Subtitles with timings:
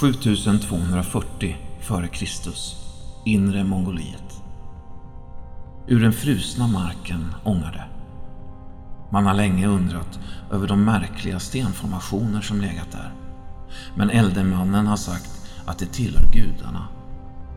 [0.00, 2.50] 7240 f.Kr.
[3.24, 4.42] Inre Mongoliet.
[5.86, 7.84] Ur den frusna marken ångar det.
[9.12, 10.18] Man har länge undrat
[10.52, 13.12] över de märkliga stenformationer som legat där.
[13.94, 15.30] Men eldemannen har sagt
[15.66, 16.88] att det tillhör gudarna.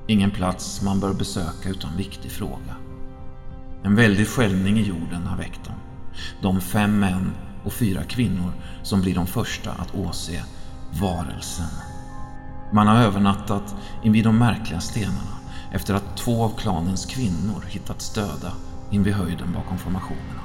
[0.08, 2.76] Ingen plats man bör besöka utan viktig fråga.
[3.84, 5.76] En väldig skällning i jorden har väckt dem.
[6.42, 7.32] De fem män
[7.64, 8.52] och fyra kvinnor
[8.84, 10.44] som blir de första att åse
[11.02, 11.89] varelsen.
[12.72, 15.38] Man har övernattat invid de märkliga stenarna
[15.72, 18.54] efter att två av klanens kvinnor hittats döda
[18.92, 20.42] invid höjden bakom formationerna.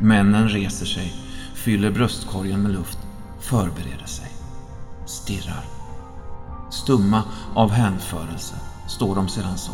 [0.00, 1.14] Männen reser sig,
[1.54, 2.98] fyller bröstkorgen med luft,
[3.40, 4.28] förbereder sig,
[5.06, 5.64] stirrar.
[6.70, 7.22] Stumma
[7.54, 8.54] av hänförelse
[8.88, 9.72] står de sedan så,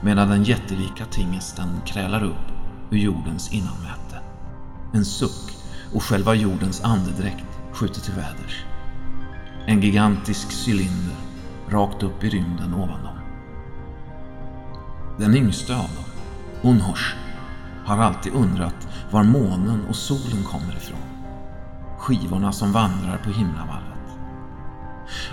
[0.00, 2.52] medan den jättelika tingesten krälar upp
[2.90, 4.20] ur jordens innanmäte.
[4.92, 5.52] En suck
[5.94, 8.64] och själva jordens andedräkt skjuter till väders.
[9.66, 11.16] En gigantisk cylinder
[11.68, 13.18] rakt upp i rymden ovan dem.
[15.18, 16.04] Den yngste av dem,
[16.70, 17.14] Unhosh,
[17.84, 20.98] har alltid undrat var månen och solen kommer ifrån.
[21.98, 23.92] Skivorna som vandrar på himlavalvet.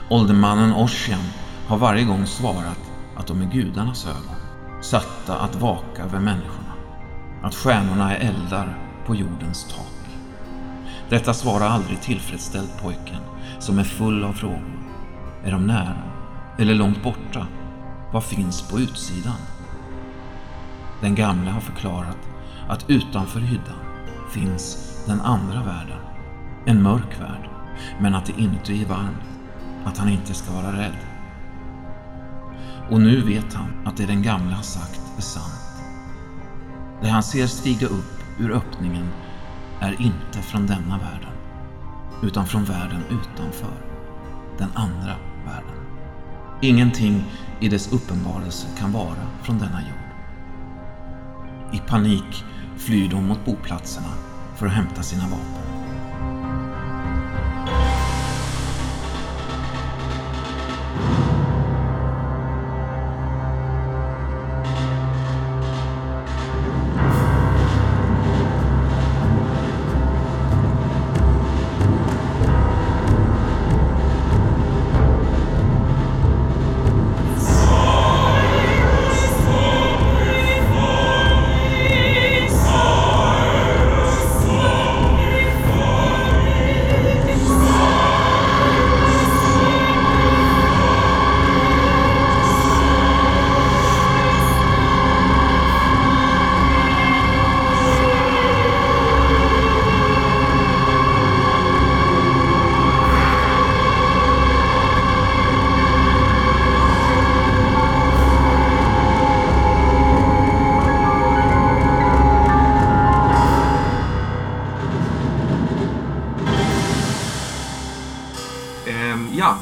[0.10, 1.24] Åldermannen Oshian
[1.68, 6.74] har varje gång svarat att de är gudarnas ögon, satta att vaka över människorna.
[7.44, 9.86] Att stjärnorna är eldar på jordens tak.
[11.10, 13.22] Detta svar har aldrig tillfredsställt pojken,
[13.60, 14.80] som är full av frågor.
[15.44, 16.04] Är de nära?
[16.58, 17.48] Eller långt borta?
[18.14, 19.38] Vad finns på utsidan?
[21.02, 22.18] Den gamle har förklarat
[22.70, 23.80] att utanför hyddan
[24.32, 26.00] finns den andra världen.
[26.66, 27.50] En mörk värld,
[28.00, 29.24] men att det inuti är varmt.
[29.86, 30.98] Att han inte ska vara rädd.
[32.90, 35.84] Och nu vet han att det den gamle har sagt är sant.
[37.02, 39.10] Det han ser stiga upp ur öppningen
[39.80, 41.34] är inte från denna världen,
[42.24, 43.74] utan från världen utanför.
[44.58, 45.86] Den andra världen.
[46.62, 47.24] Ingenting
[47.60, 50.10] i dess uppenbarelse kan vara från denna jord.
[51.74, 52.44] I panik
[52.78, 54.14] flyr de mot boplatserna
[54.56, 55.70] för att hämta sina vapen.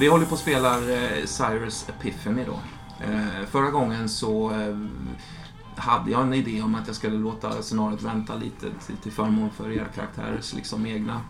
[0.07, 2.59] Vi håller på att spela eh, Cyrus Epiphany då.
[3.05, 4.77] Eh, förra gången så eh,
[5.75, 9.49] hade jag en idé om att jag skulle låta scenariot vänta lite till, till förmån
[9.49, 11.21] för era karaktärers liksom egna,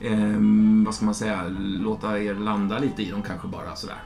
[0.00, 0.36] eh,
[0.84, 4.02] vad ska man säga, låta er landa lite i dem kanske bara sådär.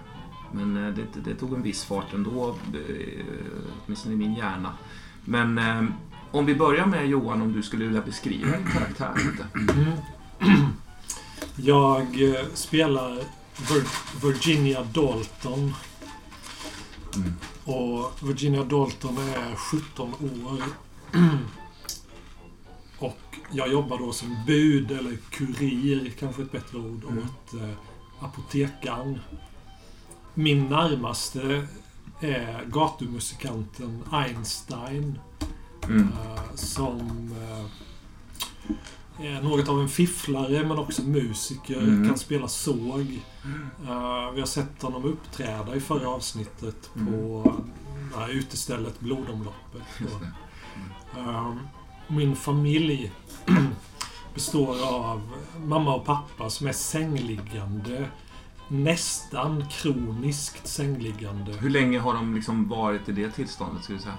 [0.52, 3.24] Men eh, det, det tog en viss fart ändå, eh,
[3.86, 4.72] åtminstone i min hjärna.
[5.24, 5.84] Men eh,
[6.30, 9.46] om vi börjar med Johan, om du skulle vilja beskriva din karaktär lite.
[9.72, 9.96] Mm.
[11.56, 13.18] Jag eh, spelar
[14.22, 15.74] Virginia Dalton.
[17.14, 17.32] Mm.
[17.64, 20.62] Och Virginia Dalton är 17 år.
[22.98, 27.18] Och jag jobbar då som bud, eller kurir, kanske ett bättre ord, Mm.
[27.18, 27.70] åt eh,
[28.20, 29.20] apotekaren.
[30.34, 31.66] Min närmaste
[32.20, 35.18] är gatumusikanten Einstein.
[35.88, 36.08] Mm.
[36.08, 37.00] eh, som
[37.42, 37.64] eh,
[39.42, 41.78] något av en fifflare men också musiker.
[41.78, 42.08] Mm.
[42.08, 43.20] Kan spela såg.
[43.88, 47.52] Eh, vi har sett honom uppträda i förra avsnittet på
[48.14, 49.82] det här utestället Blodomloppet.
[51.16, 51.52] Eh,
[52.08, 53.12] min familj
[54.34, 55.30] består av
[55.66, 58.08] mamma och pappa som är sängliggande.
[58.68, 61.52] Nästan kroniskt sängliggande.
[61.52, 64.18] Hur länge har de liksom varit i det tillståndet, skulle du säga?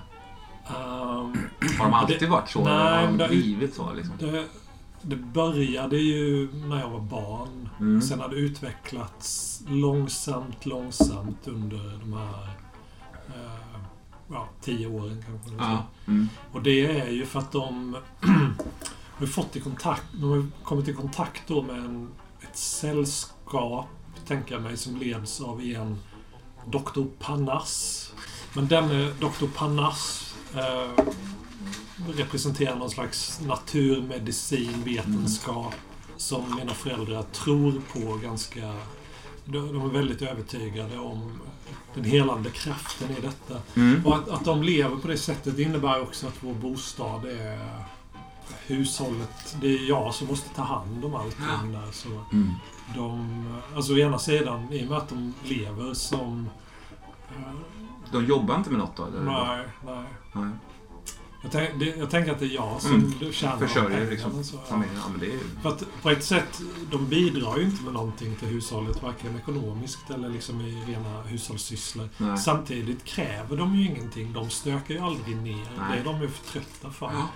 [0.68, 1.38] Ehm,
[1.80, 2.64] Har de alltid Det- varit så?
[2.64, 3.94] nej, har de blivit så?
[3.94, 4.14] Liksom?
[4.20, 4.46] Det,
[5.08, 7.70] det började ju när jag var barn.
[7.80, 8.02] Mm.
[8.02, 12.50] Sen har det utvecklats långsamt, långsamt under de här
[13.28, 13.80] eh,
[14.28, 15.56] ja, tio åren kanske.
[15.58, 15.86] Ja.
[16.08, 16.30] Mm.
[16.52, 17.96] Och det är ju för att de
[19.18, 22.10] har fått i kontakt, de har kommit i kontakt då med en,
[22.42, 23.88] ett sällskap
[24.28, 26.00] tänka mig, som leds av en
[26.66, 27.04] Dr.
[27.20, 28.12] Panas.
[28.54, 29.48] Men denne Dr.
[29.56, 31.06] Panas eh,
[32.16, 35.74] representerar någon slags naturmedicin, vetenskap
[36.18, 38.76] som mina föräldrar tror på ganska...
[39.46, 41.42] De de är väldigt övertygade om
[41.94, 43.62] den helande kraften i detta.
[43.76, 44.06] Mm.
[44.06, 47.84] Och att, att de lever på det sättet innebär också att vår bostad är
[48.66, 49.56] hushållet.
[49.62, 51.92] Det är jag som måste ta hand om allting där.
[51.92, 52.52] Så Mm.
[52.96, 53.46] de,
[53.76, 56.50] alltså å ena sidan, i och med att de lever som...
[57.38, 57.54] eh,
[58.12, 59.06] De jobbar inte med något då?
[59.06, 59.22] Eller?
[59.22, 60.04] nej, nej.
[60.34, 60.50] Nej.
[61.46, 63.32] Jag, tänk, det, jag tänker att det är jag som Mm.
[63.34, 64.96] tjänar Försörjer liksom så, familjen.
[65.04, 65.40] Ja, men det är ju...
[65.62, 66.62] För att på ett sätt,
[66.92, 72.10] de bidrar ju inte med någonting till hushållet, varken ekonomiskt eller liksom i rena hushållssysslor.
[72.18, 72.38] Nej.
[72.38, 74.34] Samtidigt kräver de ju ingenting.
[74.34, 75.56] De stökar ju aldrig ner.
[75.56, 75.66] Nej.
[75.94, 77.12] Det är de ju för trötta för.
[77.14, 77.28] Ja.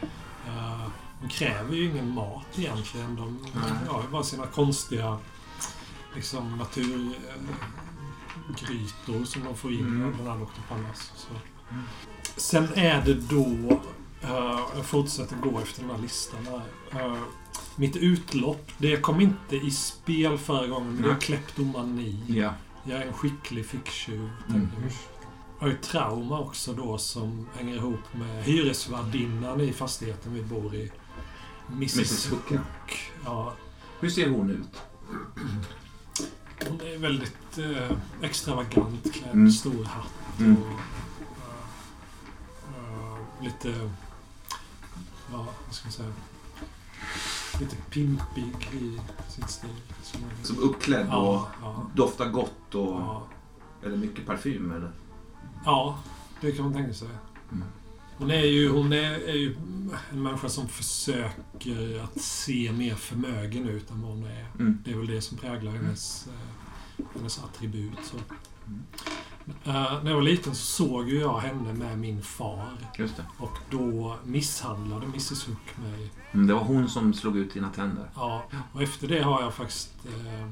[0.47, 0.87] Eh,
[1.21, 3.15] de kräver ju ingen mat egentligen.
[3.15, 3.63] De Nej.
[3.87, 5.17] har ju bara sina konstiga
[6.15, 7.15] liksom naturgrytor
[9.25, 10.05] som de får in Mm.
[10.07, 10.45] av den här Dr.
[10.69, 11.11] Pallas.
[11.15, 11.29] Så.
[11.71, 11.83] Mm.
[12.37, 13.81] Sen är det då...
[14.21, 17.01] eh, jag fortsätter gå efter den här listan här.
[17.05, 17.17] Eh,
[17.75, 22.23] mitt utlopp, det kom inte i spel förra gången, men det är kleptomani.
[22.27, 22.53] Ja.
[22.83, 24.29] Jag är en skicklig ficktjuv.
[24.49, 24.67] Mm.
[24.83, 24.91] jag.
[25.59, 30.91] Har ju trauma också då som hänger ihop med hyresvärdinnan i fastigheten vi bor i.
[31.71, 32.31] Mrs, Mrs.
[32.31, 32.49] Hook.
[32.49, 33.11] Hook.
[33.25, 33.53] Ja,
[33.99, 34.81] Hur ser hon ut?
[36.69, 39.33] hon är väldigt eh, extravagant klädd.
[39.33, 39.51] Mm.
[39.51, 40.05] Stor hatt
[40.35, 40.51] och Mm.
[40.51, 40.69] eh,
[42.67, 43.89] eh, lite...
[45.31, 46.13] Ja, vad ska man säga?
[47.59, 48.99] Lite pimpig i
[49.29, 49.69] sin stil.
[50.03, 52.99] Som, Som uppklädd och ja, ja, doftar gott och...
[53.01, 53.27] ja.
[53.83, 54.91] Eller mycket parfym eller?
[55.65, 55.99] ja,
[56.41, 57.07] det kan man tänka sig.
[57.51, 57.63] Mm.
[58.17, 59.55] Hon är ju, hon är, är ju
[60.11, 64.47] en människa som försöker att se mer förmögen ut än vad hon är.
[64.59, 64.77] Mm.
[64.85, 67.91] Det är väl det som präglar hennes, eh, hennes attribut.
[68.03, 68.17] Så.
[68.67, 68.83] Mm.
[69.63, 72.77] Eh, när jag var liten så såg ju jag henne med min far.
[72.97, 73.25] Just det.
[73.37, 76.11] Och då misshandlade Mrs Hook mig.
[76.31, 78.09] Mm, det var hon som slog ut dina tänder.
[78.15, 78.43] Ja,
[78.73, 80.49] och efter det har jag faktiskt eh,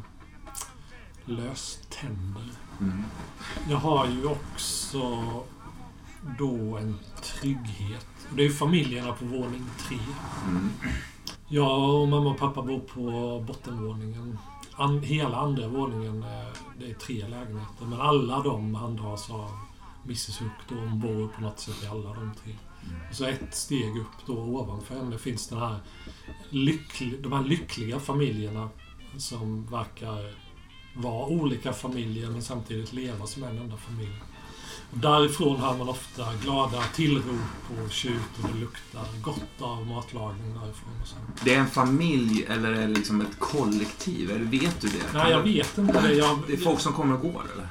[1.25, 2.51] löst tänder.
[2.81, 3.03] Mm.
[3.69, 5.23] Jag har ju också
[6.37, 8.07] då en trygghet.
[8.29, 9.99] Och det är ju familjerna på våning tre.
[10.47, 10.69] Mm.
[11.47, 14.37] Jag och mamma och pappa bor på bottenvåningen.
[14.77, 16.47] An, hela andra våningen, eh,
[16.79, 17.85] det är tre lägenheter.
[17.85, 19.51] Men alla de handhas av
[20.03, 20.51] Mrs Hook.
[20.69, 22.55] Då hon bor på något sätt i alla de tre.
[23.09, 25.79] Och så ett steg upp då ovanför henne finns den här
[26.49, 28.69] lyckli, de här lyckliga familjerna
[29.17, 30.33] som verkar
[30.95, 34.21] vara olika familjer men samtidigt leva som en enda familj.
[34.91, 37.25] Och därifrån hör man ofta glada tillrop
[37.85, 40.89] och tjut och det luktar gott av matlagning därifrån.
[41.01, 41.15] Och så.
[41.43, 44.31] Det är en familj eller är det liksom ett kollektiv?
[44.31, 45.03] Eller vet du det?
[45.13, 46.13] Nej, jag vet inte det.
[46.13, 47.67] Jag, Det är folk som kommer och går eller?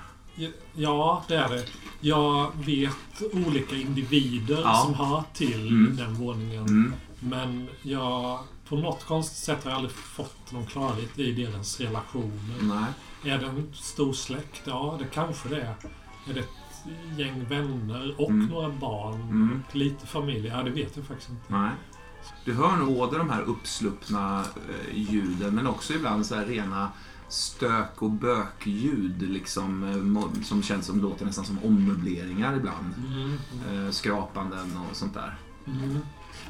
[0.75, 1.65] Ja, det är det.
[2.01, 4.75] Jag vet olika individer Ja.
[4.85, 5.97] som hör till Mm.
[5.97, 6.67] den våningen.
[6.67, 6.95] Mm.
[7.21, 8.39] Men jag...
[8.69, 12.57] På något konstigt sätt har jag aldrig fått någon klarhet i deras relationer.
[12.61, 13.33] Nej.
[13.33, 14.61] Är det en stor släkt?
[14.65, 15.75] Ja, det kanske det är.
[16.31, 16.45] Är det
[17.17, 18.47] gäng vänner och Mm.
[18.47, 19.21] några barn?
[19.21, 19.63] Mm.
[19.69, 20.47] Och lite familj?
[20.47, 21.43] Ja, det vet jag faktiskt inte.
[21.49, 21.71] Nej.
[22.45, 26.89] Du hör nog både de här uppsluppna eh, ljuden men också ibland så här rena
[27.29, 32.95] stök och bökljud liksom, eh, som känns som låter nästan som ommöbleringar ibland.
[33.09, 33.39] Mm.
[33.87, 35.35] Eh, skrapanden och sånt där.
[35.67, 35.99] Mm.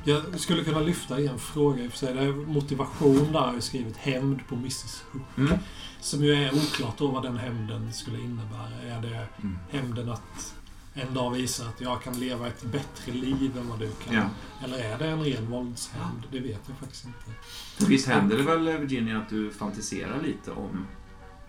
[0.04, 2.14] Jag skulle kunna lyfta en fråga i och för sig.
[2.14, 5.22] Det är motivation där har jag skrivit hämnd på Mrs Hook.
[5.36, 5.58] Mm.
[6.06, 8.96] Som ju är oklart då vad den hämnden skulle innebära.
[8.96, 9.58] Är det Mm.
[9.70, 10.54] hämnden att
[10.94, 14.14] en dag visa att jag kan leva ett bättre liv än vad du kan?
[14.14, 14.22] Ja.
[14.64, 16.22] Eller är det en ren våldshämnd?
[16.32, 17.86] Det vet jag faktiskt inte.
[17.90, 20.86] Visst händer det väl, Virginia, att du fantiserar lite om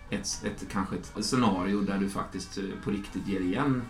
[0.10, 3.82] ett, ett, kanske ett scenario där du faktiskt eh, på riktigt ger igen,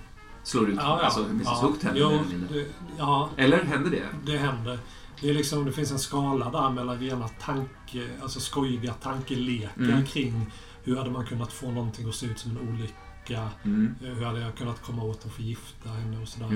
[0.44, 2.54] slår ut, alltså Mrs Hook tänder Jo, mer eller mindre.
[2.60, 2.66] det,
[2.98, 4.32] ja, Eller händer det?
[4.32, 4.80] det händer.
[5.22, 10.06] Det, är liksom, det finns en skala där mellan rena tanke, alltså skojiga tankelekar Mm.
[10.06, 10.52] kring
[10.84, 13.50] hur hade man kunnat få någonting att se ut som en olycka?
[13.64, 13.96] Mm.
[14.02, 16.48] Hur hade jag kunnat komma åt att förgifta henne och sådär.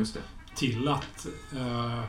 [0.56, 1.28] Till att
[1.58, 2.04] eh,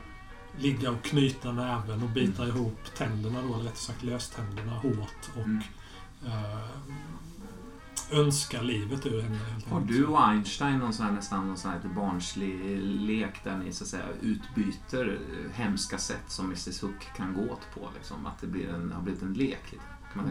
[0.58, 5.44] ligga och knyta näven och bita ihop tänderna då, eller rättare sagt löständerna hårt och
[5.46, 5.62] Mm.
[6.26, 6.58] eh,
[8.12, 9.38] önska livet ur henne.
[9.70, 13.72] Har du och Einstein någon sån här, nästan någon sån här barnslig lek där ni
[13.72, 17.88] så att säga utbyter eh, hemska sätt som Mrs Hook kan gå åt på?
[17.96, 18.26] Liksom?
[18.26, 19.82] Att det blir en, har blivit en lek lite?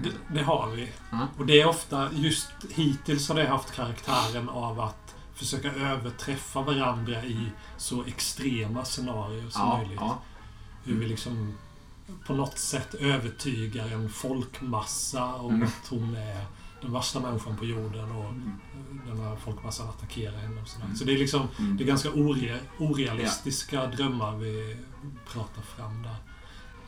[0.04, 0.92] Det, det har vi.
[1.12, 1.28] Ja.
[1.38, 7.24] Och det är ofta, just hittills har det haft karaktären av att försöka överträffa varandra
[7.24, 7.46] i
[7.78, 9.98] så extrema scenarier som Ja, möjligt.
[10.02, 10.22] ja.
[10.84, 11.58] Hur vi liksom
[12.28, 15.68] på något sätt övertygar en folkmassa om Mm.
[15.68, 16.46] att hon är
[16.82, 18.52] den värsta människan på jorden och Mm.
[19.08, 20.86] den här folkmassan attackerar henne och sådär.
[20.86, 20.98] Mm.
[20.98, 21.78] Så det är liksom Mm.
[21.78, 24.78] det är ganska ore, orealistiska drömmar vi
[25.34, 26.16] pratar fram där.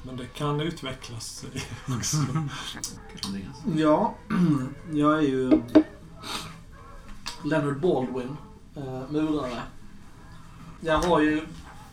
[0.06, 1.46] Men det kan utvecklas
[1.98, 2.18] också.
[3.26, 3.64] Andreas.
[3.76, 4.16] Ja,
[4.94, 5.62] jag är ju
[7.44, 8.38] Leonard Baldwin,
[8.76, 9.62] eh, murare.
[10.82, 11.42] Jag har ju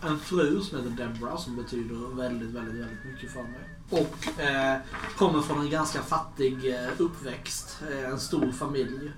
[0.03, 3.70] en fru som heter Deborah som betyder väldigt, väldigt, väldigt mycket för mig.
[3.91, 4.79] Och eh,
[5.17, 7.83] kommer från en ganska fattig eh, uppväxt.
[7.91, 9.13] Eh, en stor familj.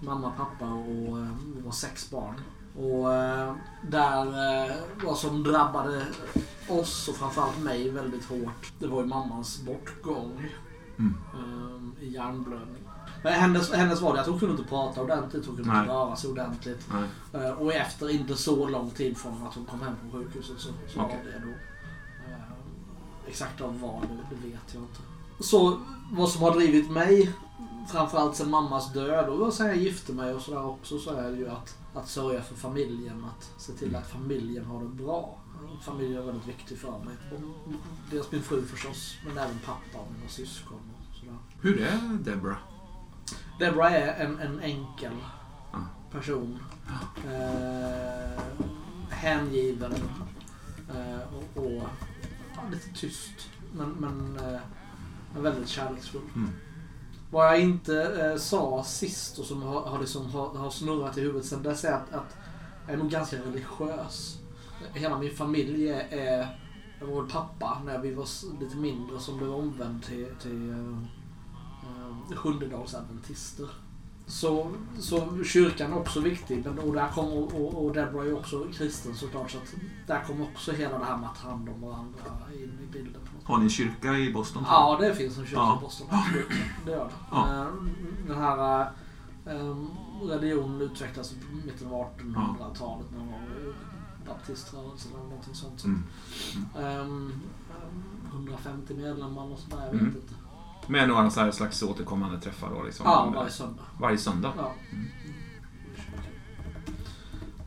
[0.00, 1.28] Mamma, pappa och eh,
[1.64, 2.40] var sex barn.
[2.76, 4.26] Och eh, där,
[4.66, 4.74] eh,
[5.04, 6.06] vad som drabbade
[6.68, 10.48] oss och framförallt mig väldigt hårt, det var ju mammans bortgång.
[10.98, 11.96] Mm.
[12.00, 12.88] I hjärnblödning.
[13.22, 15.80] Men hennes, hennes var det att hon kunde inte prata ordentligt, hon kunde Nej.
[15.80, 16.88] inte röra sig ordentligt.
[17.32, 17.52] Nej.
[17.52, 21.00] Och efter inte så lång tid från att hon kom hem från sjukhuset så, så
[21.00, 21.18] Okej.
[21.24, 21.52] var det då.
[23.32, 25.00] Exakt av vad, det, vet jag inte.
[25.40, 25.80] Så
[26.12, 27.32] vad som har drivit mig,
[27.88, 31.36] framförallt sen mammas död och sen jag gifte mig och sådär också, så är det
[31.36, 33.24] ju att, att sörja för familjen.
[33.24, 35.38] Att se till att familjen har det bra.
[35.82, 37.16] Familjen är väldigt viktig för mig.
[37.32, 37.72] Och
[38.10, 40.78] dels min fru förstås, men även pappa och mina syskon.
[41.10, 41.36] Och sådär.
[41.60, 42.58] Hur är Deborah?
[43.58, 45.12] Deborah är en, en enkel
[45.72, 45.78] Ja.
[46.10, 46.58] person.
[47.26, 48.42] Eh,
[49.10, 49.94] hängiven.
[50.94, 51.20] Eh,
[51.56, 51.82] och, och
[52.70, 53.50] lite tyst.
[53.72, 54.60] Men, men, eh,
[55.34, 56.22] men väldigt kärleksfull.
[56.36, 56.50] Mm.
[57.30, 61.20] Vad jag inte eh, sa sist och som har, har, liksom, har, har snurrat i
[61.20, 62.36] huvudet sen dess är att, att
[62.86, 64.38] jag är nog ganska religiös.
[64.92, 66.58] Hela min familj är,
[67.00, 68.26] väl pappa när vi var
[68.60, 70.98] lite mindre som blev omvänd till, till uh,
[72.28, 73.68] uh, sjundedagsadventister.
[74.26, 76.62] Så, så kyrkan är också viktig.
[76.64, 79.50] Men, och, där kom, och, och, Deborah är ju också kristen såklart.
[79.50, 79.74] Så att
[80.06, 82.18] där kommer också hela det här med att ta hand om varandra
[82.54, 83.20] in i bilden.
[83.44, 84.64] Har ni kyrka i Boston?
[84.66, 85.78] Ja, det finns en kyrka Ja.
[85.78, 86.06] i Boston.
[86.10, 86.46] Absolut.
[86.86, 87.10] Det gör det.
[87.30, 87.48] Ja.
[87.62, 87.66] Eh,
[88.26, 88.80] Den här
[89.46, 89.76] eh,
[90.28, 91.36] religionen utvecklades i
[91.66, 93.74] mitten av 1800-talet när man var
[94.26, 95.84] baptiströrelsen eller någonting sånt.
[95.84, 96.02] Mm.
[96.78, 97.32] Ehm,
[98.32, 100.06] 150 medlemmar och sådär, jag Mm.
[100.06, 100.34] vet inte.
[100.86, 102.82] Med några så här slags återkommande träffar då?
[102.82, 103.82] Liksom, Ja, varje söndag.
[104.00, 104.52] Varje söndag?
[104.56, 104.72] Ja.
[104.92, 105.08] Mm.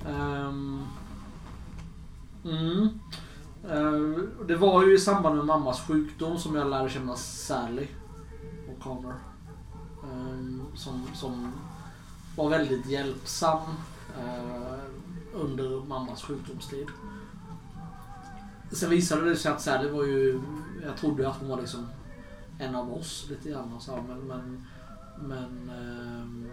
[0.08, 0.86] Ehm,
[2.46, 2.90] mm.
[3.70, 7.88] Ehm, det var ju i samband med mammas sjukdom som jag lärde känna Sally
[8.70, 9.14] O'Connor.
[10.04, 11.52] Ehm, som, som
[12.36, 13.62] var väldigt hjälpsam
[14.18, 14.80] eh,
[15.34, 16.88] under mammas sjukdomstid.
[18.72, 20.42] Sen visade det sig att Sally var ju,
[20.86, 21.88] jag trodde att hon var liksom
[22.60, 24.66] en av oss lite grann så, här, men, men,
[25.18, 26.50] men ehm,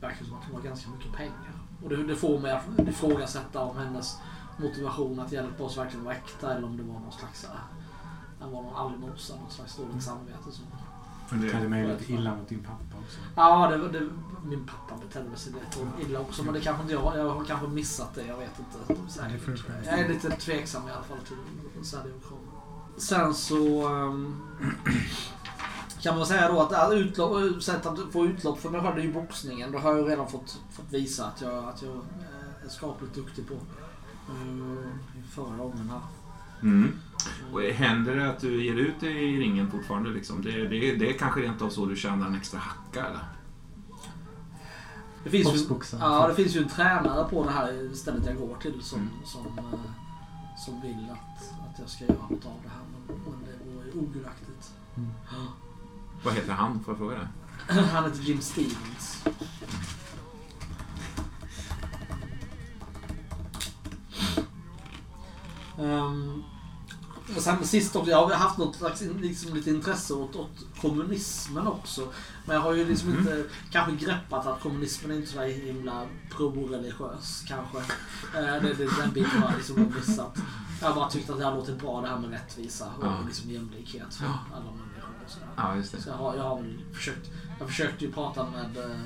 [0.00, 1.52] verkar som att hon har ganska mycket pengar.
[1.82, 4.18] Och det, det får mig att ifrågasätta om hennes
[4.56, 7.50] motivation att hjälpa oss verkligen var äkta eller om det var någon slags äh,
[8.38, 10.52] det var någon allmosa, någon slags dåligt samvete.
[10.52, 10.64] Som,
[11.40, 13.18] Betedde mig lite illa mot din pappa också.
[13.36, 14.08] ja, det, det,
[14.44, 17.66] min pappa betedde sig lite illa också men det kanske inte jag, jag har kanske
[17.66, 18.94] missat det, jag vet inte.
[19.62, 19.90] skämta.
[19.90, 22.59] Jag är lite tveksam i alla fall till Sadio Krono.
[23.00, 24.36] Sen så ehm,
[26.02, 29.02] kan man säga då att att utlopp, sätt att få utlopp för mig själv är
[29.02, 29.72] ju boxningen.
[29.72, 33.14] Det har jag ju redan fått, fått visa att jag, att jag eh, är skapligt
[33.14, 33.54] duktig på.
[33.54, 34.78] Uh,
[35.30, 36.00] förra gången här.
[36.62, 36.92] Mm.
[37.52, 40.10] Och händer det att du ger ut dig i ringen fortfarande?
[40.10, 40.42] Liksom?
[40.42, 43.24] Det, det, det är kanske rent av så du tjänar en extra hacka, eller?
[45.24, 48.56] Det finns, ju, ja, det finns ju en tränare på det här stället jag går
[48.56, 49.10] till som, Mm.
[49.24, 49.80] som, eh,
[50.66, 52.89] som vill att, att jag ska göra något av det här.
[53.10, 54.70] Det vore ogudaktigt.
[54.96, 55.10] Mm.
[56.24, 57.80] Vad heter han, får jag fråga det?
[57.82, 59.24] Han heter Jim Stevens.
[65.78, 66.42] Um,
[67.36, 71.66] och sen sist också, jag har haft något slags liksom, lite intresse åt, åt kommunismen
[71.66, 72.12] också.
[72.46, 73.18] Men jag har ju liksom Mhm.
[73.18, 77.78] inte kanske greppat att kommunismen är inte så himla pro-religiös kanske.
[78.38, 80.38] Eh, det, det, den biten har jag liksom missat.
[80.82, 83.14] Jag bara tyckt att det har låtit bra det här med rättvisa och Ja.
[83.26, 84.38] liksom jämlikhet för Ja.
[84.54, 85.48] alla människor och sådär.
[85.56, 86.02] Ja, just det.
[86.02, 87.30] Så jag har, jag har väl försökt.
[87.58, 88.96] Jag försökte ju prata med, eh,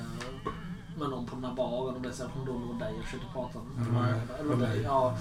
[0.97, 1.95] med någon på den här baren.
[1.95, 2.93] Om det är om det var dig.
[2.95, 3.87] Jag försökte prata med.
[4.03, 4.39] Ja, jag.
[4.39, 4.81] eller var dig.
[4.81, 5.17] Ja.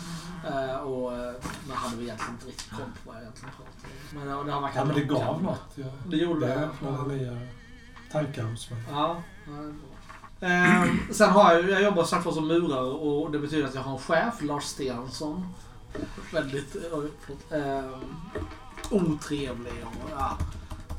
[0.46, 1.34] Eh, Och eh,
[1.68, 3.94] men hade väl egentligen inte riktigt koll på vad jag egentligen pratade.
[4.14, 5.62] Men det, det har Ja, men det gav något.
[5.74, 7.14] Jag, Det gjorde det det.
[7.14, 7.38] nya
[8.12, 8.82] tankar hos mig.
[8.90, 9.52] Ja, ja.
[10.40, 13.92] Ehm, sen har jag, jag jobbar sagt som murare och det betyder att jag har
[13.92, 15.46] en chef, Lars Stensson.
[16.32, 16.76] Väldigt
[17.50, 17.90] eh, ehm,
[18.90, 20.38] otrevlig och ja,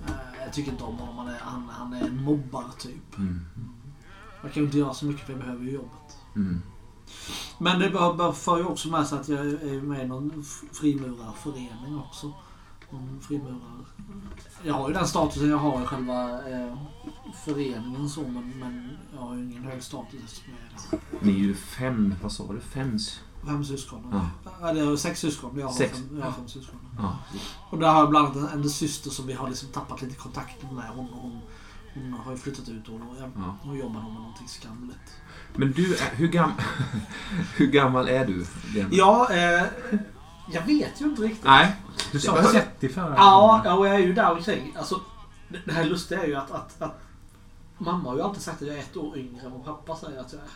[0.08, 1.18] eh, jag tycker inte om honom.
[1.18, 3.18] Han är, han, han är en mobbar-typ.
[3.18, 3.46] Mm.
[4.44, 6.18] Jag kan inte göra så mycket för jag behöver ju jobbet.
[6.36, 6.62] Mm.
[7.58, 12.34] Men det för ju också med sig att jag är med i någon frimurarförening också.
[12.90, 13.86] som frimurare.
[14.64, 16.78] Jag har ju den statusen jag har i själva eh,
[17.46, 21.38] föreningen så men, men jag har ju ingen hög status eftersom jag är Ni är
[21.38, 22.60] ju fem, vad sa du?
[22.60, 23.00] Fem?
[23.46, 24.30] Fem syskon.
[24.62, 24.72] Ja.
[24.74, 25.60] Det är sex syskon.
[25.60, 25.98] Jag har, Sex.
[25.98, 26.80] Fem, jag har fem syskon.
[26.98, 27.18] Ja.
[27.70, 30.16] Och där har jag bland annat en, en syster som vi har liksom tappat lite
[30.16, 30.86] kontakten med.
[30.96, 31.42] Hon, hon,
[31.94, 33.56] hon har ju flyttat ut och jag, Ja.
[33.62, 35.00] hon jobbar med någonting skamligt.
[35.56, 36.52] Men du, är, hur, gam,
[37.56, 38.46] hur gammal är du?
[38.74, 38.90] Lena?
[38.92, 39.64] Ja, eh,
[40.52, 41.46] jag vet ju inte riktigt.
[41.46, 41.76] Nej.
[42.12, 43.62] Du sa hör- 30 förra Ja, gången.
[43.66, 44.76] ja, och jag är ju där omkring.
[44.78, 45.02] Alltså,
[45.50, 47.02] det, det här lustiga är ju att, att, att
[47.78, 50.20] mamma har ju alltid sagt att jag är ett år yngre än vad pappa säger
[50.20, 50.48] att jag är.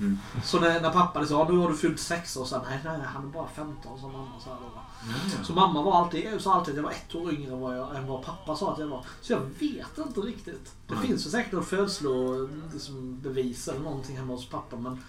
[0.00, 0.18] Mm.
[0.44, 3.24] Så när, när pappa sa nu har du fyllt sex år, så nej, nej, han
[3.24, 4.70] är bara 15 som mamma sa då.
[4.74, 7.78] Ja, Så mamma var alltid, sa alltid att jag var ett år yngre än vad,
[7.78, 9.04] jag, än vad pappa sa att jag var.
[9.20, 10.74] Så jag vet inte riktigt.
[10.86, 11.06] Det Nej.
[11.06, 14.76] finns ju säkert något födslobevis liksom, eller någonting hemma hos pappa.
[14.76, 15.02] Men,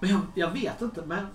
[0.00, 1.02] men jag, jag vet inte.
[1.06, 1.26] Men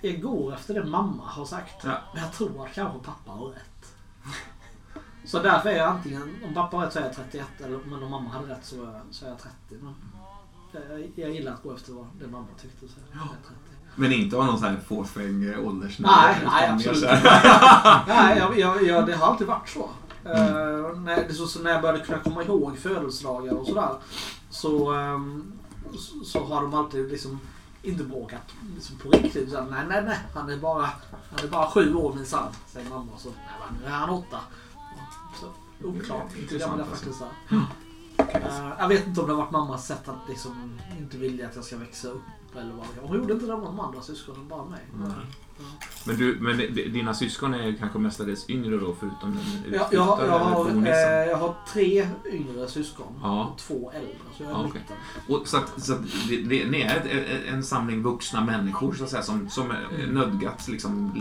[0.00, 1.84] jag, jag går efter det mamma har sagt.
[1.84, 1.98] Ja.
[2.14, 3.94] Men jag tror att kanske pappa har rätt.
[5.24, 7.46] Så därför är jag antingen, om pappa har rätt så är jag 31.
[7.60, 9.54] Eller, men om mamma hade rätt så är jag, så är jag 30.
[9.68, 9.94] Men
[10.72, 12.88] jag, jag gillar att gå efter vad det mamma tyckte.
[12.88, 13.26] Så 30.
[13.96, 16.10] Men inte av någon sån här fåfäng åldersnivå?
[16.10, 17.02] Nej, nej absolut.
[18.06, 19.90] Nej, jag, jag, jag, det har alltid varit så.
[20.24, 23.90] Eh, när, det är så, så när jag började kunna komma ihåg födelsedagar och sådär.
[24.50, 25.52] Så, ehm,
[25.98, 27.40] så, så har de alltid liksom
[27.82, 29.50] inte bråkat liksom på riktigt.
[29.50, 30.18] Så, nej, nej, nej.
[30.34, 30.90] Han är bara,
[31.30, 33.12] han är bara sju år minsann, säger mamma.
[33.18, 34.40] Så, nej, nu är han åtta.
[35.40, 35.46] Så,
[35.88, 36.22] oklart.
[36.34, 36.96] Det Intressant, gamla alltså.
[36.96, 37.24] faktiskt.
[37.48, 37.60] där.
[38.34, 41.56] Eh, jag vet inte om det har varit mammas sätt att liksom inte vilja att
[41.56, 42.22] jag ska växa upp.
[42.56, 43.08] Eller vad.
[43.08, 44.80] Hon gjorde inte det med de andra syskonen, bara mig.
[44.94, 45.10] Nej.
[46.04, 46.56] Men, du, men
[46.92, 50.86] dina syskon är kanske mestadels yngre då, förutom den Jag, utflyttade jag, har- jag, har,
[50.86, 53.44] eh, jag har tre yngre syskon Ja.
[53.44, 54.10] och två äldre.
[54.36, 54.96] Så jag är Ja, mitten.
[55.28, 55.98] Och så att, så att
[56.28, 61.12] det, det, är en samling vuxna människor så att säga, som, som är nödgats liksom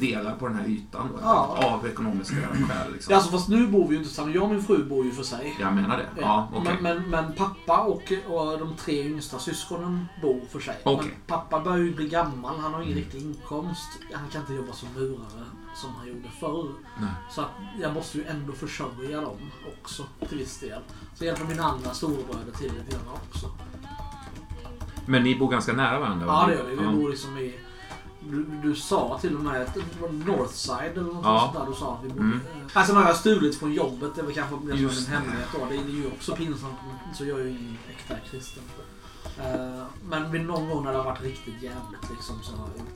[0.00, 1.58] dela på den här ytan då, Ja.
[1.80, 2.92] av ekonomiska skäl.
[2.92, 3.10] Liksom.
[3.12, 4.34] Ja, alltså, fast nu bor vi ju inte tillsammans.
[4.34, 5.56] Jag och min fru bor ju för sig.
[5.60, 6.06] Jag menar det.
[6.20, 6.76] Ja, okej.
[6.80, 10.76] men, men, men pappa och, och de tre yngsta syskonen bor för sig.
[10.84, 11.08] Okej.
[11.10, 12.58] Men pappa börjar ju bli gammal.
[12.58, 13.75] Han har ingen riktig inkomst.
[14.12, 16.68] Han kan inte jobba som murare som han gjorde förr.
[17.00, 17.10] Nej.
[17.30, 19.36] Så att jag måste ju ändå försörja dem
[19.82, 20.82] också till viss del.
[21.14, 23.50] Så hjälper mina andra storebröder till lite grann också.
[25.06, 26.26] Men ni bor ganska nära varandra?
[26.26, 26.76] Ja, det gör vi.
[26.76, 27.54] Vi bor liksom i...
[28.30, 31.40] Du, du sa till och med att det var Northside eller något Ja.
[31.54, 31.72] sånt där.
[31.72, 32.20] Du sa att vi bodde.
[32.22, 32.40] Mm.
[32.72, 34.14] Alltså har jag stulit från jobbet.
[34.14, 35.66] Det väl kanske det en hemlighet då.
[35.68, 36.74] Det är ju också pinsamt.
[37.14, 38.62] Så jag är ju ingen äkta kristen.
[39.38, 42.86] Eh, Men någon gång när det har varit riktigt jävligt liksom så har jag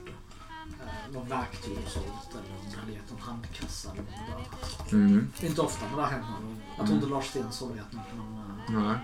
[1.11, 1.17] det.
[1.19, 4.97] Någon verktyg och sålt eller om det hade gett någon handkassa eller något där.
[4.97, 5.31] Mm.
[5.41, 6.61] Inte ofta men det hänt någon gång.
[6.77, 8.77] Jag tror inte Lars Stensson vet något men...
[8.77, 8.97] eh, Nej.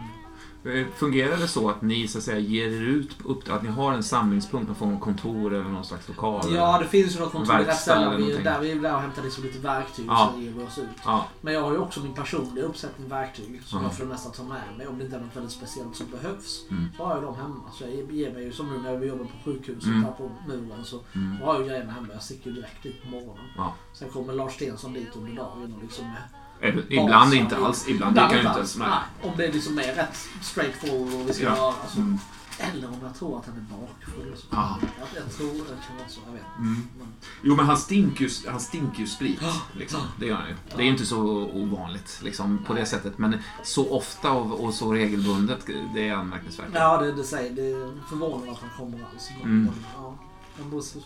[0.68, 3.70] Eh, Fungerar det så att ni så att säga ger er ut upp, att ni
[3.70, 6.42] har en samlingspunkt, någon form av kontor eller någon slags lokal?
[6.56, 8.06] Ja, det finns ju något kontor i rätt Verkstad ställe.
[8.06, 8.44] eller Vi, någonting.
[8.44, 10.32] där vi där och hämtar liksom lite verktyg Ja.
[10.36, 10.86] så ger vi oss ut.
[11.06, 13.86] Ja, Men jag har ju också min personliga uppsättning verktyg som Ja.
[13.86, 16.06] jag för det mesta tar med mig om det inte är något väldigt speciellt som
[16.12, 16.64] behövs.
[16.72, 16.86] Mm.
[16.98, 17.64] Så har jag dem hemma.
[17.74, 20.04] Så jag ger mig ju som nu när vi jobbar på sjukhuset Mm.
[20.04, 21.38] här på muren så mm.
[21.42, 22.08] har jag ju grejerna hemma.
[22.14, 23.44] Jag sticker ju direkt dit på morgonen.
[23.58, 23.74] Ja.
[23.94, 27.36] Sen kommer Lars Stensson dit under dagen och liksom med Eller, ibland basar.
[27.36, 27.88] inte alls.
[27.88, 28.78] Ibland det kan ju inte ens.
[28.78, 28.88] Nej,
[29.24, 31.56] om det liksom är rätt straightforward och vi ska Ja.
[31.56, 32.00] göra så.
[32.00, 32.18] Mm.
[32.60, 34.36] Eller om jag tror att han är bakfull.
[34.52, 34.78] Ja.
[34.82, 36.20] Jag, jag tror det kan vara så.
[36.26, 36.88] Jag vet Mm.
[37.00, 37.08] Men,
[37.44, 39.40] Jo, men han stinker ju, han stinker ju sprit.
[39.42, 39.54] Ja.
[39.74, 40.00] Liksom.
[40.20, 40.56] Det gör han ju.
[40.76, 41.20] Det är inte så
[41.54, 43.18] ovanligt liksom, på det sättet.
[43.18, 46.68] Men så ofta och, och så regelbundet, det är anmärkningsvärt.
[46.74, 49.30] Ja, det, det säger det är förvånande att han kommer alls.
[49.44, 49.70] Mm.
[49.96, 50.14] ja,
[50.60, 51.00] men då så.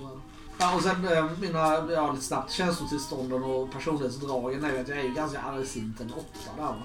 [0.62, 4.97] Ja, och sen eh, mina, ja lite snabbt, känslotillstånden och personlighetsdragen är ju att jag
[4.97, 6.63] är ju ganska argsint en åtta där.
[6.63, 6.76] va.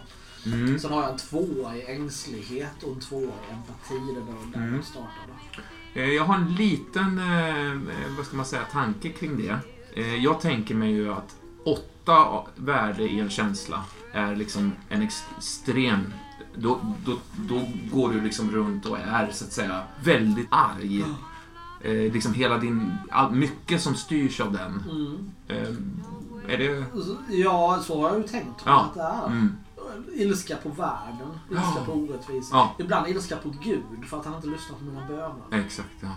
[0.47, 0.79] Mm.
[0.79, 4.15] Sen har jag en tvåa i ängslighet och en tvåa i empati.
[4.15, 4.75] Det var där Mm.
[4.75, 5.33] jag startade.
[5.95, 9.59] Eh, Jag har en liten, eh, vad ska man säga, tanke kring det.
[10.19, 16.13] Jag tänker mig ju att åtta värde i en känsla är liksom en extrem...
[16.55, 17.63] Då, då, då
[17.93, 21.05] går du liksom runt och är så att säga väldigt arg.
[21.87, 22.93] Eh, liksom hela din...
[23.11, 24.83] All, mycket som styrs av den.
[24.91, 25.31] Mm.
[25.49, 26.85] Eh, är det...
[27.37, 28.81] Ja, så har jag ju tänkt Ja.
[28.81, 29.27] att det är.
[29.27, 29.57] Mm.
[30.15, 31.83] Ilska på världen, ilska Ja.
[31.87, 32.57] på orättvisa.
[32.57, 32.75] Ja.
[32.79, 35.65] Ibland ilska på Gud för att han inte lyssnar på mina böner.
[35.67, 36.09] Exakt, ja.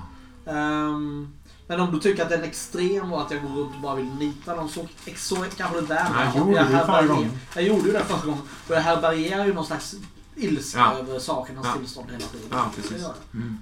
[0.51, 1.27] Ehm,
[1.67, 3.95] men om du tycker att den är extrem och att jag går runt och bara
[3.95, 6.09] vill nita någon så, så kanske det inte är.
[6.13, 7.31] Nej, Men gjorde jag förra gången.
[7.55, 8.41] Jag gjorde ju det förra gången.
[8.67, 9.95] Och jag härbärgerar ju någon slags
[10.35, 10.93] ilska Ja.
[10.93, 11.73] över sakernas Ja.
[11.79, 12.47] tillstånd hela tiden.
[12.51, 12.97] Ja, Det precis.
[13.01, 13.41] gör jag.
[13.41, 13.57] Mm.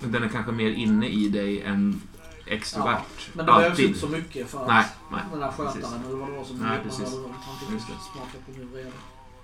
[0.00, 2.02] Men den är kanske mer inne i dig än
[2.46, 3.30] extrovert.
[3.32, 5.20] Men det behövs inte så mycket för att Nej, nej.
[5.30, 5.82] den där precis.
[5.82, 7.14] skötaren eller vad det var som Nej, precis.
[7.44, 7.94] han fick det.
[8.12, 8.90] smaka på min vrede.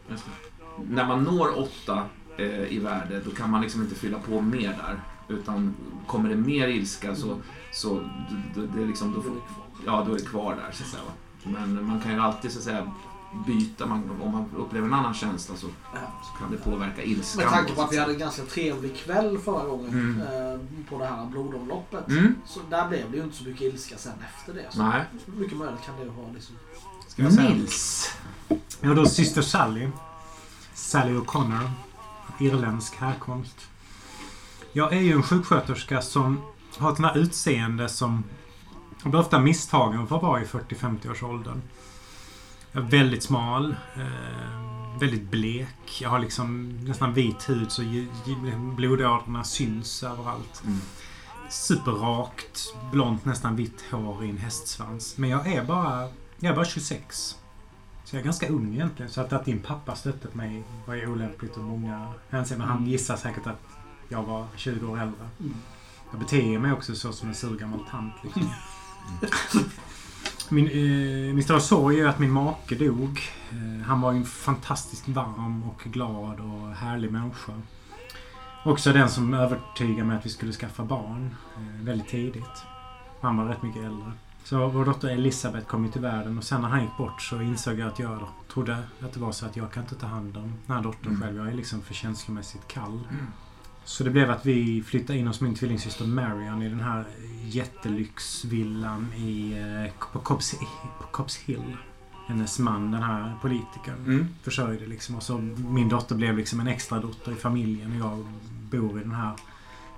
[0.09, 0.95] Det.
[0.95, 2.03] När man når åtta
[2.37, 5.01] eh, i värde, då kan man liksom inte fylla på mer där.
[5.37, 5.75] Utan
[6.07, 7.43] kommer det mer ilska så, Mm.
[7.73, 8.01] så
[8.75, 9.37] det är liksom, då, får, det
[9.87, 10.73] ja, då är det kvar där.
[10.73, 11.03] Så att säga?
[11.45, 12.93] Men man kan ju alltid så att säga
[13.47, 13.87] byta.
[13.87, 15.99] Man, om man upplever en annan känsla så, Ja.
[16.23, 17.43] så kan det påverka ilskan.
[17.45, 20.21] Med tanke på att vi hade en ganska trevlig kväll förra gången Mm.
[20.21, 20.61] eh,
[20.91, 22.09] på det här blodomloppet.
[22.09, 22.35] Mm.
[22.47, 24.67] Så där blev det ju inte så mycket ilska sen efter det.
[24.71, 25.05] Så Nej.
[25.27, 26.57] mycket möjligt kan det ha liksom.
[27.09, 27.49] Ska jag säga?
[27.51, 28.11] Nils.
[28.81, 29.88] Ja, då syster Sally.
[30.75, 31.71] Sally O'Connor.
[32.41, 33.57] Irländsk härkomst.
[34.73, 36.41] Jag är ju en sjuksköterska som
[36.79, 38.25] har ett sånt här utseende som...
[39.03, 41.62] Jag blir ofta misstagen för att vara i 40-50 års åldern.
[42.81, 43.77] Väldigt smal.
[43.97, 46.01] Eh, väldigt blek.
[46.01, 47.83] Jag har liksom nästan vit hud så
[48.77, 50.62] blodådrorna syns överallt.
[50.67, 50.79] Mm.
[51.51, 55.19] Superrakt, blont, nästan vitt hår i en hästsvans.
[55.19, 57.37] Men jag är bara, jag är bara 26.
[58.05, 59.11] Så jag är ganska ung egentligen.
[59.11, 62.69] Så att, att din pappa stöttat mig var ju olämpligt och många hänseenden.
[62.69, 63.62] Han gissar säkert att
[64.09, 65.29] jag var 20 år äldre.
[65.41, 65.55] Mm.
[66.11, 68.14] Jag beter mig också så som en sur gammal tant.
[68.23, 68.51] Liksom.
[70.51, 73.21] Min, eh, min stora sorg är ju att min make dog.
[73.51, 77.53] Eh, han var en fantastiskt varm och glad och härlig människa.
[78.65, 82.63] Också den som övertygade mig att vi skulle skaffa barn eh, väldigt tidigt.
[83.21, 84.13] Han var rätt mycket äldre.
[84.45, 87.43] Så vår dotter Elisabeth kom ju till världen och sen när han gick bort så
[87.43, 88.19] insåg jag att jag
[88.53, 91.07] trodde att det var så att jag kan inte ta hand om den här dottern
[91.09, 91.21] Mm.
[91.23, 91.37] själv.
[91.37, 93.01] Jag är liksom för känslomässigt kall.
[93.11, 93.27] Mm.
[93.88, 97.05] Så det blev att vi flyttade in hos min tvillingsyster Marion i den här
[97.44, 99.53] jättelyxvillan i,
[99.87, 100.55] eh, på, Cobbs,
[101.01, 101.77] på Cobbs Hill.
[102.27, 104.27] Hennes man, den här politikern, Mm.
[104.42, 105.14] försörjde liksom.
[105.16, 108.27] Och så min dotter blev liksom en extra dotter i familjen och jag
[108.70, 109.33] bor i den här,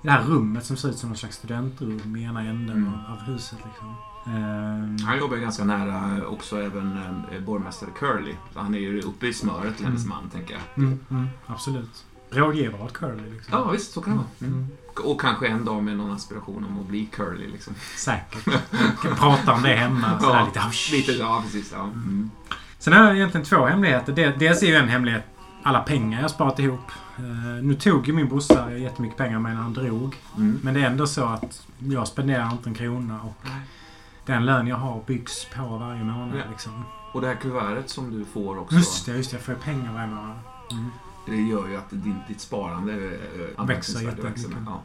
[0.03, 2.93] i det här rummet som ser ut som någon slags studentrum i ena änden Mm.
[3.09, 3.59] av, huset.
[3.65, 3.95] Liksom.
[4.33, 6.97] Ehm, Han jobbar ju ganska nära också även
[7.31, 8.33] eh, borgmästare Curly.
[8.53, 10.09] Så han är ju uppe i smöret hennes Mm.
[10.09, 10.83] man, tänker jag.
[10.83, 12.05] mm, mm, absolut.
[12.31, 13.29] Rådgivare åt Curly.
[13.31, 13.53] Liksom.
[13.59, 14.27] Ja, visst, så kan det vara.
[14.41, 14.53] Mm.
[14.53, 14.67] Mm.
[15.05, 17.73] Och kanske en dag med någon aspiration om att bli Curly, liksom.
[17.97, 18.43] Säkert.
[19.01, 20.19] Kan prata om det hemma.
[20.19, 21.71] Sådär Ja, lite, "Oh, shh." Lite, ja, precis.
[21.75, 21.83] Ja.
[21.83, 22.31] Mm.
[22.79, 24.13] Sen har jag egentligen två hemligheter.
[24.13, 25.23] Det- Dels är ju en hemlighet
[25.63, 26.91] alla pengar jag sparat ihop.
[27.17, 27.23] Eh,
[27.63, 30.15] nu tog ju min brorsa jättemycket pengar med när han drog.
[30.37, 30.59] Mm.
[30.63, 33.45] Men det är ändå så att jag spenderar inte en krona och
[34.25, 36.37] den lön jag har byggs på varje månad.
[36.37, 36.43] Ja.
[36.51, 36.83] Liksom.
[37.13, 38.75] Och det här kuvertet som du får också.
[38.75, 39.37] Just det, just det.
[39.37, 40.39] Jag får pengar varje månad.
[40.71, 40.89] Mm.
[41.25, 43.19] Det gör ju att din, ditt sparande eh,
[43.55, 44.43] anmärkningsvärt jättemycket.
[44.43, 44.63] växer.
[44.65, 44.83] Ja.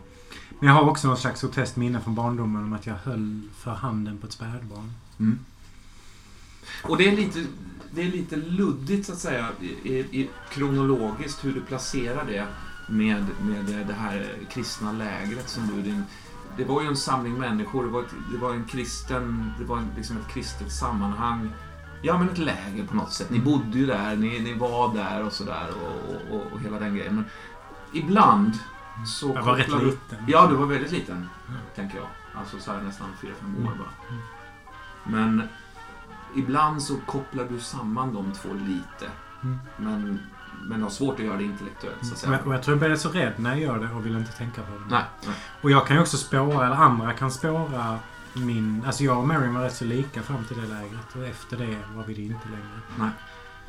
[0.58, 3.70] Men jag har också något slags groteskt minne från barndomen om att jag höll för
[3.70, 4.92] handen på ett spädbarn.
[5.18, 5.38] Mm.
[6.82, 7.44] Och det är lite,
[7.90, 12.46] det är lite luddigt så att säga i, i, kronologiskt hur du placerar det
[12.88, 16.02] med, med det här kristna lägret som du din,
[16.56, 19.82] det var ju en samling människor, det var, ett, det var en kristen, det var
[19.96, 21.50] liksom ett kristet sammanhang.
[22.02, 23.30] Ja, men ett läger på något sätt.
[23.30, 26.94] Ni bodde ju där, ni, ni var där och sådär och, och, och hela den
[26.96, 27.14] grejen.
[27.14, 27.24] Men
[27.92, 28.52] ibland
[29.06, 30.18] så Jag var rätt du- liten.
[30.26, 31.28] Ja, du var väldigt liten,
[31.74, 32.06] tänker jag.
[32.34, 34.08] Alltså så här nästan 4-5 år bara.
[34.08, 34.22] Mm.
[35.04, 35.48] Men
[36.36, 39.10] ibland så kopplar du samman de två lite.
[39.42, 39.58] Mm.
[39.76, 40.20] Men,
[40.62, 42.32] men har svårt att göra det intellektuellt, så att säga.
[42.32, 44.32] jag, och jag tror jag blir så rädd när jag gör det och vill inte
[44.32, 44.84] tänka på det.
[44.90, 45.34] Nej, nej.
[45.62, 47.98] Och jag kan ju också spåra, eller andra kan spåra
[48.38, 48.82] min...
[48.86, 51.16] Alltså jag och Mary var rätt så lika fram till det lägret.
[51.16, 52.80] Och efter det var vi det inte längre.
[52.98, 53.10] nej.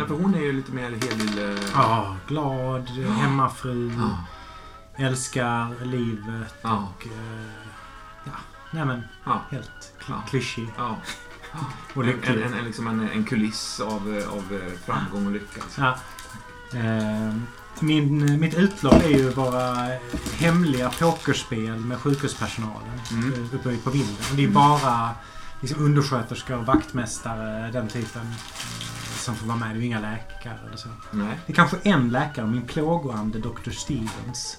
[0.08, 1.58] För hon är ju lite mer helylle...
[1.74, 4.24] Ja, glad, hemmafru, Ja.
[5.06, 7.08] älskar livet och...
[7.08, 7.52] Eh,
[8.24, 8.32] ja,
[8.72, 9.02] nej men
[9.52, 12.42] helt kl- klyschig och En, lycklig.
[12.42, 15.62] en, en, liksom en, en kuliss av, eh, av eh, framgång och lycka.
[15.64, 15.84] Liksom.
[15.84, 15.98] Ja.
[16.80, 17.34] Eh,
[17.82, 19.88] min, mitt utlopp är ju våra
[20.38, 23.34] hemliga pokerspel med sjukhuspersonalen Mm.
[23.34, 24.16] eh, uppe på vinden.
[24.36, 25.10] Det är bara
[25.62, 29.70] liksom, undersköterskor, vaktmästare, den typen eh, som får vara med.
[29.70, 30.88] Det är ju inga läkare eller så.
[31.12, 31.40] Nej.
[31.46, 33.72] Det är kanske en läkare, min plågoande Dr.
[33.72, 34.58] Stevens.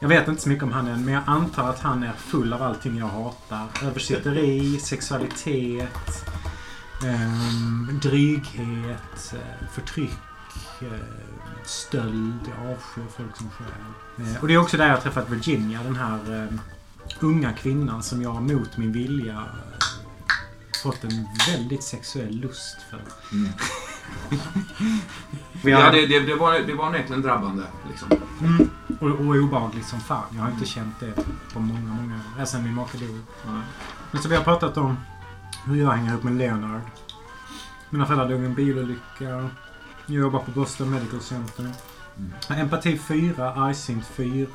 [0.00, 2.52] Jag vet inte så mycket om han än, men jag antar att han är full
[2.52, 3.66] av allting jag hatar.
[3.82, 6.24] Översitteri, sexualitet,
[7.04, 10.18] ehm, dryghet, eh, förtryck,
[10.80, 10.88] eh,
[11.68, 12.40] stöld.
[12.44, 14.26] Jag avskyr folk som stjäl.
[14.28, 16.58] Eh, och det är också där jag har träffat Virginia, den här eh,
[17.20, 19.76] unga kvinnan som jag mot min vilja eh,
[20.82, 23.00] fått en väldigt sexuell lust för.
[23.32, 23.52] Mm.
[25.62, 27.62] Ja, det, det, det, var, det var onekligen drabbande.
[27.90, 28.08] Liksom.
[28.40, 28.70] Mm.
[29.00, 30.24] Och, och obehagligt som fan.
[30.30, 31.12] Jag har inte känt det
[31.52, 32.20] på många, många år.
[32.38, 33.20] Ja, sen min make dog.
[33.46, 33.62] Nej.
[34.10, 34.96] Men så vi har pratat om
[35.64, 36.80] hur jag hänger ihop med Leonard.
[37.90, 39.50] Mina föräldrar dog i en bilolycka.
[40.06, 41.62] Jag jobbar på Boston Medical Center.
[42.18, 42.60] Mm.
[42.60, 44.46] Empati 4, Icint 4.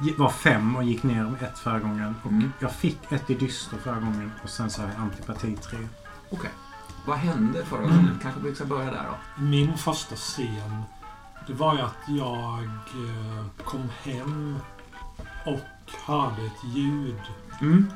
[0.00, 2.14] Gi- Var 5 och gick ner med ett förra gången.
[2.22, 2.52] Och Mm.
[2.58, 5.78] jag fick ett i dyster förra gången och sen så har jag antipati 3.
[6.30, 6.50] Okej.
[7.06, 8.18] Vad hände förra gången?
[8.22, 9.42] Kanske vi ska börja där då.
[9.42, 10.82] Min första scen,
[11.46, 14.56] det var ju att jag eh, kom hem
[15.46, 15.60] och
[16.06, 17.20] hörde ett ljud
[17.60, 17.92] Mm.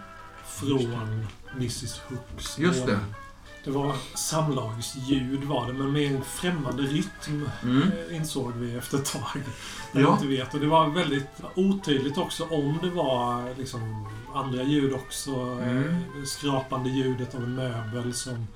[0.47, 1.27] från
[1.57, 2.99] Mrs Hooks Just det.
[3.65, 7.83] Det var samlagsljud var det, men med en främmande rytm Mm.
[7.83, 9.43] eh, insåg vi efter ett tag.
[9.93, 10.13] Ja.
[10.13, 10.55] Inte vet.
[10.55, 15.35] Och det var väldigt otydligt också om det var liksom andra ljud också.
[15.35, 15.85] Mm.
[15.89, 18.47] Eh, Skrapande ljudet av en möbel som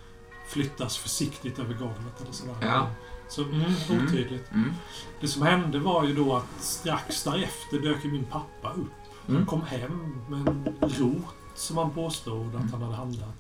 [0.49, 2.57] flyttas försiktigt över golvet eller sådär.
[2.61, 2.91] Ja.
[3.29, 4.07] Så mm, Mm.
[4.07, 4.53] otydligt.
[4.53, 4.73] Mm.
[5.21, 8.93] Det som hände var ju då att strax därefter dök min pappa upp.
[9.27, 9.47] Han Mm.
[9.47, 13.38] kom hem med en rot som han påstod att han hade handlat.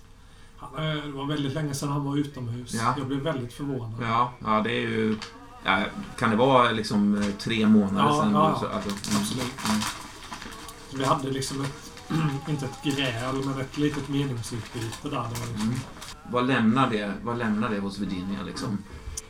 [0.63, 2.75] Eh, det var väldigt länge sedan han var utomhus.
[2.75, 2.95] Ja.
[2.99, 3.95] Jag blev väldigt förvånad.
[4.03, 5.17] Ja, ja, det är ju...
[5.65, 5.85] Ja,
[6.19, 8.33] kan det vara liksom eh, tre månader Ja, sedan?
[8.33, 9.21] ja, Så, alltså, mm.
[9.23, 9.53] Absolut.
[9.69, 9.81] Mm.
[10.95, 11.93] Vi hade liksom ett,
[12.49, 15.11] inte ett gräl, men ett litet meningsutbyte där.
[15.17, 15.75] Var liksom, Mm.
[16.31, 18.79] Vad, lämnar det, vad lämnar det hos Virginia liksom?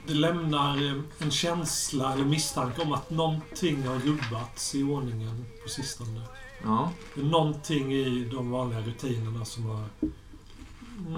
[0.07, 5.69] det lämnar eh, en känsla eller misstanke om att någonting har rubbats i ordningen på
[5.69, 6.21] sistone.
[6.65, 6.91] Ja.
[7.15, 9.85] Det är någonting i de vanliga rutinerna som har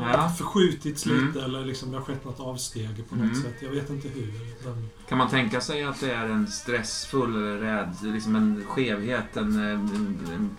[0.01, 0.29] Ja.
[0.39, 1.27] förskjutits Mm.
[1.27, 3.43] lite eller liksom det har skett något avsteg på något Mm.
[3.43, 3.55] sätt.
[3.61, 4.33] Jag vet inte hur.
[4.65, 9.37] Men Kan man tänka sig att det är en stressfull eller rädd, liksom en skevhet,
[9.37, 9.59] en...
[9.61, 10.57] en, en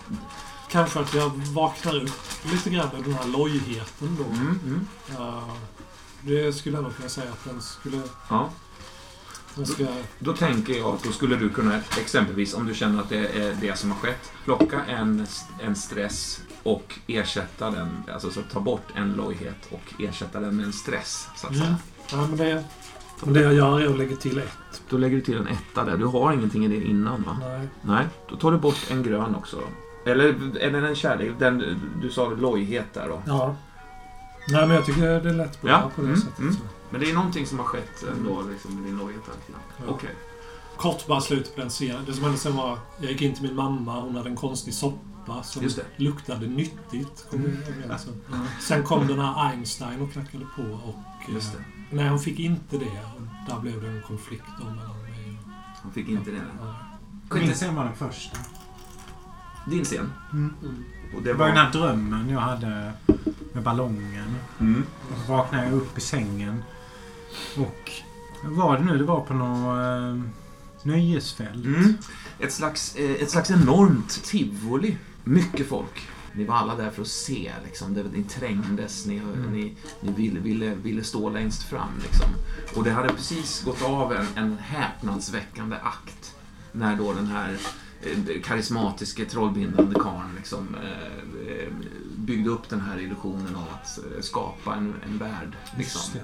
[0.70, 2.12] kanske att jag vaknar upp
[2.52, 4.24] lite grann av den här lojheten då.
[4.24, 4.88] mm, mm.
[5.18, 5.44] Ja,
[6.22, 8.02] det skulle jag nog kunna säga att den skulle...
[8.30, 8.50] Ja.
[9.56, 9.86] Den ska,
[10.20, 13.56] Då tänker jag att då skulle du kunna, exempelvis om du känner att det är
[13.62, 15.26] det som har skett, plocka en,
[15.60, 20.66] en stress och ersätta den, alltså så ta bort en lojhet och ersätta den med
[20.66, 21.66] en stress, så att Mm.
[21.66, 21.78] säga.
[22.12, 22.64] ja, men det,
[23.24, 24.82] men det jag gör är att lägga till ett.
[24.90, 25.98] Då lägger du till en etta där.
[25.98, 27.38] Du har ingenting i det innan, va?
[27.42, 27.68] Nej.
[27.82, 28.06] Nej.
[28.30, 29.58] Då tar du bort en grön också.
[30.06, 30.26] Eller
[30.60, 31.32] är det en kärlek?
[31.40, 33.22] Den, du sa lojhet där då.
[33.28, 33.56] Ja.
[34.50, 36.40] Nej, men jag tycker det är lätt bra Ja, på det mm, sättet.
[36.40, 36.56] mm.
[36.92, 39.36] Men det är någonting som har skett ändå, liksom, med din lojhet här.
[39.78, 39.92] Ja.
[39.94, 40.16] Okej.
[40.78, 42.06] Kort bara slut på den scenen.
[42.06, 44.02] Det som hände sen var jag gick in till min mamma.
[44.02, 45.86] Hon hade en konstig soppa som Just det.
[46.04, 47.26] luktade nyttigt.
[47.30, 47.58] Kom Mm.
[48.32, 48.48] om.
[48.62, 50.62] Sen kom den här Einstein och knackade på.
[50.62, 51.64] Och, eh, Just det.
[51.96, 52.86] Nej, hon fick inte det.
[53.16, 55.52] Och där blev det en konflikt då mellan mig och...
[55.84, 56.42] Han fick inte det.
[57.30, 57.36] Ja.
[57.40, 58.38] Min scen var den första.
[59.68, 60.12] Din scen.
[60.32, 60.54] Mm.
[61.16, 62.92] Och Det var den här drömmen jag hade
[63.54, 64.36] med ballongen.
[64.60, 64.84] Mm.
[65.12, 66.64] Och så vaknade jag upp i sängen.
[67.58, 67.92] Och
[68.44, 68.98] vad var det nu?
[68.98, 70.24] Det var på något eh,
[70.84, 71.66] nöjesfält.
[71.66, 71.94] Mm.
[72.40, 74.98] Ett, slags, eh, ett slags enormt tivoli.
[75.24, 76.02] Mycket folk.
[76.34, 77.52] Ni var alla där för att se.
[77.66, 77.94] Liksom.
[77.94, 79.06] Det, ni trängdes.
[79.06, 79.52] Ni, Mm.
[79.52, 81.90] ni, ni ville, ville, ville stå längst fram.
[82.04, 82.28] Liksom.
[82.76, 86.36] Och det hade precis gått av en, en häpnadsväckande akt.
[86.72, 87.60] När då den här eh,
[88.44, 91.70] karismatiske trollbindande karln liksom, eh, eh,
[92.16, 95.58] byggde upp den här illusionen av att eh, skapa en, en värld.
[95.78, 96.22] Liksom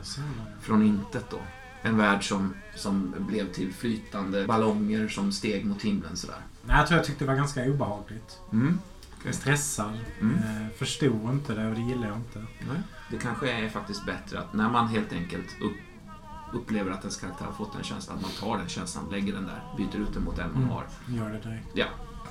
[0.61, 1.39] från intet då.
[1.81, 6.41] En värld som, som blev till flytande ballonger som steg mot himlen sådär.
[6.65, 8.39] Nej, jag tror jag tyckte det var ganska obehagligt.
[8.51, 8.79] Mm.
[9.31, 9.99] Stressad.
[10.21, 10.35] Mm.
[10.35, 12.39] Eh, förstod inte det och det gillar jag inte.
[12.39, 12.81] Nej.
[13.11, 15.77] Det kanske är faktiskt bättre att när man helt enkelt upp,
[16.53, 19.43] upplever att ens karaktär har fått en känsla, att man tar den känslan, lägger den
[19.45, 20.69] där, byter ut den mot en man Mm.
[20.69, 20.85] har.
[21.07, 21.67] Gör det direkt.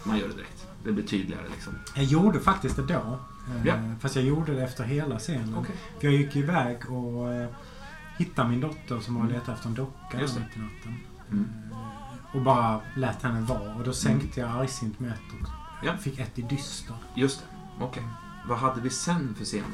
[0.05, 0.67] Man gör det direkt.
[0.85, 1.73] Det blir tydligare liksom.
[1.95, 3.19] Jag gjorde faktiskt det då.
[3.55, 3.75] Eh, Ja.
[4.01, 5.55] Fast jag gjorde det efter hela scenen.
[5.59, 5.77] Okej.
[6.01, 7.49] För jag gick iväg och eh,
[8.19, 9.35] hittade min dotter som och Mm.
[9.35, 10.99] letade efter en docka mitt i natten.
[11.31, 11.49] Mm.
[11.71, 13.75] Eh, och bara lät henne vara.
[13.75, 15.49] Och då sänkte jag argsint med ett och
[15.87, 15.97] Ja.
[15.97, 16.97] fick ett i dyster.
[17.15, 17.85] Just det.
[17.85, 18.03] Okej.
[18.49, 19.67] Vad hade vi sen för scener?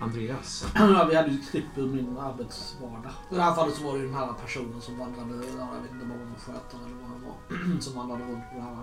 [0.00, 0.66] Andreas?
[0.74, 3.12] Ja, vi hade ju ett klipp ur min arbetsvardag.
[3.30, 5.92] I det här fallet så var det ju den här personen som vandrade, jag vet
[5.92, 8.76] inte var en skötare eller vad han var, som vandrade runt på det här.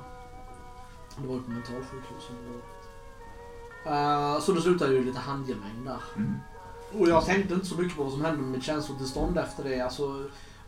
[1.18, 2.36] Det var ju på mentalsjukhuset.
[3.88, 6.02] Uh, så det slutade ju lite handgemäng där.
[6.16, 6.36] Mm.
[6.94, 9.82] Och jag tänkte inte så mycket på vad som hände med mitt känslotillstånd efter det.
[9.82, 10.04] Alltså,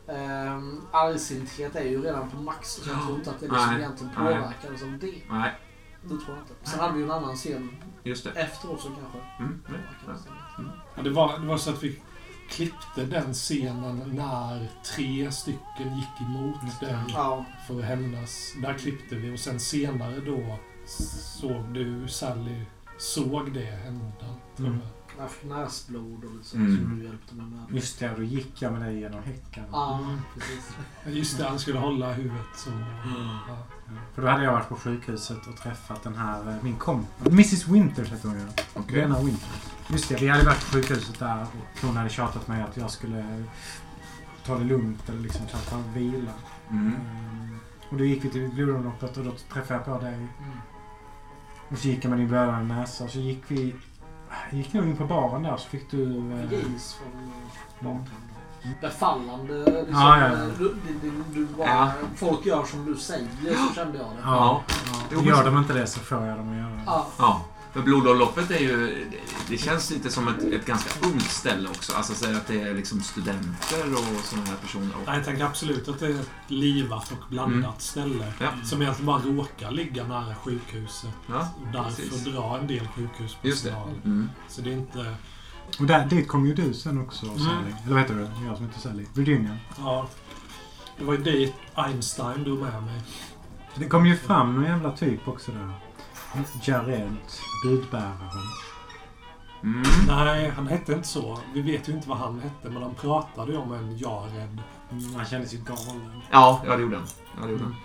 [0.07, 2.69] um, argsinthet är ju redan på max.
[2.69, 3.81] Så jag tror inte att det är det som Nej.
[3.81, 5.21] egentligen påverkades av det.
[5.29, 5.59] Nej,
[6.01, 6.69] Det tror jag inte.
[6.69, 7.69] Sen hade vi ju en annan scen
[8.03, 8.31] just det.
[8.31, 9.19] efter också kanske.
[9.43, 9.61] Mm.
[9.67, 9.79] Det.
[10.95, 12.01] Ja, det, var, det var så att vi
[12.49, 18.53] klippte den scenen när tre stycken gick emot den Ja, för att hämnas.
[18.61, 22.61] Där klippte vi och sen senare då såg du Sally
[22.97, 24.25] såg det hända.
[24.59, 24.77] Mm.
[25.19, 25.31] jag.
[25.31, 26.77] fick näsblod och lite så Mm.
[26.77, 27.75] som du hjälpte mig med.
[27.75, 29.63] Just det, då gick jag med dig genom häcken.
[29.71, 29.99] Ja,
[30.33, 30.71] precis.
[31.05, 32.69] Just det, han skulle hålla huvudet så.
[32.69, 32.85] Mm.
[33.47, 33.57] Ja.
[34.15, 37.09] För då hade jag varit på sjukhuset och träffat den här, eh, min kompis.
[37.27, 38.45] Mrs Winters heter hon ju.
[38.73, 38.95] Okej.
[38.95, 39.69] Lena Winters.
[39.87, 42.91] Just det, vi hade varit på sjukhuset där och hon hade tjatat mig att jag
[42.91, 43.45] skulle
[44.45, 46.31] ta det lugnt eller liksom ta en vila.
[46.69, 46.85] Mm.
[46.85, 47.59] Mm.
[47.89, 50.13] Och då gick vi till blodomloppet och då träffade jag på dig.
[50.13, 50.29] Mm.
[51.69, 53.75] Och så gick jag med din blödande näsa och så gick vi...
[54.51, 56.31] Gick nog in på baren där så fick du...
[56.31, 57.31] eh, Gis från
[57.79, 58.28] bartendern.
[58.81, 59.85] Befallande liksom.
[59.91, 60.45] Ja, ja, ja.
[60.59, 61.91] Du, du, du, du bara, Ja.
[62.15, 63.27] Folk gör som du säger,
[63.69, 64.21] så kände jag det.
[64.23, 64.63] Ja,
[65.11, 65.21] Ja.
[65.23, 66.83] Gör men- de inte det så får jag dem att göra det.
[66.85, 67.07] Ja.
[67.17, 69.05] Ja, För blodomloppet är ju...
[69.49, 71.93] Det känns lite som ett, ett ganska ungt ställe också.
[71.93, 74.95] Alltså säga att det är liksom studenter och sådana här personer.
[74.95, 77.71] Och, Nej, Jag tänker absolut att det är ett livat och blandat Mm.
[77.79, 78.33] ställe.
[78.39, 78.47] Ja.
[78.63, 81.09] Som egentligen bara råkar ligga nära sjukhuset.
[81.27, 82.25] ja, Och därför precis.
[82.25, 83.01] drar en del Just det.
[83.01, 83.89] sjukhuspersonal.
[84.05, 84.29] Mm.
[84.47, 85.15] Så det är inte...
[85.79, 87.37] Och där, dit kom ju du sen också, Mm.
[87.39, 87.71] Sally.
[87.85, 88.45] Eller vad heter du?
[88.47, 89.05] Jag som heter Sally.
[89.13, 89.57] Virginia.
[89.77, 90.07] Ja.
[90.97, 93.01] Det var ju dit Einstein drog med mig.
[93.75, 95.71] Det kom ju fram någon jävla typ också där.
[96.63, 97.15] Jared,
[97.63, 98.47] budbäraren.
[99.63, 99.83] Mm.
[100.07, 101.39] Nej, han hette inte så.
[101.53, 104.57] Vi vet ju inte vad han hette, men han pratade ju om en Jared.
[104.91, 106.21] Mm, Han kändes ju galen.
[106.31, 107.05] Ja, ja, det gjorde den.
[107.39, 107.75] Ja, det gjorde den.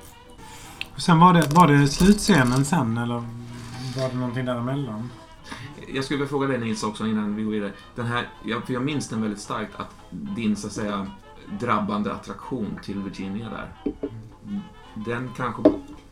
[0.95, 3.15] Och sen var det, var det slutscenen sen eller
[3.97, 5.11] var det någonting däremellan?
[5.95, 7.73] Jag skulle vilja fråga dig Nils också innan vi går vidare.
[7.95, 11.11] Den här, jag, för jag minns den väldigt starkt att din så att säga
[11.61, 13.73] drabbande attraktion till Virginia där.
[14.95, 15.63] Den kanske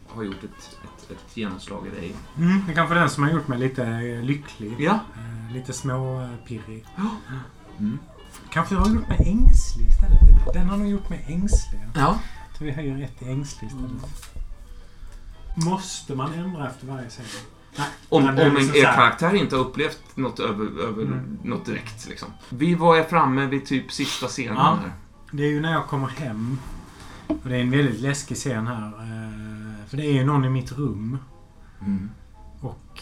[0.09, 2.14] har gjort ett, ett, ett genomslag i dig.
[2.38, 4.77] Mm, det är kanske den som har gjort mig lite eh, lycklig.
[4.79, 5.01] Ja.
[5.16, 6.87] Eh, lite småpirrig.
[7.79, 7.99] Mm.
[8.51, 10.55] Kanske har gjort mig ängslig istället.
[10.55, 11.81] Den har nog gjort mig ängslig.
[11.95, 12.18] Ja.
[12.49, 13.92] Jag tror vi höjer rätt till ängslig istället.
[15.57, 17.29] Måste man ändra efter varje serie?
[18.08, 21.38] Om, om en, liksom er karaktär inte har upplevt något, över, över, Mm.
[21.44, 22.08] något direkt.
[22.08, 22.28] Liksom.
[22.48, 24.78] Vi var framme vid typ sista scenen Ja.
[24.82, 24.92] här.
[25.30, 26.58] Det är ju när jag kommer hem.
[27.26, 28.87] Och det är en väldigt läskig scen här.
[28.87, 31.18] eh, För det är ju någon i mitt rum.
[31.80, 32.11] Mm.
[32.61, 33.00] Och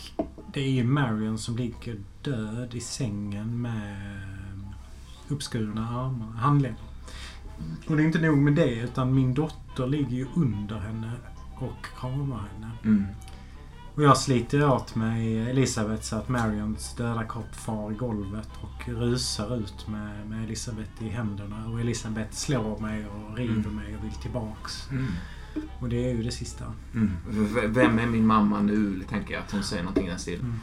[0.53, 4.21] det är ju Marion som ligger död i sängen med
[5.29, 6.77] uppskurna armar, handleder.
[7.89, 11.13] Och det är inte nog med det utan min dotter ligger ju under henne
[11.59, 12.71] och kramar henne.
[12.85, 13.05] Mm.
[13.95, 18.89] Och jag sliter åt mig Elisabeth så att Marions döda kropp far i golvet och
[18.89, 21.69] rusar ut med, med Elisabeth i händerna.
[21.69, 23.77] Och Elisabeth slår mig och river Mm.
[23.77, 24.91] mig och vill tillbaks.
[24.91, 25.07] Mm.
[25.81, 26.65] Och det är ju det sista.
[26.95, 27.11] Mm.
[27.73, 29.03] Vem är min mamma nu?
[29.09, 30.41] Tänker jag att hon säger någonting i den stilen.
[30.45, 30.59] Mm.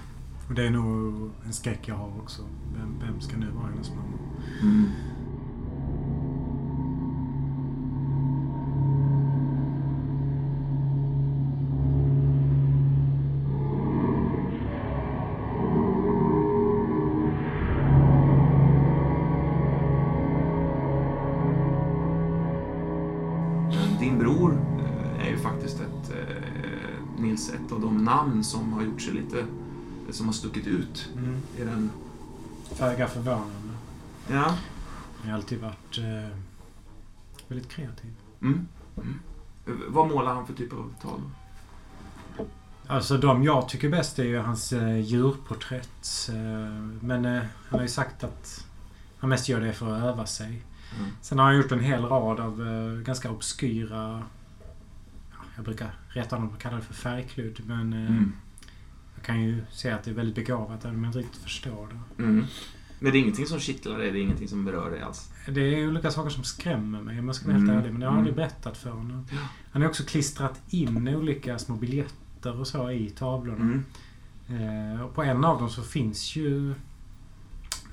[0.48, 2.42] Och det är nog en skräck jag har också.
[2.78, 4.18] Vem, vem ska nu vara hennes mamma?
[28.18, 29.46] Namn som har gjort sig lite,
[30.12, 31.10] som har stuckit ut
[31.58, 31.90] i den.
[32.72, 33.74] Föga förvånande.
[34.28, 34.58] Ja.
[35.22, 36.38] Jag har alltid varit eh,
[37.48, 38.14] väldigt kreativ.
[38.42, 38.68] Mm.
[38.98, 39.20] Mm.
[39.88, 41.32] Vad målar han för typ av tavlor?
[42.88, 46.30] Alltså de jag tycker bäst är ju hans eh, djurporträtt.
[46.30, 46.36] Eh,
[47.02, 48.66] men eh, han har ju sagt att
[49.20, 50.64] han mest gör det för att öva sig.
[51.00, 51.12] Mm.
[51.22, 54.24] Sen har han gjort en hel rad av eh, ganska obskyra...
[55.58, 57.62] Ja, jag brukar reta honom och kalla det för färgkludd.
[57.66, 58.34] Men eh, Mm.
[59.16, 61.88] jag kan ju se att det är väldigt begåvat även om jag inte riktigt förstår
[61.88, 62.24] det.
[62.24, 62.46] Mm.
[63.00, 65.32] Men det är ingenting som kittlar dig, det är ingenting som berör dig alls?
[65.48, 67.80] Det är olika saker som skrämmer mig om jag ska vara helt Mm.
[67.82, 67.92] ärlig.
[67.92, 68.48] Men det har aldrig Mm.
[68.48, 69.26] berättat för honom.
[69.72, 73.82] Han har också klistrat in olika små biljetter och så i tavlorna.
[74.50, 74.96] Mm.
[74.96, 76.74] Eh, och på en av dem så finns ju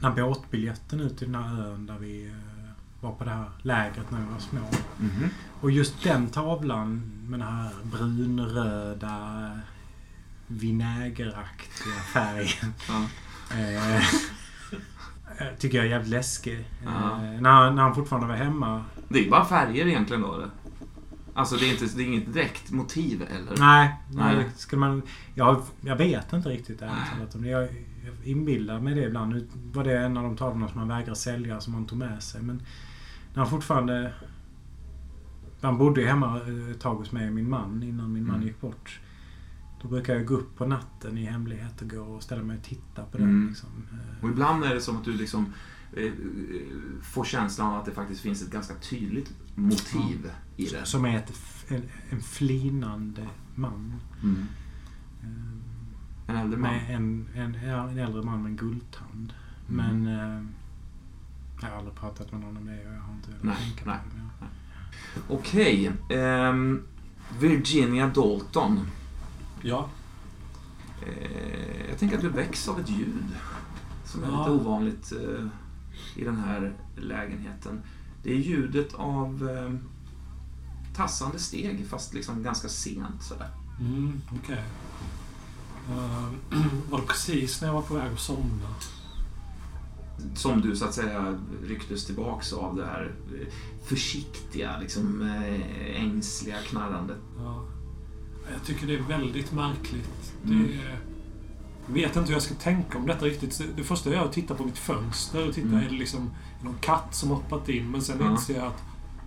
[0.00, 2.34] den här båtbiljetten ut till den här ön där vi eh,
[3.00, 4.60] var på det här lägret när vi var små.
[4.98, 5.28] Mhm.
[5.64, 9.50] Och just den tavlan med den här brunröda
[10.46, 12.74] vinägeraktiga färgen.
[12.88, 13.06] Ja.
[13.56, 14.02] Eh, eh,
[15.58, 16.58] tycker jag är jävligt läskig.
[16.58, 17.18] Eh, Ja.
[17.18, 18.84] när, när han fortfarande var hemma.
[19.08, 20.50] Det är bara färger egentligen då, eller?
[21.34, 23.56] Alltså det är, inte, det är inget direkt motiv, eller?
[23.58, 24.36] Nej, nej.
[24.36, 24.50] Nej.
[24.56, 25.02] Skulle man,
[25.34, 27.34] jag, jag vet inte riktigt ärligt talat.
[27.34, 27.48] om det.
[27.48, 27.62] Jag,
[28.04, 29.34] jag inbillar mig det ibland.
[29.34, 32.22] Nu var det en av de tavlorna som han vägrade sälja som han tog med
[32.22, 32.42] sig.
[32.42, 32.62] Men
[33.34, 34.12] när han fortfarande...
[35.64, 38.34] Han bodde ju hemma eh, ett tag hos mig och min man innan min man
[38.36, 38.46] Mm.
[38.48, 39.00] gick bort.
[39.82, 42.64] Då brukar jag gå upp på natten i hemlighet och gå och ställa mig och
[42.64, 43.28] titta på den.
[43.28, 43.48] Mm.
[43.48, 43.68] Liksom.
[43.92, 45.52] Eh, Och ibland är det som att du liksom
[45.92, 46.12] eh,
[47.02, 50.84] får känslan av att det faktiskt finns ett ganska tydligt motiv i det.
[50.84, 51.32] Som är ett,
[51.68, 53.92] en, en flinande man.
[54.22, 54.46] Mm.
[55.22, 55.28] Eh,
[56.30, 56.70] En äldre man.
[56.72, 59.32] Med en, en, ja, en äldre man med en guldtand.
[59.68, 60.02] Mm.
[60.02, 60.06] Men...
[60.38, 60.44] Eh,
[61.62, 63.90] jag har aldrig pratat med någon om det och jag har inte velat tänka på
[63.90, 64.46] det.
[65.28, 65.92] Okej.
[66.10, 66.82] ehm,
[67.40, 68.80] Virginia Dalton.
[69.62, 69.88] Ja.
[71.02, 73.24] Eh, jag tänker att du väcks av ett ljud
[74.04, 74.38] som är Ja.
[74.38, 75.46] lite ovanligt eh,
[76.16, 77.80] i den här lägenheten.
[78.22, 79.74] Det är ljudet av eh,
[80.96, 83.48] tassande steg, fast liksom ganska sent sådär.
[83.80, 84.64] Mm, okej.
[85.90, 86.28] Eh,
[86.90, 88.68] var det precis när jag var på väg att somna?
[90.34, 93.46] Som du så att säga rycktes tillbaks av det här eh,
[93.84, 97.16] försiktiga, liksom eh, ängsliga knarrandet.
[97.38, 97.64] Ja.
[98.52, 100.32] Jag tycker det är väldigt märkligt.
[100.44, 100.66] Mm.
[100.66, 100.98] Det är
[101.86, 103.60] Jag vet inte hur jag ska tänka om detta riktigt.
[103.76, 105.80] Det första jag gör är att titta på mitt fönster och titta, Mm.
[105.80, 106.30] är det liksom
[106.62, 107.90] någon katt som hoppat in?
[107.90, 108.30] Men sen Ja.
[108.30, 108.82] inser jag att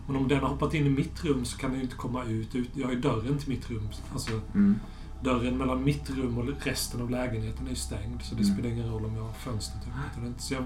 [0.07, 2.23] men om den har hoppat in i mitt rum så kan den ju inte komma
[2.23, 2.55] ut.
[2.55, 2.69] ut.
[2.73, 3.89] Jag har ju dörren till mitt rum.
[4.13, 4.79] Alltså, Mm.
[5.23, 8.21] Dörren mellan mitt rum och resten av lägenheten är ju stängd.
[8.21, 8.53] Så det Mm.
[8.55, 10.41] spelar ingen roll om jag har fönstret öppet eller inte.
[10.41, 10.63] Så jag,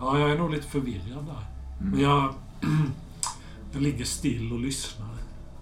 [0.00, 1.46] ja, jag är nog lite förvirrad där.
[1.80, 1.90] Mm.
[1.92, 2.34] Men jag,
[3.72, 5.14] jag ligger still och lyssnar.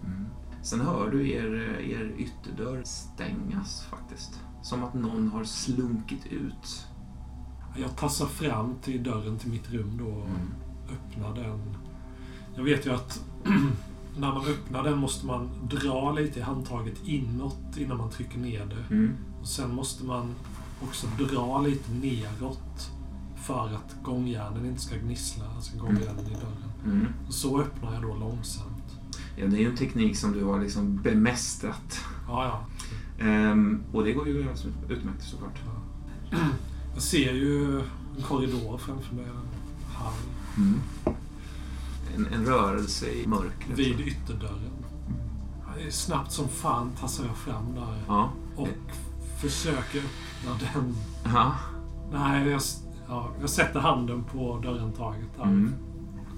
[0.05, 0.27] Mm.
[0.63, 4.41] Sen hör du er, er ytterdörr stängas faktiskt.
[4.63, 6.87] Som att någon har slunkit ut.
[7.77, 10.41] Jag tassar fram till dörren till mitt rum då och Mm.
[10.93, 11.77] öppnar den.
[12.57, 13.21] Jag vet ju att
[14.19, 18.67] när man öppnar den måste man dra lite i handtaget inåt innan man trycker ner
[18.67, 18.95] det.
[18.95, 19.17] Mm.
[19.41, 20.35] Och sen måste man
[20.83, 22.91] också dra lite neråt
[23.47, 26.73] för att gångjärnen inte ska gnissla, alltså gångjärnen i dörren.
[26.85, 27.07] Mm.
[27.27, 28.99] Och så öppnar jag då långsamt.
[29.37, 32.01] Ja, det är ju en teknik som du har liksom bemästrat.
[32.29, 32.67] Ja, ja.
[33.25, 35.61] Ehm, och det går ju alldeles utmärkt såklart.
[36.95, 37.79] Jag ser ju
[38.17, 39.25] en korridor framför mig.
[39.95, 40.13] Hall.
[40.57, 40.81] Mm.
[42.17, 43.79] En, en rörelse i mörkret.
[43.79, 44.71] Vid ytterdörren.
[45.91, 47.99] Snabbt som fan tassar jag fram där.
[48.09, 48.31] Ja.
[48.57, 48.69] Och
[49.41, 50.95] försöker öppna den.
[51.35, 51.55] ja.
[52.13, 52.61] Nej, jag,
[53.09, 55.43] ja, jag sätter handen på dörrhandtaget där.
[55.45, 55.73] Mm.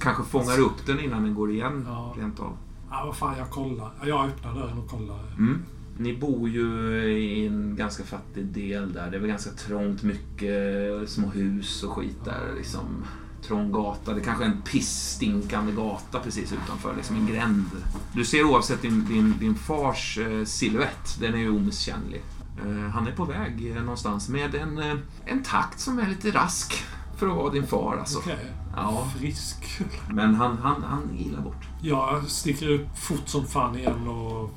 [0.01, 2.14] Kanske fångar upp den innan den går igen Ja.
[2.18, 2.57] rent av.
[2.91, 3.91] Ja, vad fan, jag kollar.
[4.01, 5.20] Ja, Jag öppnar dörren och kollar.
[5.39, 5.59] Mm.
[5.99, 9.11] Ni bor ju i en ganska fattig del där.
[9.11, 12.55] Det är väl ganska trångt, mycket små hus och skit där.
[12.57, 13.05] Liksom,
[13.47, 14.14] trång gata.
[14.14, 16.97] Det är kanske är en pissstinkande gata precis utanför.
[16.97, 17.70] Liksom en gränd.
[18.12, 21.16] Du ser oavsett din, din, din fars eh, silhuett.
[21.20, 22.22] Den är ju omisskännlig.
[22.66, 26.30] Eh, han är på väg eh, någonstans med en, eh, en takt som är lite
[26.30, 26.84] rask
[27.16, 27.97] för att vara din far.
[27.97, 28.18] Alltså.
[28.18, 28.53] Okej.
[28.76, 29.80] Ja, Frisk.
[30.11, 31.68] men han, han, han gillar bort.
[31.82, 34.51] Jag sticker upp fort som fan igen och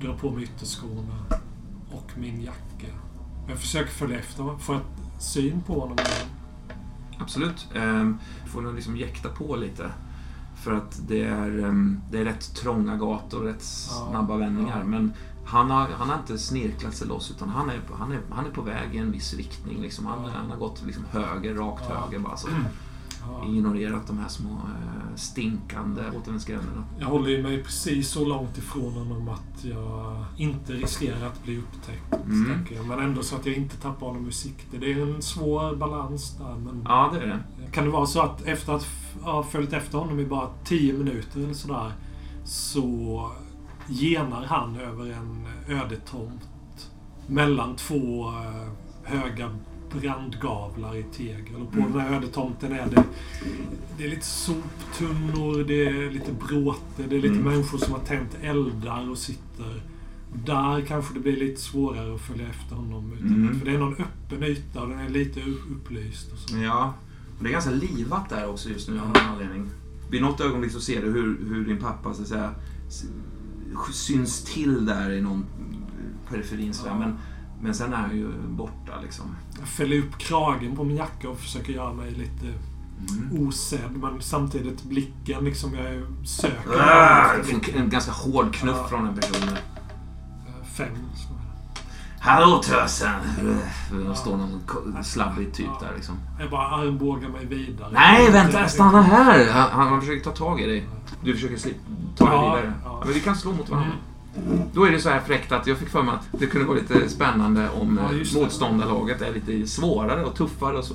[0.00, 1.24] drar på mig ytterskorna
[1.90, 2.86] och min jacka.
[3.48, 4.58] Jag försöker följa efter.
[4.58, 4.84] Får jag
[5.22, 6.28] syn på honom igen?
[7.18, 7.68] Absolut.
[7.76, 9.90] Um, får nog liksom jäkta på lite.
[10.62, 14.78] För att det är, ehm, det är rätt trånga gator och rätt Ja, snabba vändningar.
[14.78, 14.84] ja.
[14.84, 15.12] Men
[15.46, 18.50] han har, han har inte snirklat sig loss utan han är, han är, han är
[18.50, 19.82] på väg i en viss riktning.
[19.82, 20.06] Liksom.
[20.06, 20.30] Han, Ja.
[20.36, 21.94] han har gått liksom höger, rakt Ja.
[22.04, 22.36] höger bara.
[22.36, 22.48] Så.
[23.28, 23.48] Ja.
[23.48, 26.84] Ignorerat de här små eh, stinkande återvändsgränderna.
[26.98, 31.58] Jag håller ju mig precis så långt ifrån honom att jag inte riskerar att bli
[31.58, 32.26] upptäckt.
[32.26, 32.66] Mm.
[32.74, 32.86] jag.
[32.86, 34.76] Men ändå så att jag inte tappar honom ur sikte.
[34.78, 36.56] Det är en svår balans där.
[36.56, 37.70] Men Ja, det är det.
[37.72, 38.86] Kan det vara så att efter att
[39.22, 41.92] ha följt efter honom i bara 10 minuter eller sådär
[42.44, 43.30] så
[43.86, 46.90] genar han över en öde tomt
[47.26, 48.68] mellan två eh,
[49.02, 49.50] höga
[50.00, 51.54] brandgavlar i tegel.
[51.62, 51.92] Och på Mm.
[51.92, 53.04] den här öde tomten är det,
[53.98, 57.52] det är lite soptunnor, det är lite bråte, det är lite Mm.
[57.52, 59.82] människor som har tänt eldar och sitter.
[60.46, 63.12] Där kanske det blir lite svårare att följa efter honom.
[63.12, 63.58] Utan, Mm.
[63.58, 65.40] För det är någon öppen yta och den är lite
[65.72, 66.32] upplyst.
[66.32, 66.56] Och så.
[66.56, 66.94] Ja,
[67.38, 69.66] och det är ganska livat där också just nu av någon anledning.
[70.10, 72.54] Vid något ögonblick så ser du hur, hur din pappa så att säga
[73.92, 75.44] syns till där i någon
[76.28, 76.72] periferin.
[76.86, 76.98] Ja.
[76.98, 77.14] Men,
[77.62, 79.26] men sen är han ju borta liksom.
[79.64, 82.46] Fäller upp kragen på min jacka och försöker göra mig lite
[83.10, 83.48] Mm.
[83.48, 83.90] osedd.
[83.96, 86.80] Men samtidigt blicken liksom, jag söker.
[86.80, 88.88] Ah, efter en, en ganska hård knuff Ja.
[88.88, 89.48] från den personen.
[89.48, 90.88] Eh, Fem.
[92.20, 93.10] Hallå tösen!
[94.08, 96.14] Det står någon slabbig typ där liksom.
[96.40, 97.88] Jag bara armbågar mig vidare.
[97.92, 98.68] Nej, vänta!
[98.68, 99.52] Stanna här!
[99.52, 100.88] Han, han, försöker ta tag i dig.
[101.24, 101.58] Du försöker
[102.16, 102.72] ta dig Ja, vidare.
[103.04, 103.92] Men vi kan slå mot varandra.
[104.72, 106.78] Då är det så här fräckt att jag fick för mig att det kunde vara
[106.78, 110.78] lite spännande om Ja, eh, motståndarlaget är lite svårare och tuffare.
[110.78, 110.94] Och så.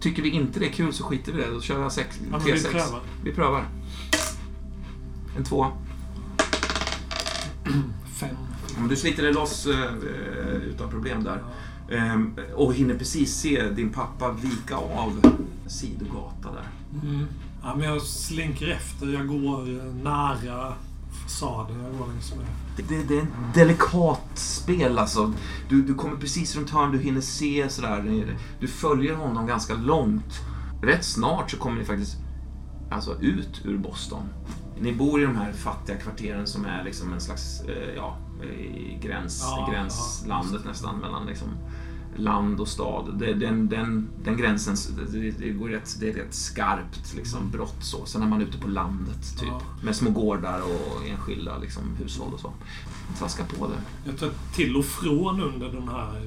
[0.00, 1.50] Tycker vi inte det är kul så skiter vi i det.
[1.50, 2.70] Då kör jag sex, Ja, men vi T6.
[2.70, 3.00] prövar.
[3.24, 3.64] Vi prövar.
[5.36, 5.66] En två.
[8.20, 8.36] Fem.
[8.78, 11.42] Om du sliter dig loss eh, eh, utan problem där.
[11.90, 15.36] Ehm, och hinner precis se din pappa vika av
[15.66, 16.68] sidogata där.
[17.08, 17.26] Mm.
[17.62, 19.06] Ja, men jag slinker efter.
[19.06, 20.72] Jag går eh, nära
[21.24, 21.82] fasaden.
[21.84, 22.46] Jag går längs med.
[22.76, 25.32] Det, det, är ett delikat spel alltså.
[25.68, 28.36] Du, du kommer precis runt hörn, du hinner se sådär.
[28.60, 30.40] Du följer honom ganska långt.
[30.82, 32.16] Rätt snart så kommer ni faktiskt
[32.90, 34.28] alltså, ut ur Boston.
[34.80, 38.16] Ni bor i de här fattiga kvarteren som är liksom en slags, eh, ja,
[39.00, 40.70] gräns, Ja, gränslandet ja.
[40.70, 41.48] nästan mellan liksom
[42.16, 43.14] land och stad.
[43.18, 47.76] Det, den, den, den gränsen, det, det, går rätt, det är rätt skarpt liksom, brott
[47.80, 48.06] så.
[48.06, 49.48] Sen är man ute på landet typ.
[49.48, 49.60] Ja.
[49.84, 52.52] Med små gårdar och enskilda liksom, hushåll och så.
[53.18, 53.78] Traska på det.
[54.10, 56.22] Jag tar till och från under den här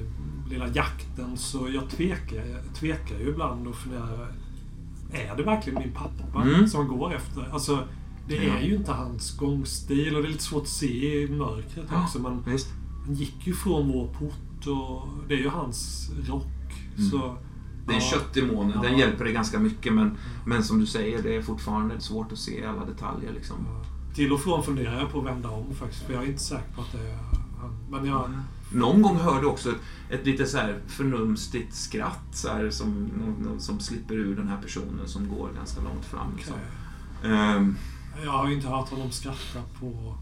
[0.50, 4.32] lilla jakten så jag tvekar, jag tvekar ju ibland och funderar.
[5.12, 6.68] Är det verkligen min pappa Mm.
[6.68, 7.48] som går efter?
[7.52, 7.78] Alltså,
[8.28, 8.54] det Ja.
[8.54, 12.02] är ju inte hans gångstil och det är lite svårt att se i mörkret Ja.
[12.04, 12.18] också.
[12.18, 12.68] Men Visst.
[13.06, 14.34] han gick ju från vår port
[14.66, 16.46] och det är ju hans rock.
[16.96, 17.10] Mm.
[17.10, 17.36] Så,
[17.86, 18.10] Det är en ja.
[18.10, 18.72] köttig måne.
[18.82, 18.98] Den Ja.
[18.98, 22.64] hjälper dig ganska mycket men, men som du säger, det är fortfarande svårt att se
[22.66, 23.56] alla detaljer liksom.
[24.14, 26.02] Till och från funderar jag på att vända om faktiskt.
[26.02, 27.18] För jag är inte säker på att det är.
[27.90, 28.30] Men jag...
[28.72, 29.76] Någon gång hörde du också ett,
[30.10, 33.10] ett lite så här förnumstigt skratt så här, som,
[33.58, 36.36] som slipper ur den här personen som går ganska långt fram.
[36.36, 36.54] Liksom.
[37.20, 37.30] okej.
[37.32, 37.76] Ehm,
[38.24, 40.14] Jag har ju inte hört honom skratta på...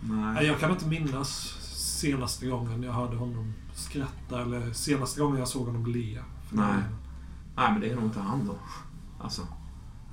[0.00, 0.46] Nej.
[0.46, 1.58] jag kan inte minnas
[2.00, 3.52] senaste gången jag hörde honom
[3.82, 6.22] skratta eller senaste gången jag såg honom le.
[6.50, 6.72] Nej.
[6.76, 6.84] det-
[7.56, 8.54] nej, men det är nog inte han då.
[9.24, 9.42] Alltså,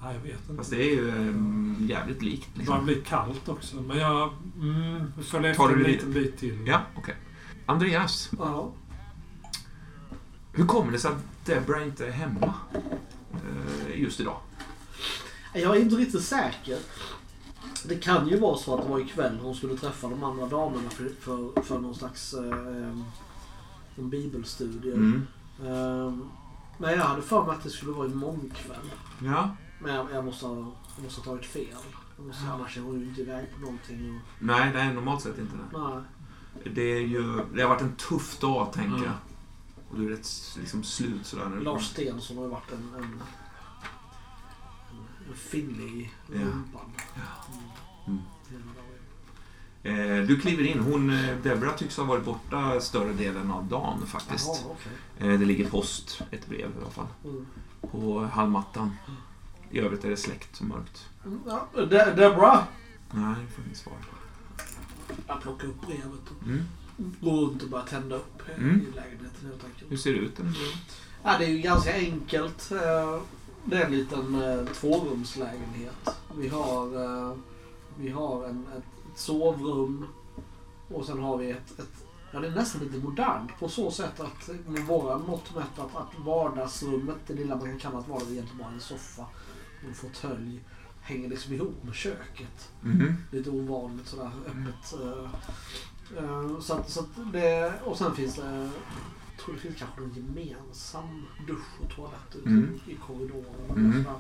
[0.04, 0.56] Nej, jag vet inte.
[0.56, 2.50] fast det är ju ehm, jävligt likt.
[2.54, 2.74] Det Liksom.
[2.86, 3.76] börjar bli kallt också.
[3.82, 6.68] Men jag mm, följer Tar efter du en det- liten bit till.
[6.68, 7.16] Ja, okej.
[7.66, 8.72] Andreas, Ja.
[10.54, 12.54] hur kommer det sig att Debra inte är hemma
[13.34, 14.38] eh, just idag?
[15.54, 16.78] Jag är inte riktigt säker.
[17.86, 20.90] Det kan ju vara så att det var ikväll hon skulle träffa de andra damerna
[20.90, 22.98] för, för, för någon slags eh,
[24.00, 24.94] en bibelstudie.
[24.94, 25.28] Mm.
[25.64, 26.14] Eh,
[26.78, 28.92] men jag hade för mig att det skulle vara imorgon kväll.
[29.24, 29.50] Ja.
[29.82, 30.56] Men jag, jag, måste, ha,
[30.96, 31.76] jag måste ha tagit fel.
[32.18, 34.16] Jag måste, annars är hon ju inte iväg på någonting.
[34.16, 35.78] Och, Nej, det är normalt sett inte det.
[35.80, 36.02] nej.
[36.76, 39.04] Det, är ju, det har varit en tuff dag, tänker Mm.
[39.04, 39.14] jag.
[39.92, 41.46] Och du är rätt liksom, slut sådär.
[41.50, 41.60] nu.
[41.60, 43.22] Lars Stensson har ju varit en, en, en,
[45.30, 46.40] en finne i Ja.
[46.40, 46.92] rumpan.
[48.08, 48.20] Mm.
[49.84, 50.80] Eh, du kliver in.
[50.80, 54.48] Hon, eh, Debra tycks ha varit borta större delen av dagen faktiskt.
[54.48, 54.76] Jaha,
[55.20, 55.30] okej.
[55.34, 57.46] Eh, det ligger post, ett brev i alla fall, Mm.
[57.92, 58.96] på hallmattan.
[59.72, 61.06] I övrigt är det släckt och mörkt.
[61.26, 62.64] Mm, Ja, De- Debra!
[63.12, 63.94] Nej, jag får inget svar.
[65.28, 66.64] Jag plockar upp brevet och Mm.
[67.22, 68.86] går runt och börjar tända upp i Mm.
[68.96, 69.92] lägenheten helt enkelt.
[69.92, 70.38] Hur ser det ut?
[70.38, 70.54] Den?
[71.24, 72.70] Ja, det är ju ganska enkelt.
[73.66, 76.10] Det är en liten tvårumslägenhet.
[76.38, 77.36] Vi har,
[78.00, 78.84] vi har en, ett
[79.20, 80.06] sovrum
[80.94, 84.20] och sen har vi ett, ett Ja, det är nästan lite modernt på så sätt
[84.20, 88.34] att med våra mått mätt att, att vardagsrummet, det lilla man kan kalla ett vardagsrum,
[88.34, 89.22] egentligen bara en soffa
[89.82, 90.60] och en fåtölj,
[91.02, 92.72] hänger liksom ihop med köket.
[92.82, 93.16] Mhm.
[93.32, 94.94] Lite ovanligt sådär öppet.
[96.18, 98.56] eh, Så att, så att det, och sen finns det,
[99.38, 102.80] jag tror det finns kanske en gemensam dusch och toalett Mm.
[102.88, 103.70] i korridoren.
[103.70, 103.90] Mm.
[103.90, 104.20] och sådär.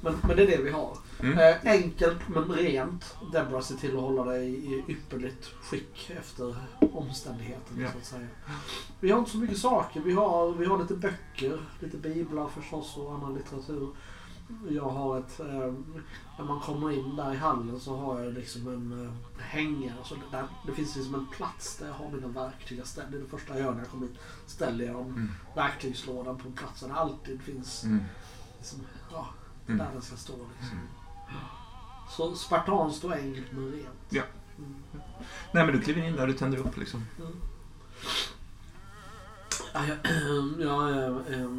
[0.00, 0.98] Men, men det är det vi har.
[1.20, 1.38] Mm.
[1.38, 3.16] Eh, enkelt men rent.
[3.32, 7.92] Debra ser till att hålla det i, ypperligt skick efter omständigheterna Ja.
[7.92, 8.26] så att säga.
[9.00, 10.00] Vi har inte så mycket saker.
[10.00, 13.88] Vi har, vi har lite böcker, lite biblar förstås och annan litteratur.
[14.68, 15.46] Jag har ett, eh,
[16.38, 19.94] när man kommer in där i hallen så har jag liksom en eh, hängare.
[20.04, 22.82] Så det, där, det finns liksom en plats där jag har mina verktyg.
[22.96, 24.16] Det är det första jag gör när jag kommer hit.
[24.46, 25.30] Ställer jag dem, Mm.
[25.54, 26.88] verktygslådan på platsen.
[26.88, 28.00] Det alltid finns Mm.
[28.58, 28.78] liksom,
[29.68, 29.78] Mm.
[29.78, 30.32] där den ska stå.
[30.32, 30.78] Liksom.
[32.10, 33.88] Så spartanskt och enkelt men rent.
[34.08, 34.22] Ja.
[34.58, 34.74] Mm.
[35.52, 37.04] Nej, men du kliver in där och du tänder upp liksom.
[37.18, 37.32] Mm.
[39.74, 39.96] Ja, jag
[40.66, 41.50] jag eh, eh,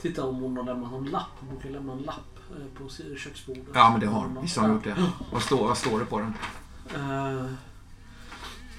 [0.00, 1.30] tittar om hon har lämnat någon lapp.
[1.40, 3.64] Hon kan lämna en lapp eh, på köksbordet.
[3.74, 4.96] Ja, men det har Vissa har gjort det.
[5.32, 6.34] Vad står, vad står det på den?
[6.96, 7.52] Uh,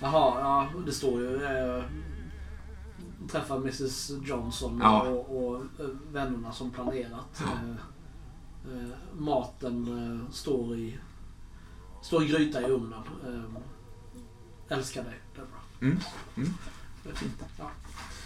[0.01, 1.83] jaha, ja det står ju uh,
[3.31, 5.01] träffa Mrs Johnson Ja.
[5.01, 7.41] och, och eh, vännerna som planerat.
[7.41, 7.75] Eh, eh,
[9.17, 10.97] maten eh, står i
[12.01, 12.99] står i gryta i ugnen.
[13.27, 13.43] Eh,
[14.77, 15.61] älskar dig, Deborah.
[15.81, 15.97] Mm.
[16.37, 16.49] Mm.
[17.03, 17.43] Det är fint.
[17.59, 17.69] Ja.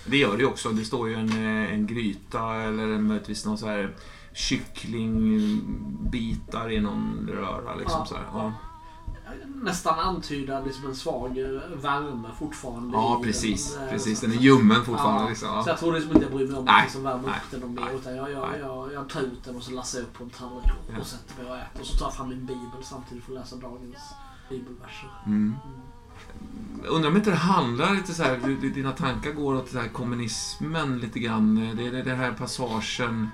[0.06, 0.70] Det gör det ju också.
[0.70, 3.96] Det står ju en, eh, en gryta eller möjligtvis någon så här
[4.34, 7.76] kycklingbitar i någon röra.
[7.76, 8.06] Liksom, Ja.
[8.06, 8.24] så här.
[8.34, 8.54] Ja.
[9.62, 11.48] Nästan antyda liksom en svag eh,
[11.82, 12.98] värme fortfarande.
[12.98, 13.74] ja, precis.
[13.74, 14.20] den, eh, precis.
[14.20, 15.24] så- Den är ljummen fortfarande.
[15.24, 15.48] Ja, Liksom.
[15.48, 15.64] Så Ja.
[15.68, 17.90] jag tror liksom inte jag bryr mig om att liksom värma upp den mer.
[17.96, 20.30] Utan jag, jag, jag, jag tar ut den och så lassar jag upp på en
[20.30, 21.82] tallrik och, och sätter mig och äter.
[21.82, 23.98] Och så tar jag fram min bibel samtidigt för att läsa dagens
[24.50, 25.10] bibelverser.
[25.26, 25.56] Mm.
[26.88, 30.98] Undrar om inte det handlar lite så här, dina tankar går åt så här kommunismen
[30.98, 31.56] lite grann.
[31.78, 33.30] Det är den här passagen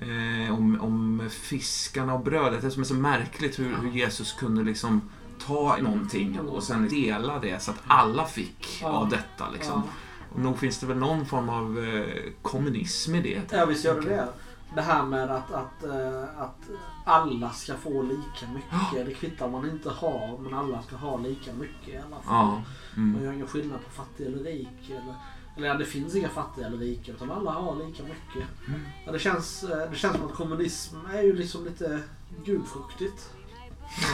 [0.00, 2.62] eh, om, om fiskarna och brödet.
[2.62, 5.00] Det som är så märkligt hur, hur Jesus kunde liksom
[5.46, 8.88] ta någonting och sen dela det så att alla fick Ja.
[8.88, 9.50] av detta.
[9.50, 9.82] Liksom.
[9.86, 9.92] Ja.
[10.34, 13.56] Och nog finns det väl någon form av eh, kommunism i det.
[13.56, 14.28] Ja, visst gör det det.
[14.74, 16.58] Det här med att, att, eh, att
[17.04, 19.06] alla ska få lika mycket.
[19.06, 22.22] Det kvittar man inte har, men alla ska ha lika mycket i alla fall.
[22.28, 22.62] Ja.
[22.94, 23.24] Man Mm.
[23.24, 24.90] gör ingen skillnad på fattig eller rik.
[24.90, 25.14] Eller,
[25.56, 28.48] eller ja, det finns inga fattiga eller rika, utan alla har lika mycket.
[28.68, 28.80] Mm.
[29.06, 32.00] Ja, det, känns, eh, det känns som att kommunism är ju liksom lite
[32.44, 33.30] gudfruktigt.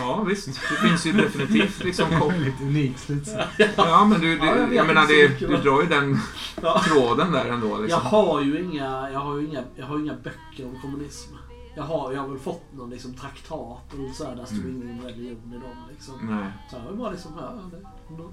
[0.01, 0.47] ja, visst.
[0.47, 2.07] Det finns ju definitivt liksom
[2.45, 3.59] Lite unik slutsats.
[3.77, 6.19] Ja, men du, du Ja, jag jag menar, det, mycket, du drar ju den
[6.63, 6.83] Ja.
[6.89, 7.69] tråden där ändå.
[7.69, 8.03] Jag Liksom.
[8.03, 11.35] har ju inga, jag har ju inga, jag har inga böcker om kommunism.
[11.77, 14.83] Jag har, jag har väl fått någon liksom traktat eller så här, där stod Mm.
[14.83, 16.15] ingen religion i dem liksom.
[16.23, 16.47] Nej.
[16.71, 17.77] Så jag var bara liksom, ja, det,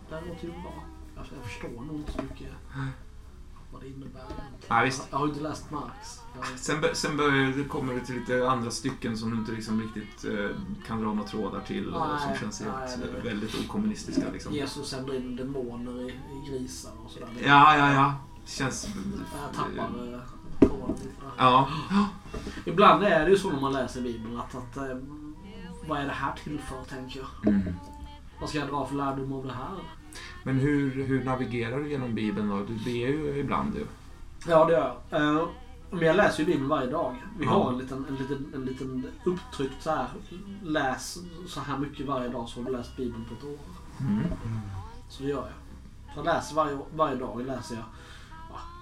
[0.09, 0.83] det här låter ju bra.
[1.19, 2.47] Jag, jag förstår nog inte så mycket
[3.71, 4.21] vad det innebär.
[4.67, 5.07] Ja, visst.
[5.11, 6.19] Jag har ju inte läst Marx.
[6.55, 10.25] Sen, sen börjar det, kommer det till lite andra stycken som du inte liksom riktigt
[10.25, 10.49] eh,
[10.87, 14.31] kan dra några trådar till och som Nej, känns nej, helt, det är- väldigt okommunistiska.
[14.33, 14.53] Liksom.
[14.53, 17.27] Jesus sänder in demoner i, i grisar och sådär.
[17.43, 18.13] Ja, ja, ja.
[18.45, 18.87] Känns...
[19.41, 20.19] Jag tappar eh.
[21.37, 21.69] Ja.
[22.65, 24.97] Ibland är det ju så när man läser Bibeln att, att eh,
[25.87, 27.53] vad är det här till för, tänker jag.
[27.53, 27.73] Mm.
[28.39, 29.77] Vad ska jag dra för lärdom av det här?
[30.43, 32.57] Men hur, hur navigerar du genom Bibeln då?
[32.63, 33.85] Du ber ju ibland du.
[34.47, 35.21] Ja, det gör jag.
[35.21, 35.47] Eh,
[35.91, 37.15] Men jag läser ju Bibeln varje dag.
[37.39, 37.51] Vi Ja.
[37.51, 40.07] har en liten, en, liten, en liten upptryckt så här.
[40.63, 43.59] Läs så här mycket varje dag så har du läst Bibeln på ett år.
[43.99, 44.23] Mm.
[45.09, 46.13] Så det gör jag.
[46.13, 47.83] Så jag läser varje, varje dag läser jag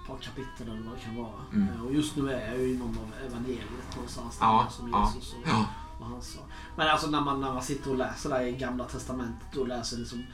[0.08, 1.32] par kapitel eller vad det kan vara.
[1.52, 1.68] Mm.
[1.74, 4.38] Eh, Och just nu är jag ju inom av evangeliet någonstans.
[4.40, 5.64] Ja, där, som ja, Jesus och Ja.
[6.00, 6.40] vad han sa.
[6.76, 9.96] Men alltså när man, när man sitter och läser där i gamla testamentet och läser
[9.96, 10.24] liksom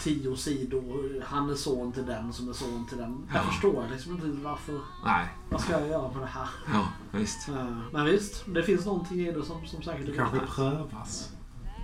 [0.00, 1.24] tio sidor.
[1.26, 3.28] Han är son till den som är son till den.
[3.32, 3.46] Jag Ja.
[3.46, 4.78] förstår liksom inte varför.
[5.04, 5.26] Nej.
[5.50, 6.48] Vad ska jag göra med det här?
[6.72, 6.86] Ja,
[7.18, 7.48] visst.
[7.48, 11.30] Eh, Men visst, det finns någonting i det som, som säkert Det är kanske prövas.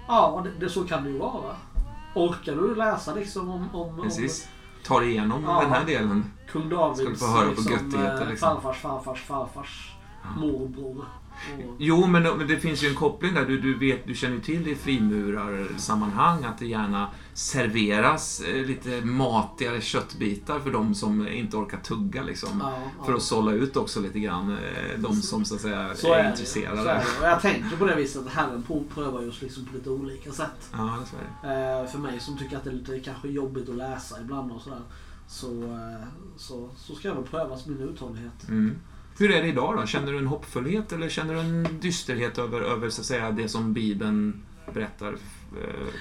[0.08, 1.56] Ja, det, det, så kan det ju vara.
[2.14, 4.48] Orkar du läsa liksom om, om, Precis.
[4.84, 5.60] Ta dig igenom Ja.
[5.60, 6.24] den här delen.
[6.50, 8.60] kung Davids få höra på liksom, göttigheter, eh, liksom.
[8.62, 9.92] farfars farfars farfars
[10.36, 11.04] morbror.
[11.68, 13.44] Och, Jo, men, men det finns ju en koppling där.
[13.46, 19.00] Du, du, vet, du känner till det i frimurarsammanhang att det gärna serveras eh, lite
[19.04, 22.22] matigare köttbitar för de som inte orkar tugga.
[22.22, 22.48] Liksom.
[22.60, 23.04] ja, ja.
[23.04, 26.18] För att sålla ut också lite grann eh, de som så att säga så är
[26.18, 26.82] är intresserade.
[26.82, 27.04] Så är det.
[27.20, 29.90] Och jag tänker på det viset att Herren prov- prövar ju oss liksom på lite
[29.90, 30.70] olika sätt.
[30.72, 30.98] Ja.
[31.42, 34.60] Eh, för mig som tycker att det är lite kanske jobbigt att läsa ibland och
[34.62, 34.82] sådär.
[35.28, 35.78] Så,
[36.36, 38.48] så, så ska jag väl prövas min uthållighet.
[38.48, 38.78] Mm.
[39.18, 39.86] Hur är det idag då?
[39.86, 43.48] Känner du en hoppfullhet eller känner du en dysterhet över, över så att säga, det
[43.48, 44.42] som Bibeln
[44.74, 45.12] berättar?
[45.12, 45.16] eh?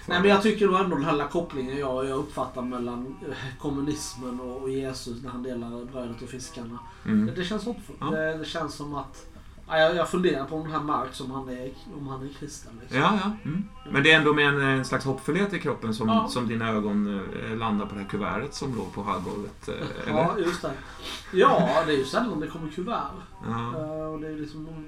[0.05, 4.39] Nej men jag tycker nog ändå den här kopplingen jag, jag uppfattar mellan eh, kommunismen
[4.39, 6.79] och, och Jesus när han delar brödet och fiskarna.
[7.05, 7.25] mm.
[7.25, 7.99] Det, det känns hoppfullt.
[8.01, 8.05] Ja.
[8.05, 9.25] Det, det känns som att...
[9.67, 12.33] Ja, jag, jag funderar på om den här Marx, om han är, om han är
[12.39, 12.71] kristen.
[12.81, 12.99] Liksom.
[12.99, 13.31] Ja, ja.
[13.45, 13.63] Mm.
[13.91, 16.27] Men det är ändå med en, en slags hoppfullhet i kroppen som, Ja.
[16.27, 19.67] som dina ögon eh, landar på det här kuvertet som låg på hallgolvet.
[19.69, 19.73] eh,
[20.09, 20.19] Eller?
[20.19, 20.71] Ja, just det.
[21.33, 23.01] Ja, det är ju sällan det kommer kuvert.
[23.47, 23.73] Ja.
[23.75, 24.85] Eh, Och det är liksom,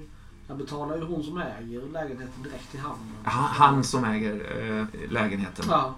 [0.48, 3.16] jag betalar ju hon som äger lägenheten direkt i handen.
[3.24, 4.34] Han, han som äger
[4.80, 5.96] eh, lägenheten, Ja,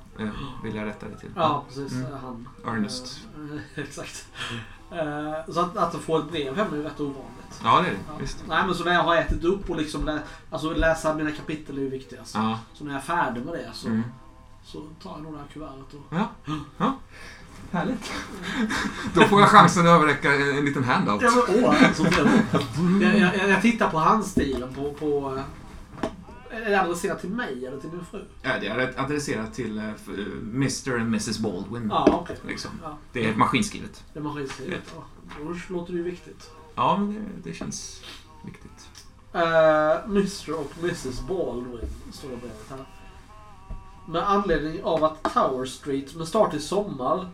[0.63, 1.29] vill jag rätta dig till.
[1.35, 1.93] ja precis.
[1.93, 2.05] Mm.
[2.21, 2.47] Han.
[2.75, 3.21] Ernest.
[3.75, 4.27] Exakt.
[4.51, 4.57] Eh,
[5.53, 7.61] Så att, att få ett brev hem är ju rätt ovanligt.
[7.63, 7.97] Ja, det är det.
[8.07, 8.13] Ja.
[8.19, 8.37] Visst.
[8.47, 10.19] Nej men så när jag har ätit upp och liksom lä,
[10.49, 12.35] alltså läsa mina kapitel är ju viktigast.
[12.35, 12.59] Ja.
[12.73, 14.03] Så när jag är färdig med det så, Mm.
[14.65, 16.17] så tar jag nog det här kuvertet och...
[16.17, 16.27] Ja.
[16.77, 16.93] ja.
[17.71, 18.11] Härligt.
[19.13, 21.21] Då får jag chansen att överräcka en, en liten handout.
[21.21, 22.03] Ja, men, åh, alltså,
[23.01, 24.93] jag, jag, jag, jag tittar på handstilen på...
[24.93, 25.41] på eh,
[26.51, 28.25] är det adresserat till mig eller till min fru?
[28.41, 29.93] Ja, det är adresserat till eh, eh,
[30.41, 31.87] Mr and Mrs Baldwin.
[31.89, 32.37] Ja, okej.
[32.47, 32.71] Liksom.
[32.83, 34.03] Ja, Det är maskinskrivet.
[34.13, 34.93] det är maskinskrivet.
[34.95, 35.03] Ja.
[35.39, 36.51] Då låter det ju viktigt.
[36.75, 38.01] Ja, men det, det känns
[38.45, 38.89] viktigt.
[39.35, 39.41] Uh,
[40.05, 42.85] Mr och Mrs Baldwin står det brevet här.
[44.07, 47.27] Med anledning av att Tower Street med start i sommar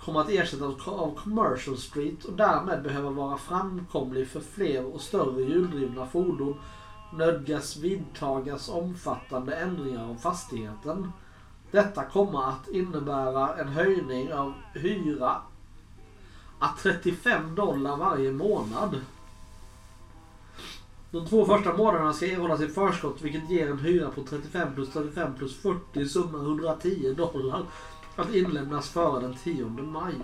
[0.00, 5.42] kommer att ersättas av Commercial Street och därmed behöver vara framkomlig för fler och större
[5.42, 6.54] hjuldrivna fordon
[7.12, 11.12] nödgas vidtagas omfattande ändringar av fastigheten.
[11.70, 15.42] Detta kommer att innebära en höjning av hyra
[16.58, 19.00] att 35 dollar varje månad.
[21.10, 24.92] De två första månaderna ska erhållas i förskott vilket ger en hyra på 35 plus
[24.92, 27.62] 35 plus 40 summa 110 dollar.
[28.16, 30.14] Att inlämnas före den 10 maj.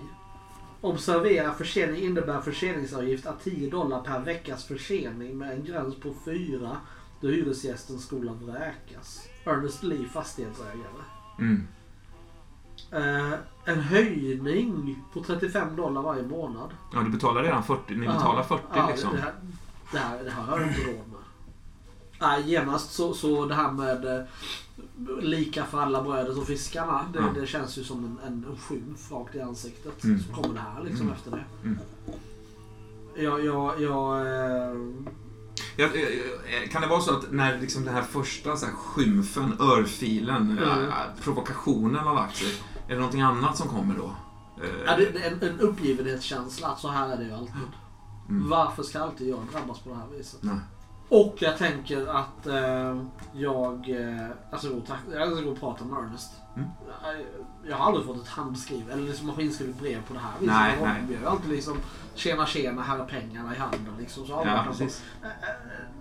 [0.80, 6.76] Observera försening innebär förseningsavgift att 10 dollar per veckas försening med en gräns på 4
[7.20, 9.28] då hyresgästen skola vräkas.
[9.44, 11.02] Ernest Lee, fastighetsägare.
[11.38, 11.66] Mm.
[12.92, 16.70] Eh, en höjning på 35 dollar varje månad.
[16.92, 17.94] Ja, du betalar redan 40.
[17.94, 19.12] Ni betalar 40 ja, liksom.
[19.12, 19.34] Det här,
[19.92, 21.20] det, här, det här har jag inte råd med.
[22.20, 24.24] Nej, genast så, så det här med eh,
[25.20, 27.04] lika för alla brödet och fiskarna.
[27.12, 27.40] Det, Ja.
[27.40, 30.04] det känns ju som en, en, en skymf rakt i ansiktet.
[30.04, 30.20] Mm.
[30.22, 31.14] Så kommer det här liksom Mm.
[31.16, 31.44] efter det.
[31.64, 31.78] Mm.
[33.16, 34.20] Jag, jag, jag...
[34.26, 34.76] Eh,
[35.76, 38.72] Ja, eh, eh, kan det vara så att när liksom den här första så här,
[38.72, 40.88] skymfen, örfilen, Mm.
[40.88, 42.48] eh, provokationen har lagt sig,
[42.86, 44.12] är det någonting annat som kommer då?
[44.64, 46.76] Eh, ja, det, en, en uppgivenhetskänsla.
[46.76, 47.54] Så här är det ju alltid.
[48.28, 48.48] mm.
[48.48, 50.38] Varför ska alltid jag drabbas på det här viset?
[50.42, 50.54] Nej.
[51.08, 53.02] Och jag tänker att eh,
[53.32, 53.90] jag...
[53.90, 56.32] Eh, alltså, gå tack, jag ska gå och prata med Ernest.
[56.56, 56.68] Mm.
[57.02, 57.24] Jag,
[57.70, 60.54] jag har aldrig fått ett handskrivet eller liksom maskinskrivet brev på det här viset.
[60.54, 61.18] Nej, jag, nej.
[61.22, 61.76] jag har alltid liksom
[62.14, 64.26] tjena tjena, här är pengarna i handen liksom.
[64.26, 64.42] Så Ja.
[64.46, 64.66] Äh,
[65.28, 65.30] äh,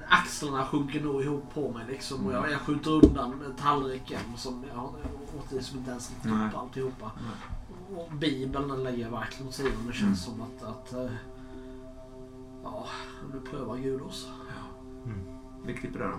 [0.09, 2.43] Axlarna sjunker nog ihop på mig liksom och Mm.
[2.43, 4.83] jag, jag skjuter undan tallriken som jag
[5.39, 6.47] åt liksom inte ens Nej.
[6.47, 7.11] upp alltihopa.
[7.95, 9.87] och Bibeln lägger jag verkligen åt sidan.
[9.87, 10.39] Det känns Mm.
[10.39, 11.11] som att, att eh,
[12.63, 12.85] ja,
[13.33, 14.27] nu prövar Gud oss.
[15.65, 16.17] Vi klipper där då.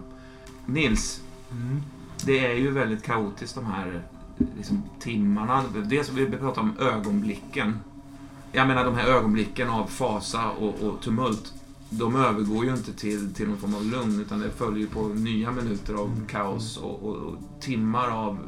[0.73, 1.21] Nils,
[1.51, 1.83] Mm.
[2.25, 4.03] det är ju väldigt kaotiskt de här
[4.57, 5.65] liksom, timmarna.
[5.85, 7.79] Dels vi prata om ögonblicken.
[8.53, 11.55] Jag menar de här ögonblicken av fasa och, och tumult.
[11.91, 15.03] De övergår ju inte till, till någon form av lugn utan det följer ju på
[15.09, 16.27] nya minuter av Mm.
[16.27, 18.39] kaos och, och, och timmar av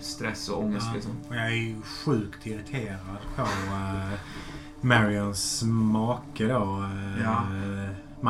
[0.00, 0.86] stress och ångest.
[0.88, 1.12] Ja, Liksom.
[1.28, 2.98] och jag är ju sjukt irriterad
[3.36, 4.14] på uh,
[4.80, 6.82] Marions make då.
[6.82, 7.42] eh, Ja.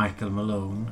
[0.02, 0.86] Michael Malone.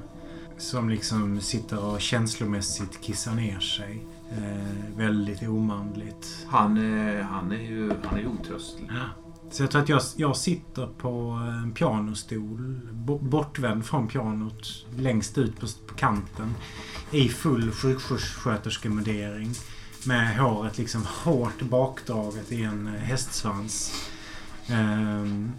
[0.63, 4.05] Som liksom sitter och känslomässigt kissar ner sig.
[4.33, 6.47] Eh, väldigt omanligt.
[6.49, 8.91] Han, är- han är ju han är otröstlig.
[9.51, 11.11] Så jag tror att jag, jag sitter på
[11.65, 16.55] en pianostol, bo- bortvänd från pianot, längst ut på, på kanten.
[17.11, 19.55] I full sjuksköterskemundering.
[20.07, 23.93] Med håret liksom hårt bakdraget i en eh, hästsvans.
[24.67, 25.53] Ehm,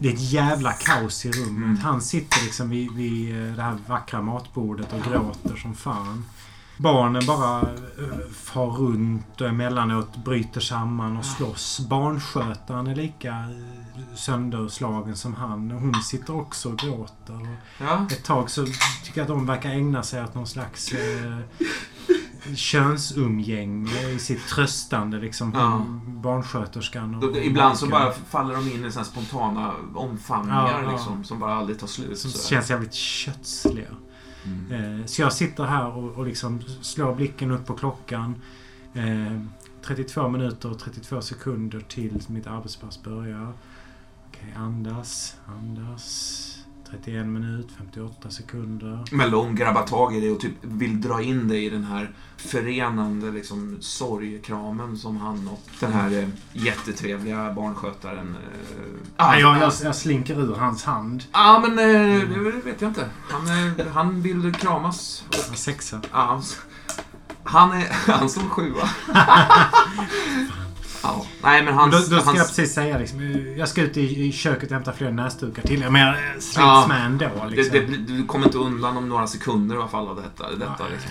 [0.00, 1.64] det är ett jävla kaos i rummet.
[1.64, 1.76] Mm.
[1.76, 6.24] Han sitter liksom vid, vid eh, det här vackra matbordet och gråter som fan.
[6.76, 11.80] Barnen bara eh, far runt och emellanåt bryter samman och slåss.
[11.80, 15.70] Barnskötaren är lika eh, sönderslagen som han.
[15.70, 17.56] Hon sitter också och gråter.
[17.78, 18.06] Ja.
[18.10, 18.66] ett tag så
[19.04, 21.38] tycker jag att de verkar ägna sig åt någon slags eh,
[22.56, 25.52] könsumgänge i sitt tröstande liksom.
[25.54, 25.86] Ja.
[26.06, 30.92] Barnsköterskan och, Då- och Ibland så bara faller de in i här spontana omfamningar Ja.
[30.92, 32.18] Liksom, som bara aldrig tar slut.
[32.18, 32.44] Som sådär.
[32.56, 33.88] känns jävligt kötsliga.
[34.44, 35.00] Mm.
[35.00, 38.34] Eh, Så jag sitter här och, och liksom slår blicken upp på klockan.
[38.94, 39.40] Eh,
[39.86, 43.52] 32 minuter och 32 sekunder till mitt arbetspass börjar.
[44.28, 46.49] Okej, andas, andas.
[46.90, 49.04] 31 minuter, 58 sekunder.
[49.12, 53.30] Malone grabbar tag i dig och typ vill dra in dig i den här förenande
[53.30, 58.36] liksom, sorgekramen som han och den här eh, jättetrevliga barnskötaren...
[58.36, 61.24] Eh, ah, jag, jag, jag slinker ur hans hand.
[61.30, 63.08] ah, men eh, det vet jag inte.
[63.28, 65.24] Han, eh, han vill kramas.
[65.50, 66.00] En sexa.
[66.10, 66.42] Ah, han,
[67.44, 67.86] han är...
[68.12, 68.88] Han som sjua.
[71.02, 72.08] ja, nej, men Men hans...
[72.08, 74.74] då, då ska hans jag precis säga liksom, jag ska ut i, i köket och
[74.74, 75.90] hämta fler näsdukar till er.
[75.90, 76.84] Men jag eh, slits Ja.
[76.88, 77.28] med ändå.
[77.50, 77.74] det, Liksom.
[77.74, 80.50] det, du kommer inte undan om några sekunder i alla fall av detta.
[80.50, 81.10] detta Ja, liksom.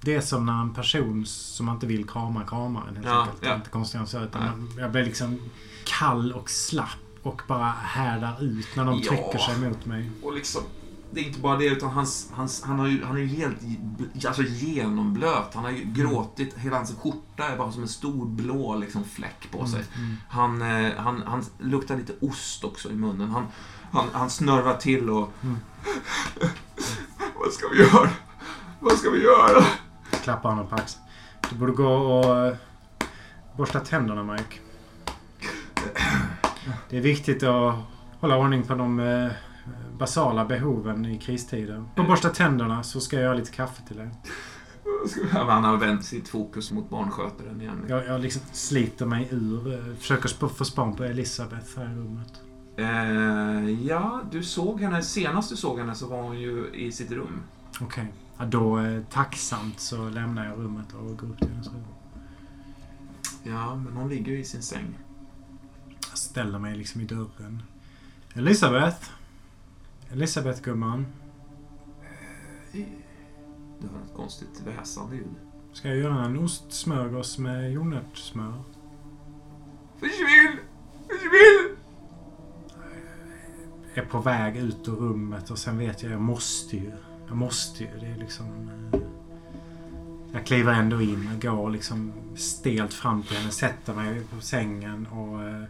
[0.00, 3.20] Det är som när en person som man inte vill krama kramar en helt Ja,
[3.20, 3.40] enkelt.
[3.40, 3.56] Det är ja.
[3.56, 4.20] inte konstigt än så.
[4.22, 5.40] Utan jag blir liksom
[5.84, 6.88] kall och slapp
[7.22, 10.10] och bara härdar ut när de trycker sig mot mig.
[10.22, 10.62] Och liksom,
[11.14, 13.56] det är inte bara det, utan hans, hans, han, har ju, han är ju helt
[14.26, 15.54] alltså, genomblöt.
[15.54, 16.54] Han har ju gråtit.
[16.58, 19.84] Hela hans skjorta är bara som en stor blå liksom, fläck på sig.
[19.96, 20.16] Mm.
[20.28, 23.30] Han, eh, han, han luktar lite ost också i munnen.
[23.30, 23.46] Han,
[23.92, 25.30] han, han snörvar till och...
[25.42, 25.56] Mm.
[27.38, 28.10] Vad ska vi göra?
[28.80, 29.64] Vad ska vi göra?
[30.22, 31.04] Klappar honom på axeln.
[31.50, 32.56] Du borde gå och eh,
[33.56, 34.58] borsta tänderna, Mike.
[36.90, 37.74] Det är viktigt att
[38.20, 39.30] hålla ordning på de eh,
[39.98, 41.84] basala behoven i kristider.
[41.96, 44.10] Och borsta tänderna så ska jag göra lite kaffe till dig.
[45.30, 47.84] Han har vänt sitt fokus mot barnskötaren igen.
[47.88, 49.72] Jag, jag liksom sliter mig ur.
[49.74, 52.40] eh, Försöker få span på Elisabeth här i rummet.
[52.76, 55.02] Eh, ja, du såg henne.
[55.02, 57.40] Senast du såg henne så var hon ju i sitt rum.
[57.80, 58.12] Okej.
[58.38, 61.84] Ja, då eh, tacksamt så lämnar jag rummet och går upp till hennes rum.
[63.42, 64.98] Ja, men hon ligger ju i sin säng.
[66.10, 67.62] Jag ställer mig liksom i dörren.
[68.34, 69.10] Elisabeth?
[70.12, 71.06] Elisabeth gumman.
[72.72, 75.34] Det var ett konstigt väsande ljud.
[75.72, 78.62] Ska jag göra en ostsmörgås med jordnötssmör?
[79.98, 80.56] Försvinn!
[81.08, 81.76] Försvinn!
[83.94, 86.92] är på väg ut ur rummet och sen vet jag jag måste ju.
[87.28, 87.90] Jag måste ju.
[88.00, 88.46] Det är liksom...
[88.92, 89.00] eh,
[90.32, 93.50] Jag kliver ändå in och går liksom stelt fram till henne.
[93.50, 95.64] Sätter mig på sängen och eh,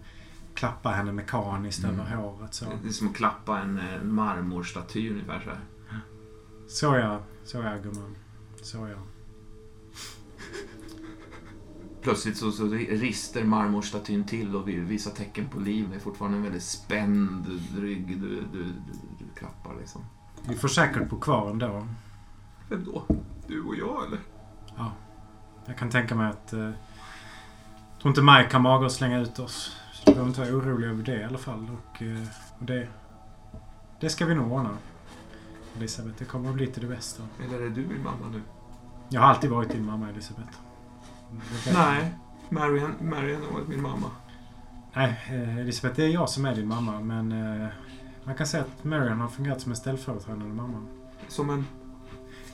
[0.64, 2.00] klappar henne mekaniskt Mm.
[2.00, 2.54] över håret.
[2.54, 5.60] Så, Det är som att klappa en, marmorstaty ungefär så här.
[6.68, 7.20] så ja.
[7.44, 8.16] Så ja gumman.
[8.62, 8.96] Så ja.
[12.02, 15.88] Plötsligt så, så rister marmorstatyn till och vi visar tecken på liv.
[15.90, 18.64] Det är fortfarande en väldigt spänd rygg du, du, du,
[19.18, 20.04] du klappar liksom.
[20.48, 21.86] Vi får säkert bo kvar ändå.
[22.68, 23.06] Vem då?
[23.46, 24.18] Du och jag eller?
[25.66, 26.52] Jag kan tänka mig att...
[26.52, 26.70] Eh,
[28.02, 29.76] tror inte Mike har mage att slänga ut oss.
[30.04, 31.66] Så du behöver inte vara orolig över det i alla fall.
[31.70, 32.22] Och, eh,
[32.58, 32.88] och det...
[34.00, 34.70] Det ska vi nog ordna.
[35.76, 37.22] Elisabeth, det kommer att bli till det bästa.
[37.44, 38.42] Eller är du min mamma nu?
[39.08, 40.58] Jag har alltid varit din mamma Elisabeth.
[41.74, 42.14] Nej,
[42.48, 44.10] Marian, Marian har varit min mamma.
[44.94, 47.00] Nej, eh, Elisabeth, det är jag som är din mamma.
[47.00, 47.68] Men eh,
[48.24, 50.86] man kan säga att Marian har fungerat som en ställföreträdande mamma.
[51.28, 51.64] Som en...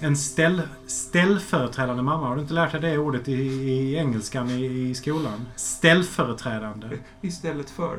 [0.02, 2.28] En ställ, ställföreträdande mamma.
[2.28, 5.46] Har du inte lärt dig det ordet i, i engelskan i, i skolan?
[5.56, 6.88] Ställföreträdande.
[7.20, 7.98] Istället för.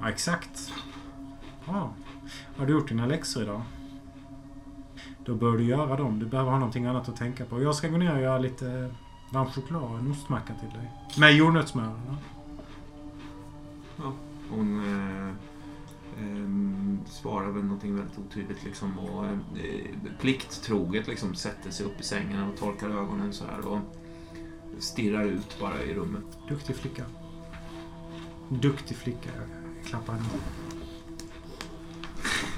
[0.00, 0.72] Ja, exakt.
[1.66, 1.92] Ja.
[2.56, 3.62] Har du gjort dina läxor idag?
[5.24, 6.18] Då bör du göra dem.
[6.18, 7.62] Du behöver ha någonting annat att tänka på.
[7.62, 8.94] Jag ska gå ner och göra lite
[9.32, 10.90] varm choklad och en ostmacka till dig.
[11.18, 11.92] Med jordnötssmör.
[13.96, 14.12] va?
[14.50, 15.34] Hon eh,
[16.20, 19.36] ehm, svarar väl någonting väldigt otydligt liksom och eh,
[20.20, 23.78] plikttroget liksom sätter sig upp i sängen och torkar ögonen så här och
[24.78, 26.24] stirrar ut bara i rummet.
[26.48, 27.04] Duktig flicka.
[28.48, 29.28] Duktig flicka.
[29.36, 30.26] Jag klappar henne.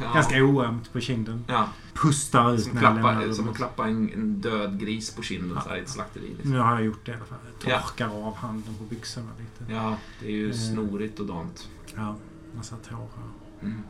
[0.03, 0.13] Ja.
[0.15, 1.45] Ganska oömt på kinden.
[1.49, 5.15] Ja, Pustar ut som, när jag lämnar klappar, som att klappa en, en död gris
[5.15, 6.29] på kinden så här i ett slakteri.
[6.29, 6.51] Liksom.
[6.51, 7.39] Nu har jag gjort det i alla fall.
[7.65, 7.81] Jag Ja.
[7.81, 9.73] torkar av handen på byxorna lite.
[9.73, 10.55] Ja, det är ju Eh.
[10.57, 11.69] snorigt och dant.
[11.97, 12.17] Ja,
[12.57, 13.09] massa tårar.
[13.63, 13.83] Mm.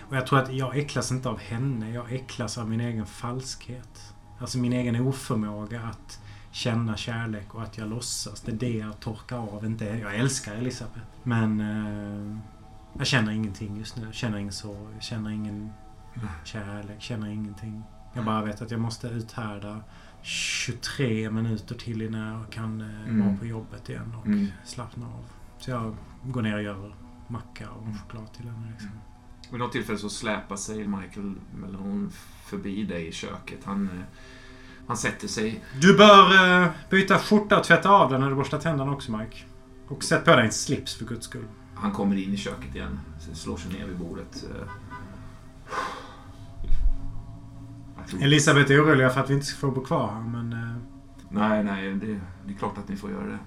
[0.00, 1.90] Och jag tror att jag äcklas inte av henne.
[1.90, 4.14] Jag äcklas av min egen falskhet.
[4.38, 8.40] Alltså min egen oförmåga att känna kärlek och att jag låtsas.
[8.40, 9.64] Det är det jag torkar av.
[9.64, 11.06] Inte, jag älskar Elisabeth.
[11.22, 12.38] Men eh,
[12.98, 14.04] jag känner ingenting just nu.
[14.04, 14.94] Jag känner ingen sorg.
[14.94, 15.72] Jag känner ingen
[16.44, 16.90] kärlek.
[16.94, 17.82] Jag känner ingenting.
[18.14, 19.80] Jag bara vet att jag måste uthärda
[20.22, 23.26] 23 minuter till innan jag kan eh, Mm.
[23.26, 24.46] vara på jobbet igen och Mm.
[24.64, 25.24] slappna av.
[25.58, 26.94] Så jag går ner och gör
[27.28, 28.70] macka och choklad till henne.
[28.70, 28.90] Liksom.
[29.50, 32.08] Vid något tillfälle så släpar sig Michael Malone
[32.44, 33.58] förbi dig i köket.
[33.64, 34.04] Han, eh,
[34.86, 35.64] han sätter sig...
[35.80, 39.36] Du bör eh, byta skjorta och tvätta av den när du borstar tänderna också, Mike.
[39.88, 41.44] Och sätt på dig en slips för guds skull.
[41.74, 43.00] Han kommer in i köket igen.
[43.32, 44.44] Slår sig ner vid bordet.
[44.50, 44.68] eh.
[48.22, 50.50] Elisabeth är orolig för att vi inte ska få bo kvar här, men...
[51.30, 53.38] Nej, nej, det, det är klart att ni får göra det.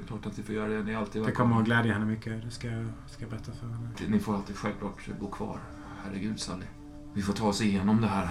[0.00, 0.82] Det är klart att ni får göra det.
[0.82, 2.42] Ni är alltid det kommer att glädja henne mycket.
[2.44, 2.68] Det ska,
[3.06, 3.88] ska jag berätta för henne.
[4.08, 5.58] Ni får alltid självklart bo kvar.
[6.04, 6.66] Herregud, Sally.
[7.14, 8.28] Vi får ta oss igenom det här.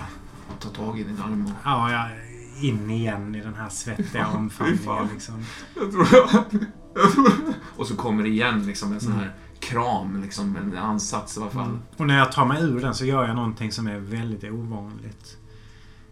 [0.60, 1.52] Ta tag i din arm och...
[1.64, 5.46] Ja, jag är in igen i den här svettiga omfamningen liksom.
[5.76, 6.08] Jag tror
[6.96, 11.38] jag tror Och så kommer det igen liksom en sån här kram, liksom en ansats
[11.38, 11.70] i alla fall.
[11.70, 11.80] Mm.
[11.98, 15.38] Och när jag tar mig ur den så gör jag någonting som är väldigt ovanligt.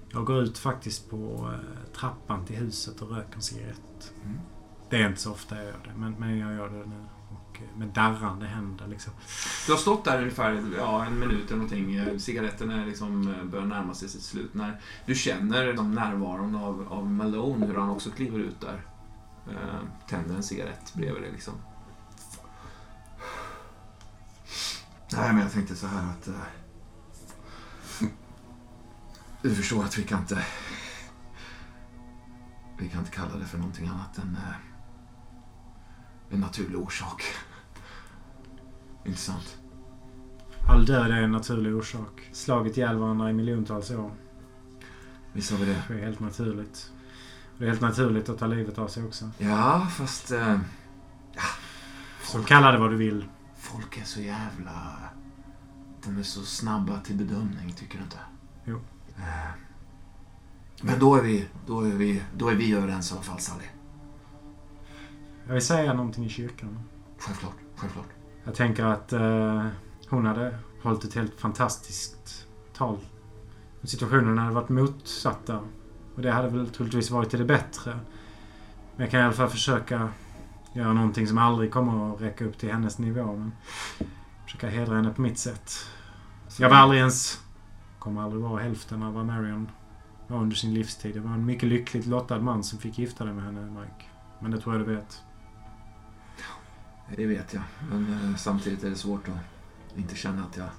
[0.09, 4.13] Jag går ut faktiskt på eh, trappan till huset och röker en cigarett.
[4.25, 4.37] Mm.
[4.89, 7.05] Det är inte så ofta jag gör det, men, men jag gör det nu.
[7.29, 9.13] Och eh, med darrande händer liksom.
[9.65, 11.95] Du har stått där ungefär ja, en minut eller någonting.
[11.95, 14.53] Eh, Cigaretten är liksom, eh, börjar närma sig sitt slut.
[14.53, 18.81] När du känner liksom, närvaron av, av Malone, hur han också kliver ut där.
[20.07, 21.53] Tänder en cigarett bredvid dig liksom.
[25.13, 26.27] Nej, men jag tänkte så här att...
[26.27, 26.33] Eh,
[29.41, 30.45] du förstår att vi kan inte...
[32.79, 34.66] Vi kan inte kalla det för någonting annat än eh,
[36.29, 37.23] en naturlig orsak.
[39.05, 39.57] Inte sant?
[40.69, 42.29] All död är en naturlig orsak.
[42.31, 44.11] Slagit ihjäl varandra i miljontals år.
[45.33, 45.83] Visst har vi det?
[45.87, 46.91] Det är helt naturligt.
[47.57, 49.29] Det är helt naturligt att ta livet av sig också.
[49.37, 50.31] Ja, fast...
[50.31, 50.59] Eh,
[52.23, 53.25] Så kalla det vad du vill.
[53.57, 54.93] folk är så jävla...
[56.05, 58.17] De är så snabba till bedömning, tycker du inte?
[58.65, 58.81] Jo.
[59.17, 59.51] Eh,
[60.81, 63.65] men då är vi, då är vi, då är vi överens i alla fall, Sally.
[65.47, 66.79] Jag vill säga någonting i kyrkan.
[67.17, 68.07] Självklart, självklart.
[68.43, 69.65] Jag tänker att eh,
[70.09, 72.97] hon hade hållit ett helt fantastiskt tal.
[73.83, 75.59] Situationen hade varit motsatta.
[76.15, 77.99] Och det hade väl troligtvis varit till det bättre.
[78.95, 80.09] Men jag kan i alla fall försöka
[80.73, 83.25] göra någonting som aldrig kommer att räcka upp till hennes nivå.
[83.25, 83.51] Men
[84.45, 85.71] försöka hedra henne på mitt sätt.
[86.59, 87.41] Jag var aldrig ens...
[87.99, 89.69] Kommer aldrig vara hälften av vad Marion
[90.27, 91.15] var under sin livstid.
[91.15, 94.05] Jag var en mycket lyckligt lottad man som fick gifta dig med henne, Mike.
[94.39, 95.23] Men det tror jag du vet.
[97.15, 97.63] Det vet jag.
[97.89, 100.69] Men eh, samtidigt är det svårt att inte känna att jag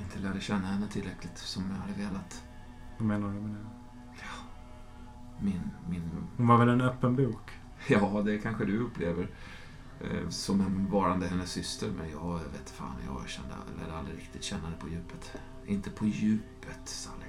[0.00, 2.44] inte lärde känna henne tillräckligt som jag hade velat.
[2.98, 3.64] Vad menar du med det?
[5.44, 7.50] Min, min Hon var väl en öppen bok?
[7.88, 9.28] Ja, det kanske du upplever
[10.00, 11.90] eh, som en varande hennes syster.
[11.98, 13.54] Men jag vet fan, jag kände,
[13.84, 15.32] eller aldrig riktigt känna det på djupet.
[15.66, 17.26] Inte på djupet, Sally.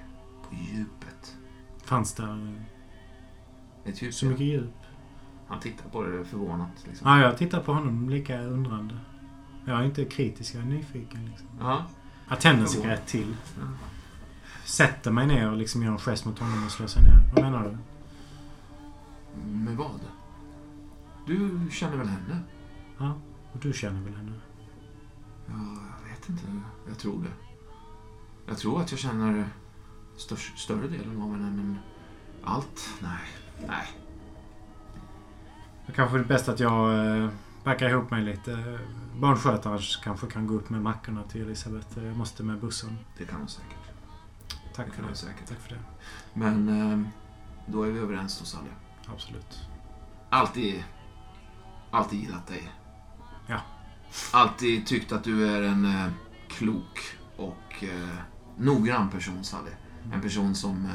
[0.49, 1.37] På djupet.
[1.83, 2.65] Fanns där
[3.85, 4.13] Ett djup.
[4.13, 4.73] så mycket djup?
[5.47, 6.85] Han tittar på det förvånat.
[6.87, 7.09] Liksom.
[7.09, 8.97] Ja, jag tittar på honom lika undrande.
[9.65, 11.25] Jag är inte kritisk, jag är nyfiken.
[11.25, 11.47] Liksom.
[11.59, 11.85] Ja.
[12.29, 13.35] Jag tänder en cigarett till.
[13.59, 13.67] Ja.
[14.65, 17.31] Sätter mig ner och liksom gör en gest mot honom och slår sig ner.
[17.35, 17.77] Vad menar du?
[19.49, 19.99] Med vad?
[21.25, 22.39] Du känner väl henne?
[22.97, 23.13] Ja,
[23.53, 24.33] och du känner väl henne?
[25.47, 25.53] Ja,
[25.99, 26.43] jag vet inte.
[26.87, 27.31] Jag tror det.
[28.47, 29.49] Jag tror att jag känner
[30.55, 31.79] större delen av henne, men
[32.43, 32.89] allt?
[33.01, 33.19] Nej.
[33.67, 33.87] Nej.
[35.88, 37.29] Det kanske är bäst att jag eh,
[37.63, 38.79] backar ihop mig lite.
[39.15, 41.99] Barnskötaren kanske kan gå upp med mackorna till Elisabeth.
[42.03, 42.97] Jag måste med bussen.
[43.17, 43.77] Det kan hon säkert.
[44.75, 45.15] Tack Det för det.
[45.15, 45.47] säkert.
[45.47, 45.81] Tack för det.
[46.33, 47.07] Men eh,
[47.65, 48.69] då är vi överens då, Sally.
[49.13, 49.59] Absolut.
[50.29, 50.83] Alltid,
[51.91, 52.71] alltid gillat dig.
[53.47, 53.61] Ja.
[54.33, 56.07] Alltid tyckt att du är en eh,
[56.49, 56.99] klok
[57.38, 57.83] och
[58.57, 59.71] noggrann person, Sally.
[60.13, 60.89] En person som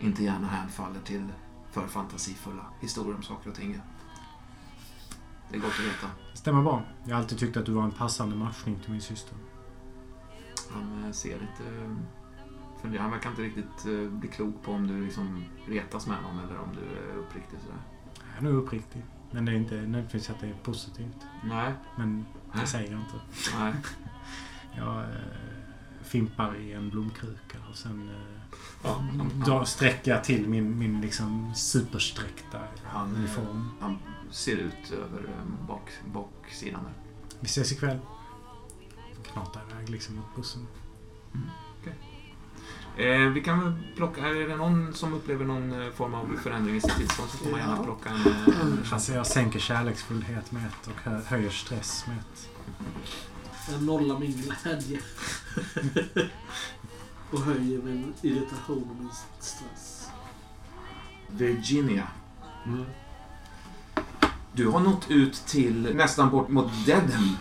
[0.00, 1.28] inte gärna hänfaller till
[1.70, 3.80] för fantasifulla historier om saker och ting.
[5.50, 6.10] Det är gott att veta.
[6.34, 6.82] Stämmer bra.
[7.04, 9.36] Jag har alltid tyckt att du var en passande matchning till min syster.
[10.70, 11.74] Han eh, ser lite...
[11.84, 11.96] eh,
[12.82, 13.02] funderar.
[13.02, 16.58] Han verkar inte riktigt eh, bli klok på om du liksom retas med honom eller
[16.58, 17.78] om du är uppriktig sådär.
[18.34, 19.02] Jag är nog uppriktig.
[19.30, 21.16] Men det är inte nödvändigtvis att det är positivt.
[21.44, 22.26] Nej, Men
[22.60, 23.14] det säger jag inte.
[23.58, 23.72] nej.
[24.76, 25.04] Jag
[26.02, 28.10] fimpar i en blomkruka och sen
[28.84, 33.68] Ja, han, då sträcker jag till min, min liksom supersträckta Han, uniform.
[33.80, 33.98] han
[34.30, 36.92] ser ut över eh, bak, baksidan där.
[37.40, 37.98] Vi ses ikväll.
[39.32, 40.66] Knatar iväg liksom mot bussen.
[42.96, 44.28] Eh, vi kan väl plocka...
[44.28, 47.50] Är det någon som upplever någon eh, form av förändring i sitt tillstånd så får
[47.50, 48.20] man gärna plocka en...
[48.26, 52.48] Eh, Alltså jag sänker kärleksfullhet med ett och hö- höjer stress med ett.
[53.72, 55.00] Jag nollar min glädje.
[57.30, 59.10] och höjer min irritation och min
[59.40, 60.08] stress.
[61.28, 62.06] Virginia.
[62.66, 62.84] Mm.
[64.52, 67.36] Du har nått ut till nästan bort mot Dedham.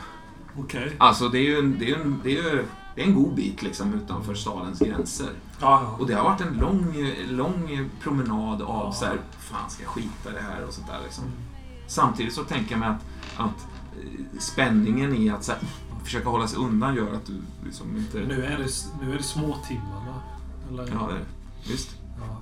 [0.58, 0.96] Okej.
[0.98, 3.36] Alltså det är ju en, det är en, det är ju, det är en god
[3.36, 5.30] bit liksom utanför stadens gränser.
[5.60, 5.96] Ja, ja.
[6.00, 8.92] Och det har varit en lång, lång promenad av Ja.
[8.94, 11.24] så här, fan ska jag skita det här och sånt där liksom.
[11.88, 13.04] Samtidigt så tänker jag mig att,
[13.38, 15.62] att eh, spänningen i att så här,
[16.04, 18.18] försöka hålla sig undan gör att du liksom inte...
[18.20, 18.68] Nu är det,
[19.02, 20.16] nu är det småtimmarna.
[20.70, 20.88] Eller?
[20.94, 21.96] Ja, det, visst.
[22.20, 22.38] Ja.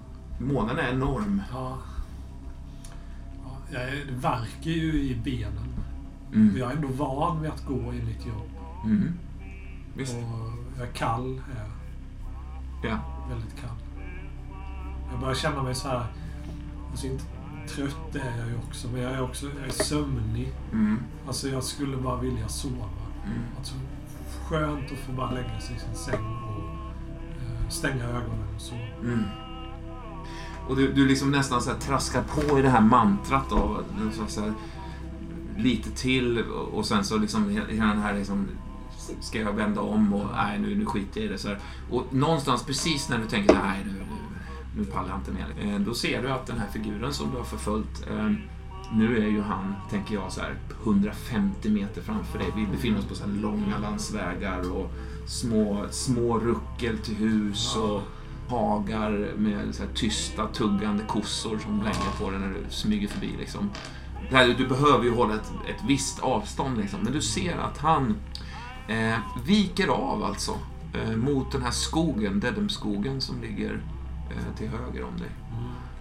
[0.45, 1.41] Månen är enorm.
[1.53, 1.77] ja.
[3.69, 5.67] Ja jag verkar ju i benen.
[6.33, 6.57] Mm.
[6.57, 8.49] Jag är ändå van vid att gå i mitt jobb.
[8.85, 9.13] Mm.
[9.95, 10.15] Visst.
[10.15, 11.41] Och jag är kall.
[11.55, 11.71] Är.
[12.89, 12.99] Ja.
[13.29, 13.77] Väldigt kall.
[15.11, 16.05] Jag börjar känna mig så här...
[16.91, 17.23] Alltså inte
[17.67, 20.53] trött är jag ju också, men jag är också jag är sömnig.
[20.71, 20.99] Mm.
[21.27, 22.89] Alltså jag skulle bara vilja sova.
[23.25, 23.39] Mm.
[23.57, 23.75] Alltså,
[24.43, 26.63] skönt att få bara lägga sig i sin säng och
[27.41, 28.81] eh, stänga ögonen och sova.
[29.01, 29.23] Mm.
[30.67, 34.27] Och du, du liksom nästan så här traskar på i det här mantrat av så
[34.27, 34.53] så här,
[35.57, 36.43] lite till
[36.73, 38.47] och sen så liksom hela den här liksom
[39.19, 41.37] ska jag vända om och nej nu, nu skiter jag i det.
[41.37, 41.59] Så här.
[41.91, 44.05] Och någonstans precis när du tänker nej nu, nu,
[44.77, 45.73] nu pallar jag inte mer.
[45.73, 48.31] Eh, då ser du att den här figuren som du har förföljt eh,
[48.91, 52.47] nu är ju han, tänker jag, så här 150 meter framför dig.
[52.55, 54.91] Vi befinner oss på så här långa landsvägar och
[55.27, 58.01] små, små ruckel till hus och
[58.49, 63.29] hagar med så här tysta tuggande kossor som blänger på dig när du smyger förbi.
[63.39, 63.69] Liksom.
[64.31, 66.77] Här, du behöver ju hålla ett, ett visst avstånd.
[66.77, 66.99] Liksom.
[67.03, 68.15] Men du ser att han
[68.87, 70.51] eh, viker av alltså
[70.93, 73.81] eh, mot den här skogen, Dedham-skogen som ligger
[74.31, 75.29] eh, till höger om dig.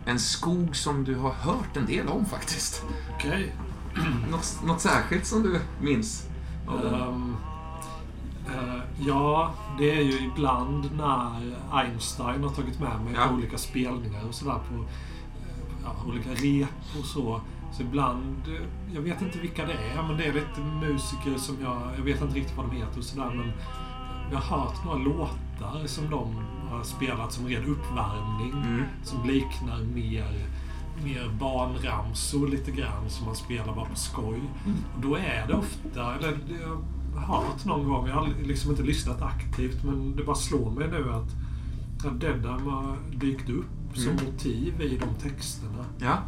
[0.04, 2.84] En skog som du har hört en del om faktiskt.
[3.14, 3.54] Okej.
[4.30, 6.26] Något, något särskilt som du minns?
[6.68, 7.18] eh,
[9.06, 13.26] ja, det är ju ibland när Einstein har tagit med mig Ja.
[13.28, 17.40] på olika spelningar och sådär på eh, ja, olika rep och så.
[17.72, 21.56] Så ibland, eh, jag vet inte vilka det är, men det är lite musiker som
[21.62, 23.52] jag, jag vet inte riktigt vad de heter och sådär men
[24.32, 26.34] jag har hört några låtar som de
[26.70, 28.52] har spelat som ren uppvärmning.
[28.52, 28.82] Mm.
[29.02, 30.46] Som liknar mer,
[31.04, 34.40] mer barnramsor lite grann som man spelar bara på skoj.
[34.66, 34.78] Mm.
[34.94, 36.38] Och då är det ofta, eller
[37.20, 41.12] hört någon gång, jag har liksom inte lyssnat aktivt men det bara slår mig nu
[41.12, 41.28] att,
[42.06, 42.20] att
[42.64, 44.24] har dykt upp som Mm.
[44.24, 45.84] motiv i de texterna.
[45.98, 46.18] Ja.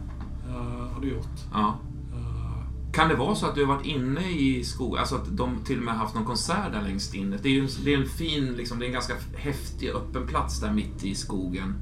[0.48, 1.38] Uh, har det gjort.
[1.52, 1.74] ja.
[2.14, 5.50] Eh, Kan det vara så att du har varit inne i skogen, alltså att de
[5.64, 7.36] till och med haft någon konsert där längst inne?
[7.42, 10.26] Det är ju en, det är en fin, liksom, det är en ganska häftig öppen
[10.26, 11.74] plats där mitt i skogen.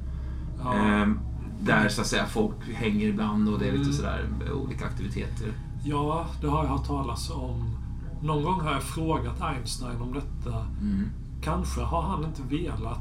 [0.63, 1.19] ja, Ehm,
[1.61, 3.93] där så att säga folk hänger ibland och det är lite Mm.
[3.93, 5.51] sådär olika aktiviteter.
[5.85, 7.76] ja, det har jag hört talas om.
[8.21, 10.59] Någon gång har jag frågat Einstein om detta.
[10.81, 11.09] Mm.
[11.41, 12.99] Kanske har han inte velat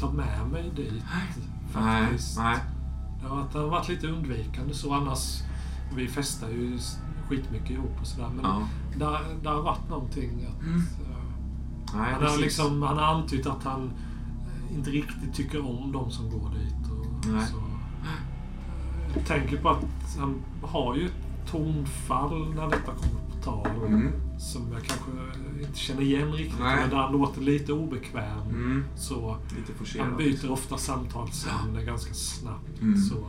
[0.00, 0.92] ta med mig dit.
[1.74, 2.38] Nej, Faktiskt.
[2.38, 2.58] nej.
[3.22, 5.42] Det har varit, det har varit lite undvikande så annars.
[5.96, 6.78] Vi festar ju
[7.28, 8.28] skitmycket ihop och sådär.
[8.36, 8.68] Men Ja.
[8.98, 10.62] där, där har varit någonting att...
[10.62, 10.76] Mm.
[10.78, 11.16] eh,
[11.94, 13.90] Nej, han, har liksom, han har antytt att han
[14.70, 16.90] eh, inte riktigt tycker om de som går dit.
[16.90, 17.46] Och, Nej.
[17.46, 17.62] så.
[19.14, 19.84] Jag tänker på att
[20.18, 23.86] han har ju ett tonfall när detta kommer på tal.
[23.86, 24.12] Mm.
[24.38, 25.10] Som jag kanske
[25.60, 26.60] inte känner igen riktigt.
[26.60, 26.76] Nej.
[26.80, 28.48] Men där han låter lite obekväm.
[28.48, 28.84] Mm.
[28.96, 32.80] Så Lite han byter ofta samtalsämne ganska snabbt.
[32.80, 32.96] Mm.
[32.96, 33.26] Så.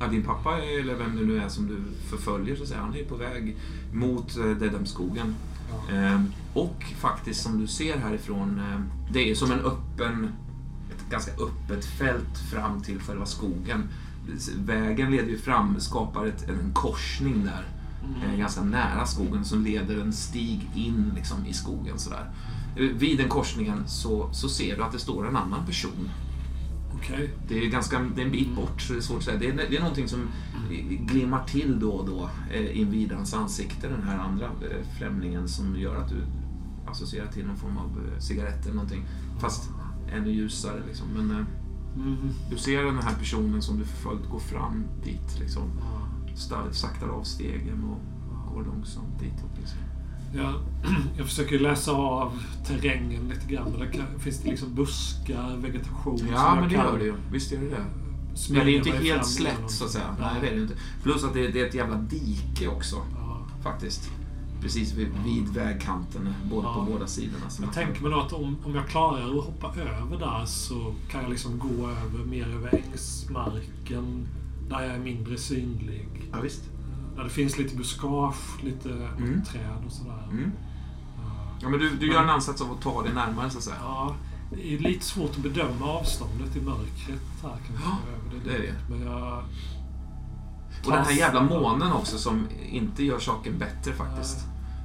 [0.00, 1.76] Ja, din pappa, eller vem det nu är som du
[2.10, 3.56] förföljer, så att säga, han är på väg
[3.92, 5.34] mot eh, Dedhamskogen.
[5.70, 5.94] Ja.
[5.94, 10.28] Ehm, och faktiskt som du ser härifrån, eh, det är som en öppen,
[10.90, 13.88] ett ganska öppet fält fram till själva skogen.
[14.56, 17.64] Vägen leder ju fram, skapar ett, en korsning där.
[18.24, 21.98] Eh, ganska nära skogen som leder en stig in liksom, i skogen.
[21.98, 22.30] Sådär.
[22.76, 26.10] Vid den korsningen så, så ser du att det står en annan person.
[26.94, 27.30] Okej.
[27.48, 29.38] Det är, ganska, det är en bit bort så det är svårt att säga.
[29.38, 30.28] Det är, det är någonting som
[31.00, 35.76] glimmar till då och då eh, invid hans ansikte, den här andra eh, främlingen som
[35.80, 36.16] gör att du
[36.90, 39.04] associerar till någon form av eh, cigarett eller någonting.
[39.38, 39.70] Fast
[40.12, 41.06] ännu ljusare liksom.
[41.16, 41.46] Men eh,
[41.96, 42.16] Mm.
[42.50, 45.62] du ser den här personen som du förföljt gå fram dit liksom.
[46.72, 48.00] Saktar av stegen och
[48.54, 49.58] går långsamt ditåt.
[49.58, 49.78] Liksom.
[50.34, 50.54] Jag,
[51.16, 53.70] jag försöker läsa av terrängen lite grann.
[53.70, 56.18] Men det kan, finns det liksom buskar, vegetation?
[56.32, 57.14] Ja, men det gör det ju.
[57.32, 57.84] Visst gör det det.
[58.48, 60.16] Ja, det är inte helt slätt så att säga.
[60.20, 60.28] Nej.
[60.32, 60.74] Nej, det är inte.
[61.02, 62.96] Plus att det, det är ett jävla dike också.
[63.14, 63.46] Ja.
[63.62, 64.10] Faktiskt.
[64.60, 66.74] Precis vid, vid vägkanten, både Ja.
[66.74, 67.44] på båda sidorna.
[67.60, 71.22] Jag tänker mig då att om, om jag klarar att hoppa över där så kan
[71.22, 74.28] jag liksom gå över mer över ängsmarken
[74.68, 76.08] där jag är mindre synlig.
[76.36, 76.62] Ja, visst.
[77.16, 79.44] Där det finns lite buskage, lite Mm.
[79.44, 80.28] träd och sådär.
[80.30, 80.52] Mm.
[81.62, 81.68] Ja.
[81.68, 83.76] Men du, du gör en ansats av att ta dig närmare så att säga.
[83.80, 84.16] Ja,
[84.52, 87.84] det är lite svårt att bedöma avståndet i mörkret här kanske.
[87.84, 88.74] Ja, över det är det.
[88.90, 89.42] Men jag...
[90.84, 94.38] Och den här jävla månen också som inte gör saken bättre faktiskt.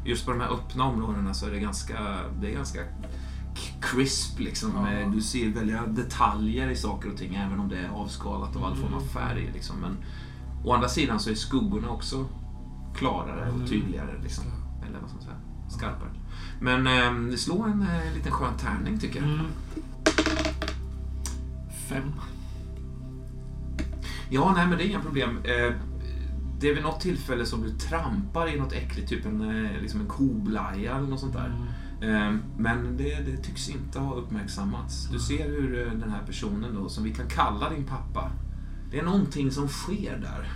[0.06, 2.80] Just på de här öppna områdena så är det ganska, det är ganska
[3.82, 4.72] crisp liksom.
[4.76, 5.08] Ja.
[5.08, 8.76] Du ser väldiga detaljer i saker och ting även om det är avskalat av all
[8.76, 9.52] form av färg.
[9.54, 9.76] Liksom.
[9.78, 9.98] Men
[10.64, 12.26] å andra sidan så är skuggorna också
[12.96, 13.68] klarare och Mm.
[13.68, 14.22] tydligare.
[14.24, 14.44] Liksom.
[14.88, 15.36] Eller vad man säga?
[15.70, 16.10] Skarpare.
[16.62, 16.88] Men
[17.32, 19.30] eh, slå en eh, liten skön tärning tycker jag.
[19.30, 19.46] Mm.
[21.90, 22.12] Fem.
[24.30, 25.38] Ja, nej men det är inga problem.
[25.44, 25.74] Eh,
[26.60, 30.02] Det är vid något tillfälle som du trampar i något äckligt, typ en, eh, liksom
[30.02, 31.54] en koblaja eller något sånt där.
[32.02, 32.16] Mm.
[32.36, 35.08] Eh, Men det, det tycks inte ha uppmärksammats.
[35.12, 38.32] Du ser hur eh, den här personen då, som vi kan kalla din pappa,
[38.92, 40.52] det är någonting som sker där.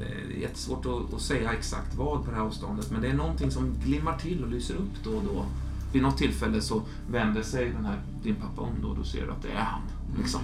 [0.00, 3.08] Eh, Det är jättesvårt att, att säga exakt vad på det här avståndet, men det
[3.08, 5.44] är någonting som glimmar till och lyser upp då och då.
[5.92, 9.26] Vid något tillfälle så vänder sig den här, din pappa om då och då ser
[9.26, 9.80] du att det är han.
[10.18, 10.40] Liksom.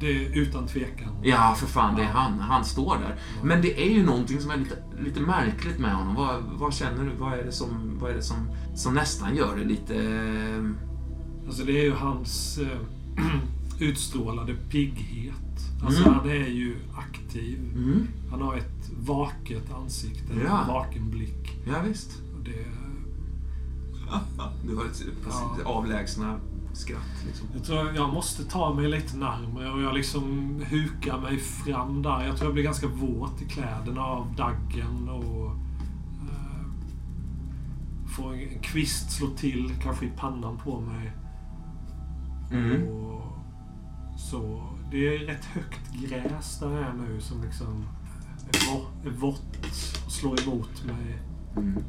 [0.00, 1.08] Det är utan tvekan.
[1.22, 2.38] Ja, för fan, det är han.
[2.40, 3.16] Han står där.
[3.42, 6.14] Men det är ju någonting som är lite, lite märkligt med honom.
[6.14, 7.10] Vad, vad känner du?
[7.18, 8.36] Vad är det, som, vad är det som,
[8.74, 9.94] som nästan gör det lite...
[9.94, 10.64] eh,
[11.46, 12.78] Alltså det är ju hans eh,
[13.80, 15.34] utstrålade pigghet.
[15.84, 16.14] Alltså Mm.
[16.14, 17.58] han är ju aktiv.
[17.76, 20.64] Mm, Han har ett vaket ansikte, en Ja.
[20.68, 21.58] vaken blick.
[21.66, 22.10] ja, visst.
[22.38, 22.64] Och det,
[24.68, 25.56] Du har ett, Ja.
[25.70, 26.36] avlägsna
[26.72, 27.24] skratt.
[27.26, 27.46] Liksom.
[27.54, 32.26] jag tror jag måste ta mig lite närmare och jag liksom hukar mig fram där.
[32.26, 35.46] Jag tror jag blir ganska våt i kläderna av daggen och
[36.30, 36.66] eh,
[38.16, 41.12] får en kvist slå till, kanske i pannan på mig.
[42.52, 42.82] Mm.
[42.88, 43.22] Och
[44.18, 47.84] så, det är rätt högt gräs där jag är nu som liksom
[48.48, 49.56] är, vå- är vått
[50.06, 51.18] och slår emot mig.
[51.56, 51.82] Mm.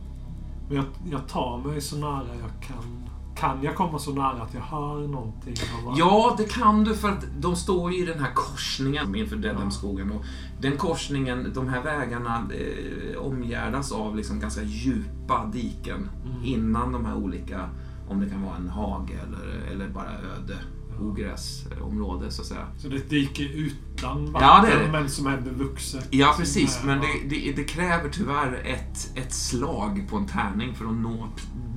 [0.67, 3.07] Men jag, jag tar mig så nära jag kan.
[3.35, 5.53] Kan jag komma så nära att jag hör någonting?
[5.97, 10.11] Ja, det kan du för att de står ju i den här korsningen inför Dedhamskogen.
[10.11, 10.23] Och
[10.61, 16.43] den korsningen, de här vägarna eh, omgärdas av liksom ganska djupa diken Mm.
[16.43, 17.69] innan de här olika,
[18.09, 20.57] om det kan vara en hage eller, eller bara öde
[21.01, 22.67] ogräsområde så att säga.
[22.77, 24.91] Så det är ett dike utan vatten Ja, det det.
[24.91, 26.07] men som är bevuxet.
[26.09, 26.81] Ja, precis.
[26.83, 27.07] Men ja.
[27.23, 31.27] det, det, det kräver tyvärr ett, ett slag på en tärning för att nå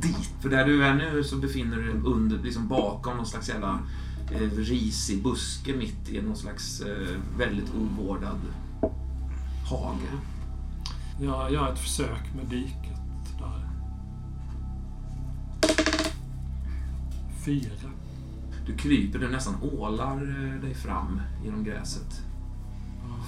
[0.01, 0.31] dit.
[0.43, 3.79] För där du är nu så befinner du dig under, liksom bakom någon slags jävla
[4.31, 8.41] eh, risig buske mitt i någon slags eh, väldigt ovårdad
[9.71, 10.13] hage.
[11.21, 13.01] Jag gör ett försök med diket
[13.39, 13.69] där.
[17.45, 17.94] Fyra.
[18.67, 22.23] Du kryper, du nästan ålar eh, dig fram genom gräset.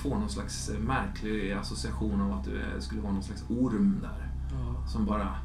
[0.02, 3.98] Får någon slags eh, märklig association av att du är, skulle vara någon slags orm
[4.02, 4.30] där.
[4.50, 4.86] Ja.
[4.88, 5.38] Som bara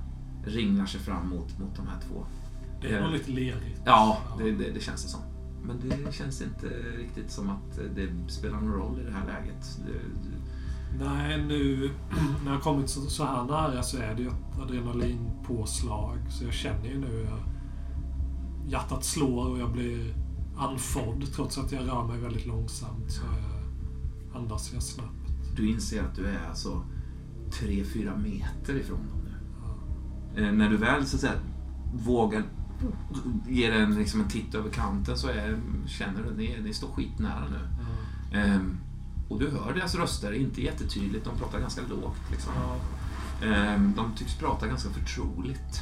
[0.46, 2.26] ringlar sig fram mot, mot de här två.
[2.82, 3.82] Det är nog lite lerigt.
[3.86, 5.22] Ja, det, det, det känns det som.
[5.64, 9.80] Men det känns inte riktigt som att det spelar någon roll i det här läget.
[9.86, 11.90] Det, det, Nej, nu
[12.46, 16.18] när jag kommit så, så här nära så är det ju ett adrenalinpåslag.
[16.30, 17.28] Så jag känner ju nu
[18.68, 20.16] hjärtat slår och jag blir
[20.58, 23.12] andfådd trots att jag rör mig väldigt långsamt.
[23.12, 25.56] Så jag andas jag snabbt.
[25.56, 26.84] du inser att du är alltså
[27.52, 29.34] 3-4 meter ifrån dem nu.
[30.36, 30.42] Ja.
[30.42, 31.34] Eh, när du väl så att säga
[31.94, 32.44] vågar
[33.50, 37.44] ge den liksom en titt över kanten så är, känner du att ni, står skitnära
[37.50, 37.60] nu.
[38.32, 38.38] Ja.
[38.38, 38.78] Ehm,
[39.30, 42.32] och du hör deras röster, inte jättetydligt, de pratar ganska lågt.
[42.32, 42.54] Liksom.
[42.56, 42.76] Ja,
[43.48, 45.82] Ehm, de tycks prata ganska förtroligt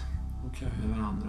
[0.49, 0.71] okej.
[0.81, 1.27] med varandra.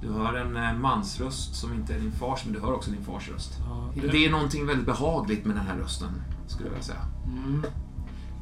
[0.00, 3.04] Du hör en eh, mansröst som inte är din fars, men du hör också din
[3.04, 3.58] fars röst.
[3.68, 6.08] Ja, Det är någonting väldigt behagligt med den här rösten,
[6.46, 7.04] skulle jag vilja säga.
[7.26, 7.62] Mm.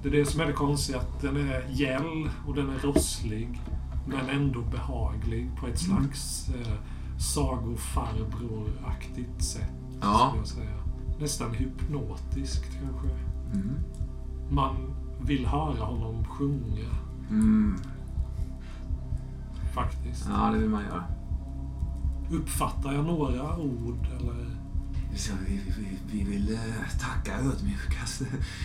[0.03, 3.61] Det är det som är det konstiga, att den är gäll och den är rosslig.
[4.07, 6.73] Men ändå behaglig på ett slags eh,
[7.19, 9.73] sagofarbror-aktigt sätt.
[10.01, 10.33] Ja.
[10.37, 10.71] Jag säga.
[11.21, 13.09] Nästan hypnotiskt kanske.
[13.55, 13.71] Mm.
[14.51, 14.77] Man
[15.21, 16.89] vill höra honom sjunga,
[17.31, 17.77] Mm.
[19.75, 20.29] faktiskt.
[20.31, 21.05] Ja, det vill man göra.
[22.31, 24.47] Uppfattar jag några ord eller?
[25.17, 28.23] Så vi, vi, vi vill eh, tacka ödmjukast.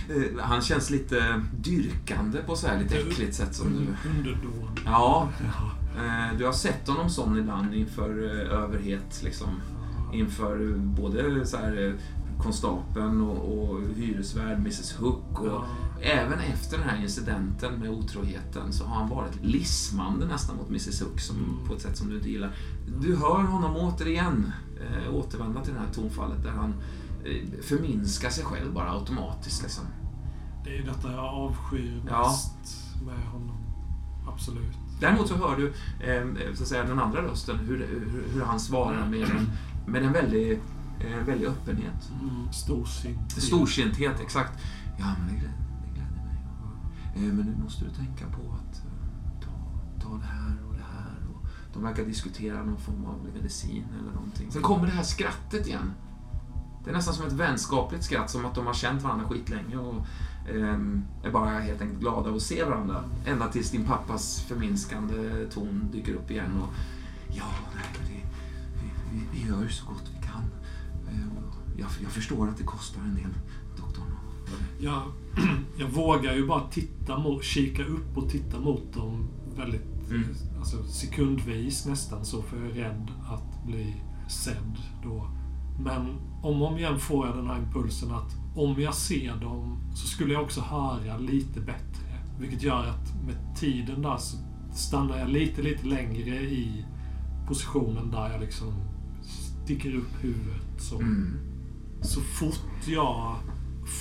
[0.09, 4.09] Eh, Han känns lite dyrkande på så här lite äckligt sätt som du...
[4.09, 4.69] Underdån.
[4.85, 5.29] Ja,
[5.97, 9.49] eh, du har sett honom sån ibland inför eh, överhet liksom.
[10.13, 11.93] Inför eh, både så här eh,
[12.43, 15.65] konstapeln och, och hyresvärd Mrs Hook och Ja.
[16.01, 21.01] även efter den här incidenten med otroheten så har han varit lismande nästan mot Mrs
[21.01, 21.67] Hook som, Mm.
[21.67, 22.55] på ett sätt som du inte gillar.
[23.01, 24.51] Du hör honom återigen
[24.81, 26.73] eh, återvända till det här tonfallet där han
[27.25, 29.83] eh, förminskar sig själv bara automatiskt liksom.
[30.65, 32.27] Det är detta jag avskyr Ja.
[32.27, 33.57] mest med honom.
[34.33, 34.73] Absolut.
[34.99, 35.67] Däremot så hör du
[36.07, 39.49] eh, så att säga, den andra rösten, hur, hur, hur han svarar med en,
[39.87, 40.59] med en väldig,
[41.03, 42.11] eh, väldig öppenhet.
[42.21, 43.31] Mm, storsint.
[43.31, 44.59] Storsinthet, exakt.
[44.99, 46.37] Ja, men det gläder, det gläder mig.
[47.15, 50.83] Eh, men nu måste du tänka på att eh, ta, ta det här och det
[50.93, 51.17] här.
[51.33, 54.51] Och de verkar diskutera någon form av medicin eller någonting.
[54.51, 55.93] Sen kommer det här skrattet igen.
[56.83, 60.05] Det är nästan som ett vänskapligt skratt, som att de har känt varandra skitlänge och
[60.49, 63.03] ehm, är bara helt enkelt glada att se varandra.
[63.25, 66.61] Ända tills din pappas förminskande ton dyker upp igen.
[66.61, 66.69] Och,
[67.29, 68.13] ja, nej, det,
[68.81, 70.12] vi, vi, vi gör ju så gott
[71.77, 73.33] jag, jag förstår att det kostar en del,
[73.77, 74.05] doktorn.
[74.79, 75.01] Jag,
[75.77, 80.23] jag vågar ju bara titta mot, kika upp och titta mot dem väldigt Mm.
[80.59, 83.95] alltså, sekundvis nästan så, för jag är rädd att bli
[84.29, 85.27] sedd då.
[85.83, 86.01] Men
[86.41, 90.07] om och om igen får jag den här impulsen att om jag ser dem så
[90.07, 92.19] skulle jag också höra lite bättre.
[92.39, 94.37] Vilket gör att med tiden där så
[94.73, 96.85] stannar jag lite, lite längre i
[97.47, 98.73] positionen där jag liksom
[99.21, 100.81] sticker upp huvudet.
[100.81, 101.37] Så Mm.
[102.03, 103.35] Så fort jag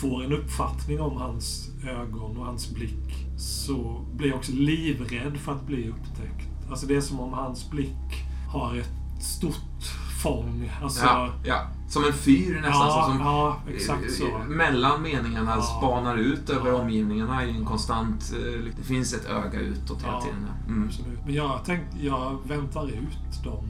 [0.00, 5.52] får en uppfattning om hans ögon och hans blick så blir jag också livrädd för
[5.52, 6.48] att bli upptäckt.
[6.70, 8.90] Alltså det är som om hans blick har ett
[9.22, 9.82] stort
[10.22, 10.70] fång.
[10.82, 11.66] Alltså, Ja, ja.
[11.88, 12.72] Som en fyr nästan.
[12.86, 14.24] ja, som, ja, exakt så.
[14.48, 15.62] Mellan meningarna Ja.
[15.62, 16.76] spanar ut över Ja.
[16.76, 18.32] omgivningarna i en konstant...
[18.36, 20.46] eh, Det finns ett öga utåt hela Ja, tiden.
[20.68, 20.84] Mm.
[20.88, 21.18] Absolut.
[21.26, 23.68] Men jag tänkte, jag väntar ut dem.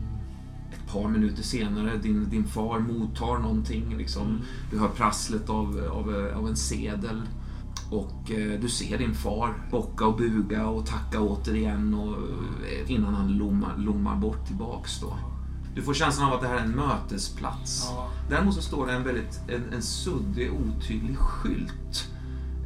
[0.92, 3.96] Par minuter senare, din, din far mottar någonting.
[3.98, 4.26] Liksom.
[4.26, 4.40] Mm.
[4.70, 7.22] Du hör prasslet av, av, av en sedel.
[7.90, 12.16] Och eh, du ser din far bocka och buga och tacka återigen och,
[12.66, 15.00] eh, innan han lommar, lommar bort tillbaks.
[15.00, 15.16] Då.
[15.74, 17.88] Du får känslan av att det här är en mötesplats.
[17.90, 18.08] Ja.
[18.30, 22.08] Däremot så står det en väldigt en, en suddig, otydlig skylt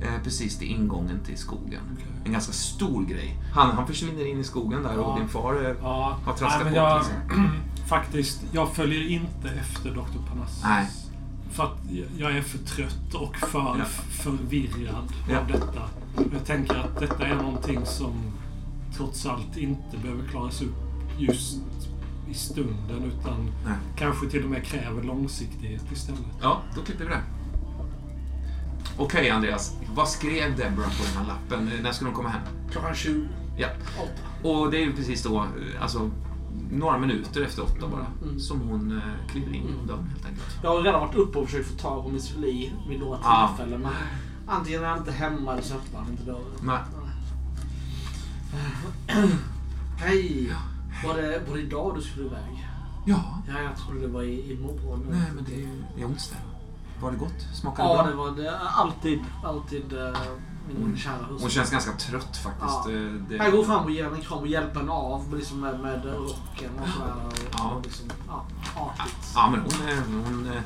[0.03, 1.81] eh, precis till ingången till skogen.
[1.95, 2.07] Okej.
[2.25, 3.37] En ganska stor grej.
[3.55, 5.17] Han, han försvinner in i skogen där och Ja.
[5.19, 6.77] din far eh, Ja, har traskat nej, bort.
[6.77, 6.99] jag,
[7.29, 7.51] Liksom.
[7.89, 10.29] Faktiskt, jag följer inte efter Dr.
[10.29, 10.63] Parnassus.
[10.65, 10.87] Nej.
[11.51, 11.79] För att
[12.19, 13.85] jag är för trött och för Ja.
[14.11, 15.39] förvirrad Ja.
[15.41, 15.83] av detta.
[16.33, 18.13] Jag tänker att detta är någonting som
[18.97, 20.75] trots allt inte behöver klaras upp
[21.19, 21.59] just
[22.31, 23.75] i stunden utan Nej.
[23.97, 26.21] kanske till och med kräver långsiktighet istället.
[26.43, 27.23] Ja, då klipper vi det.
[28.99, 29.77] Okej, Andreas.
[29.95, 31.71] Vad skrev Deborah på den här lappen?
[31.83, 32.43] När ska de komma hem?
[32.71, 33.29] Klockan 20.
[33.59, 33.69] Ja.
[34.43, 36.11] Och det är ju precis då, eh, alltså,
[36.71, 38.41] några minuter efter åtta bara, Mm.
[38.41, 40.59] som hon eh, kliver in genom dörren helt enkelt.
[40.63, 43.49] Jag har redan varit uppe och försökt få tag på Miss Lee vid några Ja.
[43.57, 43.81] tillfällen.
[43.81, 43.93] Men
[44.47, 46.45] antingen är han inte hemma eller så öppnar han inte dörren.
[46.63, 46.79] Nej.
[49.99, 50.53] Hej!
[51.07, 52.67] Var det, var det idag du skulle iväg?
[53.07, 55.07] Ja, Ja, jag trodde det var i, imorgon.
[55.11, 55.69] nej men det är
[55.99, 56.37] det onsdag.
[57.01, 57.47] Var det gott?
[57.55, 58.11] Smakade Ja, bra?
[58.11, 58.59] det var det.
[58.59, 60.13] Alltid, alltid min
[60.67, 61.39] Hon-.
[61.41, 62.75] Hon känns ganska trött faktiskt.
[62.87, 62.89] Ja.
[63.29, 65.81] Det, Jag går fram och ger henne en kram och hjälper henne av liksom med,
[65.81, 67.15] med rocken och sådär.
[67.53, 67.65] Ja.
[67.71, 69.33] och liksom, ja, artigt.
[69.35, 70.63] Ja, men hon, hon, eh,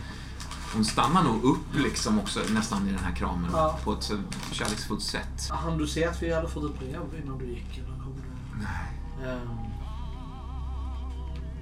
[0.74, 3.78] hon stannar nog upp liksom också nästan i den här kramen Ja.
[3.84, 4.10] på ett
[4.52, 5.48] kärleksfullt sätt.
[5.50, 7.78] Han du se att vi hade fått ett brev innan du gick?
[7.78, 7.90] Eller?
[8.58, 8.96] Nej,
[9.32, 9.48] Ehm,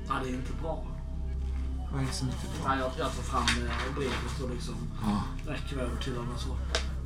[0.09, 0.85] ja, det är inte bra.
[1.93, 2.75] vad är det som inte är bra?
[2.77, 6.41] Ja, jag, jag tar fram eh, brevet och liksom Ja, räcker över till honom och
[6.41, 6.49] så.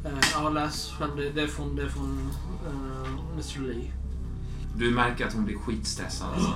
[0.04, 1.16] Eh, ja, läs själv.
[1.34, 2.30] Det, är från, det är från
[2.66, 3.92] uh, Mr Lee.
[4.76, 6.28] du märker att hon blir skitstressad.
[6.34, 6.54] Alltså.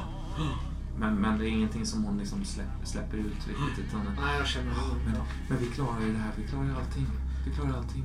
[0.98, 3.84] Men, men det är ingenting som hon liksom släpp, släpper ut riktigt.
[3.88, 4.72] Utan, Nej, jag känner
[5.04, 5.20] men, det.
[5.48, 6.32] men vi klarar ju det här.
[6.36, 7.06] Vi klarar ju allting.
[7.46, 8.04] Vi klarar allting.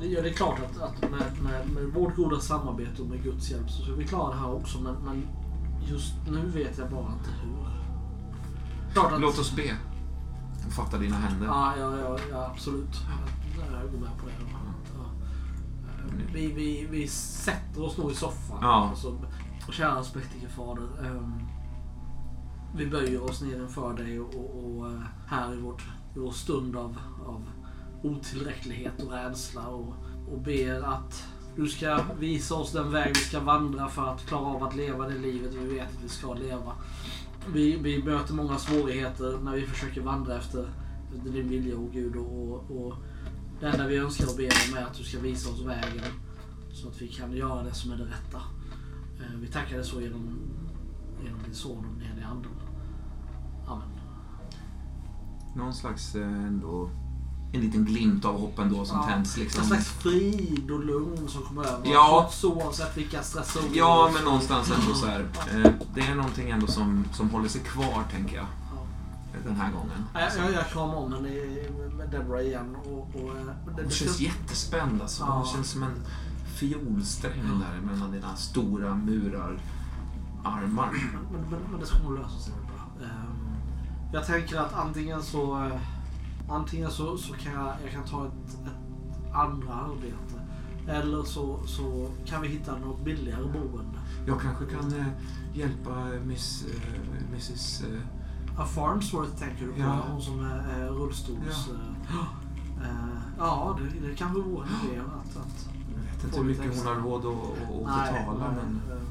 [0.00, 3.50] Ja, det är klart att, att med, med, med vårt goda samarbete och med Guds
[3.50, 4.80] hjälp så ska vi klara det här också.
[4.80, 5.26] Men, men
[5.90, 7.62] just nu vet jag bara inte hur.
[9.06, 9.76] Att- Låt oss be.
[10.70, 11.46] Fatta dina händer.
[11.46, 12.96] Ja, ja, ja, ja absolut.
[13.56, 14.32] Jag, jag går med på det.
[16.32, 18.58] Vi, vi, vi sätter oss nog i soffan.
[18.60, 18.88] Ja.
[18.90, 19.18] Alltså,
[19.70, 20.88] kära spektige fader.
[21.04, 21.32] ehm,
[22.76, 25.82] vi böjer oss ner inför dig och, och, och eh, här i vårt,
[26.16, 27.44] i vår stund av, av
[28.02, 29.94] otillräcklighet och rädsla och,
[30.32, 34.46] och ber att du ska visa oss den väg vi ska vandra för att klara
[34.46, 36.72] av att leva det livet vi vet att vi ska leva.
[37.52, 40.68] Vi, vi möter många svårigheter när vi försöker vandra efter,
[41.16, 42.16] efter din vilja, och Gud.
[42.16, 42.94] Och, och
[43.62, 46.04] det enda vi önskar och ber om är att du ska visa oss vägen
[46.72, 48.36] så att vi kan göra det som är det rätta.
[49.20, 50.38] Eh, Vi tackar dig så genom,
[51.24, 52.52] genom din son och den helige anden.
[53.68, 53.88] Amen.
[55.56, 56.90] Någon slags eh, ändå...
[57.54, 59.06] En liten glimt av hopp ändå som Ja.
[59.06, 59.60] tänds liksom.
[59.62, 62.26] En slags frid och lugn som kommer över Ja.
[62.28, 65.20] oss oavsett vilka stressor Ja, men någonstans ändå så här.
[65.54, 68.46] Eh, det är någonting ändå som, som håller sig kvar, tänker jag.
[69.44, 69.48] Ja.
[69.48, 70.04] Den här gången.
[70.14, 71.28] Jag, jag, jag kramar om henne
[71.96, 72.76] med Deborah igen.
[72.84, 75.24] Och, och, eh, det, Hon det känns ska- jättespänd alltså.
[75.24, 75.52] Hon Ja.
[75.54, 75.94] känns som en
[76.46, 79.60] fiolsträng där mellan dina stora murar
[80.44, 80.90] armar.
[80.92, 83.06] Men, men, men det ska nog lösa sig bra.
[83.06, 83.56] Ehm,
[84.12, 85.80] jag tänker att antingen så eh,
[86.48, 90.42] antingen så, så kan jag, jag kan ta ett, ett andra arbete.
[90.88, 93.98] Eller så, så kan vi hitta något billigare boende.
[94.26, 95.06] Jag kanske kan eh,
[95.54, 97.00] hjälpa miss, eh,
[97.32, 97.82] Mrs...
[97.82, 97.98] Eh,
[98.56, 99.80] Ja, Farnsworth tänker du på?
[99.80, 99.98] Ja.
[100.10, 101.68] Hon som är, rullstols...
[101.70, 102.16] eh,
[102.82, 102.96] eh,
[103.38, 105.36] ja, det, det kan väl vara en idé att...
[105.36, 108.96] att jag vet inte hur mycket hon har råd att, att Nej, betala, nej, men
[108.96, 109.02] eh,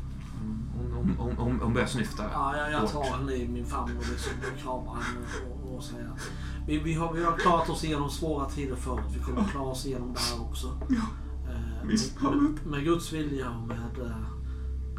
[0.78, 2.24] hon, hon, hon, hon, hon börjar snyfta.
[2.34, 5.26] Ja, jag, jag tar henne i min famn och liksom kramar henne
[5.64, 6.30] och, och säger att
[6.68, 9.06] vi, vi, har, vi har klarat oss igenom svåra tider förut.
[9.18, 10.68] Vi kommer klara oss igenom det här också.
[11.50, 13.78] Eh, visst, med, med, med Guds vilja och med...
[14.06, 14.16] eh,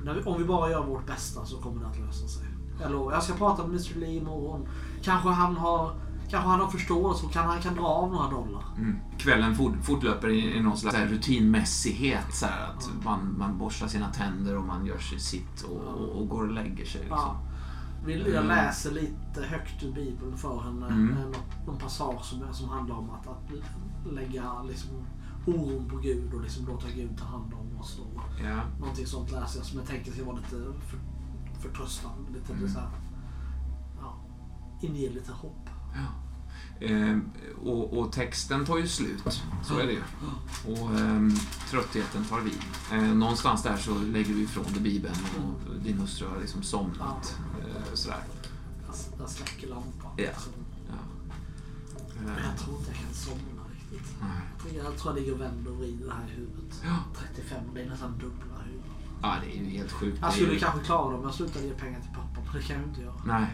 [0.04, 2.46] När vi, om vi bara gör vårt bästa så kommer det att lösa sig.
[2.82, 3.12] Jag lovar.
[3.12, 4.68] Jag ska prata med Mr Lee imorgon.
[5.02, 5.92] Kanske han har,
[6.30, 8.62] kanske han har förståelse och kan, han kan dra av några dollar.
[8.78, 8.96] Mm.
[9.18, 12.34] Kvällen fort, fortlöper i, i någon slags här rutinmässighet.
[12.34, 16.08] Så här, att man, man borstar sina tänder och man gör sig sitt och, och,
[16.08, 17.00] och går och lägger sig.
[17.00, 17.18] Liksom.
[17.18, 17.36] Ja.
[18.06, 20.86] Jag läser lite högt ur Bibeln för henne.
[20.86, 21.16] Mm.
[21.16, 21.32] Mm.
[21.66, 23.50] Någon passage som, som handlar om att, att
[24.12, 24.90] lägga liksom,
[25.46, 27.98] oron på Gud och liksom låta Gud ta hand om oss.
[27.98, 28.60] Och Ja.
[28.80, 30.98] någonting sånt läser jag som jag tänker ska vara lite för,
[31.62, 32.32] förtröstande.
[32.32, 32.68] Lite Mm.
[32.72, 32.88] så här,
[34.00, 34.20] ja,
[34.82, 35.68] inge lite hopp.
[35.94, 36.06] Ja.
[36.86, 37.30] Ehm,
[37.64, 39.22] och, och texten tar ju slut.
[39.64, 40.02] Så är det ju.
[40.72, 41.34] Och ehm,
[41.70, 42.58] tröttheten tar vid.
[42.92, 47.38] Ehm, någonstans där så lägger vi ifrån dig Bibeln och din hustru har liksom somnat.
[47.60, 48.22] Ehm, sådär.
[48.86, 50.12] Jag, jag släcker lampan.
[50.16, 50.24] Ja.
[50.24, 50.94] Ja.
[52.20, 54.14] Men Ehm, jag tror inte jag kan somna riktigt.
[54.20, 54.76] nej.
[54.84, 56.82] Jag tror- Jag ligger och vänder och vrider det här i huvudet.
[56.84, 56.96] Ja.
[57.18, 58.51] 35, det är nästan dubbla.
[59.22, 60.18] Ja, det är ju helt sjukt.
[60.22, 62.66] Jag skulle ju- kanske klara det om jag slutade ge pengar till pappa, men det
[62.66, 63.14] kan jag ju inte göra.
[63.26, 63.46] Nej,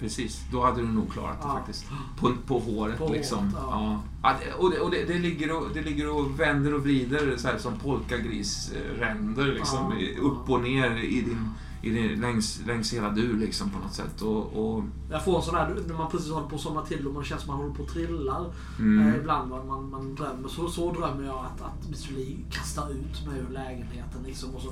[0.00, 0.40] precis.
[0.52, 1.54] Då hade du nog klarat det Ja.
[1.54, 1.86] faktiskt.
[2.18, 3.38] På, på håret På liksom.
[3.38, 4.00] håret, ja.
[4.22, 4.34] ja.
[4.58, 7.58] Och det, och det, det, ligger och, det ligger och vänder och vrider så här
[7.58, 9.92] som polkagrisränder liksom.
[10.20, 11.50] Upp och ner i din,
[11.86, 14.22] i längs, längs hela du liksom på något sätt.
[14.22, 17.06] Och, och, Jag får en sån här, när man precis håller på att somna till
[17.06, 18.44] och man känns som man håller på att trilla.
[18.78, 20.48] mm, Eh, ibland man, man, man drömmer.
[20.48, 24.54] Så, så drömmer jag att, att Mr Lee kastar ut mig ur lägenheten liksom.
[24.54, 24.68] Och så,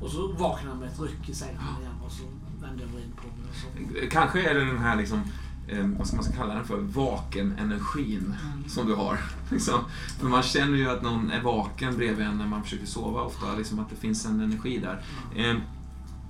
[0.00, 2.22] och så vaknar jag med ett ryck i sängen igen och så
[2.62, 3.48] vänder jag mig in på mig.
[3.50, 4.08] Och så.
[4.10, 5.22] Kanske är det den här liksom,
[5.68, 8.34] eh, vad ska man ska kalla den för, vaken-energin
[8.68, 9.18] som du har.
[9.50, 9.80] Liksom.
[10.20, 13.54] För man känner ju att någon är vaken bredvid en när man försöker sova ofta,
[13.56, 15.02] liksom att det finns en energi där.
[15.36, 15.56] Eh,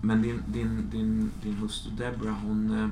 [0.02, 2.88] men din, din, din, din hustru Deborah, hon eh,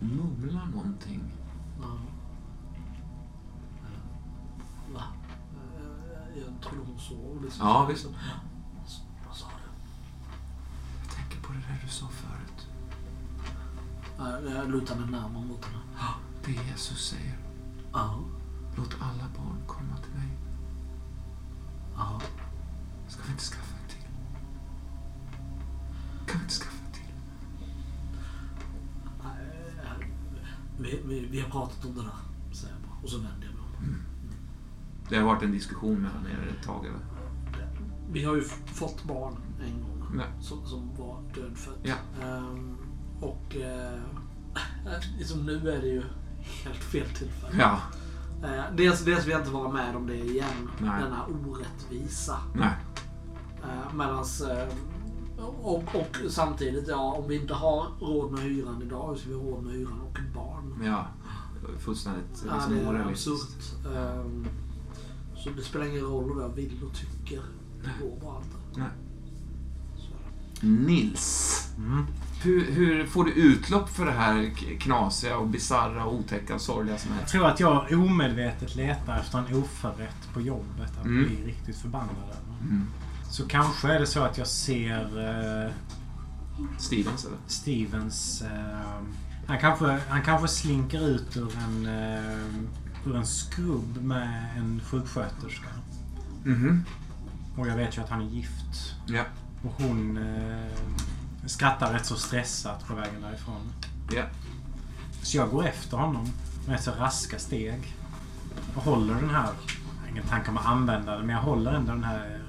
[0.00, 1.22] mumlar någonting.
[1.80, 1.86] Ja.
[3.84, 5.02] Eh, Va?
[5.78, 7.42] Eh, Jag trodde hon sov.
[7.44, 7.66] Liksom.
[7.66, 8.06] Ja, visst.
[9.26, 9.70] Vad sa du?
[11.02, 12.68] Jag tänker på det där du sa förut.
[14.54, 15.78] Jag lutar mig närmare mot henne.
[16.44, 17.38] Det Jesus säger.
[17.92, 18.18] Ja.
[18.76, 20.28] Låt alla barn komma till mig.
[21.96, 22.20] Ja.
[23.08, 23.75] Ska vi inte skaffa?
[26.26, 27.02] Kan vi inte skaffa en till?
[30.78, 32.98] Vi, vi, vi har pratat om det där, säger jag bara.
[33.02, 34.02] Och så vänder jag mig om.
[35.08, 36.26] Det har varit en diskussion med honom
[36.60, 36.86] ett tag.
[36.86, 36.98] Eller?
[38.10, 39.36] Vi har ju fått barn
[39.66, 40.26] en gång Nej.
[40.40, 41.78] som, som var dödfött.
[41.82, 41.94] Ja.
[42.22, 42.76] Ehm,
[43.20, 44.00] och eh,
[45.18, 46.02] liksom nu är det ju
[46.64, 47.56] helt fel tillfälle.
[47.58, 47.80] Ja.
[48.44, 50.68] Eh, dels, dels vill jag inte vara med om det igen.
[50.78, 51.02] Nej.
[51.02, 52.38] Denna orättvisa.
[52.54, 52.74] Nej.
[53.62, 54.68] Eh, medans, eh,
[55.38, 59.34] och, och samtidigt, ja, om vi inte har råd med hyran idag, hur ska vi
[59.34, 60.82] ha råd med hyran och ett barn?
[60.84, 61.06] Ja.
[61.78, 63.86] Fullständigt Ja, liksom det är absurt.
[63.96, 64.46] Ehm,
[65.36, 67.40] så det spelar ingen roll vad jag vill och tycker.
[67.84, 68.80] Det går bara inte.
[68.80, 68.88] Nej.
[70.60, 71.62] Nils.
[71.76, 72.06] Mm.
[72.42, 74.50] hur, hur får du utlopp för det här
[74.80, 77.26] knasiga och bisarra och otäcka och sorgliga som Jag är?
[77.26, 81.24] tror att jag omedvetet letar efter en oförrätt på jobbet att Mm.
[81.24, 82.60] bli riktigt förbannad över.
[82.70, 82.86] Mm.
[83.30, 85.18] Så kanske är det så att jag ser
[85.64, 85.72] eh,
[86.78, 87.38] Stevens eller?
[87.46, 88.42] Stevens...
[88.42, 89.00] Eh,
[89.46, 95.68] han, kanske, han kanske slinker ut ur en, eh, ur en skrubb med en sjuksköterska.
[96.44, 96.84] Mhm.
[97.56, 98.94] Och jag vet ju att han är gift.
[99.06, 99.22] Ja.
[99.64, 100.72] Och hon eh,
[101.46, 103.72] skrattar rätt så stressat på vägen därifrån.
[104.12, 104.24] Ja.
[105.22, 106.32] Så jag går efter honom
[106.68, 107.94] med så raska steg.
[108.74, 109.44] Och håller den här...
[109.44, 112.40] Jag har ingen tanke om att använda den, men jag håller ändå den här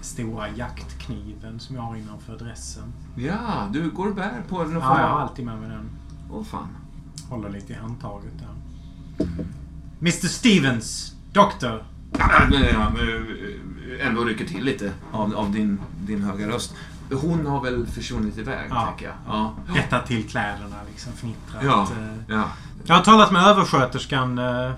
[0.00, 2.92] stora jaktkniven som jag har innanför dressen.
[3.16, 5.90] Ja, du går och bär på den och Ja, jag har alltid med mig den.
[6.32, 6.68] Åh fan.
[7.28, 9.26] Håller lite i handtaget där.
[10.00, 11.14] Mr Stevens!
[11.32, 11.84] Doktor!
[12.18, 16.74] Ja, eh, ändå rycker till lite av, av din, din höga röst.
[17.22, 18.86] Hon har väl försvunnit iväg, Ja.
[18.86, 19.14] tänker jag.
[19.28, 19.52] Ja.
[19.74, 21.62] Rättar till kläderna liksom, fnittrat.
[21.64, 21.82] Ja.
[21.82, 22.14] eh.
[22.28, 22.44] ja.
[22.84, 24.70] Jag har talat med översköterskan eh,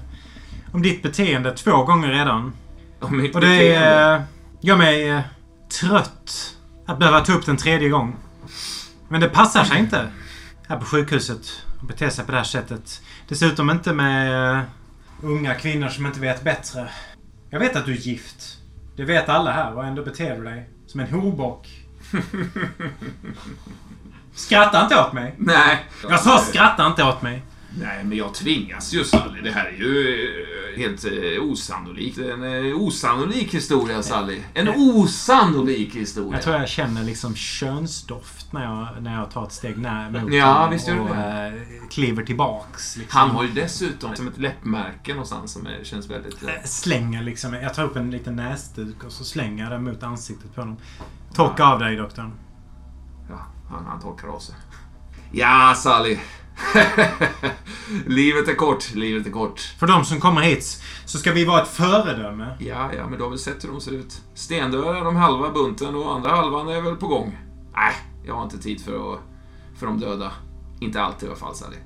[0.73, 2.53] om ditt beteende två gånger redan.
[3.01, 4.15] Och mitt Och det beteende.
[4.15, 4.23] eh,
[4.62, 5.20] gör mig eh,
[5.80, 6.56] trött
[6.86, 8.16] att behöva ta upp den tredje gång.
[9.09, 10.09] Men det passar sig inte
[10.68, 13.02] här på sjukhuset att bete sig på det här sättet.
[13.28, 14.62] Dessutom inte med eh,
[15.22, 16.89] unga kvinnor som inte vet bättre.
[17.51, 18.59] Jag vet att du är gift.
[18.97, 21.68] Det vet alla här och ändå beter du dig som en horbock.
[24.34, 25.34] Skratta inte åt mig.
[25.39, 25.86] Nej.
[26.09, 27.43] Jag sa skratta inte åt mig.
[27.78, 29.40] Nej, men jag tvingas ju Sally.
[29.40, 30.28] Det här är ju
[30.74, 32.19] eh, helt eh, osannolikt.
[32.19, 34.40] En eh, osannolik historia, Sally.
[34.55, 36.32] En osannolik historia.
[36.32, 40.32] Jag tror jag känner liksom könsdoft när jag, när jag tar ett steg när mot
[40.32, 41.62] Ja, visst och det.
[41.90, 42.97] kliver tillbaks.
[42.97, 43.20] Liksom.
[43.20, 46.39] Han har ju dessutom som ett läppmärke någonstans som är, känns väldigt...
[46.65, 47.55] Slänger liksom.
[47.55, 50.77] Jag tar upp en liten näsduk och så slänger jag den mot ansiktet på honom.
[51.35, 52.32] Torka av dig doktorn.
[53.31, 54.55] Ja, han, han torkar av sig.
[55.32, 56.19] Ja, Sally.
[58.07, 59.61] livet är kort, livet är kort.
[59.61, 62.57] För de som kommer hit så ska vi vara ett föredöme.
[62.59, 64.20] Ja, ja, men du har väl sett hur de ser ut?
[64.35, 67.39] Stendörrar är de halva bunten och andra halvan är väl på gång.
[67.74, 67.93] Nej,
[68.27, 69.20] jag har inte tid för, att,
[69.79, 70.31] för de döda.
[70.81, 71.77] Inte alltid i alla fall, Sally.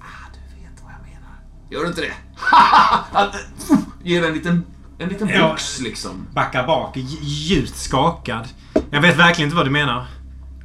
[0.00, 1.32] Ah, du vet vad jag menar.
[1.70, 2.12] Gör du inte det?
[3.70, 4.64] Eh, Ger en liten,
[4.98, 6.26] en liten box, liksom.
[6.34, 8.48] Backar bak, dj- djupt skakad.
[8.90, 10.06] Jag vet verkligen inte vad du menar.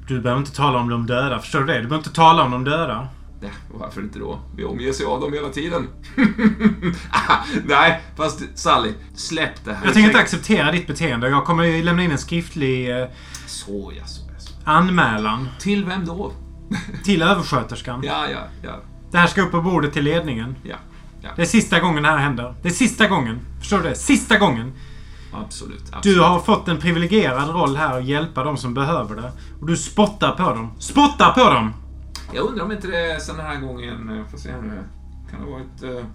[0.08, 1.40] Du behöver inte tala om de döda.
[1.40, 1.74] Förstår du det?
[1.74, 3.08] Du behöver inte tala om de döda.
[3.42, 4.40] Nej, varför inte då?
[4.56, 5.88] Vi omger sig av dem hela tiden.
[7.12, 9.86] Ah, Nej, fast Sally, släpp det här.
[9.86, 11.30] Jag tänker inte acceptera ditt beteende.
[11.30, 13.08] Jag kommer lämna in en skriftlig eh,
[13.48, 14.54] Så, ja, så, ja, så.
[14.64, 16.32] anmälan Till vem då?
[17.04, 18.02] till översköterskan.
[18.04, 18.80] Ja, ja, ja.
[19.12, 20.56] Det här ska upp på bordet till ledningen.
[20.64, 20.76] Ja,
[21.22, 21.30] ja.
[21.36, 22.56] Det är sista gången det här händer.
[22.62, 23.40] Det är sista gången.
[23.60, 23.96] Förstår du det?
[23.96, 24.74] Sista gången.
[25.34, 25.84] Absolut.
[25.92, 26.18] absolut.
[26.18, 29.32] Du har fått en privilegierad roll här att hjälpa de som behöver det.
[29.60, 30.72] Och du spottar på dem.
[30.80, 31.74] Spottar på dem!
[32.34, 34.84] Jag undrar om inte det är sen den här gången, eh, får se nu.
[35.32, 36.06] Kan det ha varit eh,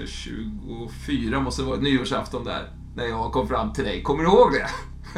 [0.00, 2.70] eh, 24, måste det varit nyårsafton där.
[2.96, 4.02] När jag kom fram till dig.
[4.02, 4.66] Kommer du ihåg det?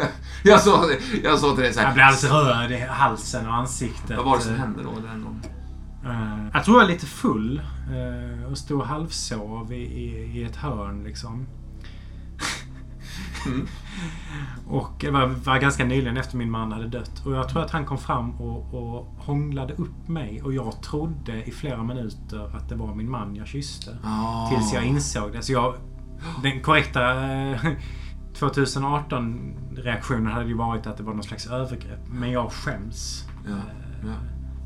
[0.50, 0.90] jag, sa,
[1.24, 1.86] jag sa till dig så här.
[1.86, 4.16] Jag blir alldeles röd i halsen och ansiktet.
[4.16, 5.42] Vad var det som Eh, hände då den gången?
[6.04, 7.62] eh, Jag tror jag är lite full.
[8.38, 11.46] eh, Och stod halvsov i, i, i ett hörn liksom.
[13.46, 13.66] Mm.
[14.66, 17.22] Och det var, var ganska nyligen efter min man hade dött.
[17.26, 20.42] Och jag tror att han kom fram och, och hånglade upp mig.
[20.42, 23.96] Och jag trodde i flera minuter att det var min man jag kysste.
[24.04, 24.48] Ah.
[24.48, 25.42] Tills jag insåg det.
[25.42, 25.74] Så jag,
[26.42, 27.66] den korrekta eh,
[28.38, 32.00] 2018-reaktionen hade ju varit att det var någon slags övergrepp.
[32.10, 33.24] Men jag skäms.
[33.48, 33.56] Ja,
[34.04, 34.14] ja.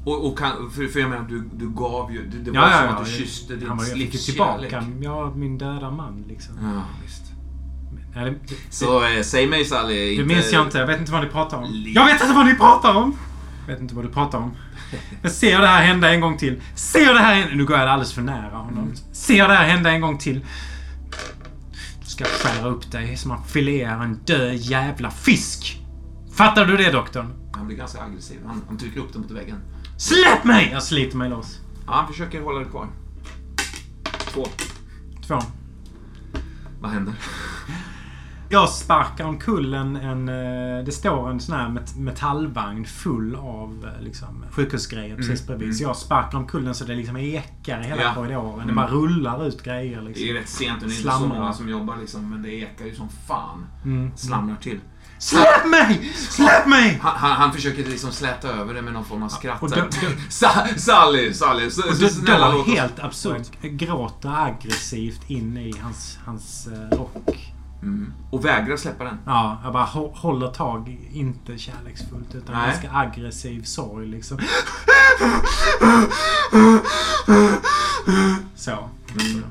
[0.05, 2.27] Och, och kan, för, för jag menar, du, du gav ju...
[2.27, 4.71] Det, det var Ja, som att du kysste din Han var, jag fick livskärlek.
[4.71, 6.55] tillbaka ja, min döda man liksom.
[6.63, 7.33] Ja, visst.
[8.17, 10.25] Ja, det, det, Så eh, säg mig Sally, det inte...
[10.25, 10.79] minns jag inte.
[10.79, 11.85] Jag vet inte vad ni pratar om.
[11.95, 13.19] Jag vet inte vad ni pratar om!
[13.67, 14.57] Jag vet inte vad du pratar om.
[15.23, 16.63] Jag ser det här hända en gång till.
[16.75, 17.55] Ser det här hända...
[17.55, 18.85] Nu går jag alldeles för nära honom.
[18.85, 18.97] Mm.
[19.13, 20.47] Ser det här hända en gång till.
[22.01, 25.83] Du ska skära upp dig som man filear en död jävla fisk.
[26.35, 27.33] Fattar du det doktorn?
[27.53, 28.39] Han blir ganska aggressiv.
[28.47, 29.59] Han, han trycker upp den mot väggen.
[29.97, 30.69] Släpp mig!
[30.73, 31.61] Jag sliter mig loss.
[31.87, 32.89] Ja, han försöker hålla dig kvar.
[34.33, 34.47] Två.
[35.27, 35.39] Två.
[36.81, 37.15] Vad händer?
[38.49, 40.29] Jag sparkar omkull en, en...
[40.29, 45.77] eh, Det står en sån här met- metallvagn full av eh, liksom, sjukhusgrejer precis bredvid.
[45.77, 48.15] Så jag sparkar omkull den så det liksom ekar i hela Ja.
[48.15, 48.57] korridoren.
[48.57, 48.75] Det Mm.
[48.77, 50.27] bara rullar ut grejer Det är liksom.
[50.27, 52.85] ju rätt sent och det är inte så många som jobbar liksom, men det ekar
[52.85, 53.67] ju som fan.
[53.85, 54.17] Mm.
[54.17, 54.81] Slamrar till.
[55.19, 56.13] Släpp mig!
[56.15, 56.99] Släpp mig!
[57.03, 59.63] Han, han, han försöker liksom släta över det med någon form av skratt.
[59.63, 62.75] och då- då- Sa- Sally, Sally, Och då, snälla låt oss...
[62.75, 67.53] helt absurt gråter aggressivt in i hans, hans eh, rock.
[67.83, 68.13] Mm.
[68.31, 69.19] Och vägrar släppa den.
[69.27, 72.67] Ja, jag bara hå- håller tag, inte kärleksfullt utan Nej.
[72.71, 74.39] ganska aggressiv sorg liksom.
[78.55, 78.71] Så.
[78.71, 79.45] Mm.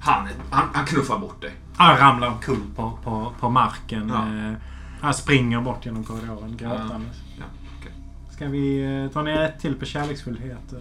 [0.00, 1.52] Han, han, han knuffar bort dig.
[1.76, 4.08] Han ramlar omkull på, på, på marken.
[4.08, 4.48] Ja.
[4.48, 4.52] Eh,
[5.00, 7.16] Han springer bort genom korridoren gråtandes.
[7.38, 7.44] Ja,
[7.80, 7.92] okej.
[8.30, 10.74] Ska vi eh, ta ner ett till på kärleksfullhet?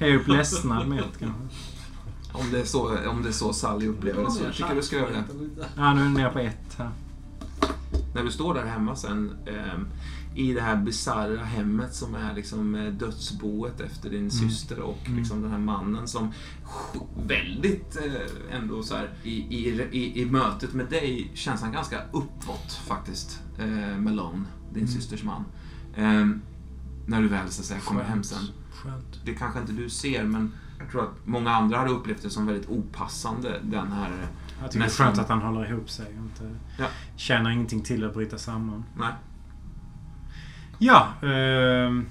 [0.00, 1.40] Höja upp ledsnad med kanske?
[2.40, 4.82] Om det är så, om det är så Sally upplever det så jag tycker du
[4.82, 5.24] ska göra det.
[5.76, 6.90] Ja, nu är vi nere på ett här.
[8.14, 9.86] När du står där hemma sen ehm,
[10.34, 15.18] i det här bisarra hemmet som är liksom eh, dödsboet efter din syster och Mm.
[15.18, 16.32] liksom den här mannen som
[17.26, 22.02] väldigt eh, ändå så här i, i, i, i mötet med dig känns han ganska
[22.12, 23.40] uppåt faktiskt.
[23.58, 24.88] Eh, Malone, din Mm.
[24.94, 25.44] systers man.
[25.96, 26.40] Ehm,
[27.06, 28.42] när du väl så att säga kommer hem sen.
[28.72, 29.20] Skönt.
[29.24, 32.46] Det kanske inte du ser men jag tror att många andra hade upplevt det som
[32.46, 34.10] väldigt opassande den här...
[34.62, 35.06] Jag tycker Nästan.
[35.06, 36.86] det är skönt att han håller ihop sig och inte Ja.
[37.16, 38.84] känner ingenting till att bryta samman.
[38.98, 39.12] Nej.
[40.78, 41.08] Ja.
[41.22, 42.06] ehm,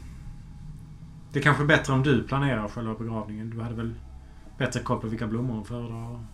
[1.31, 3.49] det är kanske är bättre om du planerar själva begravningen.
[3.49, 3.94] Du hade väl
[4.57, 6.19] bättre koll på vilka blommor hon föredrar?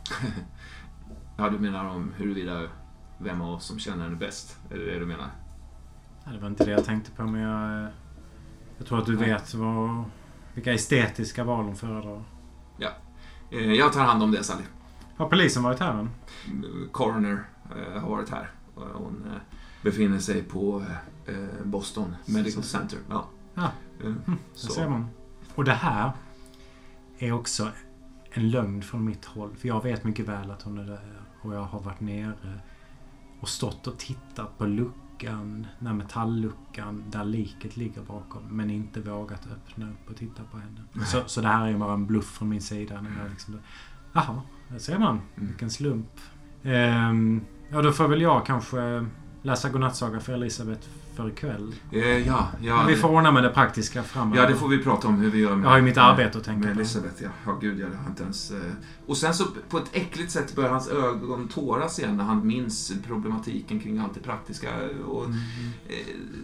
[1.37, 2.61] Ja, du menar om huruvida
[3.17, 4.59] vem av oss som känner henne bäst?
[4.71, 5.27] Är det det du menar?
[6.25, 7.83] Nej, det var inte det jag tänkte på men jag...
[7.83, 7.89] eh,
[8.77, 9.29] Jag tror att du Nej.
[9.29, 10.03] vet vad,
[10.53, 12.23] vilka estetiska val hon föredrar.
[13.51, 14.63] Eh, Jag tar hand om det, Sally.
[15.17, 16.09] Har polisen varit här än?
[16.91, 17.43] Coroner
[17.75, 18.51] eh, har varit här.
[18.75, 19.37] Och Hon eh,
[19.81, 20.83] befinner sig på
[21.25, 21.35] eh,
[21.65, 22.99] Boston Medical Center.
[23.09, 23.25] Ja.
[23.53, 23.63] Ja.
[24.03, 24.71] Eh, Det Så.
[24.71, 25.07] ser man.
[25.55, 26.11] Och det här
[27.19, 27.67] är också
[28.31, 29.55] en lögn från mitt håll.
[29.55, 31.21] För jag vet mycket väl att hon är där.
[31.41, 32.59] Och jag har varit nere
[33.39, 34.93] och stått och tittat på luckan,
[35.31, 38.43] den här metallluckan där liket ligger bakom.
[38.49, 41.05] Men inte vågat öppna upp och titta på henne.
[41.05, 43.01] Så, så det här är bara en bluff från min sida.
[43.01, 43.59] När jag liksom,
[44.13, 45.21] Jaha, där ser man.
[45.35, 45.47] Mm.
[45.47, 46.19] Vilken slump.
[46.63, 49.05] Ehm, ja, då får väl jag kanske
[49.41, 51.75] läsa godnattsaga för Elisabeth för ikväll.
[51.91, 54.41] Eh, Ja, ja, Men vi får ordna med det praktiska framöver.
[54.43, 56.05] ja, det får vi prata om hur vi gör med, Jag har ju mitt med-
[56.05, 56.79] arbete att tänka med på.
[56.79, 57.23] Elisabeth.
[57.23, 57.29] Ja.
[57.45, 58.51] ja, gud, jag har inte ens...
[58.51, 58.57] eh,
[59.07, 62.91] Och sen så på ett äckligt sätt börjar hans ögon tåras igen när han minns
[63.07, 64.69] problematiken kring allt det praktiska
[65.07, 65.37] och Mm.
[65.89, 65.95] eh,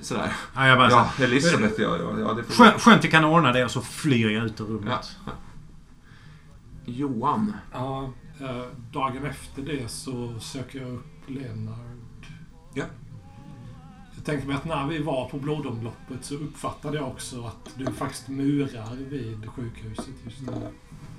[0.01, 0.33] sådär.
[0.55, 3.51] Ja, jag bara Ja, Elisabeth, ja, ja, ja det får skönt, skönt vi kan ordna
[3.51, 4.71] det och så flyr jag ut ur Ja.
[4.73, 5.15] rummet.
[6.85, 7.53] Johan.
[7.73, 8.09] Ja,
[8.39, 12.25] eh, dagen efter det så söker jag upp Leonard.
[12.73, 12.83] Ja.
[14.29, 18.27] Tänker mig att när vi var på blodomloppet så uppfattade jag också att du faktiskt
[18.27, 20.51] murar vid sjukhuset just nu.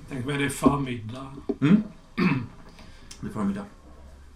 [0.09, 1.35] Tänk mig det är förmiddag.
[1.61, 1.83] Mm.
[3.21, 3.65] Det är förmiddag.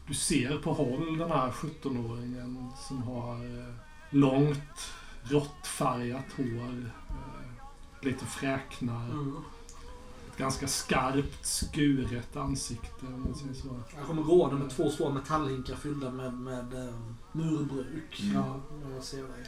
[0.07, 3.73] Du ser på håll den här 17-åringen som har eh,
[4.09, 4.93] långt
[5.23, 6.91] råttfärgat hår.
[7.09, 9.05] Eh, lite fräknar.
[9.05, 9.35] Mm.
[10.35, 13.79] Ett ganska skarpt skuret ansikte om man säger så.
[13.97, 16.95] Jag kommer gående med två stora metallhinkar fyllda med, med eh,
[17.31, 18.21] murbruk.
[18.23, 18.35] Mm.
[18.35, 18.59] Ja.
[18.95, 19.45] Jag ser dig.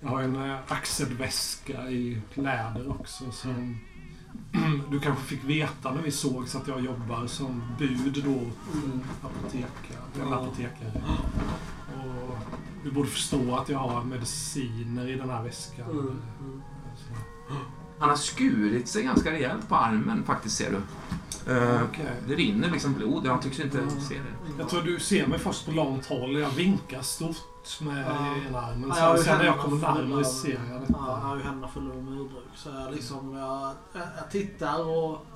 [0.00, 3.78] Jag har en eh, axelväska i läder också som
[4.90, 9.00] du kanske fick veta när vi sågs att jag jobbar som bud då Mm.
[9.22, 10.34] apotekare, en Ja.
[10.36, 11.02] apotekare.
[11.96, 12.36] Och
[12.84, 15.90] du borde förstå att jag har mediciner i den här väskan.
[15.90, 16.62] Mm.
[17.98, 18.00] Mm.
[18.00, 20.76] Han har skurit sig ganska rejält på armen faktiskt, ser du.
[21.52, 22.12] Eh, Okej.
[22.28, 23.26] Det rinner liksom blod.
[23.26, 24.00] Han tycks inte Ja.
[24.08, 24.58] se det.
[24.58, 26.38] Jag tror du ser mig först på långt håll.
[26.38, 27.36] Jag vinkar stort
[27.80, 28.34] med Ja.
[28.48, 28.88] ena armen.
[28.88, 30.60] Ja, jag har Sen, ju sen när jag händerna kommer fulla närmare av- ser jag
[30.68, 30.98] Ja, jag detta.
[30.98, 32.44] har ju händerna fulla av murbruk.
[32.54, 35.26] Så jag, liksom, jag, jag, tittar och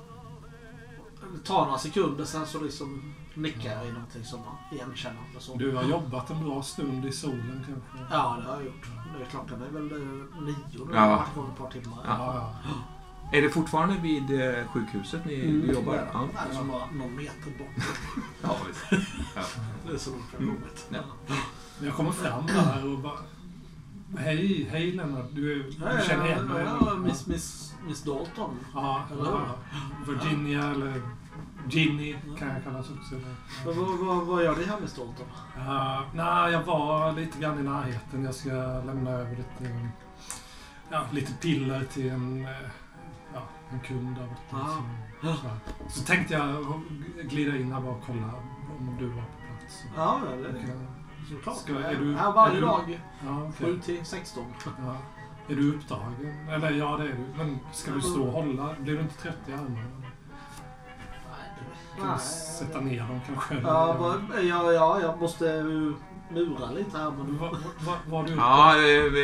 [1.33, 5.39] det tar några sekunder sen så liksom nickar jag i någonting som man igenkännande.
[5.39, 5.55] Så.
[5.55, 8.13] Du har jobbat en bra stund i solen kanske?
[8.15, 8.85] Ja, det har jag gjort.
[9.17, 10.93] Det är klockan är väl eh, nio nu.
[10.93, 11.07] Ja.
[11.07, 11.97] Varit igång ett par timmar.
[12.05, 12.51] Ja.
[12.63, 12.69] ja.
[13.37, 15.69] Är det fortfarande vid eh, sjukhuset ni, Mm.
[15.73, 16.09] jobbar?
[16.13, 16.27] Ja.
[16.33, 17.85] Det är som bara någon meter bort.
[18.41, 19.05] ja visst.
[19.87, 20.49] Det är så långt Mm.
[20.55, 20.87] rummet.
[20.89, 20.99] Ja.
[21.77, 23.17] Men Jag kommer fram där och bara...
[24.17, 25.25] Hej, hej Lennart.
[25.31, 25.71] Du, du
[26.07, 26.65] känner igen mig?
[26.65, 28.59] Ja, Miss, Miss, Miss Dalton.
[28.73, 29.55] Ja, Eller ja.
[30.07, 31.01] Virginia eller
[31.69, 33.15] Ginny kan jag kallas också.
[33.15, 33.35] Men
[33.65, 35.25] vad, vad, vad gör här Miss Dalton?
[35.57, 38.23] Uh, nej, jag var lite grann i närheten.
[38.23, 38.49] Jag ska
[38.85, 39.89] lämna över lite,
[40.91, 42.51] ja, lite piller till en, eh,
[43.33, 44.65] ja, en kund där borta.
[44.65, 44.83] Ah.
[45.21, 45.49] Så, så.
[45.89, 46.81] så tänkte jag
[47.23, 48.33] glida in här bara och kolla
[48.79, 49.83] om du var på plats.
[49.95, 50.77] Ja, det är
[51.29, 51.57] såklart.
[51.57, 52.99] Ska- är du- här varje är du- dag.
[53.25, 53.73] Ja, okej.
[53.73, 54.45] 7 till 16.
[54.63, 54.97] Ja.
[55.49, 56.49] Är du upptagen?
[56.49, 57.37] Eller ja, det är du.
[57.37, 58.75] Men ska du stå och hålla?
[58.79, 60.02] Blir du inte trött i armarna?
[62.01, 63.55] Kan sätta ner dem kanske?
[63.63, 65.93] Ja, ja, ja, jag måste ju
[66.29, 67.11] mura lite här.
[67.11, 67.37] Men...
[67.37, 67.51] Vad
[67.85, 68.75] va, var du Ja,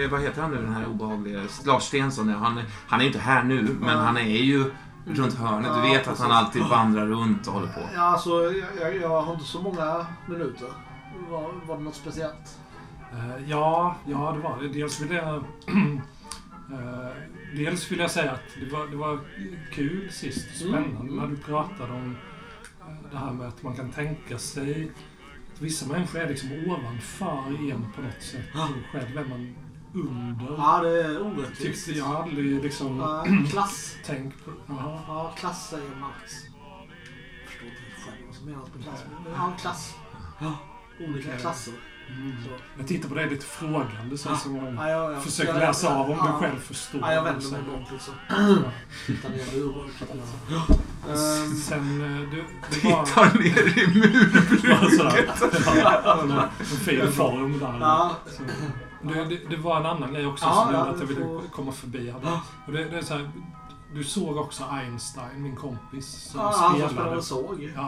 [0.03, 1.41] eh, vad heter han nu den här obehagliga?
[1.65, 2.29] Lars Stensson.
[2.29, 2.37] ja.
[2.37, 4.03] Han, han är inte här nu, men Ja.
[4.03, 4.71] han är ju
[5.05, 5.71] runt hörnet.
[5.73, 7.79] Du Ja, vet att han alltid vandrar runt och håller på.
[7.95, 8.29] Ja, alltså,
[8.81, 10.67] jag, jag, har inte så många minuter.
[11.29, 12.59] Var, var det något speciellt?
[13.13, 14.67] Eh, ja, ja, det var det.
[14.67, 15.35] Dels vill jag...
[16.71, 17.07] eh,
[17.55, 19.19] dels vill jag säga att det var, det var
[19.73, 21.15] kul sist, spännande, Mm.
[21.15, 22.38] när du pratade om eh,
[23.11, 24.91] det här med att man kan tänka sig
[25.53, 28.45] att vissa människor är liksom ovanför en på något sätt.
[28.53, 29.55] Och själv är man
[29.93, 30.53] under.
[30.57, 31.85] Ja, det är orättvist.
[31.85, 33.95] Tyckte jag aldrig liksom Ja, klass.
[34.05, 34.51] tänkt på.
[34.67, 36.33] Ja, klass säger Marx.
[37.43, 39.03] Jag förstår inte själv vad som menas med klass.
[39.23, 39.95] Men ja, klass.
[40.99, 41.39] Olika Okej.
[41.41, 41.73] klasser.
[42.09, 42.35] Mm.
[42.43, 42.49] Så.
[42.77, 45.95] Jag tittar på dig lite frågande så som jag Ja, jag, jag, försöker jag- läsa
[45.95, 47.01] av om ja, du själv förstår.
[47.01, 48.13] Ja, jag vänder Så- mig bort liksom.
[48.29, 48.35] Ja.
[49.07, 49.73] Tittar ner i.
[49.85, 50.77] Liksom.
[51.09, 52.43] Ehm, Sen, eh, det,
[52.81, 53.05] det var...
[53.05, 54.69] Tittar ner i.
[55.79, 57.77] Ja, en- fin form där.
[57.79, 58.11] Ja.
[58.27, 58.43] Så.
[59.01, 61.13] Det, det, det var en annan grej också Ja, som ja, gjorde att jag du
[61.13, 62.11] ville får- komma förbi.
[62.11, 62.19] här.
[62.23, 62.41] Ja.
[62.65, 63.31] Och det, det är så här,
[63.93, 66.93] du såg också Einstein, min kompis, som Ja, han som spelade.
[66.93, 67.71] spelade såg.
[67.75, 67.81] Ja.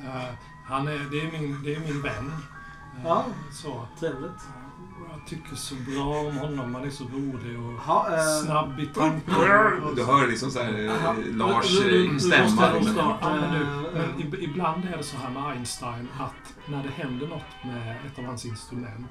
[0.00, 0.08] ja.
[0.08, 0.34] Eh,
[0.66, 2.32] han är, det, är min, det är min vän.
[3.04, 3.24] Ja.
[3.52, 3.86] Så.
[4.00, 4.40] Trevligt.
[5.12, 6.74] Jag tycker så bra om honom.
[6.74, 9.34] Han är så rolig och Ja, eh, snabb i tanken.
[9.96, 11.14] Du hör liksom så här Aha.
[11.32, 11.66] Lars
[12.20, 12.80] stämma.
[13.94, 18.18] men, ibland är det så här med Einstein att när det händer något med ett
[18.18, 19.06] av hans instrument.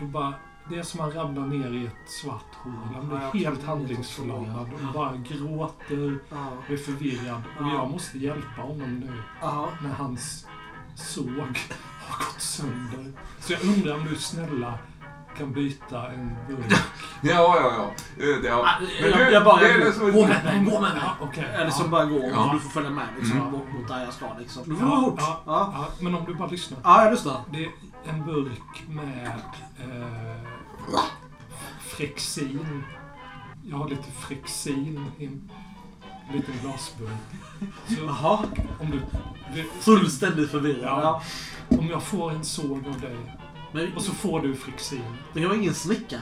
[0.00, 0.34] Då bara,
[0.68, 2.72] det är som att han ramlar ner i ett svart hål.
[2.94, 7.42] Han blir helt handlingsförlamad och bara gråter och är förvirrad.
[7.60, 7.72] Och Ja.
[7.74, 9.22] jag måste hjälpa honom nu
[9.82, 10.46] när hans
[10.94, 11.58] såg
[12.08, 13.12] har gått sönder.
[13.40, 14.78] Så jag undrar om du snälla
[15.38, 16.72] kan byta en burk.
[17.20, 17.90] Ja, ja, ja.
[18.24, 18.62] Eh, ja.
[18.66, 20.70] Ah, Men jag- du, jag bara- det är det som är- Gå med mig, gå
[20.80, 21.02] med mig.
[21.02, 21.44] Ja, okej.
[21.54, 21.90] Eller som Ja.
[21.90, 22.24] bara går.
[22.24, 22.50] Ja.
[22.54, 23.52] Du får följa med liksom, Mm.
[23.52, 24.26] bort mot där jag ska.
[24.38, 24.62] Liksom.
[24.66, 25.20] Du får Ja, gå fort.
[25.20, 25.42] ja.
[25.46, 25.70] Ja.
[25.74, 26.78] Ja, men om du bara lyssnar.
[26.84, 27.40] ja, jag lyssnar.
[27.52, 27.70] Det är
[28.08, 29.26] en burk med
[29.78, 30.36] eh,
[31.80, 32.84] Frexin.
[33.62, 35.50] Jag har lite Frexin i en
[36.32, 37.10] liten glasburk.
[37.88, 38.38] Så Jaha.
[38.80, 39.00] om du...
[39.54, 41.02] det- Fullständigt förvirrad.
[41.02, 41.22] Ja.
[41.68, 43.16] Om jag får en såg av dig
[43.72, 45.02] Men, och så får du Frexin.
[45.32, 46.20] men jag har ingen snickare.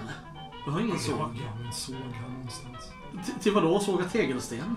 [0.66, 1.18] Jag har ingen Jag såg.
[1.18, 2.90] har en såg här någonstans.
[3.24, 3.81] Till, till vadå?
[3.81, 4.77] Såga tegelsten?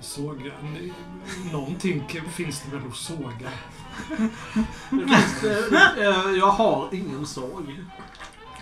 [0.00, 0.52] Såga...
[1.52, 3.50] Någonting finns det väl att såga?
[5.44, 7.76] Eh, eh, jag har ingen såg.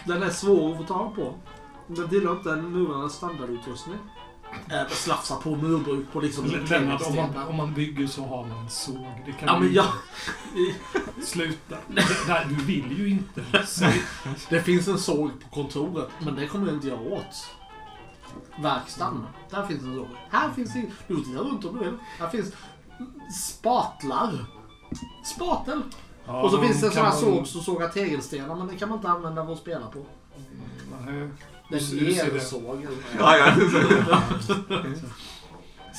[0.05, 1.35] Den är svår att få tag på.
[1.87, 3.99] Den tillhör inte en murares standardutrustning.
[4.71, 8.71] Äh, slafsa på murbruk på liksom Lennart, om man, om man bygger så har man
[8.71, 9.07] såg.
[9.27, 9.87] Det kan Ja men jag...
[11.25, 11.77] Sluta.
[12.27, 13.45] Där, du vill ju inte.
[14.49, 17.51] Det finns en såg på kontoret, men det kommer jag inte göra åt.
[18.63, 19.27] Verkstaden.
[19.51, 20.09] Där finns en såg.
[20.31, 20.85] Här finns det...
[21.09, 21.97] Du får titta runt om du vill.
[22.19, 22.53] Här finns
[23.35, 24.45] spatlar.
[25.25, 25.83] Spatel.
[26.27, 28.77] Ja, Och så finns det en sån här man- såg som sågar tegelstenar, men det
[28.77, 30.05] kan man inte använda för att spela på.
[31.07, 31.29] Nej.
[31.71, 32.41] Det Du är ser- du ser en det.
[32.41, 32.87] såg.
[33.19, 33.45] Ja, ja.
[33.57, 34.55] det är så.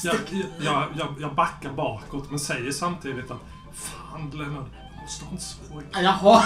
[0.03, 0.15] Jag,
[0.60, 3.41] jag, jag, jag backar bakåt men säger samtidigt att
[3.73, 5.84] Fan Lennart, jag måste ha en såg.
[6.03, 6.43] Jaha.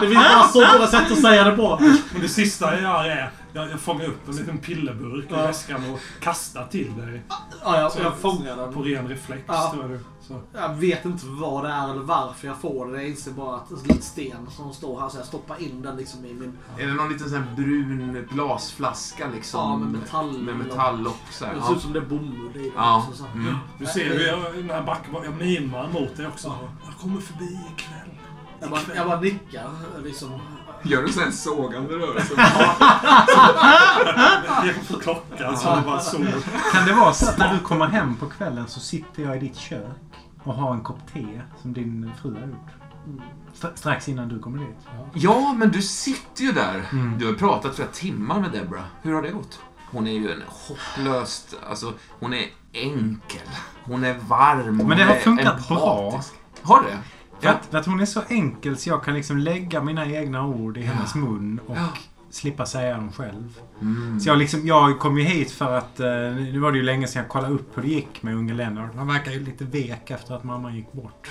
[0.00, 1.78] Det finns bara så många sätt att säga det på.
[2.12, 5.90] Men det sista jag gör är jag, jag fångar upp en liten pillerburk i väskan
[5.92, 7.22] och kastar till dig.
[7.64, 8.72] Ja, jag, jag fångar den.
[8.74, 9.70] På ren reflex Ja.
[9.74, 10.00] tror du.
[10.28, 10.40] Så.
[10.52, 12.96] Jag vet inte vad det är eller varför jag får det.
[13.02, 15.62] Jag inser bara att det är en liten sten som står här så jag stoppar
[15.62, 16.58] in den liksom i min...
[16.78, 19.60] Är det någon liten sån här brun glasflaska liksom?
[19.60, 20.38] Ja, med metall.
[20.38, 21.54] Med metalllock så här.
[21.54, 22.72] Det ser ut som det är bomull i den.
[22.76, 22.98] Ja.
[23.08, 23.26] också, så.
[23.34, 23.54] Mm.
[23.78, 24.38] Du ser ju jag,
[24.68, 26.54] jag backar bak- jag mimar mot dig också.
[26.86, 28.14] Jag kommer förbi ikväll.
[28.60, 29.70] Jag bara, jag bara nickar
[30.04, 30.40] liksom.
[30.82, 32.34] Gör du sån här sågande rörelse?
[34.66, 36.16] Jag på klockan så det bara så.
[36.72, 39.40] Kan det vara så att när du kommer hem på kvällen så sitter jag i
[39.40, 39.84] ditt kök
[40.48, 42.68] och har en kopp te som din fru har gjort?
[43.06, 43.22] Mm.
[43.74, 44.76] Strax innan du kommer dit.
[45.14, 46.82] Ja, men du sitter ju där.
[46.92, 47.18] Mm.
[47.18, 48.84] Du har pratat flera timmar med Deborah.
[49.02, 49.60] Hur har det gått?
[49.90, 51.56] Hon är ju en hopplöst...
[51.68, 53.48] Alltså, hon är enkel.
[53.84, 54.76] Hon är varm.
[54.76, 56.04] Men det har funkat bra.
[56.06, 56.34] empatisk.
[56.62, 56.98] Har det?
[57.40, 60.46] För, att, för att hon är så enkel så jag kan liksom lägga mina egna
[60.46, 61.88] ord i hennes mun och Ja.
[62.30, 63.58] Slippa säga dem själv.
[63.80, 64.20] Mm.
[64.20, 66.00] Så jag, liksom, jag kom ju hit för att...
[66.00, 66.06] Eh,
[66.52, 68.94] nu var det ju länge sedan jag kollade upp hur det gick med unge Lennart.
[68.96, 71.28] Han verkar ju lite vek efter att mamma gick bort.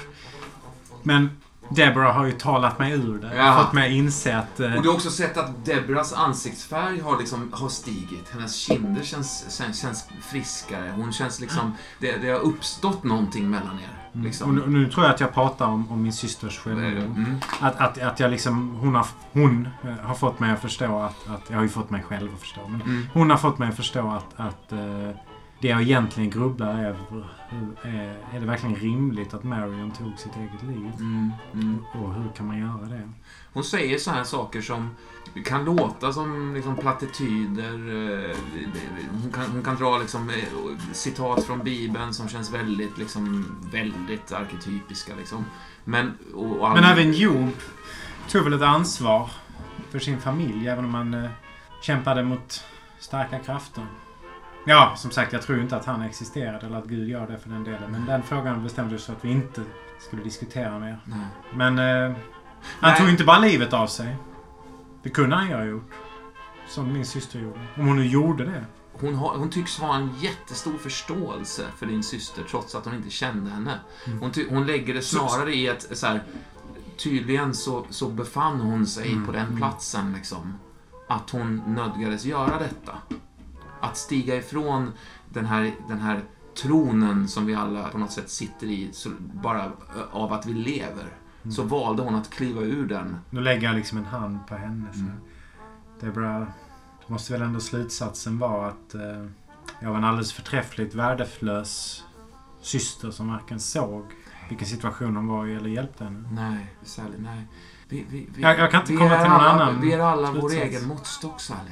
[1.03, 1.29] Men
[1.69, 3.35] Deborah har ju talat mig ur det.
[3.35, 3.63] Ja.
[3.63, 4.59] Fått mig att inse att...
[4.59, 8.29] Eh, Och du har också sett att Deborahs ansiktsfärg har, liksom, har stigit.
[8.31, 10.93] Hennes kinder känns, känns, känns friskare.
[10.95, 11.73] Hon känns liksom...
[11.99, 14.06] Det, det har uppstått någonting mellan er.
[14.17, 14.55] Och Liksom.
[14.55, 17.17] nu, och nu tror jag att jag pratar om, om min systers självmord.
[17.17, 17.35] Mm.
[17.59, 18.75] Att, att, att jag liksom...
[18.75, 21.27] Hon har, hon eh, har fått mig att förstå att...
[21.29, 22.67] att jag har ju fått mig själv att förstå.
[22.67, 23.03] Men Mm.
[23.13, 24.39] hon har fått mig att förstå att...
[24.39, 25.09] att eh,
[25.61, 27.29] det jag egentligen grubblar över
[27.81, 30.91] är, är det verkligen rimligt att Marion tog sitt eget liv?
[30.99, 31.85] Mm, mm.
[31.93, 33.09] Och hur kan man göra det?
[33.53, 34.89] Hon säger så här saker som
[35.45, 37.73] kan låta som liksom plattityder.
[38.29, 38.35] eh,
[39.23, 40.35] Hon kan, hon kan dra liksom, eh,
[40.91, 45.13] citat från Bibeln som känns väldigt, liksom, väldigt arketypiska.
[45.17, 45.45] Liksom.
[45.83, 47.49] Men, och, och Men även Job
[48.29, 49.29] tog väl ett ansvar
[49.91, 51.29] för sin familj även om han eh,
[51.81, 52.63] kämpade mot
[52.99, 53.83] starka krafter.
[54.65, 57.49] Ja, som sagt, jag tror inte att han existerade eller att Gud gör det för
[57.49, 57.91] den delen.
[57.91, 59.61] Men den frågan bestämde vi så att vi inte
[59.99, 60.99] skulle diskutera mer.
[61.05, 61.19] Nej.
[61.53, 62.15] Men eh,
[62.79, 62.99] han Nej.
[62.99, 64.15] tog inte bara livet av sig.
[65.07, 65.91] Det kunde han ju ha gjort.
[66.67, 67.59] Som min syster gjorde.
[67.75, 68.65] Om hon nu gjorde det.
[68.93, 73.09] Hon, har, hon tycks ha en jättestor förståelse för din syster trots att hon inte
[73.09, 73.79] kände henne.
[74.05, 74.19] Mm.
[74.19, 76.23] Hon, ty, hon lägger det snarare i ett så här,
[76.97, 79.57] Tydligen så, så befann hon sig Mm, på den mm.
[79.57, 80.53] platsen liksom.
[81.07, 82.97] Att hon nödgades göra detta.
[83.79, 84.91] Att stiga ifrån
[85.29, 86.23] den här, den här
[86.61, 88.91] tronen som vi alla på något sätt sitter i,
[89.33, 89.71] bara
[90.11, 91.17] av att vi lever.
[91.47, 91.51] Mm.
[91.51, 93.15] Så valde hon att kliva ur den.
[93.29, 94.85] Nu lägger jag liksom en hand på henne.
[94.93, 94.99] Så.
[94.99, 95.11] Mm.
[95.99, 96.39] Deborah,
[97.07, 99.25] det måste väl ändå slutsatsen vara att eh,
[99.79, 102.03] jag var en alldeles förträffligt värdelös
[102.61, 104.05] syster som varken såg
[104.49, 106.29] vilken situation hon var i eller hjälpte henne.
[106.31, 107.47] Nej, Sally, nej.
[107.89, 110.31] Vi, vi, vi, Jag- jag kan inte komma till någon alla, annan Vi är alla
[110.31, 110.75] vår slutsats.
[110.75, 111.71] egen måttstock, Sally.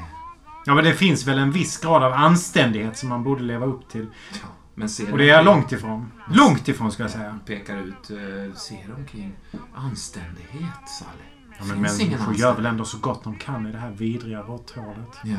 [0.66, 3.90] Ja, men det finns väl en viss grad av anständighet som man borde leva upp
[3.90, 4.08] till.
[4.34, 4.38] Ja,
[4.76, 6.12] men ser Och det är jag långt ifrån.
[6.32, 7.40] Långt ifrån ska jag säga.
[7.46, 9.34] Pekar ut, uh, ser omkring.
[9.76, 11.12] Anständighet, Sally.
[11.60, 13.92] Ja, men Finns ingen människor gör väl ändå så gott de kan i det här
[13.92, 15.18] vidriga råtthålet.
[15.24, 15.38] Ja.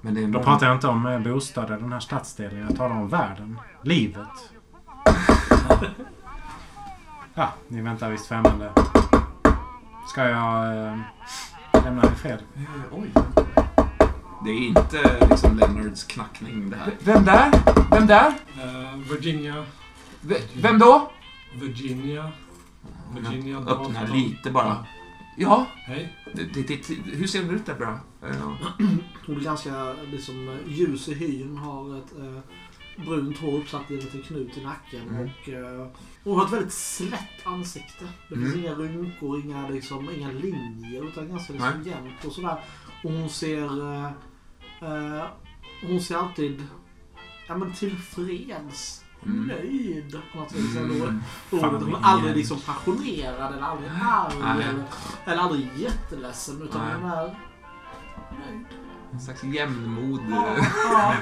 [0.00, 2.60] Men det är Då många- pratar jag inte om eh, bostad eller den här stadsdelen.
[2.60, 3.58] Jag talar om världen.
[3.82, 4.28] Livet.
[7.34, 8.72] Ja, ni väntar visst främmande.
[10.08, 10.98] Ska jag eh,
[11.84, 12.38] lämna er i fred?
[12.56, 12.62] Eh,
[12.92, 13.12] oj.
[14.44, 16.92] Det är inte liksom Leonards knackning det här.
[17.00, 17.50] Vem där?
[17.90, 18.26] Vem där?
[18.60, 19.64] Eh, Virginia.
[20.20, 21.12] V- vem då?
[21.60, 22.32] Virginia.
[23.14, 24.16] Virginia Öppna Dalton.
[24.18, 24.86] lite bara.
[25.36, 26.16] Ja, Hej.
[26.34, 27.98] det, det, det, hur ser det ut där bra?
[28.20, 28.56] Ja.
[29.26, 34.00] Hon är ganska liksom, ljus i hyn, har ett eh, brunt hår uppsatt i en
[34.00, 35.08] liten knut i nacken.
[35.08, 35.22] Mm.
[35.42, 35.86] Och, eh,
[36.24, 38.04] hon har ett väldigt slätt ansikte.
[38.28, 38.64] Det finns Mm.
[38.64, 42.64] inga rynkor, inga, liksom, inga linjer, utan ganska liksom, jämnt och sådär.
[43.04, 43.94] Och hon ser...
[44.04, 44.10] Eh,
[44.82, 45.24] eh,
[45.82, 46.66] hon ser alltid
[47.48, 49.04] ja, men tillfreds.
[49.26, 49.46] Mm.
[49.46, 50.76] Nöjd på något vis.
[50.76, 51.20] Mm.
[51.50, 54.84] Fan, Hon är aldrig liksom passionerad eller aldrig arg eller,
[55.24, 56.62] eller aldrig jätteledsen.
[56.62, 56.94] Utan Nej.
[57.00, 57.24] hon är
[58.46, 58.66] nöjd.
[59.12, 60.20] En slags jämnmod.
[60.30, 60.46] Ja,
[60.92, 61.14] ja.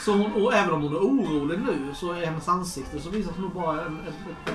[0.00, 3.32] Så hon, och även om hon är orolig nu så är hennes ansikte så visar
[3.32, 3.86] hon nog bara en...
[3.86, 4.06] en,
[4.46, 4.54] en,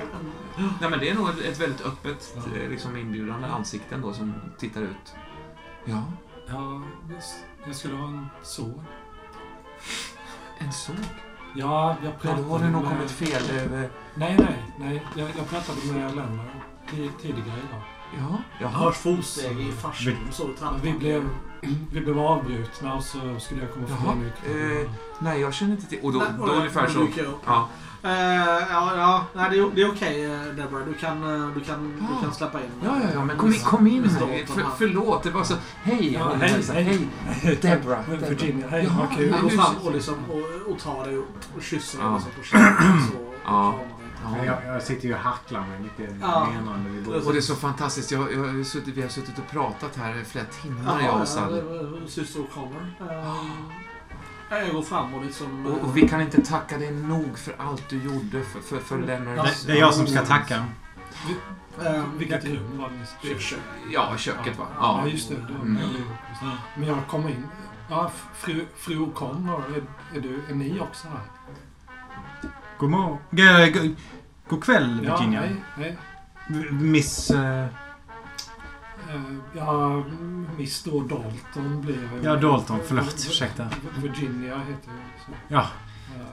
[0.58, 2.56] en Nej, men det är nog ett, ett väldigt öppet, Ja.
[2.62, 5.14] eh, liksom inbjudande ansikte ändå som tittar ut.
[5.84, 6.02] Ja,
[6.48, 7.34] Ja, visst.
[7.66, 8.82] Jag skulle ha en son.
[10.58, 10.96] en såg.
[11.54, 12.90] Ja, jag Ja, pratade då har det nog med...
[12.92, 13.90] kommit fel över...
[14.14, 15.06] Nej, nej, nej.
[15.16, 16.46] Jag, jag pratade med Lennart
[16.90, 17.82] ti- tidigare idag.
[18.18, 18.70] Ja, jaha.
[18.70, 20.80] hörs fotsteg i i trappan.
[20.82, 21.28] Vi blev,
[21.92, 26.00] vi blev avbrutna och så skulle jag komma förbi eh, Nej, jag känner inte till...
[26.02, 27.08] Och då, Nej, då ungefär så...
[27.46, 27.68] Ja.
[28.04, 28.10] Eh,
[28.70, 30.86] ja, ja, nej, det är, det är okej eh, Deborah.
[30.86, 32.20] Du kan, eh, du kan, du Ja.
[32.22, 32.66] kan släppa in.
[32.84, 34.46] Ja, ja, ja, men kom in, kom in här.
[34.46, 35.54] För, förlåt, det var så...
[35.82, 36.74] Hej, Ja, hej, hälsar.
[36.74, 37.08] hej.
[37.26, 37.58] hej.
[37.62, 38.00] Deborah.
[38.08, 39.32] Virginia, hej, Jaha, vad kul.
[39.42, 41.24] Du hur- fram och, liksom, och, och tar dig och,
[41.56, 42.14] och kysser dig Ja.
[42.14, 43.18] liksom på kinden.
[43.26, 43.74] Och Ja.
[44.24, 44.44] Ja.
[44.44, 46.48] Jag, jag sitter ju och hacklar mig lite Ja.
[46.54, 48.10] menande vid Och det är så fantastiskt.
[48.10, 51.26] Jag, jag suttit, vi har suttit och pratat här i flera timmar, jag och ja,
[51.26, 51.60] Sally.
[52.08, 53.10] syster O'Connor.
[53.10, 53.26] Eh,
[54.58, 55.66] jag går fram och liksom...
[55.66, 58.98] Och, och vi kan inte tacka dig nog för allt du gjorde för, för, för
[58.98, 59.62] Lennarts...
[59.62, 60.64] Det, det är jag som ska tacka.
[61.84, 62.88] eh, Vilket rum var
[63.22, 63.28] det?
[63.28, 63.58] Kök, kök.
[63.92, 64.64] Ja, köket va?
[64.78, 65.08] Ja, Ja.
[65.12, 65.34] just det.
[65.34, 65.78] det Mm.
[66.42, 66.50] ja.
[66.76, 67.46] Men jag kom in.
[67.90, 71.20] Ja, fru, fru O'Connor, är, är, du, är ni också här?
[72.78, 73.18] God morgon.
[73.30, 73.94] G- g-
[74.48, 75.40] God kväll, Ja, Virginia.
[75.40, 75.96] hej, hej.
[76.70, 77.30] Miss...
[77.30, 77.66] eh, Eh,
[79.56, 80.02] Ja,
[80.56, 82.20] Miss då Dalton blir...
[82.22, 82.78] Ja, Dalton.
[82.86, 83.14] Förlåt.
[83.28, 83.68] Ursäkta.
[83.96, 84.92] Virginia heter.
[85.26, 85.32] Så.
[85.48, 85.60] Ja.
[85.60, 85.66] Eh,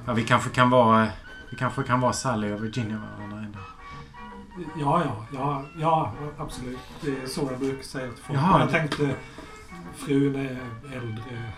[0.06, 1.08] Ja, vi kanske kan vara...
[1.52, 3.60] Vi kanske kan vara Sally och Virginia varandra ändå.
[4.80, 6.80] Ja, ja, ja, ja, absolut.
[7.02, 8.40] Det är så jag brukar säga till folk.
[8.40, 9.16] Jaha, jag tänkte,
[9.96, 10.58] frun är
[10.96, 11.54] äldre.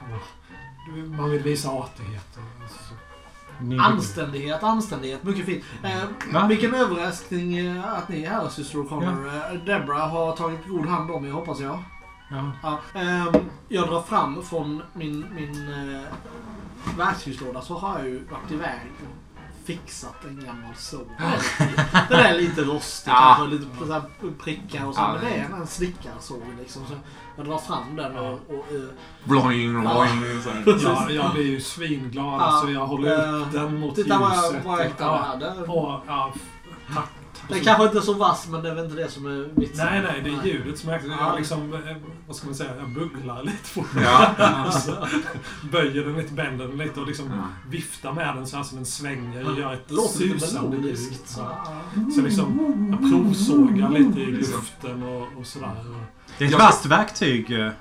[1.18, 2.40] Man vill visa artighet.
[3.62, 5.24] Ni- Anständighet, anständighet.
[5.24, 5.64] Mycket fint.
[6.34, 9.28] Eh, vilken överraskning eh, att ni är här, syster O'Connor.
[9.54, 11.84] Eh, Deborah har tagit god hand om er, hoppas jag.
[12.30, 12.52] Ja.
[12.64, 13.28] Ja, ehm,
[13.68, 16.02] jag drar fram från min, min eh,
[16.98, 21.08] verktygslåda så har jag ju varit iväg och fixat en gammal såg.
[22.10, 23.36] Den är lite rostig Ja.
[23.38, 24.02] kanske, lite
[24.44, 25.02] prickar och så.
[25.02, 26.86] Ja, men det är en snickarsåg liksom.
[26.86, 26.94] Så
[27.36, 28.34] jag drar fram den och...
[28.34, 28.82] och eh,
[29.24, 30.42] Bloing, bloing.
[30.84, 32.26] Ja, jag blir ju svinglad.
[32.42, 34.66] Ja, så jag håller upp eh, den mot Titta vad jag, ljuset.
[34.66, 35.38] vad jag och- hittade här.
[35.38, 36.34] Den, och, ja,
[36.96, 37.10] tack.
[37.52, 39.86] Den kanske inte är så vass men det är väl inte det som är vitsen.
[39.86, 41.02] Nej, nej, det är ljudet som är...
[41.08, 41.16] Ja.
[41.20, 41.80] Jag liksom, eh,
[42.28, 44.04] vad ska man säga, jag bugglar lite på den.
[44.04, 44.66] Ja.
[44.68, 45.08] Och så
[45.72, 47.48] böjer den lite, bänder den lite och liksom Ja.
[47.70, 50.98] viftar med den så här som en svänger och gör ett låter susande ljud.
[51.26, 51.48] Så.
[52.16, 55.70] Så liksom, jag provsågar lite i luften och, och sådär.
[56.38, 57.72] Det är ett Jag- vasst verktyg, eh,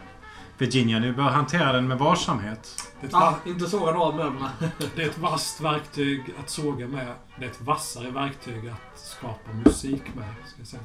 [0.61, 0.99] Virginia.
[1.01, 2.91] Du bör hantera den med varsamhet.
[3.01, 4.51] Ja, va- inte såga av möblerna.
[4.97, 7.15] det är ett vasst verktyg att såga med.
[7.39, 10.83] Det är ett vassare verktyg att skapa musik med, ska jag säga.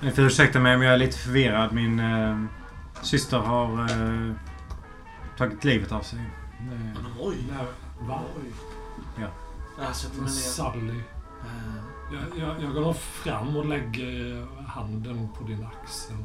[0.00, 1.72] Ni får ursäkta mig om jag är lite förvirrad.
[1.72, 2.44] Min eh,
[3.02, 4.34] syster har eh,
[5.38, 6.18] tagit livet av sig.
[6.18, 7.36] Eh, Oj.
[7.50, 7.66] Nej,
[8.08, 8.20] va?
[9.80, 10.30] Jag sätter mig ner.
[10.30, 10.98] Sally.
[10.98, 11.76] Eh,
[12.12, 16.16] Jag, jag, jag går fram och lägger handen på din axel.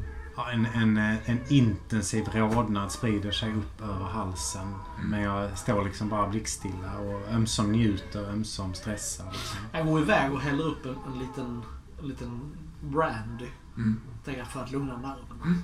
[0.54, 4.76] En, en, eh, en intensiv rodnad sprider sig upp över halsen.
[5.04, 9.32] Men jag står liksom bara blickstilla och ömsom njuter, ömsom stressar.
[9.32, 9.60] Liksom.
[9.72, 11.64] Jag går iväg och häller upp en, en liten,
[12.02, 13.48] en liten brandy.
[13.78, 14.02] Mm.
[14.26, 15.62] Tänker för att lugna nerverna.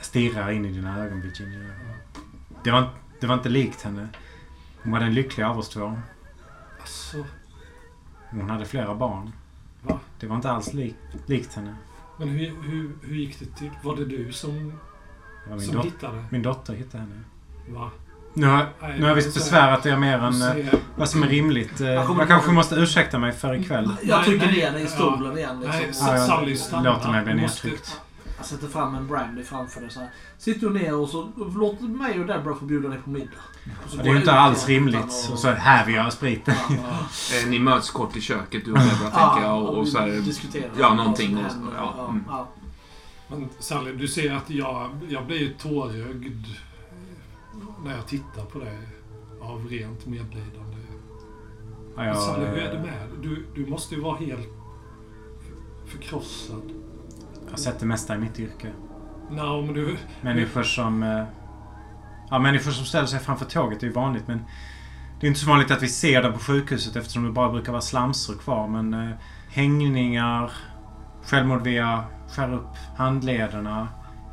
[0.00, 1.70] Stirrar in i dina ögon, Virginia.
[2.64, 4.08] Det var, det var inte likt henne.
[4.82, 5.98] Hon var den lyckliga av oss två.
[6.80, 7.24] Alltså,
[8.30, 9.32] Hon hade flera barn.
[9.82, 10.00] Va?
[10.20, 10.96] Det var inte alls lik,
[11.26, 11.76] likt henne.
[12.18, 13.70] Men hur, hur, hur gick det till?
[13.82, 14.72] Var det du som,
[15.48, 16.24] min, som dot- hittade?
[16.30, 17.20] min dotter hittade henne.
[17.68, 17.90] Va?
[18.34, 21.22] Nu har, Nej, nu har jag visst så- besvärat er mer än eh, vad som
[21.22, 21.80] är rimligt.
[21.80, 23.90] Eh, Jag Jag kanske måste ursäkta mig för ikväll.
[24.02, 24.90] Jag trycker ner dig i ja.
[24.90, 25.60] stolen igen.
[25.60, 25.80] Liksom.
[25.80, 26.92] Nej, Ja, jag Sally stanna.
[26.94, 28.00] låter mig bli nedtryckt.
[28.36, 30.08] Jag sätter fram en brandy framför dig så här.
[30.38, 33.30] Sitter du ner och så låt mig och Deborah få bjuda dig på middag.
[33.96, 35.28] Det är ju inte alls rimligt.
[35.32, 36.54] Och så häver jag spriten.
[36.68, 36.74] Ja,
[37.32, 37.38] ja.
[37.42, 39.62] Eh, Ni möts kort i köket, du och Deborah, tänker jag.
[39.62, 42.24] Och, och så här, diskuterar ja, någonting och- ja, mm.
[43.28, 46.46] Men Sally, du ser att jag, jag blir ju tårögd
[47.84, 48.78] när jag tittar på dig
[49.40, 50.76] av rent medlidande.
[51.96, 54.48] Ja, Men Sally, hur är det jag, med du, du måste ju vara helt
[55.86, 56.62] förkrossad.
[57.44, 58.68] jag har sett det mesta i mitt yrke.
[59.30, 59.96] Nej, men du...
[60.20, 61.02] Människor som...
[62.30, 64.44] Ja, människor som ställer sig framför tåget är ju vanligt men...
[65.20, 67.72] Det är inte så vanligt att vi ser det på sjukhuset eftersom det bara brukar
[67.72, 68.68] vara slamsor kvar.
[68.68, 69.16] Men eh,
[69.50, 70.52] hängningar,
[71.24, 73.88] självmord via skär upp handlederna,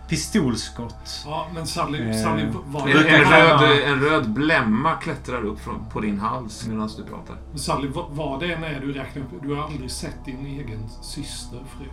[0.10, 1.24] pistolskott.
[1.26, 5.86] Ja, men Sally, Eh, Sally var En, en, röd, en röd blämma klättrar upp från,
[5.90, 7.58] på din hals medan du pratar.
[7.58, 11.60] Sally, vad, det än är du räknar upp, du har aldrig sett din egen syster
[11.78, 11.92] förut.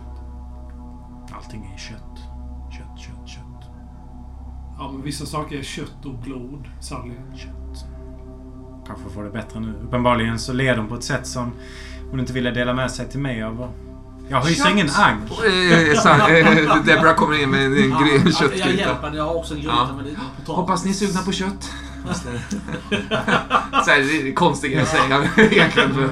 [1.35, 2.28] Allting är kött.
[4.79, 7.11] Ja, men vissa saker är kött och blod, Sally.
[7.37, 7.85] Kött.
[8.87, 9.73] Kanske får det bättre nu.
[9.87, 11.51] Uppenbarligen så led hon på ett sätt som
[12.09, 13.71] hon inte ville dela med sig till mig av.
[14.29, 14.71] Jag hyser Kött.
[14.73, 15.15] ingen agg.
[15.23, 18.69] Eh, så, eh, Deborah kommer in med en, en Ja, grej- jag köttgryta.
[18.69, 19.95] hjälper Jag har också en gryta Ja.
[19.95, 20.55] med lite potatis.
[20.55, 21.71] Hoppas ni är sugna på kött.
[23.85, 26.09] så här, det är konstigt att säga egentligen.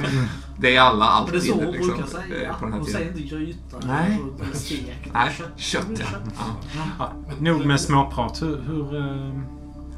[0.60, 1.44] Det är alla Men det är alltid.
[1.44, 2.50] så hon liksom, brukar säga.
[2.50, 3.00] eh, På den här Hon tiden.
[3.02, 3.78] säger inte gryta.
[3.88, 4.20] Nej.
[4.54, 5.10] Stek.
[5.14, 5.48] Nej, Kött.
[5.60, 6.06] kött ja.
[7.00, 7.10] ja.
[7.30, 8.42] Ja, nog med småprat.
[8.42, 8.62] Hur...
[8.62, 9.32] hur eh,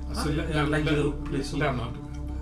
[0.10, 1.60] Alltså, Ja, jag lägger upp liksom.
[1.60, 1.94] Lennart,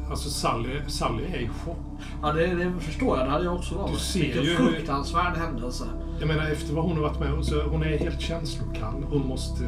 [0.10, 1.78] alltså Sally, Sally är i chock.
[2.22, 3.28] Ja, det, det förstår jag.
[3.28, 3.94] Det hade jag också varit.
[3.94, 5.84] Du ser Vilken ju- fruktansvärd händelse.
[6.20, 9.04] Jag menar efter vad hon har varit med om så hon är helt känslokall.
[9.10, 9.64] Hon måste...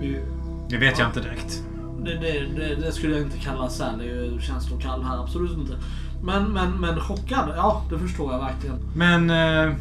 [0.00, 0.22] Vi,
[0.68, 1.62] det vet jag inte direkt.
[2.04, 5.22] Det, det, det, det skulle jag inte kalla Sally känslokall här.
[5.22, 5.74] Absolut inte.
[6.22, 7.48] Men, men, men chockad.
[7.56, 8.76] Ja, det förstår jag verkligen.
[8.94, 9.30] Men...
[9.30, 9.74] Eh,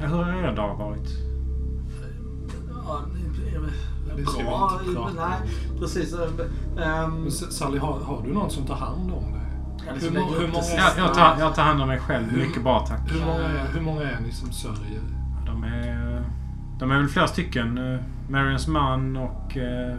[0.00, 1.08] hur har er dag varit?
[2.86, 3.00] Ja,
[4.44, 4.80] bra.
[4.80, 5.16] inte prata om.
[5.16, 6.14] Nej, precis.
[7.28, 9.42] S- Sally, har, har du någon som tar hand om dig?
[10.00, 12.24] Hur må- hur många- jag, tar, jag tar hand om mig själv.
[12.30, 13.12] Hur- Mycket bra tack.
[13.12, 15.00] Hur många, är, hur många är ni som sörjer?
[15.46, 16.22] De är,
[16.78, 17.94] de är väl flera stycken.
[17.94, 19.56] Eh, Marians man och...
[19.56, 19.96] Eh,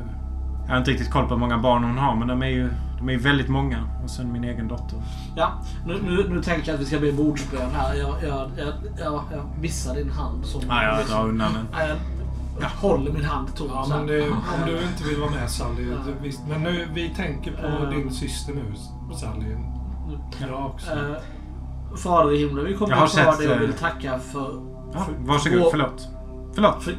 [0.65, 2.69] jag har inte riktigt koll på hur många barn hon har men de är ju
[2.97, 3.87] de är väldigt många.
[4.03, 5.01] Och sen min egen dotter.
[5.35, 5.51] Ja,
[5.85, 7.93] nu, nu, nu tänker jag att vi ska bli bordsbön här.
[7.95, 10.45] Jag, jag, jag, jag, jag missar din hand.
[10.45, 11.65] Som, Ja, jag drar undan den.
[11.71, 11.97] Nej, jag,
[12.61, 13.67] jag håller min hand tom.
[13.73, 15.85] Ja, men det, om du inte vill vara med Sally.
[15.85, 16.41] det, visst.
[16.49, 17.89] Men nu, vi tänker på Eh.
[17.89, 18.73] din syster nu,
[19.15, 19.55] Sally.
[20.39, 20.91] Jag också.
[20.91, 21.15] Eh,
[22.03, 24.61] Fader i himlen, vi kommer att ta sett, dig och eh, vill tacka för,
[24.93, 25.63] Ja, för, varsågod.
[25.63, 26.07] för, Förlåt.
[26.55, 26.83] Förlåt.
[26.83, 26.93] för,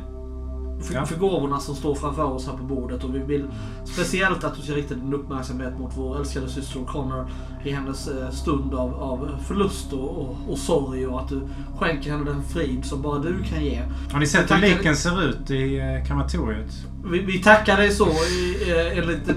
[0.80, 1.06] för, Ja.
[1.06, 3.04] för gåvorna som står framför oss här på bordet.
[3.04, 3.46] Och vi vill
[3.84, 7.30] speciellt att du ska rikta din uppmärksamhet mot vår älskade syster Connor
[7.64, 11.06] i hennes eh, stund av, av förlust och, och, och sorg.
[11.06, 11.40] Och att du
[11.78, 13.82] skänker henne den frid som bara du kan ge.
[14.12, 16.72] Har ni sett hur liken ser ut i eh, krematoriet?
[17.04, 19.30] Vi, vi tackar dig så i, eh, enligt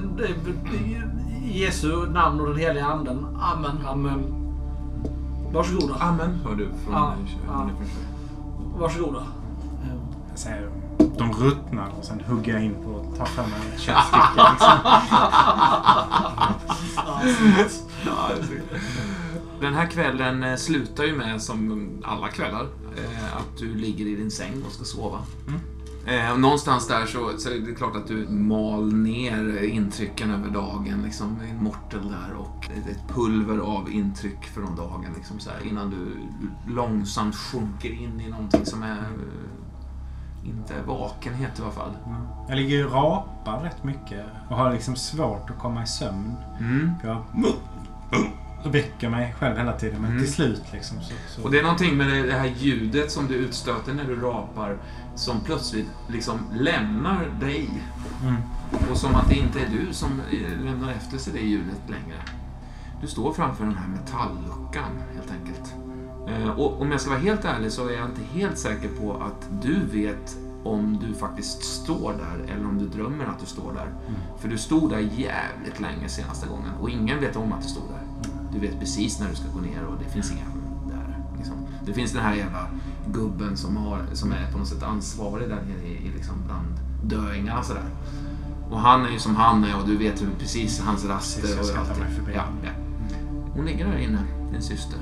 [1.53, 3.25] Jesu namn och den heliga anden.
[3.41, 3.77] Amen.
[3.87, 4.23] Amen.
[5.53, 5.93] Varsågoda.
[5.99, 7.13] Amen, hör du från ja,
[7.47, 7.69] ja.
[8.79, 9.23] Varsågoda.
[10.29, 14.51] Jag säger, de ruttnar och sen hugger jag in på och tar fram en köttstycke.
[14.51, 14.77] Liksom.
[19.61, 24.15] Den här kvällen eh, slutar ju med, som alla kvällar, eh, att du ligger i
[24.15, 25.19] din säng och ska sova.
[26.05, 30.49] Eh, och någonstans där så, så är det klart att du mal ner intrycken över
[30.49, 31.01] dagen.
[31.03, 35.05] Liksom, en mortel där och ett pulver av intryck från dagen.
[35.15, 36.17] Liksom, så här, innan du
[36.73, 39.60] långsamt sjunker in i någonting som är eh,
[40.43, 41.91] inte vakenhet i alla fall.
[42.47, 46.35] Jag ligger ju och rapar rätt mycket och har liksom svårt att komma i sömn.
[46.59, 46.91] Mm.
[47.03, 50.23] Jag väcker mig själv hela tiden men Mm.
[50.23, 51.13] till slut liksom så...
[51.29, 54.15] så Och det är någonting med det det här ljudet som du utstöter när du
[54.21, 54.77] rapar
[55.15, 57.69] som plötsligt liksom lämnar dig.
[58.23, 58.35] Mm.
[58.91, 62.17] Och som att det inte är du som eh, lämnar efter sig det ljudet längre.
[63.01, 65.75] Du står framför den här metallluckan helt enkelt.
[66.27, 69.13] Eh, Och om jag ska vara helt ärlig så är jag inte helt säker på
[69.13, 73.73] att du vet om du faktiskt står där eller om du drömmer att du står
[73.73, 73.87] där.
[74.39, 77.83] För du stod där jävligt länge senaste gången och ingen vet om att du stod
[77.89, 78.31] där.
[78.53, 80.45] Du vet precis när du ska gå ner och det finns inga
[80.95, 81.17] där.
[81.37, 81.55] Liksom.
[81.85, 82.67] Det finns den här jävla
[83.13, 86.67] gubben som, har, som är på något sätt ansvarig där nere i, i liksom bland
[87.03, 87.85] döingarna sådär.
[88.71, 91.89] Och han är ju som han är och du vet precis hans raster och allt.
[92.35, 92.71] Ja, ja.
[93.53, 94.19] Hon ligger där inne,
[94.51, 94.99] din syster.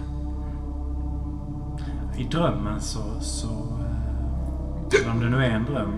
[2.19, 2.99] I drömmen så...
[3.21, 5.93] så eh, eller om det nu är en dröm.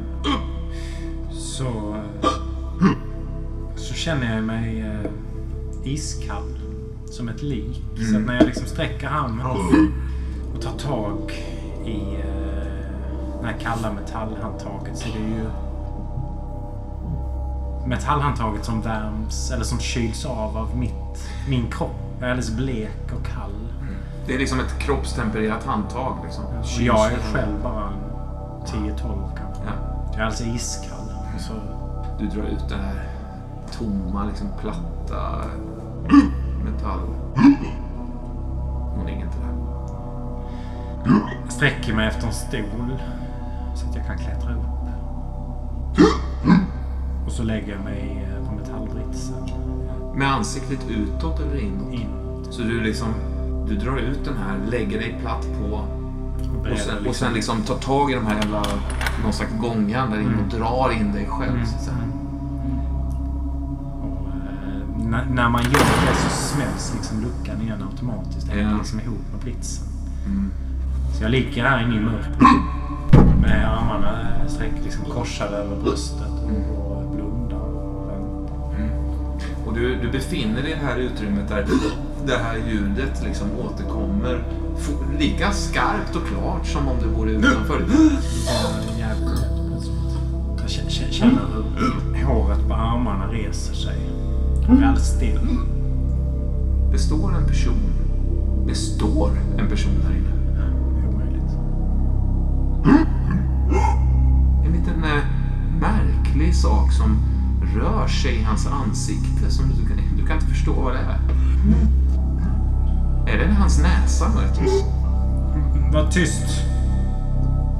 [1.32, 1.96] Så...
[1.96, 2.92] eh,
[3.76, 6.58] Så känner jag mig eh, iskall.
[7.06, 7.84] Som ett lik.
[7.96, 8.24] Så Mm.
[8.24, 9.46] när jag liksom sträcker handen
[10.56, 11.32] och tar tag
[11.86, 12.18] i
[13.42, 15.46] det här kalla metallhandtaget så är det ju
[17.86, 21.96] metallhandtaget som värms eller som kyls av av mitt, min kropp.
[22.20, 23.61] Jag är alldeles blek och kall.
[24.32, 26.18] Det är liksom ett kroppstempererat handtag.
[26.24, 26.44] Liksom.
[26.46, 27.94] Och jag är själv bara en
[28.66, 28.96] 10-12
[29.38, 29.64] kanske.
[29.66, 29.72] Ja.
[30.12, 31.06] Jag är alltså iskall.
[31.40, 31.54] Så,
[32.20, 33.10] Du drar ut den här
[33.72, 35.42] tomma, liksom platta
[36.64, 37.00] metall...
[38.96, 39.54] Hon ligger inte där.
[41.50, 42.98] sträcker mig efter en stol
[43.76, 44.66] så att jag kan klättra upp.
[47.26, 49.50] Och så lägger jag mig eh, på metallbritsen
[50.16, 51.94] Med ansiktet utåt eller inåt.
[51.94, 52.10] in.
[52.52, 53.08] Så du liksom...
[53.72, 55.76] Du drar ut den här, lägger dig platt på
[56.72, 58.64] och sen, och sen liksom tar tag i de här jävla...
[59.24, 61.56] Någon slags gångjärn där in och drar in dig själv.
[61.56, 61.66] Mm.
[61.66, 61.92] Så.
[64.02, 68.48] Och, eh, när, man gör det så smälls liksom luckan igen automatiskt.
[68.48, 68.78] Det hänger Ja.
[68.78, 69.88] liksom ihop med britsen.
[70.26, 70.52] Mm.
[71.18, 72.40] Så jag ligger här inne i mörkret
[73.42, 78.56] med armarna sträck, liksom korsade över bröstet och, och blundar och väntar.
[79.66, 81.66] Och du, du befinner dig i det här utrymmet där
[82.28, 84.44] det här ljudet liksom återkommer
[85.20, 87.86] lika skarpt och klart som om det vore utanför.
[91.04, 91.42] Jag känner
[92.16, 94.00] hur håret på armarna reser sig.
[94.62, 95.40] Jag är alldeles still.
[96.92, 97.80] Det står en person.
[98.68, 100.30] Det står en person där inne.
[100.56, 101.52] Det är omöjligt.
[104.66, 105.24] En liten eh,
[105.82, 107.18] märklig sak som
[107.76, 111.20] rör sig i hans ansikte som du, kan- du kan inte förstå vad det är.
[113.28, 114.84] Är det hans näsa möjligtvis?
[115.94, 116.62] Var tyst.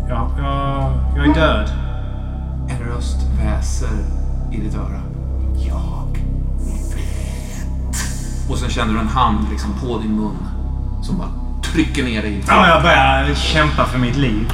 [0.10, 1.70] Ja, jag, jag är död.
[2.70, 3.98] En röst väser
[4.52, 5.02] i ditt öra.
[5.56, 6.18] Jag
[6.96, 7.98] vet.
[8.50, 10.38] Och sen känner du en hand liksom på din mun
[11.02, 11.30] som bara
[11.64, 12.44] trycker ner dig.
[12.48, 14.52] Ja, jag börjar kämpa för mitt liv.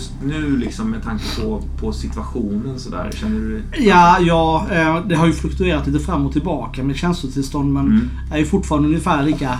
[0.00, 3.10] Just nu liksom med tanke på, på situationen sådär?
[3.14, 7.72] Känner du Ja, ja eh, det har ju fluktuerat lite fram och tillbaka med känslotillstånd
[7.72, 8.10] men Mm.
[8.30, 9.58] jag är fortfarande ungefär lika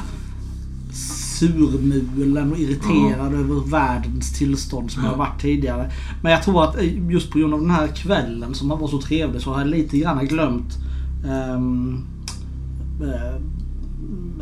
[1.38, 5.90] surmulen och irriterad över världens tillstånd som jag har varit tidigare.
[6.22, 9.00] Men jag tror att eh, just på grund av den här kvällen som var så
[9.00, 10.78] trevlig så har jag lite grann glömt
[11.24, 11.60] eh,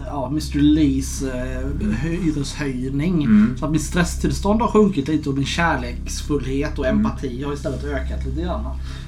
[0.06, 3.24] ja, Mr Lees eh, hyreshöjning.
[3.24, 3.56] Mm.
[3.58, 6.98] Så att mitt stresstillstånd har sjunkit lite och min kärleksfullhet och Mm.
[7.06, 8.64] empati har istället ökat lite grann.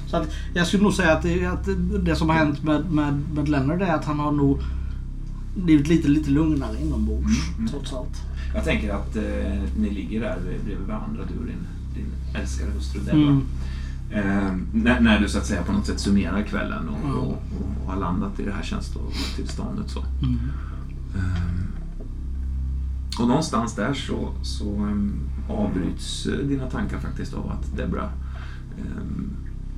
[0.07, 1.67] Så att jag skulle nog säga att det, att
[2.05, 4.59] det som har hänt med, med, med Leonard är att han har nog
[5.55, 7.55] blivit lite, lite lugnare inombords.
[7.57, 7.67] Mm.
[7.69, 8.21] Trots allt.
[8.55, 9.23] Jag tänker att eh,
[9.77, 13.41] ni ligger där bredvid varandra, du och din, din älskade hustru Della.
[14.13, 14.27] Mm.
[14.37, 17.13] Eh, när, när du så att säga på något sätt summerar kvällen och, Ja.
[17.13, 19.89] och, och, och har landat i det här känslotillståndet.
[19.89, 19.99] Så.
[19.99, 20.37] Mm.
[21.15, 21.67] Ehm,
[23.19, 25.13] och någonstans där så, så ehm,
[25.49, 28.09] avbryts eh, dina tankar faktiskt av att Debra
[29.01, 29.29] um,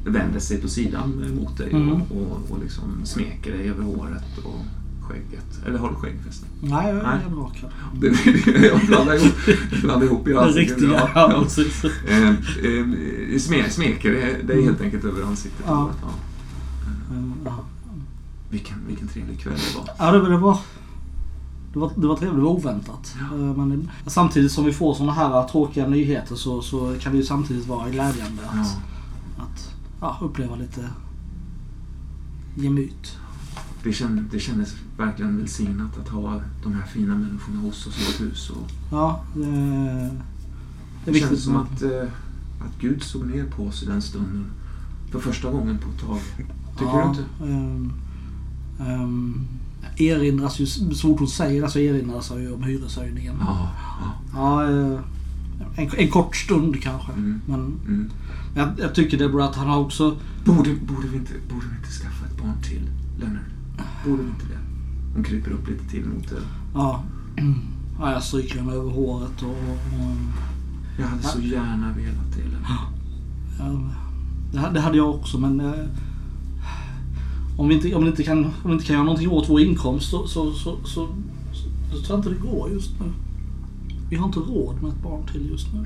[0.06, 1.92] vänder sig på sidan mot dig Mm.
[1.92, 4.66] och, och, och liksom smeker dig över håret och
[5.14, 5.66] skägget.
[5.66, 6.48] Eller har du skägg förresten?
[6.62, 7.70] Nej, jag är rakad.
[8.02, 9.34] Det- Jag blandar ihop,
[9.82, 10.78] blandar ihop i ansiktet.
[10.78, 11.10] riktiga.
[11.16, 11.84] Ja, Ja, precis.
[12.10, 15.66] Ehm, ehm, sme, smeker dig- dig helt enkelt över ansiktet.
[15.68, 15.90] Ja.
[16.02, 16.10] Ja.
[17.16, 17.60] Mm, ja.
[18.50, 19.90] Vilken, vilken trevlig kväll det var.
[20.08, 20.58] Ja, det, var- det var...
[21.74, 23.16] Det var, det var trevligt, det var oväntat.
[23.20, 23.38] Ja.
[23.38, 27.24] Eh, Men samtidigt som vi får såna här tråkiga nyheter så, så kan det ju
[27.24, 28.56] samtidigt vara glädjande att,
[29.38, 29.44] Ja.
[29.44, 29.72] att
[30.02, 30.90] ja, uppleva lite
[32.56, 33.18] gemyt.
[33.84, 38.06] Det, känd, det kändes verkligen välsignat att ha de här fina människorna hos oss i
[38.06, 38.50] vårt hus.
[38.50, 39.42] Och Ja, det,
[41.06, 42.04] det det kändes som att, eh,
[42.60, 44.46] att Gud såg ner på oss i den stunden.
[45.12, 46.20] För första gången på ett tag.
[46.74, 47.54] Tycker ja, du inte?
[47.54, 47.92] ehm,
[48.80, 49.48] ehm,
[49.98, 53.36] erinras ju, så fort hon säger det så erinras jag ju om hyreshöjningen.
[53.40, 53.70] Ja.
[54.02, 54.14] ja.
[54.34, 55.00] Ja, eh,
[55.76, 57.12] en, en kort stund kanske.
[57.12, 57.42] Mm.
[57.46, 58.10] Men Mm.
[58.56, 60.18] jag, jag tycker det är bra att han har också...
[60.46, 62.90] Borde, borde, vi inte, borde vi inte skaffa ett barn till,
[63.20, 63.40] Leonard?
[64.06, 64.60] Borde inte det?
[65.14, 66.40] Hon kryper upp lite till mot dig.
[66.74, 67.04] Ja,
[68.00, 69.50] ja jag stryker henne över håret och...
[69.50, 70.16] och
[71.00, 72.88] Jag hade så gärna velat det, Leonard.
[73.60, 73.90] ja,
[74.52, 75.60] det, ha- det hade jag också men...
[75.60, 75.74] Eh,
[77.58, 79.62] om, vi inte, om, vi inte kan, om vi inte kan göra någonting åt vår
[79.62, 81.08] inkomst så, så, så, så,
[81.54, 83.06] så, så tror jag inte det går just nu.
[84.10, 85.84] Vi har inte råd med ett barn till just nu.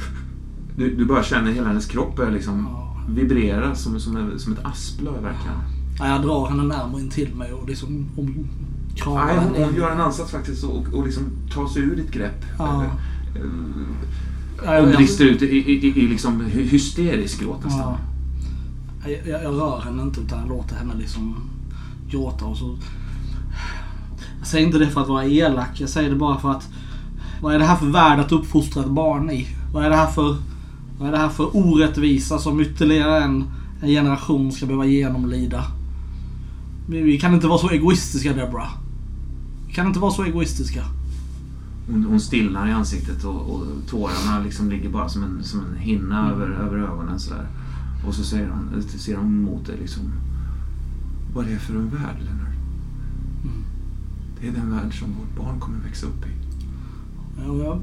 [0.77, 3.01] Du, du bara känner hela hennes kropp börjar liksom Ja.
[3.09, 5.57] vibrera som, som, som ett asplöv verkligen.
[5.99, 8.47] Ja, jag drar henne närmare in till mig och liksom om,
[8.95, 12.11] kramar Nej, hon, hon gör en ansats faktiskt och, och liksom tar sig ur ditt
[12.11, 12.45] grepp.
[12.57, 12.83] Ja.
[14.65, 17.93] Ja, eh, brister ut i, i, i, liksom hy- hysterisk gråt nästan.
[19.03, 19.09] Ja.
[19.09, 21.35] Jag, jag, jag rör henne inte utan jag låter henne liksom
[22.09, 22.77] gråta och så...
[24.39, 25.69] Jag säger inte det för att vara elak.
[25.81, 26.69] Jag säger det bara för att...
[27.41, 29.47] Vad är det här för värld att uppfostra ett barn i?
[29.73, 30.37] Vad är det här för,
[30.99, 33.43] vad är det här för orättvisa som ytterligare en,
[33.81, 35.63] en generation ska behöva genomlida?
[36.89, 38.73] Vi, vi kan inte vara så egoistiska Deborah.
[39.67, 40.83] Vi kan inte vara så egoistiska.
[41.91, 45.77] Hon, hon stillnar i ansiktet och, och tårarna liksom ligger bara som en, som en
[45.77, 46.31] hinna Mm.
[46.31, 47.47] över, över ögonen sådär.
[48.07, 50.03] Och så säger hon, eller ser hon mot dig liksom.
[51.33, 52.55] Vad är det för en värld, Lennart?
[53.43, 53.63] Mm.
[54.41, 56.29] Det är den värld som vårt barn kommer växa upp i.
[57.37, 57.79] Ja, jag,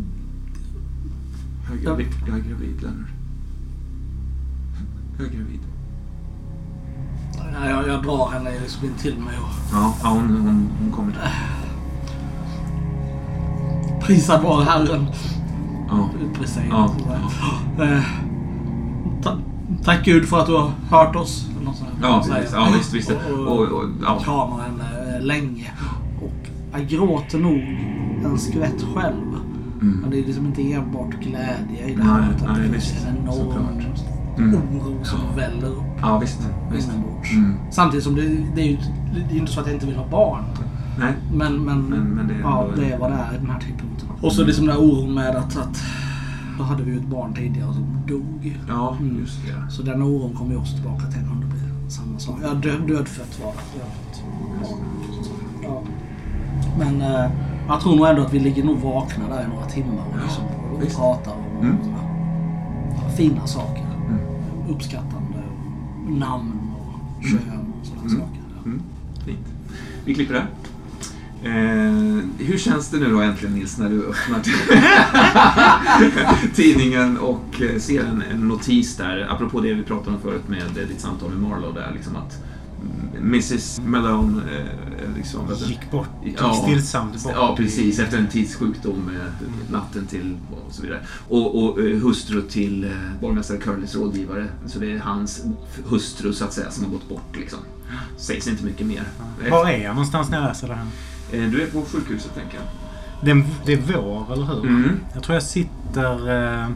[1.69, 3.11] Jag är gravid, jag är gravid Lennart.
[5.19, 5.61] Jag är gravid.
[7.71, 11.13] Jag, jag drar henne liksom in till mig och Ja, ja hon, hon, hon kommer
[11.13, 11.21] till
[14.01, 15.07] prisad vare Herren.
[15.89, 16.09] Ja.
[16.25, 16.91] Utbrister jag.
[17.79, 18.03] Ja, Eh,
[19.23, 19.37] ta,
[19.85, 21.47] tack Gud för att du har hört oss.
[22.03, 22.53] Ja, precis.
[22.55, 23.11] ja visst, visst.
[23.11, 24.19] Och, Och, och, och, ja.
[24.25, 25.71] kramar henne eh, länge.
[26.23, 27.63] Och jag gråter nog
[28.25, 29.17] en skvätt själv.
[29.81, 30.11] Men Mm.
[30.11, 32.21] det är liksom inte enbart glädje i det här.
[32.21, 33.83] Nej, utan nej, det finns en enorm.
[34.39, 34.55] Mm.
[34.55, 36.49] oro som väller upp ja, visst.
[36.73, 36.89] visst.
[36.93, 37.33] inombords.
[37.33, 37.55] Mm.
[37.71, 38.23] Samtidigt som det,
[38.55, 38.77] det är ju
[39.29, 40.45] det är inte så att jag inte vill ha barn.
[40.99, 41.13] Nej.
[41.35, 43.51] Men, men, Men- men det är ja, ändå- det är vad det är i den
[43.51, 44.09] här tidpunkten.
[44.23, 45.83] Och så liksom den här oron med att, att
[46.59, 48.59] då hade vi ju ett barn tidigare som dog.
[48.69, 49.19] Ja, Mm.
[49.21, 49.73] just det.
[49.73, 52.37] Så den oron kommer ju också tillbaka till om det blir samma sak.
[52.43, 53.79] Ja, död, dödfött var det.
[53.79, 55.31] Dödfött.
[55.63, 55.83] Ja.
[56.79, 57.31] Men eh,
[57.69, 60.23] jag tror nog ändå att vi ligger nog vakna där i några timmar och, Ja,
[60.23, 60.45] liksom,
[60.75, 61.77] och pratar om Mm.
[63.17, 63.84] fina saker.
[64.65, 64.77] Mm.
[64.77, 65.43] Uppskattande
[66.09, 67.41] namn och kön
[67.81, 68.19] och sådana Mm.
[68.21, 68.41] saker.
[68.65, 68.83] Mm.
[69.27, 69.47] Fint.
[70.05, 70.47] Vi klipper där.
[71.43, 74.41] Eh, hur känns det nu då äntligen Nils när du öppnar
[76.55, 80.79] tidningen och eh, ser en, en notis där, apropå det vi pratade om förut med
[80.83, 82.49] eh, ditt samtal med Marlowe där, liksom att mm,
[83.19, 86.09] Mrs Malone eh, liksom, Gick bort.
[86.25, 86.55] Gick Ja.
[86.55, 87.33] stillsamt bort.
[87.37, 87.99] Ja, precis.
[87.99, 91.01] Efter en tids sjukdom eh, natten till och så vidare.
[91.29, 92.91] Och, och eh, hustru till eh,
[93.21, 94.47] borgmästare Curlys rådgivare.
[94.67, 95.43] Så det är hans
[95.89, 97.59] hustru så att säga som har gått bort liksom.
[98.17, 99.03] Sägs inte mycket mer.
[99.51, 100.87] Var är jag någonstans när jag läser det här?
[101.33, 102.65] Eh, Du är på sjukhuset tänker jag.
[103.25, 104.67] Det är, det är vår, eller hur?
[104.69, 105.01] Mm.
[105.15, 106.31] Jag tror jag sitter
[106.63, 106.69] eh,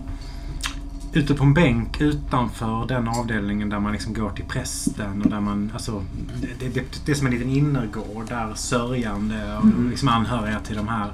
[1.12, 5.40] ute på en bänk utanför den avdelningen där man liksom går till prästen och där
[5.40, 5.70] man...
[5.74, 6.04] Alltså,
[6.60, 9.90] det, det, det, är som en liten innergård där sörjande och Mm.
[9.90, 11.12] liksom anhöriga till de här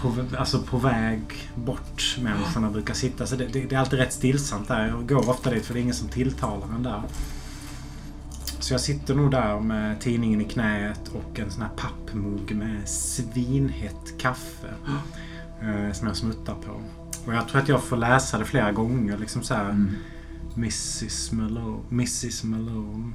[0.00, 1.20] på, alltså på väg
[1.54, 3.26] bort människorna brukar sitta.
[3.26, 4.86] Så det, det, är alltid rätt stillsamt där.
[4.86, 7.02] Jag går ofta dit för det är ingen som tilltalar en där.
[8.60, 12.88] Så jag sitter nog där med tidningen i knät och en sån här pappmugg med
[12.88, 14.68] svinhett kaffe.
[15.62, 16.80] Eh, som jag smuttar på.
[17.26, 19.18] Och jag tror att jag får läsa det flera gånger.
[19.18, 19.90] Liksom så här, Mm.
[20.56, 21.78] Mrs Malone.
[21.90, 23.12] Mrs Malone.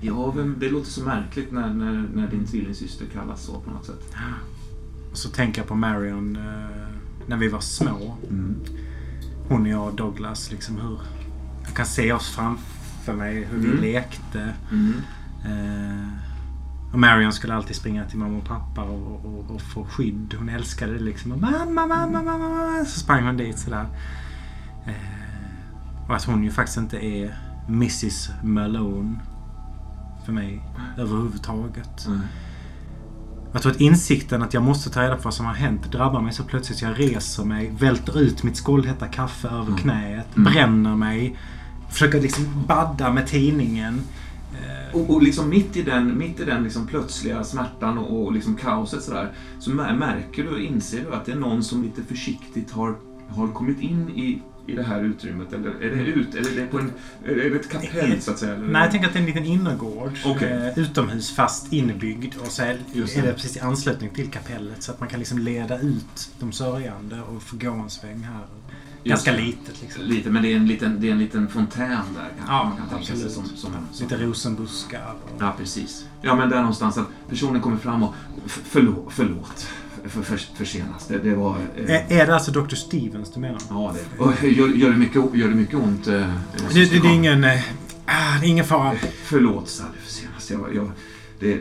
[0.00, 4.14] Ja, det låter så märkligt när, när, när din tvillingsyster kallas så på något sätt.
[5.10, 6.88] Och så tänker jag på Marion eh,
[7.26, 8.16] när vi var små.
[8.30, 8.54] Mm.
[9.48, 10.50] Hon och jag och Douglas.
[10.50, 11.00] Liksom hur...
[11.64, 13.70] Jag kan se oss framför mig hur Mm.
[13.70, 14.54] vi lekte.
[14.72, 14.92] Mm.
[15.44, 16.08] Eh,
[16.92, 20.34] och Marion skulle alltid springa till mamma och pappa och, och, och få skydd.
[20.38, 21.32] Hon älskade det liksom.
[21.32, 22.84] Och, mamma, mamma, mamma, mamma.
[22.84, 23.86] Så sprang hon dit sådär.
[24.86, 27.38] Eh, och att hon ju faktiskt inte är
[27.68, 29.16] Mrs Malone.
[30.24, 30.62] För mig
[30.98, 32.06] överhuvudtaget.
[32.06, 32.20] Mm.
[33.52, 36.20] Jag tror att insikten att jag måste ta reda på vad som har hänt drabbar
[36.20, 36.82] mig så plötsligt.
[36.82, 39.76] Jag reser mig, välter ut mitt skållhetta kaffe över Mm.
[39.76, 40.52] knäet, Mm.
[40.52, 41.36] bränner mig.
[41.90, 44.02] Försöker liksom badda med tidningen.
[44.62, 48.32] Eh, Och, och liksom mitt i den, mitt i den liksom plötsliga smärtan och, och
[48.32, 52.02] liksom kaoset så mär- märker du och inser du att det är någon som lite
[52.02, 52.96] försiktigt har,
[53.28, 55.52] har kommit in i, i det här utrymmet.
[55.52, 56.34] Eller är det ut?
[56.34, 56.92] Eller är det, på en,
[57.24, 58.54] är det ett kapell så att säga?
[58.54, 58.66] Eller?
[58.66, 60.12] Nej, jag tänker att det är en liten innergård.
[60.26, 60.52] Okej.
[60.76, 62.34] Eh, utomhus fast inbyggd.
[62.40, 63.28] Och så är, Just är det.
[63.28, 64.82] det precis i anslutning till kapellet.
[64.82, 68.44] Så att man kan liksom leda ut de sörjande och få gå en sväng här.
[69.04, 70.02] Ganska litet liksom.
[70.02, 72.76] Lite, men det är en liten, det är en liten fontän där kanske Ja, man
[72.76, 75.14] kan tänka sig som, som, en, som Lite rosenbuskar.
[75.24, 75.30] Och...
[75.42, 76.04] Ja, precis.
[76.22, 78.14] Ja, men där någonstans att personen kommer fram och
[78.46, 79.66] förlåt, förlåt
[80.04, 81.08] för, för, för senast.
[81.08, 81.56] Det, det var...
[81.76, 82.74] Eh, Är, är det alltså Dr.
[82.74, 83.60] Stevens du menar?
[83.70, 84.22] ja, det.
[84.24, 86.06] Och gör, gör, det mycket, gör det mycket ont?
[86.06, 86.28] Eh, eh,
[86.74, 87.44] Det, det, det är ingen...
[87.44, 87.60] eh,
[88.10, 88.94] Ah, det är ingen fara.
[89.24, 90.50] Förlåt Sally för senast.
[90.50, 90.90] Jag, jag,
[91.40, 91.60] det,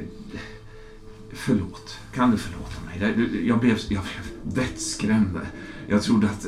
[1.34, 1.98] förlåt.
[2.16, 3.00] Kan du förlåta mig?
[3.00, 3.78] Jag blev, jag blev
[4.44, 5.40] vettskrämd.
[5.88, 6.48] Jag trodde att...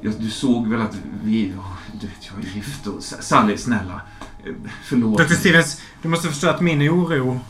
[0.00, 1.52] Jag, du såg väl att vi...
[1.56, 1.64] ja,
[2.00, 3.02] Du vet, jag är gift och...
[3.02, 4.00] Sally, snälla.
[4.46, 4.52] eh,
[4.84, 5.18] Förlåt.
[5.18, 5.34] Dr.
[5.34, 7.40] Stevens, du måste förstå att min oro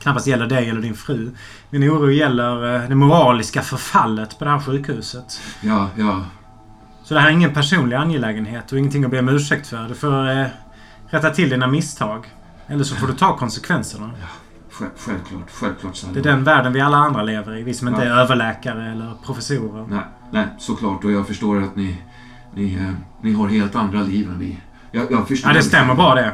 [0.00, 1.30] knappast gäller dig eller din fru.
[1.70, 5.40] Min oro gäller eh, det moraliska förfallet på det här sjukhuset.
[5.60, 6.24] Ja, ja.
[7.04, 9.88] Så det här är ingen personlig angelägenhet och ingenting att be om ursäkt för.
[9.88, 10.46] Du får eh,
[11.06, 12.26] rätta till dina misstag.
[12.66, 14.10] Eller så får du ta konsekvenserna.
[14.70, 15.50] Själv, självklart.
[15.50, 16.12] Självklart Sally.
[16.14, 17.62] Det är den världen vi alla andra lever i.
[17.62, 18.06] Vi som inte Ja.
[18.14, 19.86] är överläkare eller professorer.
[19.90, 21.04] Nej, nej, såklart.
[21.04, 21.96] Och jag förstår att ni,
[22.54, 22.92] ni, eh,
[23.22, 24.58] ni har helt andra liv än vi.
[24.92, 26.32] Jag, jag förstår Ja, det stämmer bra det.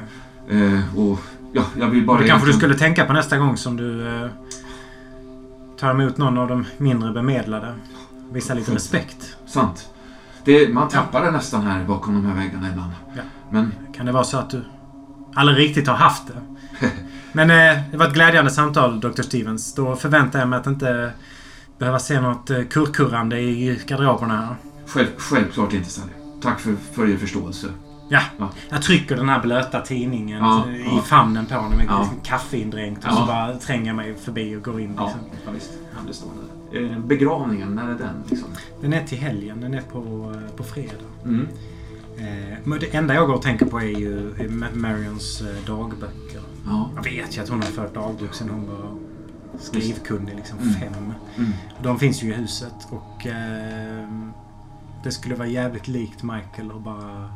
[0.51, 1.21] Eh, och
[1.53, 2.21] ja, jag vill bara...
[2.21, 4.27] Det kanske du egentligen- skulle tänka på nästa gång som du eh,
[5.81, 7.75] tar emot någon av de mindre bemedlade.
[8.33, 9.37] Visa lite respekt.
[9.47, 9.89] Sant.
[10.45, 12.93] Det, man tappar det nästan här bakom de här väggarna ibland.
[13.17, 13.23] Ja.
[13.51, 14.65] Men Kan det vara så att du
[15.35, 16.41] aldrig riktigt har haft det?
[17.33, 19.23] Men eh, det var ett glädjande samtal, Dr.
[19.23, 19.75] Stevens.
[19.75, 21.11] Då förväntar jag mig att inte
[21.85, 24.57] behöva se något eh, kurkurrande i garderoberna här.
[24.87, 26.13] själv, självklart inte Sally.
[26.43, 27.67] Tack för, för er förståelse.
[28.09, 28.49] Ja, Ja.
[28.71, 31.03] jag trycker den här blöta tidningen Ja, i ja.
[31.03, 32.11] famnen på honom med Ja.
[32.23, 34.89] kaffeindränkt och så bara tränger jag mig förbi och går in.
[34.89, 35.21] Liksom.
[35.47, 35.71] ja visst.
[36.07, 36.29] Det står
[36.73, 36.93] där.
[36.93, 38.15] Eh, begravningen, när är den?
[38.31, 38.49] Liksom?
[38.81, 39.61] Den är till helgen.
[39.61, 41.05] Den är på, eh, på fredag.
[41.25, 41.47] Mm.
[42.65, 44.33] Men det enda jag går och tänker på är ju
[44.75, 46.41] Marions dagböcker.
[46.67, 46.91] Ja.
[46.97, 48.99] Jag vet ju att hon har fört dagbok sen hon var
[49.59, 50.75] skrivkunnig, liksom Mm.
[50.75, 51.13] fem.
[51.37, 51.53] Mm.
[51.83, 54.09] De finns ju i huset och eh,
[55.03, 57.31] det skulle vara jävligt likt Michael att bara...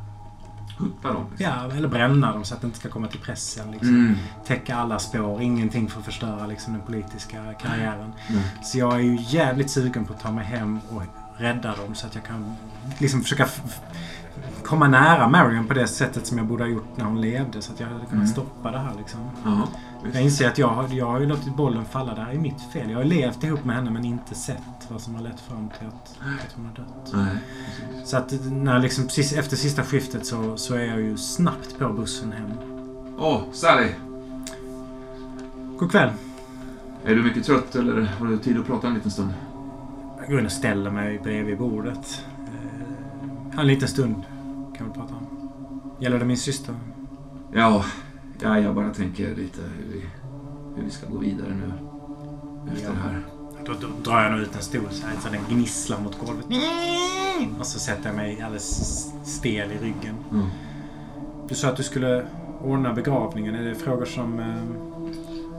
[0.78, 1.26] Hutta dem.
[1.30, 1.46] liksom.
[1.70, 3.70] Ja, eller bränna dem så att det inte ska komma till pressen.
[3.70, 3.88] Liksom.
[3.88, 4.14] Mm.
[4.46, 8.12] Täcka alla spår, ingenting för att förstöra liksom, den politiska karriären.
[8.28, 8.42] Mm.
[8.64, 11.02] Så jag är ju jävligt sugen på att ta mig hem och
[11.36, 12.54] rädda dem så att jag kan
[12.98, 13.46] liksom försöka
[14.64, 17.62] komma nära Marion på det sättet som jag borde ha gjort när hon levde.
[17.62, 18.26] Så att jag hade kunnat Mm.
[18.26, 19.20] stoppa det här liksom.
[19.44, 19.68] Ja,
[20.12, 22.14] Jag inser att jag, har- jag har ju låtit bollen falla.
[22.14, 22.90] Det här är mitt fel.
[22.90, 25.86] Jag har levt ihop med henne men inte sett vad som har lett fram till
[25.86, 27.12] att, att hon har dött.
[27.14, 27.36] Nej,
[28.04, 31.88] Så att när liksom, precis efter sista skiftet så, så är jag ju snabbt på
[31.88, 32.50] bussen hem.
[33.18, 33.88] Åh, Sally!
[35.78, 36.10] God kväll.
[37.04, 39.32] Är du mycket trött eller har du tid att prata en liten stund?
[40.20, 42.24] Jag går in och ställer mig bredvid bordet.
[43.52, 44.14] Eh, en liten stund
[44.76, 45.50] kan vi prata om.
[46.00, 46.74] Gäller det min syster?
[47.52, 47.84] Ja,
[48.42, 50.04] ja jag bara tänker lite hur vi,
[50.76, 51.72] hur vi ska gå vidare nu.
[52.72, 52.92] Efter Ja.
[52.92, 53.22] det här.
[53.66, 56.46] Då, då drar jag nog ut en stol så, här, så den gnisslar mot golvet.
[57.60, 60.14] Och så sätter jag mig alldeles stel i ryggen.
[60.32, 60.46] Mm.
[61.48, 62.26] Du sa att du skulle
[62.62, 63.54] ordna begravningen.
[63.54, 64.54] Är det frågor som eh,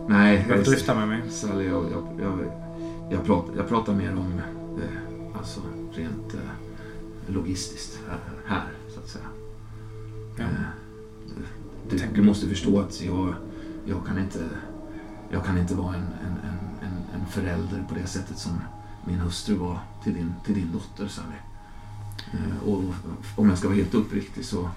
[0.07, 1.21] Nej, du vill dryfta med mig?
[1.29, 2.39] Sally, jag, jag, jag,
[3.11, 4.41] jag, pratar, jag pratar mer om
[4.81, 5.61] eh, alltså
[5.93, 9.25] rent eh, logistiskt här, här, så att säga.
[10.37, 10.43] Ja.
[10.43, 10.49] Eh,
[11.89, 13.33] du, du måste förstå att jag,
[13.85, 14.39] jag, kan inte,
[15.29, 16.37] jag kan inte vara en, en,
[16.81, 18.61] en, en, förälder på det sättet som
[19.05, 21.37] min hustru var till din, till din dotter Sally.
[22.33, 22.83] Eh, och
[23.35, 24.69] om jag ska vara helt uppriktig så,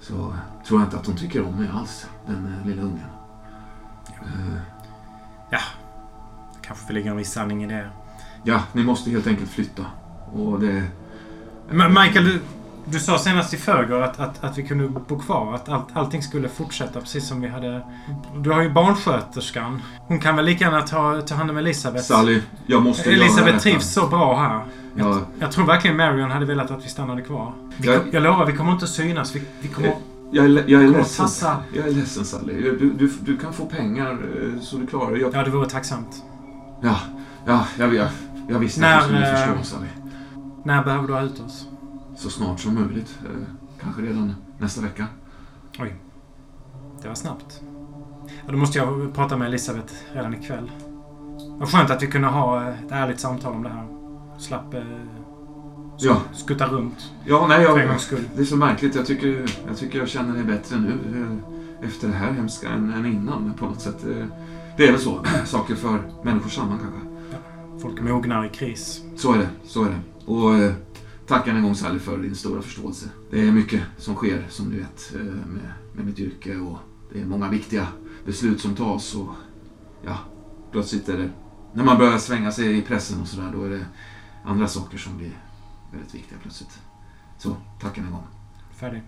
[0.00, 0.34] så
[0.66, 3.06] tror jag inte att hon tycker om mig alls, den eh, lilla ungen.
[4.22, 4.60] Eh,
[6.70, 7.90] Kanske det ligger en viss sanning i det.
[8.44, 9.86] Ja, ni måste helt enkelt flytta.
[10.32, 10.84] Och det...
[11.70, 12.40] Men Michael, du,
[12.84, 15.54] Du sa senast i förrgår att, att, att vi kunde bo kvar.
[15.54, 17.82] Att allt, allting skulle fortsätta precis som vi hade...
[18.36, 19.82] Du har ju barnsköterskan.
[19.98, 22.04] Hon kan väl lika gärna ta, ta hand om Elisabeth?
[22.04, 23.58] Sally, jag måste göra Elisabeth detta.
[23.58, 24.60] trivs så bra här.
[24.96, 27.52] Ja, Jag tror verkligen Marion hade velat att vi stannade kvar.
[27.76, 29.34] Vi, Jag- jag lovar, vi kommer inte synas.
[29.36, 29.94] Vi, vi kommer...
[30.32, 31.24] jag är, jag är ledsen.
[31.24, 31.56] passa.
[31.74, 32.54] Jag är ledsen Sally.
[32.62, 35.18] Du, du, du kan få pengar eh, så du klarar det.
[35.18, 36.22] Jag, Ja, det vore tacksamt.
[36.82, 36.96] ja,
[37.46, 38.08] ja, jag, jag,
[38.48, 39.86] jag visste När, att du skulle eh, förstå Sally.
[40.64, 41.66] När behöver du ha ut oss?
[42.20, 43.18] Så snart som möjligt.
[43.24, 43.30] Eh,
[43.82, 45.06] Kanske redan nästa vecka.
[45.78, 45.94] Oj.
[47.02, 47.60] Det var snabbt.
[48.46, 50.70] Ja, då måste jag prata med Elisabeth redan ikväll.
[51.58, 53.86] Vad skönt att vi kunde ha ett ärligt samtal om det här.
[54.38, 54.82] Slapp eh,
[55.98, 56.16] Ja.
[56.32, 57.76] skutta runt Ja, nej, jag,
[58.36, 58.94] det är så märkligt.
[58.94, 60.90] Jag tycker, jag tycker jag känner mig bättre nu
[61.80, 64.04] eh, efter det här hemska än, än innan på något sätt.
[64.04, 64.26] Eh,
[64.76, 65.24] Det är väl så.
[65.44, 67.00] Saker för människor samman kanske.
[67.82, 69.02] Folk mognar i kris.
[69.16, 69.48] Så är det.
[69.64, 70.30] Så är det.
[70.32, 70.72] Och eh,
[71.30, 73.08] tack än en gång Sally för din stora förståelse.
[73.30, 76.78] Det är mycket som sker som du vet eh, med, med mitt yrke och
[77.12, 77.86] det är många viktiga
[78.24, 79.28] beslut som tas och
[80.04, 80.18] ja,
[80.72, 81.30] plötsligt är det
[81.72, 83.86] när man börjar svänga sig i pressen och sådär då är det
[84.44, 85.32] andra saker som blir
[85.92, 86.78] väldigt viktiga plötsligt.
[87.38, 88.26] Så, tack än en gång.
[88.76, 89.02] Färdig.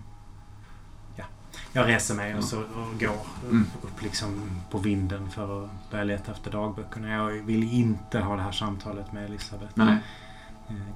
[1.16, 1.24] Ja.
[1.72, 3.16] Jag reser mig och, så, och går
[3.50, 3.64] Mm.
[3.82, 7.08] upp liksom på vinden för att börja leta efter dagböckerna.
[7.08, 9.72] Jag vill inte ha det här samtalet med Elisabeth.
[9.74, 9.98] Nej,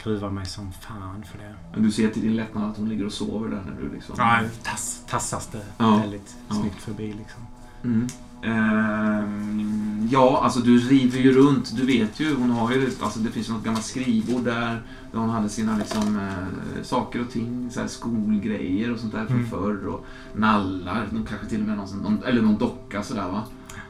[0.05, 1.55] gruvar mig som fan för det.
[1.73, 4.15] men du ser till din lättnad att hon ligger och sover där när du liksom...
[4.19, 5.97] Ja, tass, tassas det Ja.
[5.97, 6.55] väldigt Ja.
[6.55, 7.43] snyggt förbi liksom.
[7.85, 8.07] Mm.
[8.43, 11.77] Ehm, ja, alltså du river ju runt.
[11.77, 14.83] Du vet ju, hon har ju, alltså det finns något gammalt skrivbord där.
[15.13, 19.27] Där hon hade sina liksom, eh, saker och ting, så här skolgrejer och sånt där
[19.27, 19.51] från Mm.
[19.51, 19.87] förr.
[19.87, 23.43] Och nallar, någon, kanske till och med någon, någon, eller någon docka sådär va.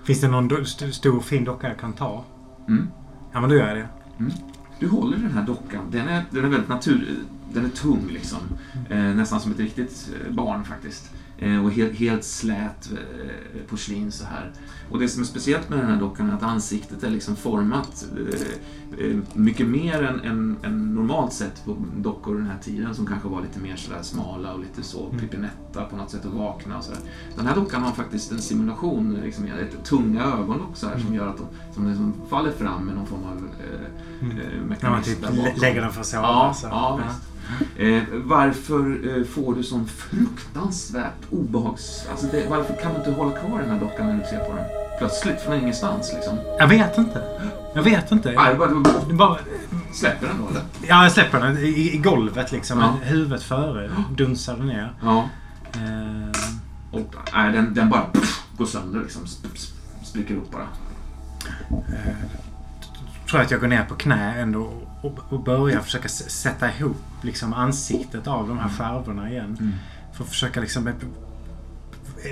[0.04, 2.24] Finns det någon st- stor fin docka jag kan ta?
[2.68, 2.88] Mm.
[3.32, 3.88] Ja, men då gör jag det.
[4.78, 5.90] Du håller den här dockan.
[5.90, 7.16] Den är, den är väldigt natur...
[7.52, 8.38] Den är tung liksom.
[8.90, 11.10] Eh, nästan som ett riktigt eh, barn faktiskt.
[11.38, 14.52] Eh, och helt, helt slät eh, porslin så här.
[14.90, 18.06] Och det som är speciellt med den här dockan är att ansiktet är liksom format
[18.98, 23.28] eh, mycket mer än, än, än normalt sett på dockor den här tiden som kanske
[23.28, 25.18] var lite mer sådär smala och lite så Mm.
[25.20, 27.00] pipinetta på något sätt och vakna och sådär.
[27.36, 31.28] Den här dockan har faktiskt en simulation, liksom, ett tunga ögon också här som gör
[31.28, 31.44] att de
[31.74, 33.86] som liksom faller fram med någon form av eh,
[34.20, 34.38] Mm.
[34.38, 36.22] eh, När man mekanism typ lägger den för att sova.
[36.22, 36.66] Ja, så.
[36.66, 37.22] ja, visst.
[37.78, 42.06] Eh, varför eh, får du sån fruktansvärt obehags...
[42.10, 44.52] Alltså det, varför kan du inte hålla kvar den här dockan när du ser på
[44.56, 44.64] den?
[44.98, 46.38] Plötsligt, från ingenstans liksom.
[46.58, 47.22] Jag vet inte.
[47.74, 48.32] Jag vet inte.
[48.32, 48.68] Nej, bara,
[49.08, 49.36] Det bara,
[49.92, 50.62] släpper den då eller?
[50.88, 52.78] ja, jag släpper den i, i golvet liksom.
[52.80, 52.94] Ja.
[53.02, 53.90] Huvudet före.
[54.16, 54.92] Dunsar den ner.
[55.02, 55.28] Ja.
[55.72, 56.40] Eh,
[56.90, 59.22] Och, nej, den, den bara pff, går sönder liksom.
[59.24, 60.66] Sp- sp- Spricker upp bara.
[61.70, 62.14] eh,
[63.30, 64.70] tror att jag går ner på knä ändå
[65.06, 69.56] och, och börjar försöka sätta ihop liksom ansiktet av de här skärvorna igen.
[69.60, 69.74] Mm.
[70.12, 70.92] För att försöka liksom...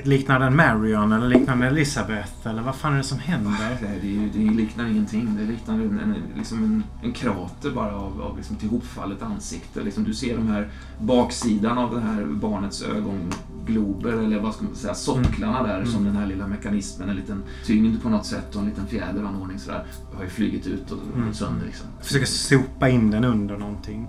[0.05, 2.29] Liknar den Marion eller liknar den Elisabeth?
[2.49, 3.77] Eller vad fan är det som händer?
[3.81, 5.37] Det, är ju, det liknar ingenting.
[5.39, 9.83] Det liknar en, en, liksom en, en krater bara av, av liksom ett ihopfallet ansikte.
[9.83, 10.69] Liksom du ser de här
[11.01, 15.87] baksidan av det här barnets ögonglober eller vad ska man säga, socklarna där Mm.
[15.87, 19.59] som den här lilla mekanismen, en liten tyngd på något sätt och en liten fjäderanordning
[19.59, 19.85] sådär.
[20.17, 21.35] Har ju flugit ut och, och Mm.
[21.35, 21.87] sönder liksom.
[22.03, 24.09] Försöker sopa in den under någonting.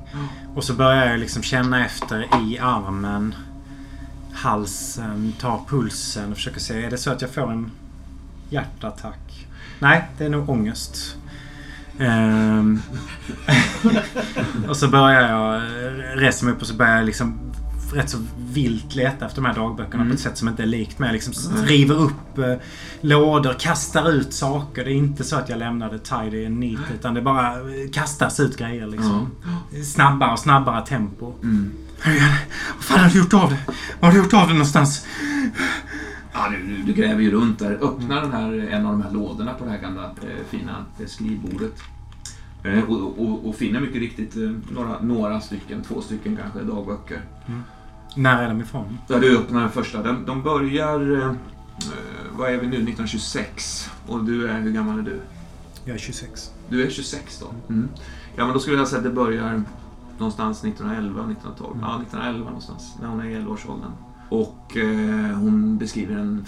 [0.55, 3.35] Och så börjar jag liksom känna efter i armen.
[4.35, 6.83] Halsen, tar pulsen och försöker se.
[6.85, 7.71] Är det så att jag får en
[8.49, 9.47] hjärtattack?
[9.79, 11.17] Nej, det är nog ångest.
[11.99, 12.81] Ehm.
[14.69, 15.61] och så börjar jag
[16.21, 17.39] resa mig upp och så börjar jag liksom
[17.93, 20.07] rätt så vilt leta efter de här dagböckerna Mm.
[20.09, 21.13] på ett sätt som inte är likt mig.
[21.13, 21.33] Liksom
[21.65, 22.53] river upp eh,
[23.01, 24.85] lådor, kastar ut saker.
[24.85, 27.91] Det är inte så att jag lämnar det tidy and neat utan det bara eh,
[27.93, 29.31] kastas ut grejer liksom.
[29.93, 31.33] Snabbare och snabbare tempo.
[31.43, 31.71] Mm.
[32.75, 33.57] Vad fan har du gjort av det?
[33.99, 35.07] Var har du gjort av det någonstans?
[36.33, 37.77] Ja, du, du, gräver ju runt där.
[37.81, 41.05] Öppnar den här, en av de här lådorna på det här gamla eh, fina eh,
[41.05, 41.83] skrivbordet.
[42.63, 47.21] Eh, och, och, och finner mycket riktigt eh, några, några stycken, två stycken kanske, dagböcker.
[48.15, 48.97] När är de ifrån?
[49.07, 50.03] Där du öppnar den första.
[50.03, 51.21] De, de börjar...
[51.21, 51.33] Eh,
[52.31, 52.75] vad är vi nu?
[52.75, 53.89] 1926.
[54.07, 54.59] Och du är...
[54.59, 55.21] Hur gammal är du?
[55.85, 56.51] Jag är 26.
[56.69, 57.73] Du är 26 då?
[57.73, 57.89] Mm.
[58.35, 59.63] Ja, men då skulle jag säga att det börjar
[60.17, 61.71] någonstans 1911, 1912.
[61.77, 61.89] Mm.
[61.89, 62.95] Ja, 1911 någonstans.
[63.01, 63.91] När hon är i 11-årsåldern.
[64.29, 66.45] Och eh, hon beskriver en,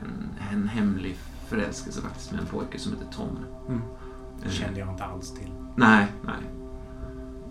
[0.00, 1.16] en, en hemlig
[1.48, 3.38] förälskelse faktiskt med en pojke som heter Tom.
[3.68, 3.80] Mm.
[3.80, 5.50] Eh, Det kände jag inte alls till.
[5.76, 6.42] Nej, nej.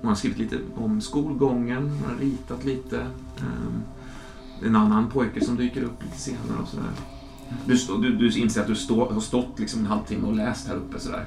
[0.02, 2.98] Hon har skrivit lite om skolgången, hon har ritat lite.
[3.42, 3.84] Um,
[4.66, 6.92] en annan pojke som dyker upp lite senare och sådär.
[7.66, 10.76] Du, du, du inser att du stå, har stått liksom en halvtimme och läst här
[10.76, 11.26] uppe sådär.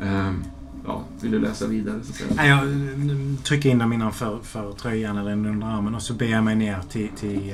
[0.00, 0.44] Um,
[0.86, 2.02] ja, vill du läsa vidare?
[2.02, 2.24] Så?
[2.36, 6.26] Nej, Jag mm, trycker in dem innanför för tröjan eller under armen och så ber
[6.26, 7.52] jag mig ner till, till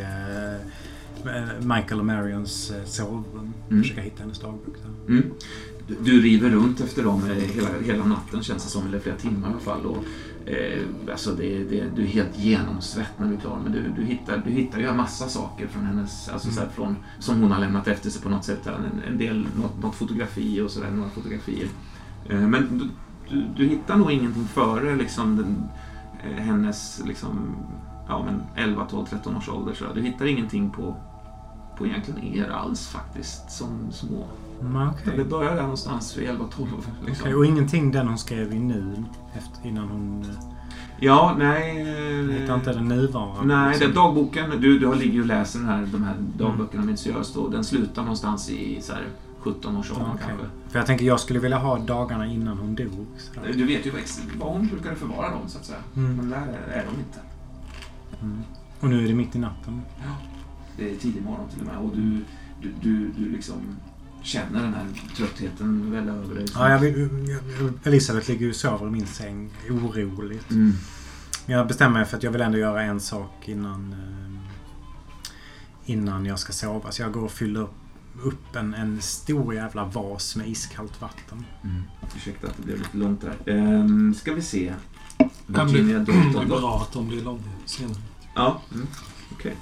[1.25, 3.53] eh, Michael och Marions eh, sovrum.
[3.71, 3.83] Mm.
[3.83, 5.15] Försöka hitta hennes dagbok där.
[5.15, 5.31] Mm.
[5.89, 7.23] Du, du river runt efter dem
[7.55, 9.87] hela, hela natten känns det som, eller flera timmar i alla fall.
[9.87, 10.05] Och,
[10.49, 14.05] eh, alltså det, det, du är helt genomsvett när du är klar, men du, du,
[14.05, 17.53] hittar, du hittar ju en massa saker från hennes, alltså så här, från, som hon
[17.53, 18.67] har lämnat efter sig på något sätt.
[18.67, 21.69] En, en del, något, något fotografi och sådär, några fotografier.
[22.29, 22.91] Men
[23.28, 25.69] du, du, hittar nog ingenting före liksom, den,
[26.24, 27.57] eh, hennes liksom,
[28.09, 29.74] ja, men 11, 12, 13 års ålder.
[29.74, 30.97] Så du hittar ingenting på,
[31.78, 34.24] på egentligen er alls faktiskt, som små.
[34.61, 35.16] Mm, okej.
[35.16, 36.69] Det börjar där någonstans vid 11, 12.
[37.07, 37.24] Liksom.
[37.24, 39.05] Okej, Och ingenting den hon skrev i nu
[39.35, 40.23] efter, innan hon...
[40.23, 40.53] eh,
[41.01, 41.78] Ja, nej...
[41.78, 43.55] Jag eh, hittar inte den nuvarande.
[43.57, 43.86] Nej, liksom.
[43.86, 47.36] den dagboken, du, du har ligger ju och läser den här, de här dagböckerna minutiöst
[47.36, 49.05] och den slutar någonstans i så här
[49.43, 50.27] 17 års ålder Ja, okej.
[50.28, 50.47] kanske.
[50.69, 53.06] För jag tänker jag skulle vilja ha dagarna innan hon dog.
[53.19, 53.52] sådär.
[53.52, 54.01] Du vet ju vad
[54.39, 55.78] vad hon brukade förvara dem så att säga.
[55.97, 56.16] Mm.
[56.16, 57.20] Men där är de inte.
[58.23, 58.43] Mm.
[58.81, 59.82] Och nu är det mitt i natten.
[60.77, 62.24] Det är tidig morgon till och med och du,
[62.60, 63.55] du, du, du liksom
[64.23, 64.86] känner den här
[65.16, 66.47] tröttheten välla över dig.
[66.55, 67.09] Ja, jag vill,
[67.85, 70.51] Elisabeth ligger ju och sover i min säng oroligt.
[70.51, 70.73] Mm.
[71.47, 76.39] Jag bestämmer mig för att jag vill ändå göra en sak innan eh, innan jag
[76.39, 76.90] ska sova.
[76.90, 77.74] Så jag går och fyller upp,
[78.22, 81.44] upp en, en stor jävla vas med iskallt vatten.
[81.64, 81.82] Mm.
[82.16, 83.52] Ursäkta att det blev lite långt där.
[83.55, 84.72] Ehm, ska vi se.
[85.55, 86.60] Kan bli, Virginia det Dalton är då?
[86.60, 87.97] bra att de blir långa senare.
[88.34, 88.86] Ja, mm.
[89.32, 89.56] okej.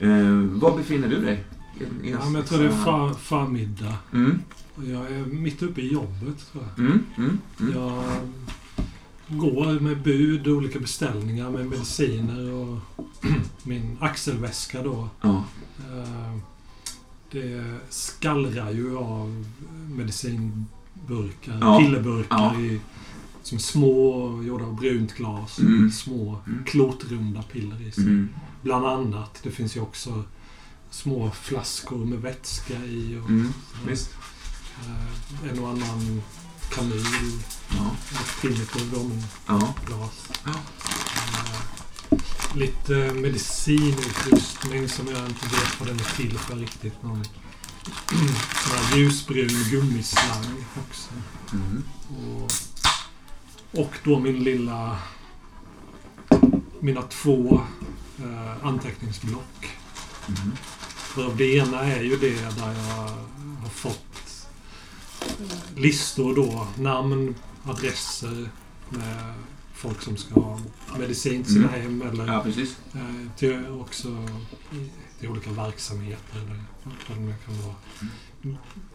[0.00, 1.44] Ehm, var befinner du dig?
[1.80, 3.94] I- i- Ja, men jag tror det är för, förmiddag.
[4.12, 4.42] Mm,
[4.74, 6.78] Och jag är mitt uppe i jobbet tror jag.
[6.86, 7.72] mm, mm, mm.
[7.74, 8.04] Jag
[9.28, 12.78] går med bud och olika beställningar med mediciner och
[13.62, 15.08] min axelväska då.
[15.20, 15.44] Ja.
[15.78, 16.36] Eh,
[17.32, 19.44] Det skallrar ju av
[19.96, 21.78] medicinburkar, Ja.
[21.78, 22.60] pillerburkar Ja.
[22.60, 22.80] i,
[23.42, 25.58] som små, gjorda av brunt glas.
[25.58, 25.90] Mm.
[25.90, 26.64] Små Mm.
[26.64, 28.04] klotrunda piller i sig.
[28.04, 28.28] Mm.
[28.62, 29.40] Bland annat.
[29.42, 30.24] Det finns ju också
[30.90, 33.18] små flaskor med vätska i.
[33.22, 33.52] Och, Mm.
[33.86, 36.22] Eh, en och annan
[36.74, 37.04] kanyl,
[37.70, 37.90] Ja.
[38.40, 38.92] primitiv
[39.46, 39.74] Ja.
[39.86, 40.28] glas.
[40.44, 40.50] Ja.
[40.50, 41.75] Eh,
[42.56, 47.02] lite medicinutrustning som jag inte vet vad den är till för riktigt.
[47.02, 47.24] Någon
[48.64, 51.10] sån här ljusbrun gummislang också.
[51.52, 51.82] Mm.
[52.08, 52.52] Och,
[53.80, 54.98] och då min lilla...
[56.80, 57.60] Mina två
[58.18, 59.76] eh, anteckningsblock.
[60.28, 60.56] Mm.
[60.86, 63.08] För det ena är ju det där jag
[63.62, 64.48] har fått
[65.20, 66.66] eh, listor då.
[66.76, 67.34] Namn,
[67.64, 68.50] adresser
[68.88, 69.34] med
[69.86, 70.58] folk som ska ha
[70.98, 71.80] medicin till sina Mm.
[72.00, 72.76] hem eller Ja, precis.
[72.94, 73.00] eh,
[73.36, 74.08] till också
[75.20, 76.62] till olika verksamheter eller
[77.08, 77.74] vad det nu kan vara.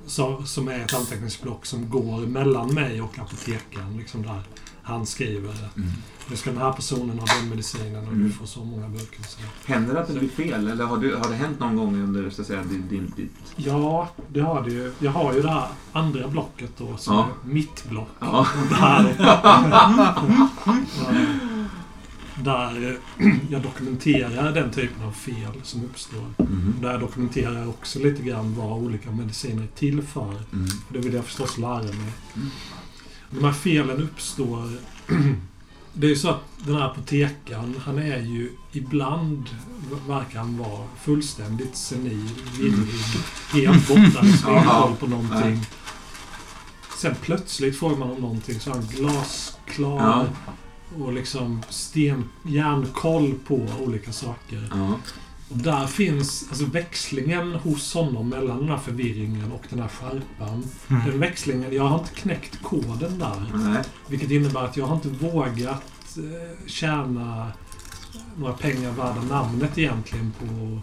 [0.05, 3.97] Så, som är ett anteckningsblock som går mellan mig och apotekaren.
[3.97, 4.43] Liksom där
[4.83, 5.89] han skriver Mm.
[6.29, 8.23] nu ska den här personen ha den medicinen och Mm.
[8.23, 9.25] du får så många burkar.
[9.65, 10.67] Händer det att det blir fel?
[10.67, 13.31] Eller har, du, har det hänt någon gång under så att säga, din, din, ditt...
[13.55, 14.93] Ja, det har det ju.
[14.99, 17.27] Jag har ju det här andra blocket då som Ja.
[17.43, 18.09] är mitt block.
[18.19, 18.47] Ja.
[18.69, 19.15] Där,
[22.43, 26.25] där eh, jag dokumenterar den typen av fel som uppstår.
[26.39, 26.73] Mm.
[26.81, 30.29] Där jag dokumenterar också lite grann vad olika mediciner är till för.
[30.53, 30.67] Mm.
[30.89, 32.11] Det vill jag förstås lära mig.
[33.31, 34.69] De här felen uppstår...
[35.93, 39.49] Det är ju så att den här apotekaren, han är ju ibland,
[40.07, 42.29] verkar han vara, fullständigt senil,
[42.59, 45.65] virrig, helt borta, koll på någonting.
[46.97, 50.29] Sen plötsligt får man om någonting så är han glasklar
[50.99, 54.69] och liksom sten, järnkoll på olika saker.
[55.53, 60.63] Där finns alltså växlingen hos honom mellan den här förvirringen och den här skärpan.
[60.89, 61.09] Mm.
[61.09, 63.51] Den växlingen, jag har inte knäckt koden där.
[63.53, 63.83] Nej.
[64.07, 67.51] Vilket innebär att jag har inte vågat eh, tjäna
[68.37, 70.79] några pengar värda namnet egentligen på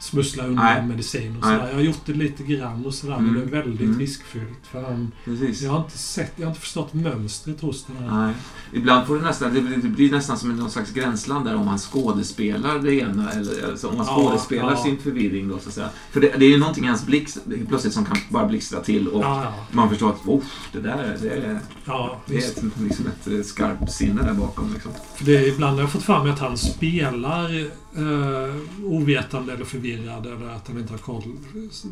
[0.00, 0.86] smussla undan Nej.
[0.86, 1.66] medicin och sådär.
[1.68, 3.24] Jag har gjort det lite grann och sådär, Mm.
[3.32, 3.98] men det är väldigt Mm.
[3.98, 4.66] riskfyllt.
[4.72, 5.62] För han, Precis.
[5.62, 8.24] jag har inte sett, jag har inte förstått mönstret hos den här.
[8.26, 8.34] Nej.
[8.72, 11.66] Ibland får det nästan, det blir, det blir nästan som någon slags gränsland där om
[11.66, 14.82] man skådespelar det ena eller alltså om man Ja, skådespelar ja.
[14.82, 15.88] sin förvirring då så att säga.
[16.10, 17.28] För det, det är ju någonting i hans blick
[17.68, 19.54] plötsligt som kan bara blixtra till och Ja, ja.
[19.72, 23.42] man förstår att oh, det där det är, ja det är ett, liksom ett eh,
[23.42, 24.72] skarpt sinne där bakom.
[24.74, 24.92] Liksom.
[25.16, 30.26] För det är, ibland har jag fått fram att han spelar eh, ovetande eller förvirrad
[30.26, 31.22] eller att han inte har koll.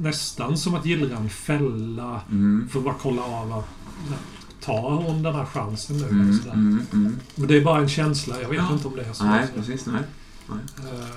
[0.00, 2.68] Nästan som att gillra en fälla Mm.
[2.70, 3.68] för att bara kolla av att
[4.10, 4.18] nej,
[4.60, 6.08] tar hon den här chansen nu?
[6.08, 6.52] Mm, sådär.
[6.54, 7.16] mm, mm.
[7.34, 8.40] Men det är bara en känsla.
[8.42, 8.72] Jag vet Ja.
[8.72, 9.24] inte om det är så.
[9.24, 9.54] Nej, alltså.
[9.56, 9.86] precis.
[9.86, 10.02] Nej.
[10.78, 11.16] Eh,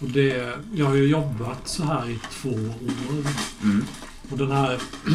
[0.00, 3.24] och det, jag har ju jobbat så här i två år.
[3.62, 3.84] Mm.
[4.30, 4.72] Och den här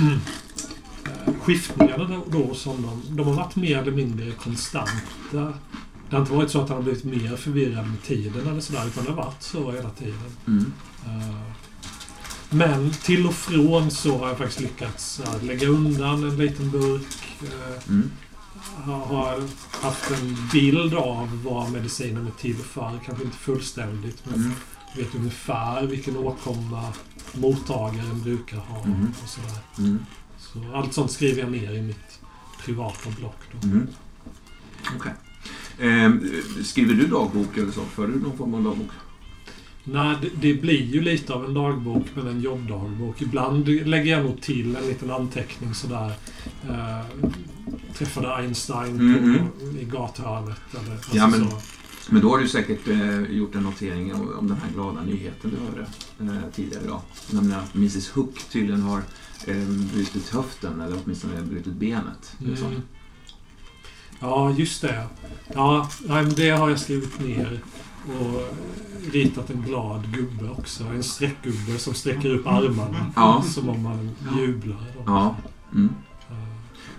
[1.05, 5.53] eh, skiftningarna då som de, de har varit mer eller mindre konstanta.
[6.09, 8.87] Det har inte varit så att han har blivit mer förvirrad med tiden eller sådär,
[8.87, 10.19] utan det har varit så hela tiden.
[10.47, 10.73] Mm.
[11.05, 11.35] Eh,
[12.49, 17.25] Men till och från så har jag faktiskt lyckats eh, lägga undan en liten burk.
[17.41, 18.11] eh, Mm.
[18.83, 19.43] har,
[19.81, 22.99] haft en bild av vad medicinen är till för.
[23.05, 24.51] Kanske inte fullständigt, men Mm.
[24.97, 26.93] vet ungefär vilken åkomma
[27.33, 28.83] mottagaren brukar ha.
[28.83, 29.13] Mm.
[29.23, 29.57] Och sådär.
[29.77, 29.99] Mm.
[30.39, 32.19] Så allt sånt skriver jag ner i mitt
[32.65, 33.37] privata block.
[33.61, 33.67] Då.
[33.67, 33.87] Mm.
[34.97, 35.13] Okej.
[35.79, 36.29] Ehm,
[36.63, 37.81] skriver du dagbok eller så?
[37.81, 38.89] För du någon form av dagbok?
[39.83, 43.21] Nej, det, det blir ju lite av en dagbok, men en jobbdagbok.
[43.21, 46.11] Ibland lägger jag nog till en liten anteckning sådär.
[46.69, 47.29] Eh,
[47.93, 49.77] träffade Einstein på, mm.
[49.79, 50.61] i gathörnet.
[50.71, 51.57] Eller, alltså Ja, men- så.
[52.09, 55.51] Men då har du säkert eh, gjort en notering om, om den här glada nyheten
[55.51, 55.87] du hörde
[56.19, 57.01] eh, tidigare idag.
[57.31, 59.01] Nämligen att Mrs Hook tydligen har
[59.47, 62.35] eh, brutit höften eller åtminstone brutit benet.
[62.41, 62.81] Mm.
[64.19, 65.03] Ja, just det.
[65.53, 67.59] Ja, nej, det har jag skrivit ner.
[68.19, 68.55] Och
[69.11, 70.83] ritat en glad gubbe också.
[70.83, 73.11] En streckgubbe som sträcker upp armarna.
[73.15, 73.43] Ja.
[73.45, 74.83] Som om man jublar.
[75.05, 75.35] Ja.
[75.73, 75.89] Mm.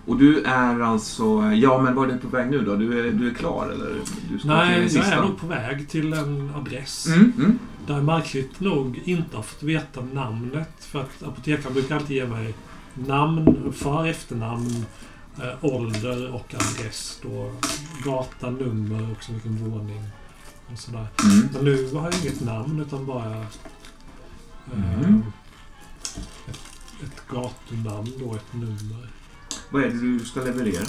[0.06, 1.42] Och du är alltså...
[1.42, 2.76] Ja, men var är du på väg nu då?
[2.76, 3.94] Du är, du är klar eller?
[4.30, 5.14] Du ska till Nej, den jag sista?
[5.14, 7.06] är nog på väg till en adress.
[7.06, 7.58] Mm, mm.
[7.86, 10.70] Där jag märkligt nog inte har fått veta namnet.
[10.78, 12.54] För att apotekaren brukar alltid ge mig
[12.94, 14.84] namn, för efternamn,
[15.42, 17.18] eh, ålder och adress.
[17.22, 17.52] Då,
[18.04, 20.02] gata, nummer och så vilken våning.
[20.72, 21.06] Och sådär.
[21.24, 21.48] Mm.
[21.52, 23.44] Men nu har inget namn utan bara eh,
[24.72, 25.22] Mm.
[26.48, 26.58] ett,
[27.04, 29.08] ett gatunamn och ett nummer.
[29.70, 30.84] Vad är det du ska leverera?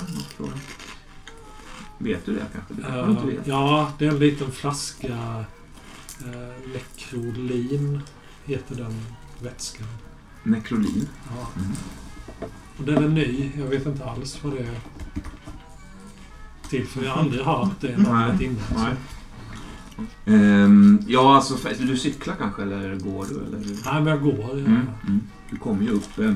[1.97, 2.73] Vet du det kanske?
[2.73, 3.47] Det kanske du inte Eh, vet.
[3.47, 5.45] ja, det är en liten flaska
[6.25, 8.01] uh, Necrolin
[8.45, 9.01] heter den
[9.41, 9.87] vätskan.
[10.43, 11.07] Nekrolin.
[11.29, 11.47] Ja.
[11.61, 11.71] Mm.
[12.79, 13.51] Och den är ny.
[13.57, 14.79] Jag vet inte alls vad det är
[16.69, 17.03] till för.
[17.03, 18.57] Jag har aldrig hört det namnet innan.
[18.75, 18.95] Nej.
[20.25, 23.35] Ehm, ja, alltså du cyklar kanske eller går du?
[23.35, 23.59] Eller?
[23.85, 24.49] Nej, men jag går.
[24.49, 24.87] Jag, Mm.
[25.07, 25.21] Mm.
[25.49, 26.19] Du kommer ju upp...
[26.19, 26.33] Eh,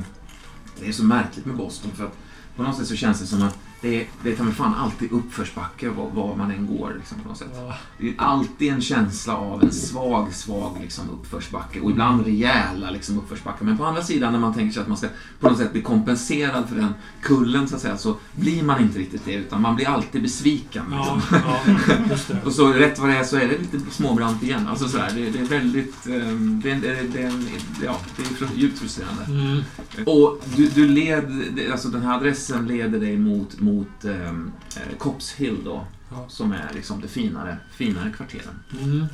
[0.79, 2.17] det är så märkligt med Boston för att
[2.55, 5.11] på något sätt så känns det som att det det är ta mig fan alltid
[5.11, 6.93] uppförsbacke var, var man än går.
[6.97, 7.47] Liksom, på något sätt.
[7.55, 11.79] Ja, Det är alltid en känsla av en svag, svag liksom, uppförsbacke.
[11.79, 13.65] Och ibland rejäla liksom, uppförsbackar.
[13.65, 15.07] Men på andra sidan när man tänker sig att man ska
[15.39, 18.99] på något sätt bli kompenserad för den kullen så att säga, så blir man inte
[18.99, 19.33] riktigt det.
[19.33, 20.85] Utan man blir alltid besviken.
[20.91, 21.39] ja, Liksom.
[21.45, 22.41] ja, det.
[22.45, 24.67] Och så rätt vad det är så är det lite småbrant igen.
[24.67, 26.07] Alltså sådär, det, det är väldigt...
[26.07, 27.31] ehm, det, är, det, det,
[27.85, 29.23] ja, det är djupt frustrerande.
[29.27, 29.63] Mm.
[30.05, 33.72] Och du, du led, alltså den här adressen leder dig mot, mot
[34.05, 35.85] ehm, eh, Cops Hill då.
[36.11, 36.25] Ja.
[36.29, 38.59] Som är liksom det finare, finare kvarteren.
[38.81, 39.05] Mm.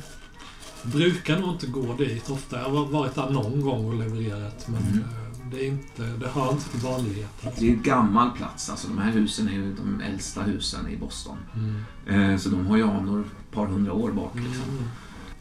[0.82, 2.58] Brukar nog inte gå dit ofta.
[2.62, 4.98] Jag har varit där någon gång och levererat men Mm.
[4.98, 7.52] eh, det, är inte, det hör inte till vanligheten.
[7.58, 8.70] Det är en gammal plats.
[8.70, 11.36] Alltså de här husen är ju de äldsta husen i Boston.
[11.54, 12.30] Mm.
[12.32, 14.34] Eh, så de har ju anor ett par hundra år bak.
[14.34, 14.70] Liksom.
[14.70, 14.84] Mm.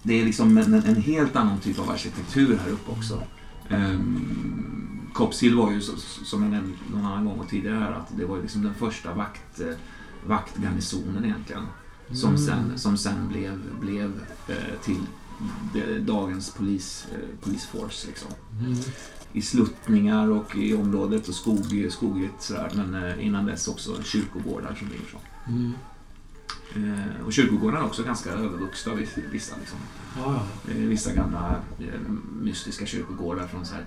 [0.04, 3.24] Det är liksom en, en helt annan typ av arkitektur här uppe också.
[3.70, 8.26] Um, Cops Hill var ju, som jag nämnde någon annan gång tidigare här, att det
[8.26, 9.76] var ju liksom den första vakt, eh,
[10.28, 11.64] vaktgarnisonen egentligen.
[12.12, 12.41] Som Mm.
[12.46, 15.00] sen, som sen blev, blev eh, till
[16.02, 18.08] dagens polis, eh, polisforce.
[18.08, 18.32] Liksom.
[18.60, 18.78] Mm.
[19.34, 22.72] I sluttningar och i området och skog, skogigt sådär.
[22.76, 25.18] Men innan dess också kyrkogårdar som ligger så.
[25.52, 25.74] Mm.
[26.76, 28.94] Eh, och kyrkogårdarna är också ganska övervuxna
[29.32, 29.56] vissa.
[29.60, 29.78] Liksom.
[30.70, 32.00] Eh, Vissa gamla eh,
[32.41, 33.86] mystiska kyrkogårdar från så här,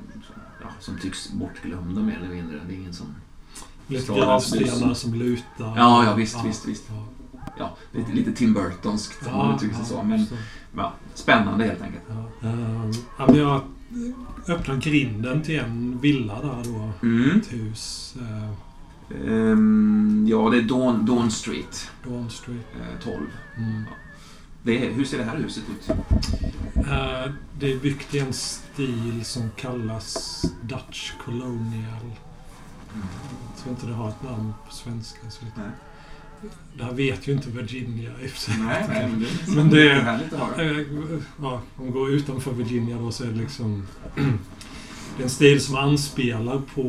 [0.62, 2.60] ja, som tycks bortglömda mer eller mindre.
[2.68, 3.06] Det är ingen som...
[3.86, 5.74] Lite gravstenar som lutar.
[5.76, 6.84] Ja, ja, visst, visst, visst.
[6.88, 7.06] Ja,
[7.58, 10.02] Ja, lite, lite Tim Burtonskt om ja, uttrycker sig ja, så.
[10.02, 10.26] Men
[10.76, 12.04] ja, spännande helt enkelt.
[12.08, 12.48] Ja.
[13.18, 13.60] Ja, men jag
[14.48, 17.06] öppnade grinden till en villa där då.
[17.06, 17.38] Mm.
[17.40, 18.14] Ett hus.
[18.20, 18.52] Uh,
[19.26, 22.66] Ehm, ja, det är Dawn, Dawn Street, Dawn Street.
[22.80, 23.16] eh, 12.
[23.56, 23.84] Mm.
[23.84, 23.88] Det
[24.64, 25.88] är, hur ser det här huset ut?
[26.76, 32.10] Eh, det är byggt i en stil som kallas Dutch Colonial.
[32.94, 35.30] Jag tror inte det har ett namn på svenska.
[35.30, 35.64] Så Nej.
[36.76, 38.54] det här vet ju inte Virginia i och för sig.
[38.58, 40.70] Nej, nej, men det, Men det- är härligt att höra.
[40.70, 40.86] Eh,
[41.42, 43.86] Ja, om man går utanför Virginia då så är det liksom...
[45.16, 46.82] Det är en stil som anspelar på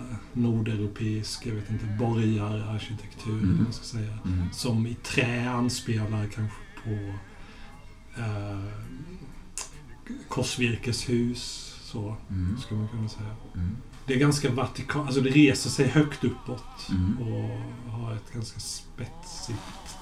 [0.00, 3.62] eh, nordeuropeisk, jag vet inte, borgararkitektur, mm.
[3.64, 4.18] man ska säga.
[4.24, 4.52] Mm.
[4.52, 7.14] Som i trä anspelar kanske på
[8.20, 8.64] eh,
[10.28, 11.70] korsvirkeshus.
[11.84, 12.58] Så Mm.
[12.60, 13.36] skulle man kunna säga.
[13.54, 13.76] Mm.
[14.06, 16.88] Det är ganska vertikalt, alltså det reser sig högt uppåt.
[16.90, 17.18] Mm.
[17.18, 17.58] Och
[17.92, 19.58] har ett ganska spetsigt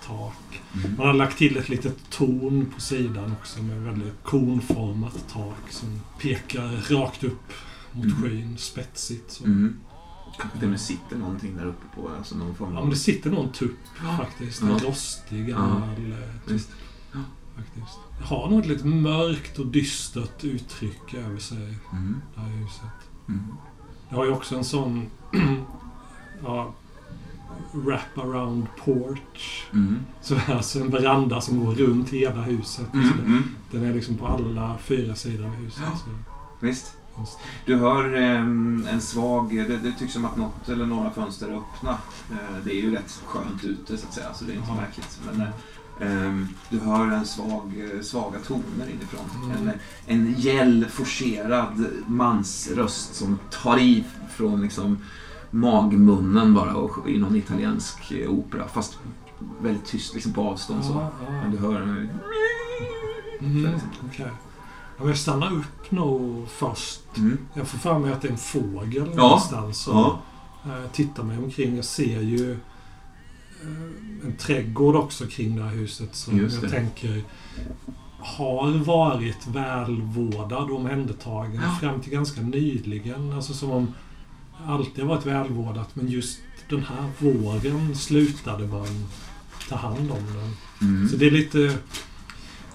[0.06, 0.60] tak.
[0.74, 0.96] Mm.
[0.96, 6.00] Man har lagt till ett litet torn på sidan också med väldigt konformat tak som
[6.20, 7.52] pekar rakt upp
[7.92, 8.22] mot Mm.
[8.22, 9.30] skyn, spetsigt.
[9.30, 9.44] Så.
[10.62, 12.85] Och med sitter någonting där uppe på, alltså någon form Ja, av...
[12.85, 13.78] men det sitter nog en tupp
[14.19, 14.62] faktiskt.
[14.62, 14.78] En Ja.
[14.89, 15.82] rostig gammal
[16.12, 16.60] eh, tupp.
[17.56, 17.98] Faktiskt.
[18.19, 22.20] Det har nog ett lite mörkt och dystert uttryck över sig, Mm.
[22.35, 23.09] det här huset.
[23.28, 23.43] Mm.
[24.09, 25.06] Det har ju också en sån...
[26.43, 26.74] ja,
[27.73, 29.66] wrap-around porch.
[29.73, 29.98] Mm.
[30.23, 32.94] Så alltså en veranda som går runt hela huset.
[32.94, 33.09] Mm.
[33.27, 33.43] Mm.
[33.70, 35.82] Den är liksom på alla fyra sidor av huset.
[35.86, 35.98] Ja.
[35.98, 36.10] Så,
[36.66, 36.97] Visst.
[37.66, 39.56] Du hör ehm, en svag...
[39.68, 41.90] Det, det tycks som att något eller några fönster är öppna.
[42.30, 45.20] Eh, det är ju rätt skönt ute så att säga, så det är inte märkligt.
[45.26, 49.52] Men eh, ehm, du hör en svag, eh, svaga toner inifrån.
[49.52, 49.68] Mm.
[49.68, 54.98] En, en gäll, forcerad mansröst som tar i från liksom
[55.51, 58.68] magmunnen bara och i någon italiensk opera.
[58.68, 58.98] Fast
[59.62, 61.06] väldigt tyst liksom på avstånd så.
[61.43, 62.09] Men du hör en...
[63.40, 64.30] Mm, okej.
[64.98, 67.01] Ja, jag stannar upp nog först.
[67.16, 67.39] Mm.
[67.55, 69.23] Jag får för mig att det är en fågel Ja.
[69.23, 69.89] någonstans.
[69.89, 70.20] Och, Ja.
[70.64, 71.77] eh, tittar mig omkring.
[71.77, 77.24] Jag ser ju eh, en trädgård också kring det här huset som jag tänker
[78.19, 81.77] har varit välvårdad och omhändertagen Ja.
[81.81, 83.32] fram till ganska nyligen.
[83.32, 83.94] Alltså som om
[84.66, 86.39] alltid har varit välvårdat men just
[86.69, 89.06] den här våren slutade man
[89.69, 90.56] ta hand om den.
[90.89, 91.09] Mm.
[91.09, 91.78] Så det är lite,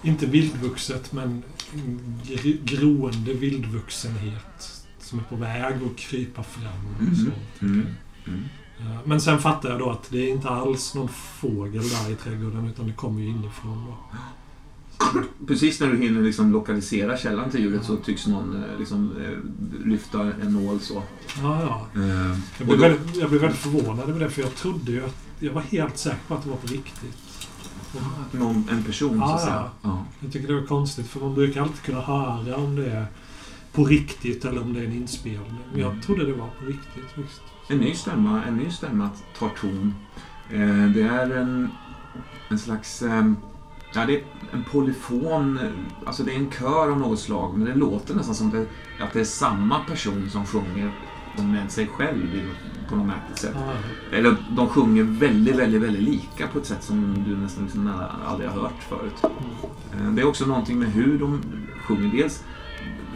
[0.02, 1.42] inte vildvuxet, men
[2.64, 6.96] groende vildvuxenhet som är på väg att krypa fram.
[7.00, 7.14] Mm.
[7.16, 7.64] Så.
[7.64, 7.86] Mm.
[8.26, 8.40] Mm.
[8.78, 12.14] Ja, Men sen fattar jag då att det är inte alls någon fågel där i
[12.14, 13.84] trädgården, utan det kommer ju inifrån.
[13.86, 13.96] Då.
[15.46, 19.38] Precis när du hinner liksom lokalisera källan till ljudet så tycks någon eh, liksom, eh,
[19.88, 21.02] lyfta en nål så.
[21.42, 22.00] Ja, ja.
[22.02, 24.92] Eh, Jag och blev, då- väldigt, jag blev väldigt förvånad över det, för jag trodde
[24.92, 25.16] ju att...
[25.40, 27.18] Jag var helt säker på att det var på riktigt.
[28.32, 29.54] Någon, en person så Ja, att säga.
[29.54, 29.70] ja.
[29.82, 30.04] Ja.
[30.20, 33.06] jag tycker det var konstigt, för man brukar alltid kunna höra om det är
[33.72, 35.58] på riktigt eller om det är en inspelning.
[35.72, 36.02] Men jag Mm.
[36.02, 37.04] trodde det var på riktigt.
[37.14, 37.40] Visst.
[37.68, 39.94] En ny stämma, en ny stämma tar ton.
[40.50, 41.68] Eh, det är en,
[42.48, 43.02] en slags...
[43.02, 43.32] Eh,
[43.94, 44.22] ja, det är
[44.52, 45.58] en polyfon,
[46.06, 48.66] alltså det är en kör av något slag, men det låter nästan som det,
[49.04, 50.92] att det är samma person som sjunger
[51.42, 52.40] med sig själv
[52.88, 53.54] på något märkligt sätt.
[53.54, 57.92] Ja, Eller de sjunger väldigt, väldigt, väldigt lika på ett sätt som du nästan liksom
[58.26, 59.24] aldrig har hört förut.
[59.92, 61.40] Eh, Det är också någonting med hur de
[61.86, 62.12] sjunger.
[62.16, 62.44] Dels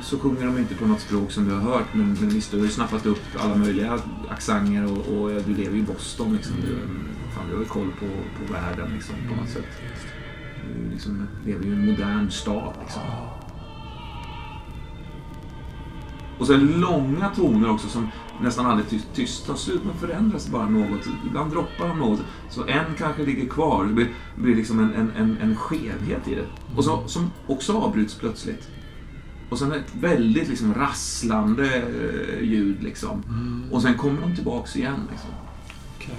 [0.02, 2.56] så sjunger de inte på något språk som du har hört, men, men visst, du
[2.58, 3.98] har ju snappat upp alla möjliga
[4.30, 6.32] accenter och, och du lever i Boston.
[6.32, 6.56] Liksom.
[6.66, 6.76] Du,
[7.34, 8.06] fan, du har ju koll på,
[8.46, 9.66] på världen liksom, på något sätt.
[10.84, 12.74] Du liksom, lever ju i en modern stad.
[12.82, 13.02] Liksom.
[16.42, 18.08] Och sen långa toner också som
[18.40, 21.00] nästan aldrig ty- tyst tar slut, men förändras bara något.
[21.26, 22.20] Ibland droppar de något.
[22.50, 23.84] Så en kanske ligger kvar.
[23.84, 26.46] Det blir, blir liksom en, en, en, en skevhet i det.
[26.76, 28.68] Och så, som också avbryts plötsligt.
[29.50, 33.22] Och sen ett väldigt liksom rasslande eh, ljud liksom.
[33.28, 35.00] Mm, Och sen kommer de tillbaks igen.
[35.10, 35.30] Liksom.
[35.96, 36.14] okej.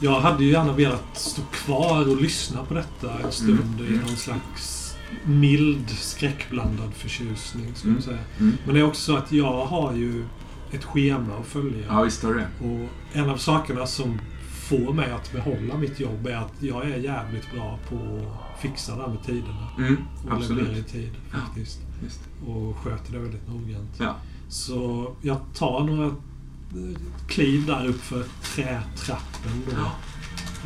[0.00, 3.94] Jag hade ju gärna velat stå kvar och lyssna på detta en stund Mm.
[3.94, 4.79] i någon slags
[5.24, 7.74] mild skräckblandad förtjusning.
[7.74, 7.94] Ska Mm.
[7.94, 8.18] man säga.
[8.40, 8.56] Mm.
[8.64, 10.24] Men det är också så att jag har ju
[10.72, 11.86] ett schema att följa.
[11.88, 12.68] Ja, visst har du det.
[12.68, 16.96] Och en av sakerna som får mig att behålla mitt jobb är att jag är
[16.96, 17.96] jävligt bra på
[18.54, 19.68] att fixa det här med tiderna.
[19.78, 20.88] Mm, Och leverera i absolut.
[20.88, 21.80] tid faktiskt.
[22.02, 22.20] Visst.
[22.46, 23.90] Och sköter det väldigt noggrant.
[23.98, 24.16] Ja.
[24.48, 26.10] Så jag tar några
[27.28, 29.72] kliv där upp för trätrappen då.
[29.76, 29.92] Ja.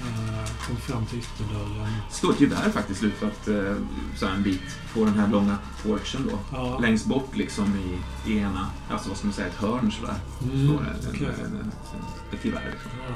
[0.04, 1.92] Eh, Kom fram till ytterdörren.
[2.10, 3.74] står ett gevär faktiskt lutat eh,
[4.16, 6.38] så en bit på den här långa porchen då.
[6.52, 6.78] Ja.
[6.82, 7.98] Längst bort liksom i,
[8.30, 10.14] i ena, alltså vad ska man säga, ett hörn sådär.
[10.42, 11.26] Mm, Står det okej.
[11.26, 12.90] en, en, en, ett gevär liksom.
[13.08, 13.14] Ja.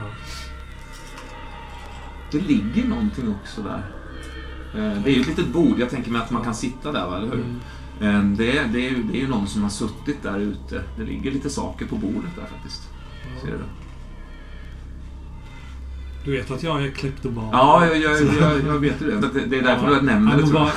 [2.30, 3.82] Det ligger någonting också där.
[4.74, 7.06] Eh, Det är ju ett litet bord, jag tänker mig att man kan sitta där,
[7.06, 7.44] va, eller hur?
[8.00, 8.36] Mm.
[8.36, 10.82] Det är, det, är, ju- det är ju någon som har suttit där ute.
[10.96, 12.82] Det ligger lite saker på bordet där faktiskt.
[13.42, 13.58] Ser du?
[16.28, 17.48] Du vet att jag är kleptoman?
[17.52, 19.06] Ja, jag, jag, jag, jag vet det.
[19.20, 20.70] Det, det är därför jag nämner ja, det bara,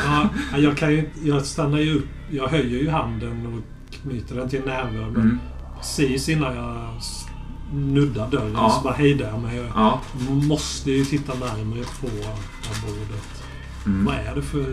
[0.52, 2.06] ja, jag, kan ju, inte- jag stannar ju upp.
[2.30, 4.94] Jag höjer ju handen och knyter den till näven.
[5.12, 5.40] Men Mm.
[5.78, 6.78] precis innan jag
[7.74, 8.70] nuddar dörren Ja.
[8.70, 9.64] så bara hejdar jag mig.
[9.76, 10.02] Ja.
[10.28, 12.08] Jag måste ju titta närmare på
[12.88, 13.44] bordet.
[13.86, 14.06] Mm.
[14.06, 14.66] Vad är det för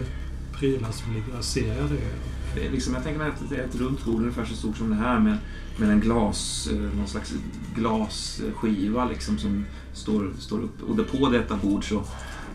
[0.58, 1.42] prylar som ligger där?
[1.42, 2.10] Ser jag det?
[2.72, 4.96] Liksom, jag tänker mig att det är ett runt bord ungefär så stort som det
[4.96, 5.38] här med,
[5.76, 7.34] med en glas, eh, någon slags
[7.74, 10.82] glasskiva liksom som står, står upp.
[10.82, 12.02] Och där på detta bord så,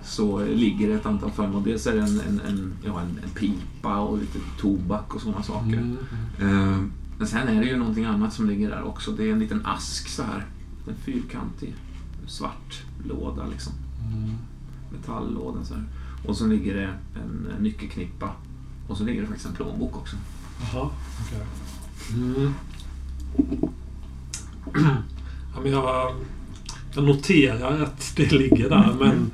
[0.03, 1.63] så ligger ett antal föremål.
[1.63, 5.43] Dels är det en, en, en, ja, en, en pipa och lite tobak och sådana
[5.43, 5.77] saker.
[5.77, 5.97] Mm.
[6.39, 6.77] Eh,
[7.17, 9.11] Men sen är det ju någonting annat som ligger där också.
[9.11, 10.45] Det är en liten ask så här.
[10.87, 11.75] En fyrkantig
[12.27, 13.73] svart låda liksom.
[14.13, 14.35] Mm.
[14.91, 15.83] Metalllåda så här.
[16.27, 18.29] Och så ligger det en, en nyckelknippa.
[18.93, 20.15] Och så ligger det faktiskt en plånbok också.
[20.61, 20.89] Jaha,
[21.25, 21.39] okej.
[22.13, 22.53] Mm.
[25.55, 26.15] Ja, men jag,
[26.95, 29.31] jag noterar att det ligger där, men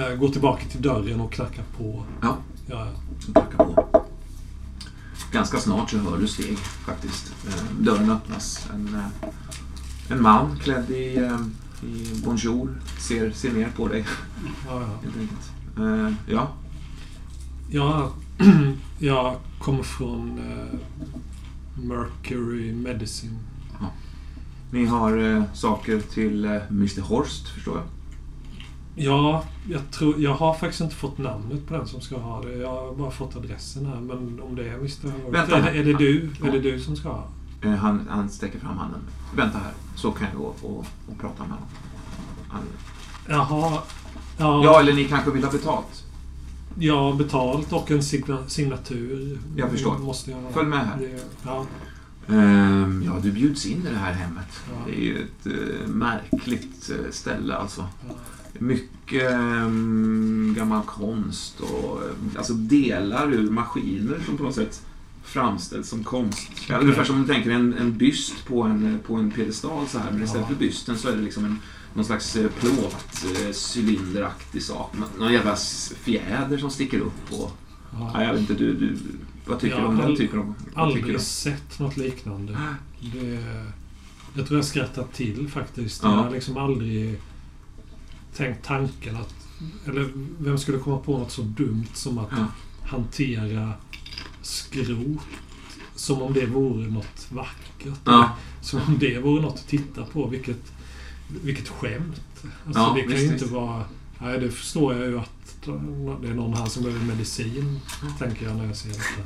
[0.00, 2.04] eh, går tillbaka till dörren och knackar på.
[2.22, 2.36] Ja.
[2.66, 2.88] Ja,
[3.32, 4.02] knackar på.
[5.32, 7.32] Ganska snart så hör du steg faktiskt.
[7.48, 8.68] Eh, Dörren öppnas.
[8.74, 9.30] En, eh,
[10.08, 11.40] en man klädd i, eh,
[11.82, 14.06] i bonjour ser, ser ner på dig
[14.66, 14.98] ja, ja.
[15.02, 15.50] helt enkelt.
[15.78, 16.52] Eh, Ja,
[17.72, 18.12] Ja,
[18.98, 20.78] jag kommer från eh,
[21.82, 23.36] Mercury Medicine.
[24.70, 27.84] ni har eh, saker till eh, Mr Horst förstår jag.
[28.94, 32.52] Ja, jag, tror, jag har faktiskt inte fått namnet på den som ska ha det.
[32.56, 34.00] Jag har bara fått adressen här.
[34.00, 35.02] Men om det är Mr.
[35.02, 36.46] Horvath, Vänta är, är, det du, Ja.
[36.46, 37.24] är det du som ska ha?
[37.62, 39.00] Eh, Han, han sträcker fram handen.
[39.36, 40.78] Vänta här, så kan jag gå och,
[41.08, 41.68] och prata med honom.
[42.48, 42.62] Han,
[43.28, 43.78] Jaha.
[44.38, 45.99] Ja, ja, eller ni kanske vill ha betalt?
[46.88, 49.38] Har betalt och en signa, signatur.
[49.56, 49.98] Jag förstår.
[49.98, 50.40] Måste jag.
[50.54, 50.96] Följ med här.
[50.98, 51.66] Det, ja,
[52.28, 54.60] Ehm, ja, du bjuds in i det här hemmet.
[54.70, 54.76] Ja.
[54.86, 57.88] Det är ju ett eh, märkligt eh, ställe alltså.
[58.08, 58.14] ja,
[58.58, 64.82] Mycket ehm, gammal konst och eh, alltså delar ur maskiner som på något sätt
[65.24, 66.50] framställs som konst.
[66.68, 69.98] Ja, ungefär som om du tänker en, en byst på en, på en piedestal så
[69.98, 70.10] här.
[70.12, 70.54] Men istället Ja.
[70.54, 71.58] för bysten så är det liksom en,
[71.94, 74.92] någon slags eh, plåt, eh, cylinderaktig sak.
[74.98, 75.56] Nå- Någon jävla
[76.02, 77.32] fjäder som sticker upp.
[77.32, 77.52] Och,
[77.92, 78.10] ja.
[78.14, 78.96] ja, jag vet inte, du, du,
[79.46, 80.56] vad tycker du om den typen vad
[80.92, 82.58] tycker Aldrig sett något liknande.
[83.00, 83.44] Det,
[84.34, 86.02] jag tror jag skrattar till faktiskt.
[86.02, 86.14] Ja.
[86.16, 87.20] Jag har liksom aldrig
[88.36, 89.34] tänkt tanken att...
[89.86, 92.46] Eller vem skulle komma på något så dumt som att Ja.
[92.86, 93.72] hantera
[94.42, 95.20] skrot
[95.94, 98.00] som om det vore något vackert.
[98.04, 98.36] Ja.
[98.62, 100.26] Som om det vore något att titta på.
[100.26, 100.72] Vilket,
[101.42, 102.20] vilket skämt.
[102.66, 103.52] Alltså, Ja, det kan visst, ju inte visst.
[103.54, 103.84] vara...
[104.18, 105.56] Nej, det förstår jag ju att
[106.22, 107.80] det är någon här som behöver medicin.
[108.18, 109.22] Tänker jag när jag ser detta.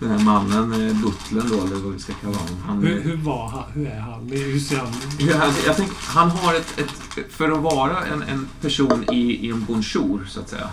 [0.00, 2.56] Den här mannen, eh, butlern då, eller vad vi ska kalla honom.
[2.66, 3.62] Han, Hur, hur var han?
[3.72, 4.28] Hur är han?
[4.30, 6.90] Hur ser han hur han, jag tänker, han har ett, ett...
[7.32, 10.68] För att vara en, en person i, i en bonjour, så att säga,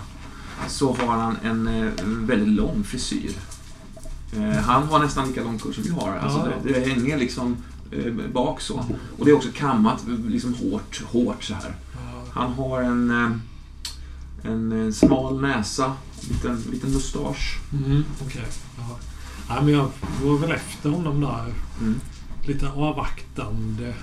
[0.68, 3.30] så har han en eh, väldigt lång frisyr.
[4.36, 6.16] Eh, han har nästan lika lång kurs som jag har.
[6.16, 6.52] Alltså Ja.
[6.64, 7.56] det, det hänger liksom
[8.32, 8.84] bak så.
[9.18, 11.76] Och det är också kammat liksom hårt, hårt så här.
[11.94, 13.30] Ja, Han har en, eh,
[14.52, 15.92] en eh, smal näsa,
[16.28, 17.58] liten, liten mustasch.
[17.72, 18.44] Mm, Okej.
[18.78, 18.98] Ja.
[19.48, 19.90] Nej, men jag
[20.22, 21.54] går väl efter honom där.
[21.80, 22.00] Mm.
[22.46, 23.94] Lite avvaktande.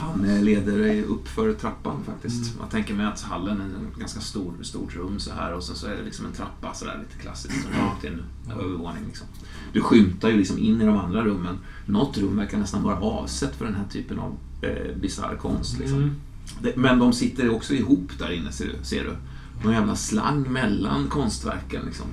[0.00, 2.46] Han eh, leder dig upp för trappan faktiskt.
[2.52, 2.58] Mm.
[2.60, 5.76] Jag tänker mig att hallen är en ganska stor, stort rum så här och sen
[5.76, 8.52] så är det liksom en trappa sådär lite klassiskt som går upp till en Ja.
[8.54, 9.02] övervåning.
[9.06, 9.26] Liksom.
[9.72, 11.58] Du skymtar ju liksom in i de andra rummen.
[11.86, 15.78] Något rum verkar nästan vara avsett för den här typen av eh, bisarr konst.
[15.78, 15.98] Liksom.
[15.98, 16.14] Mm.
[16.62, 18.84] Det, men de sitter också ihop där inne ser du.
[18.84, 19.16] Ser du.
[19.64, 21.82] Någon jävla slang mellan konstverken.
[21.86, 22.06] Liksom.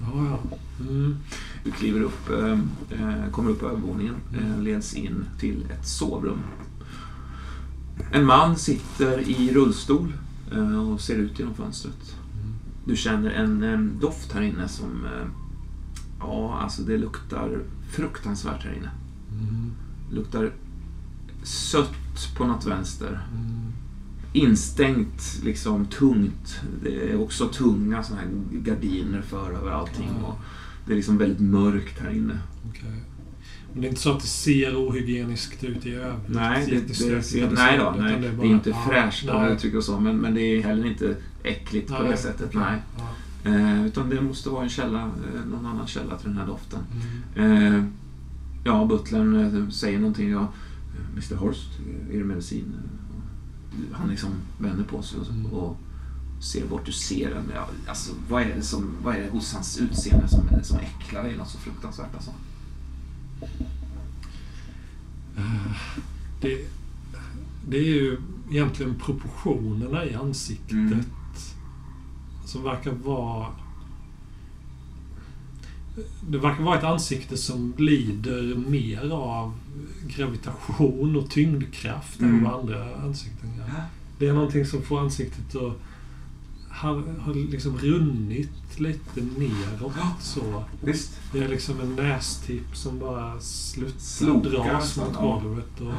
[0.00, 0.56] Ja, ja.
[0.88, 1.16] Mm.
[1.64, 2.52] Du kliver upp, eh,
[3.00, 6.38] eh, kommer upp på övervåningen, eh, leds in till ett sovrum.
[8.12, 10.12] En man sitter i rullstol
[10.52, 12.16] eh, och ser ut genom fönstret.
[12.84, 15.04] Du känner en doft här inne som...
[15.04, 15.26] Eh,
[16.18, 18.90] ja, alltså det luktar fruktansvärt här inne.
[19.40, 19.70] Mm.
[20.10, 20.52] luktar
[21.42, 23.26] sött på något vänster.
[23.34, 23.72] Mm.
[24.32, 26.60] Instängt, liksom tungt.
[26.82, 30.10] Det är också tunga såna här gardiner för över allting.
[30.24, 30.38] Och
[30.86, 32.38] det är liksom väldigt mörkt här inne.
[32.68, 33.02] Okej.
[33.72, 36.18] Men det är inte så att det ser ohygieniskt ut i övrigt?
[36.28, 37.94] Nej, det, det Jättestökigt ser, nej då.
[37.98, 39.44] Nej, det är, bara- inte ja, fräscht om nej.
[39.44, 40.00] jag uttrycker så.
[40.00, 42.46] Men, men det är heller inte äckligt på det sättet.
[42.48, 42.60] okej.
[42.60, 42.82] Nej.
[43.44, 43.50] Ja.
[43.50, 46.80] Eh, utan det måste vara en källa, eh, någon annan källa till den här doften.
[47.36, 47.74] Mm.
[47.74, 47.84] Eh,
[48.64, 50.30] ja, butlern eh, säger någonting.
[50.30, 50.48] Ja,
[51.12, 51.68] Mr Horst,
[52.12, 52.74] är det medicin?
[53.92, 55.46] Han liksom vänder på sig och, Mm.
[55.46, 55.76] och
[56.42, 56.86] ser bort.
[56.86, 57.42] Du ser den.
[57.54, 61.22] Ja, alltså, vad, är det som, vad är det hos hans utseende som, som äcklar
[61.24, 62.14] dig något så fruktansvärt?
[62.14, 62.30] Alltså?
[66.40, 66.58] Det,
[67.68, 68.18] det är ju
[68.50, 71.04] egentligen proportionerna i ansiktet Mm.
[72.44, 73.46] som verkar vara...
[76.28, 79.54] Det verkar vara ett ansikte som lider mer av
[80.16, 82.44] gravitation och tyngdkraft än Mm.
[82.44, 83.82] vad andra ansikten gör.
[84.18, 85.72] Det är någonting som får ansiktet att
[86.68, 88.50] har, har liksom runnit
[88.80, 90.64] lite neråt så.
[90.84, 91.20] Visst.
[91.32, 95.20] Det är liksom en nästipp som bara slutar Slokar dras mot ja.
[95.42, 95.80] golvet.
[95.80, 95.92] Och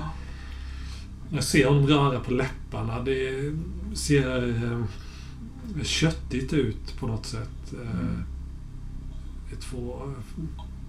[1.31, 3.01] jag ser honom röra på läpparna.
[3.01, 3.53] Det
[3.93, 7.73] ser eh, köttigt ut på något sätt.
[7.73, 8.23] Mm.
[9.49, 10.13] Det är två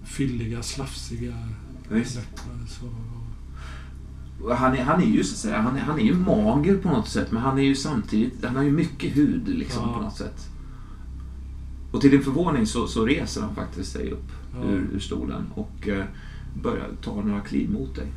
[0.05, 1.33] fylliga, slafsiga
[1.89, 2.15] Visst.
[2.15, 2.67] läppar.
[2.67, 2.85] Så.
[4.53, 6.89] Han är, han är ju så att säga, han är, han är ju mager på
[6.89, 9.93] något sätt men han är ju samtidigt, han har ju mycket hud liksom Ja.
[9.93, 10.49] på något sätt.
[11.91, 14.63] Och till din förvåning så, så reser han faktiskt sig upp Ja.
[14.69, 16.05] ur, ur stolen och eh,
[16.63, 18.07] börjar ta några kliv mot dig.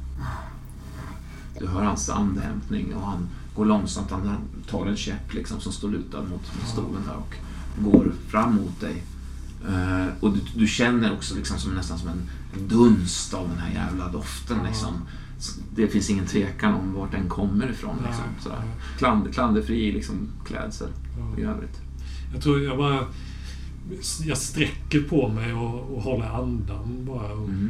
[1.60, 4.10] Du hör hans andhämtning och han går långsamt.
[4.10, 4.36] Han
[4.70, 7.34] tar en käpp liksom som står lutad mot, mot stolen där och
[7.92, 9.02] går fram mot dig.
[9.68, 12.28] Eh, och du, du känner också liksom som, nästan som en
[12.68, 14.58] dunst av den här jävla doften.
[14.68, 14.92] Liksom.
[15.74, 17.96] Det finns ingen tvekan om vart den kommer ifrån.
[18.06, 18.58] Liksom, sådär.
[18.58, 18.74] nej.
[18.98, 20.14] Kland, klanderfri liksom,
[20.46, 20.88] klädsel
[21.38, 21.48] i Ja.
[21.50, 21.80] övrigt.
[22.34, 23.04] Jag tror jag bara...
[24.24, 27.32] Jag sträcker på mig och, och håller andan bara.
[27.32, 27.68] Och, Mm.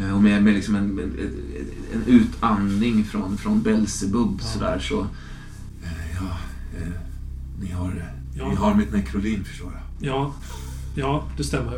[0.00, 1.12] Eh, Och med, med liksom en, en,
[1.94, 4.44] en utandning från, från Belsebub Ja.
[4.46, 5.00] sådär så...
[5.82, 6.38] Eh, ja,
[6.80, 6.88] eh,
[7.60, 8.04] ni har,
[8.38, 8.48] Ja.
[8.48, 10.08] ni har mitt nekrolin förstår jag.
[10.08, 10.34] Ja,
[10.94, 11.76] ja, det stämmer.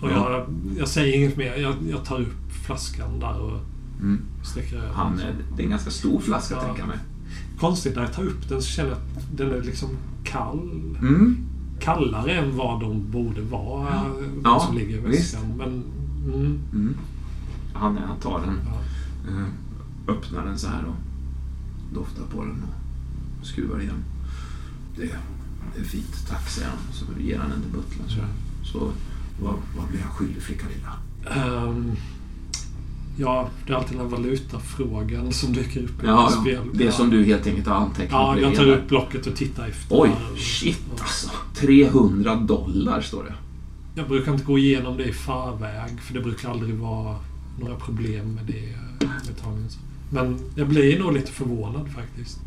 [0.00, 0.30] Och Ja.
[0.32, 0.46] jag,
[0.78, 1.56] jag säger inget mer.
[1.56, 3.60] Jag, jag tar upp flaskan där och
[4.00, 4.20] Mm.
[4.44, 4.92] sträcker över.
[4.92, 5.20] Han,
[5.56, 6.62] det är en ganska stor flaska Ja.
[6.62, 6.98] tänker jag mig.
[7.58, 9.88] Konstigt, när jag tar upp den så känner jag att den är liksom
[10.24, 10.96] kall.
[11.00, 11.36] Mm.
[11.80, 14.04] Kallare än vad de borde vara, Ja.
[14.44, 15.42] Ja, som ligger i väskan.
[15.58, 15.82] Men,
[16.34, 16.94] mm, Mm.
[17.72, 18.80] Han, han tar den, ja.
[19.30, 19.46] eh,
[20.16, 20.94] öppnar den så här och
[21.94, 22.62] doftar på den
[23.40, 24.04] och skruvar igen.
[24.96, 25.16] Det,
[25.74, 26.78] det är fint, tack säger han.
[26.92, 28.08] Så ger han den till butlern.
[28.08, 28.20] Så,
[28.72, 28.90] så
[29.42, 30.92] vad, vad blir jag skyldig flicka lilla?
[31.42, 31.92] Ehm,
[33.16, 36.40] ja, det är alltid den valutafrågan som dyker upp i Ja, ja.
[36.40, 36.58] spel.
[36.72, 39.96] Det som du helt enkelt har antecknat Ja, jag tar upp blocket och tittar efter.
[40.00, 41.02] Oj, shit Ja.
[41.02, 41.30] alltså.
[41.54, 43.34] 300 dollar står det.
[43.94, 47.16] Jag brukar inte gå igenom det i förväg, för det brukar aldrig vara
[47.60, 48.76] några problem med det
[49.28, 49.68] betalningen.
[50.12, 52.40] Men jag blir nog lite förvånad faktiskt.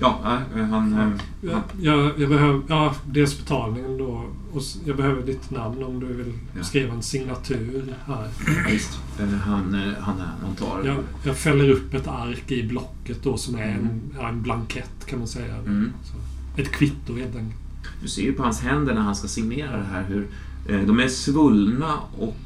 [0.00, 0.18] Ja,
[0.56, 0.92] äh, han...
[0.92, 4.24] äh, Jag, han jag, jag behöver, ja, dels betalningen då.
[4.52, 6.64] Och jag behöver ditt namn om du vill Ja.
[6.64, 8.28] skriva en signatur här.
[8.70, 8.98] visst.
[9.20, 10.82] Äh, han, äh, han, han tar...
[10.84, 13.78] Jag, jag fäller upp ett ark i blocket då som är en,
[14.16, 14.26] Mm.
[14.26, 15.54] en blankett kan man säga.
[15.56, 15.92] Mm.
[16.04, 17.60] Så, ett kvitto helt enkelt.
[18.02, 20.28] Du ser ju på hans händer när han ska signera det här hur
[20.68, 22.36] eh, de är svullna och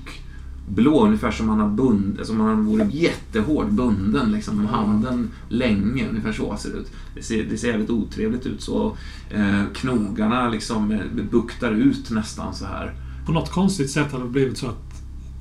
[0.68, 6.08] blå, ungefär som han har bund, som han vore jättehårt bunden liksom, med handen länge.
[6.08, 6.90] Ungefär så ser det ut.
[7.14, 8.62] Det ser, det ser jävligt otrevligt ut.
[8.62, 8.96] så
[9.30, 12.94] eh, Knogarna liksom eh, buktar ut nästan så här.
[13.26, 14.80] På något konstigt sätt har det blivit så att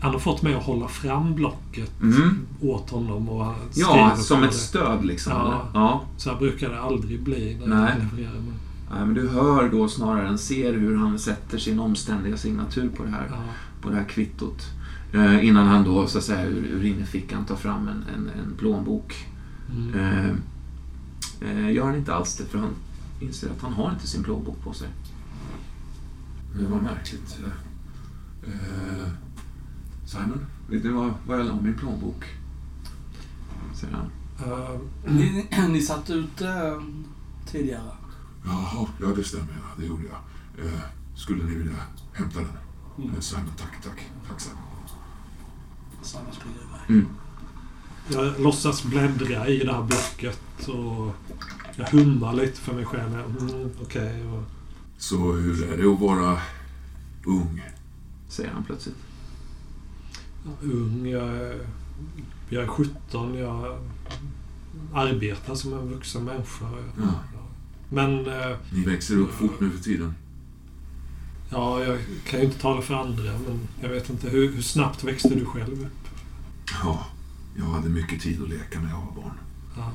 [0.01, 2.37] han har fått mig att hålla fram blocket Mm.
[2.61, 4.57] åt honom och Ja, som ett det.
[4.57, 5.33] stöd liksom.
[5.33, 5.67] Ja.
[5.73, 6.01] ja.
[6.17, 7.93] Så här brukar det aldrig bli när Nej.
[7.99, 8.33] jag levererar.
[8.41, 8.53] Men,
[8.97, 13.03] Nej, men du hör då snarare än ser hur han sätter sin omständiga signatur på
[13.03, 13.27] det här.
[13.29, 13.37] ja,
[13.81, 14.61] på det här kvittot.
[15.13, 18.55] Eh, innan han då så att säga ur, ur innerfickan tar fram en, en, en
[18.57, 19.27] plånbok.
[19.71, 19.99] mm.
[19.99, 20.29] Eh,
[21.49, 22.75] eh, gör han inte alls det för han
[23.19, 24.87] inser att han har inte sin plånbok på sig.
[26.59, 27.39] Det var märkligt.
[28.43, 29.07] Eh,
[30.05, 32.25] Simon, vet du vad, vad jag la min plånbok?
[33.75, 34.09] Säger han.
[34.51, 36.73] Eh, Ni, ni satt ute
[37.45, 37.91] tidigare.
[38.45, 39.47] Jaha, ja det stämmer.
[39.77, 40.65] Det gjorde jag.
[40.65, 40.79] Eh,
[41.15, 41.73] skulle ni vilja
[42.13, 42.49] hämta den?
[42.97, 43.21] Mm.
[43.21, 44.09] Simon, tack, tack.
[44.27, 44.57] Tack Simon.
[46.03, 46.89] Samma springer iväg.
[46.89, 47.07] Mm.
[48.11, 51.15] jag låtsas bläddra i det här blocket och
[51.75, 53.13] jag hummar lite för mig själv.
[53.13, 54.27] Mm, Okej.
[54.27, 54.43] och-
[54.97, 56.37] Så hur är det att vara
[57.25, 57.61] ung?
[58.29, 58.95] Säger han plötsligt.
[60.45, 61.07] ja, ung.
[61.07, 61.67] Jag är,
[62.49, 63.33] jag är 17.
[63.37, 63.79] Jag
[64.93, 66.65] arbetar som en vuxen människa.
[66.97, 67.13] Ja.
[67.89, 70.13] Men eh, Ni växer upp fort nu för tiden.
[71.53, 73.23] Ja, jag kan ju inte tala för andra.
[73.47, 74.29] Men jag vet inte.
[74.29, 76.07] Hur, hur snabbt växte du själv upp?
[76.83, 77.05] Ja,
[77.57, 79.37] jag hade mycket tid att leka när jag var barn.
[79.77, 79.91] Ja.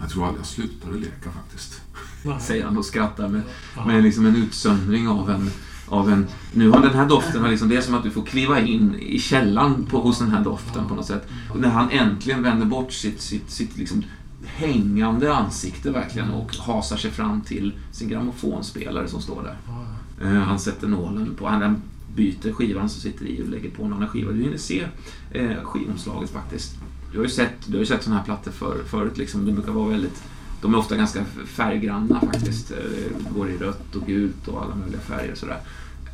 [0.00, 1.80] Jag tror aldrig jag slutade leka faktiskt.
[2.24, 2.36] Nej.
[2.40, 3.42] Säger han och skrattar med,
[3.76, 3.84] Ja.
[3.84, 5.50] med liksom en utsöndring av en,
[5.88, 6.26] av en...
[6.52, 8.94] Nu har den här doften, har liksom, det är som att du får kliva in
[9.00, 11.28] i källan på, hos den här doften på något sätt.
[11.50, 14.04] Och när han äntligen vänder bort sitt, sitt, sitt liksom
[14.46, 19.56] hängande ansikte verkligen och hasar sig fram till sin grammofonspelare som står där.
[19.66, 19.86] Ja.
[20.20, 21.82] Eh, han sätter nålen på, han
[22.14, 24.32] byter skivan som sitter i och lägger på en annan skiva.
[24.32, 24.86] Du hinner se
[25.30, 26.76] eh, skivomslaget faktiskt.
[27.12, 29.18] Du har ju sett, du har sett sådana här plattor för, förut.
[29.18, 29.46] Liksom.
[29.46, 30.22] De brukar vara väldigt...
[30.62, 32.70] De är ofta ganska färggranna faktiskt.
[32.70, 35.60] Eh, går i rött och gult och alla möjliga färger och sådär.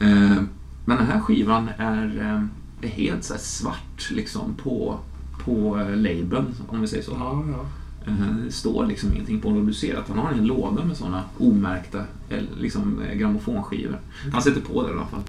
[0.01, 0.43] Eh,
[0.85, 4.99] men den här skivan är, eh, är helt så svart liksom på,
[5.44, 7.12] på labeln, om vi säger så.
[7.18, 7.67] Ja, ja.
[8.07, 8.12] Eh,
[8.44, 11.23] Det står liksom ingenting på och du ser att han har en låda med sådana
[11.39, 13.99] omärkta eh, liksom, eh, grammofonskivor.
[14.33, 15.23] Han sätter på det i alla fall.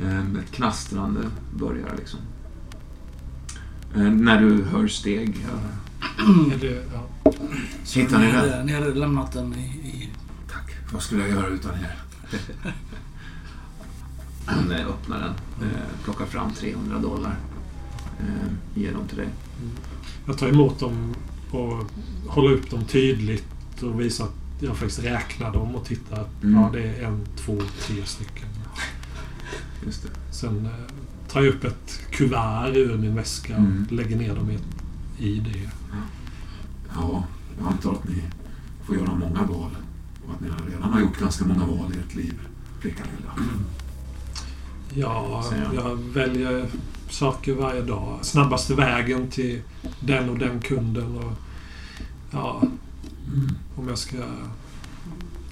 [0.00, 0.06] ja.
[0.06, 1.20] Eh, Ett knastrande
[1.58, 2.20] börjar liksom.
[3.94, 5.28] Eh, När du hör steg.
[5.28, 7.30] eh, det, ja.
[7.94, 8.66] Hittar ni den?
[8.66, 9.58] ni hade lämnat den i...
[9.88, 10.08] i
[10.52, 10.72] Tack.
[10.92, 11.96] Vad skulle jag göra utan er?
[14.46, 17.34] Han eh, öppnar den, eh, plockar fram 300 dollar.
[18.20, 19.28] eh, Ger dem till dig.
[20.26, 21.14] Jag tar emot dem
[21.54, 21.90] och
[22.26, 26.20] håller upp dem tydligt och visar att jag faktiskt räknar dem och tittar.
[26.20, 26.60] att Mm.
[26.62, 28.48] Ja, det är en, två, tre stycken.
[29.86, 30.08] Just det.
[30.34, 30.72] Sen eh,
[31.32, 33.86] tar jag upp ett kuvert ur min väska och Mm.
[33.90, 34.58] lägger ner dem i,
[35.26, 35.70] i det.
[36.94, 37.24] Ja,
[37.58, 38.22] jag antar att ni
[38.86, 39.70] får göra många val.
[40.26, 42.34] Och att ni redan har gjort ganska många val i ert liv.
[42.80, 43.32] Flickan lilla.
[44.94, 46.66] Ja, jag väljer
[47.12, 48.18] saker varje dag.
[48.22, 49.62] Snabbaste vägen till
[50.00, 51.16] den och den kunden.
[51.16, 51.32] Och,
[52.30, 52.62] ja,
[53.34, 53.48] Mm.
[53.76, 54.16] om jag ska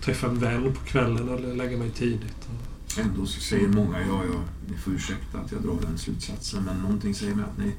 [0.04, 2.48] träffa en vän på kvällen eller lägga mig tidigt.
[2.98, 6.76] Ändå så säger många, ja, ja, ni får ursäkta att jag drar den slutsatsen, men
[6.78, 7.72] någonting säger mig att ni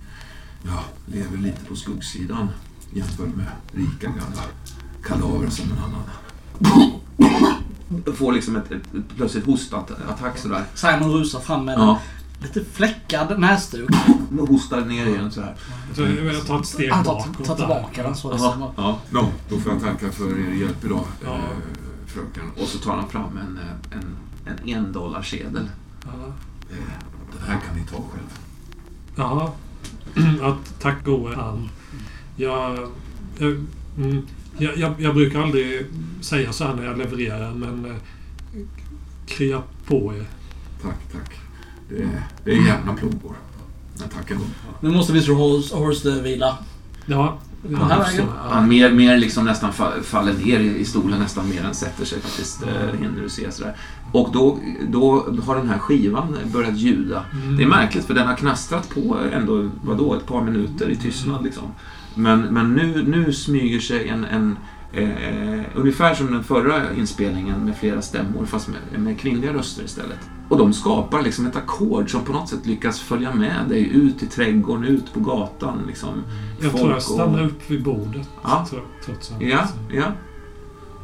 [0.65, 2.47] ja, lever lite på skuggsidan
[2.93, 4.43] jämfört med rika gamla
[5.03, 6.03] kadaver som en annan.
[8.15, 10.63] Får liksom ett, ett, ett plötsligt hostattack sådär.
[10.75, 11.99] Simon rusar fram med Ja.
[12.41, 13.89] Lite fläckad näsduk.
[14.49, 15.55] Hostar ner igen sådär.
[15.95, 17.45] Så jag tar ett steg Han tar, bakåt.
[17.45, 18.37] tar tillbaka den så.
[18.37, 18.71] Simon.
[18.77, 18.99] ja.
[19.09, 21.35] Nå, då får jag tacka för er hjälp idag, Ja.
[21.35, 21.41] eh,
[22.07, 22.43] fröken.
[22.61, 25.69] Och så tar han fram en, eh, en, en en dollar sedel.
[26.03, 26.09] Ja.
[26.71, 26.77] Eh,
[27.39, 28.39] Den här kan ni ta själv.
[29.15, 29.53] Ja.
[30.41, 31.69] ja tack gode han.
[32.35, 32.89] Jag,
[33.39, 33.65] jag,
[33.97, 34.27] mm,
[34.57, 35.85] jag, jag, jag brukar aldrig
[36.21, 37.95] säga så här när jag levererar, men
[39.27, 40.25] krya på er.
[40.81, 41.31] Tack, tack.
[41.89, 43.35] Det är, det är jämna plågor.
[43.99, 44.43] Men tack ändå.
[44.81, 46.57] Nu måste Mr Horse, Horse vila.
[47.05, 48.25] Ja, vägen?
[48.49, 52.05] Han mer, mer liksom nästan fa- faller ner i i stolen nästan mer än sätter
[52.05, 52.63] sig faktiskt.
[52.63, 53.75] eh, hinner du se sådär.
[54.11, 54.59] Och då,
[54.89, 57.25] då har den här skivan börjat ljuda.
[57.33, 57.57] Mm.
[57.57, 61.43] Det är märkligt för den har knastrat på ändå, vadå, ett par minuter i tystnad
[61.43, 61.63] liksom.
[62.15, 64.57] Men, men nu, nu smyger sig en, en
[64.93, 70.19] eh, ungefär som den förra inspelningen med flera stämmor fast med, med kvinnliga röster istället.
[70.49, 74.23] Och de skapar liksom ett ackord som på något sätt lyckas följa med dig ut
[74.23, 75.77] i trädgården, ut på gatan.
[75.87, 76.09] Liksom.
[76.61, 78.29] Jag Folk tror jag och- stannar upp vid bordet.
[78.43, 78.65] Ja.
[78.69, 79.41] tro- Trots allt.
[79.41, 80.03] Ja, ja.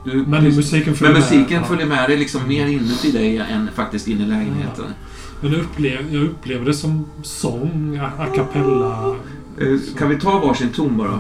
[0.05, 1.67] Du, Men musiken följer men musiken med.
[1.69, 4.85] följer med dig liksom mer inuti dig än faktiskt in i lägenheten.
[5.41, 9.15] Men jag upplever, jag upplever det som sång, a, a cappella.
[9.59, 11.19] Eh, Kan vi ta varsin ton bara?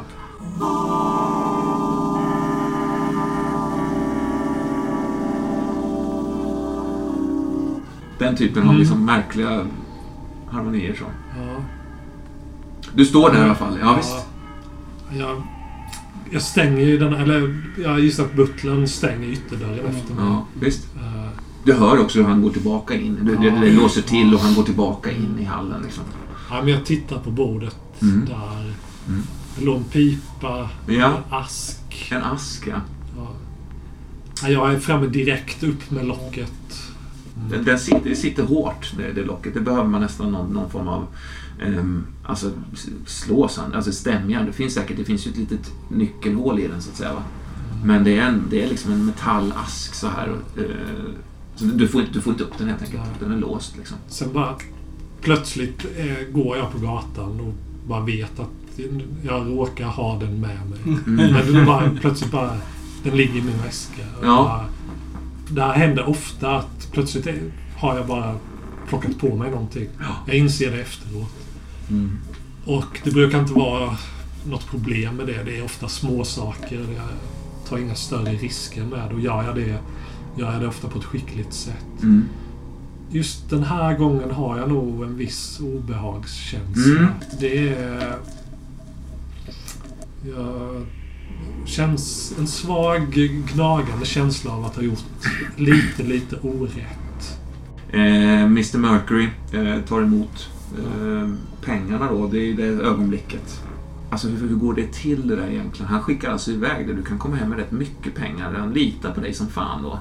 [8.19, 8.79] Den typen av Mm.
[8.79, 9.67] liksom märkliga
[10.47, 11.03] harmonier så.
[11.39, 11.63] Ja.
[12.95, 14.15] Du står där i alla fall, ja visst.
[15.19, 15.41] Jag,
[16.31, 20.23] jag stänger ju den, eller jag gissar att butlern stänger ytterdörren efter mig.
[20.25, 20.87] Ja, visst.
[20.95, 21.29] Eh,
[21.63, 23.17] Du hör också hur han går tillbaka in.
[23.21, 23.81] Det, det, det Ja.
[23.81, 26.03] låser till och han går tillbaka in i hallen liksom.
[26.49, 28.25] ja, men jag tittar på bordet Mm.
[28.25, 28.73] där.
[29.07, 29.21] Mm.
[29.57, 31.05] Det låg en pipa, Ja.
[31.05, 32.11] en ask.
[32.11, 32.75] En ask, ja.
[33.17, 33.27] Ja.
[34.43, 36.84] Ja, Jag är framme direkt upp med locket.
[37.49, 39.53] Den, den sitter, det sitter hårt, det, det locket.
[39.53, 41.07] Det behöver man nästan någon, någon form av
[41.65, 42.51] ehm, alltså,
[43.05, 44.45] slå sönder, alltså stämjärn.
[44.45, 47.13] Det finns säkert, det finns ju ett litet nyckelhål i den så att säga.
[47.13, 47.23] Va?
[47.83, 50.35] Men det är, en, det är liksom en metallask så här.
[50.57, 50.63] eh,
[51.55, 53.01] så du, får, inte- du får inte upp den helt enkelt.
[53.19, 53.97] Den är låst liksom.
[54.07, 54.55] Sen bara
[55.21, 57.53] plötsligt eh, går jag på gatan och
[57.87, 58.49] bara vet att
[59.23, 60.79] jag råkar ha den med mig.
[61.07, 61.33] Mm.
[61.55, 62.57] Men bara, plötsligt bara...
[63.03, 64.01] Den ligger i min väska.
[64.19, 64.43] Och Ja.
[64.43, 64.65] Bara,
[65.49, 67.27] det här händer ofta att plötsligt
[67.77, 68.35] har jag bara
[68.87, 69.87] plockat på mig någonting.
[70.27, 71.31] Jag inser det efteråt.
[71.89, 72.17] Mm.
[72.65, 73.97] Och det brukar inte vara
[74.45, 75.43] något problem med det.
[75.43, 76.79] Det är ofta små saker.
[76.79, 77.09] Jag
[77.69, 79.15] tar inga större risker med det.
[79.15, 79.77] Och gör jag det,
[80.37, 82.03] gör jag det ofta på ett skickligt sätt.
[82.03, 82.25] Mm.
[83.11, 86.99] Just den här gången har jag nog en viss obehagskänsla.
[86.99, 87.11] Mm.
[87.39, 88.17] Det är...
[90.27, 90.85] Jag
[91.65, 93.01] känns en svag
[93.53, 95.03] gnagande känsla av att ha gjort
[95.57, 97.39] lite, lite orätt.
[97.89, 101.29] Eh, Mr Mercury eh, tar emot eh,
[101.61, 102.27] pengarna då.
[102.27, 103.61] Det är det ögonblicket.
[104.09, 105.91] Alltså hur, hur går det till det där egentligen?
[105.91, 106.93] Han skickar alltså iväg det.
[106.93, 108.53] Du kan komma hem med rätt mycket pengar.
[108.53, 109.99] Han litar på dig som fan då.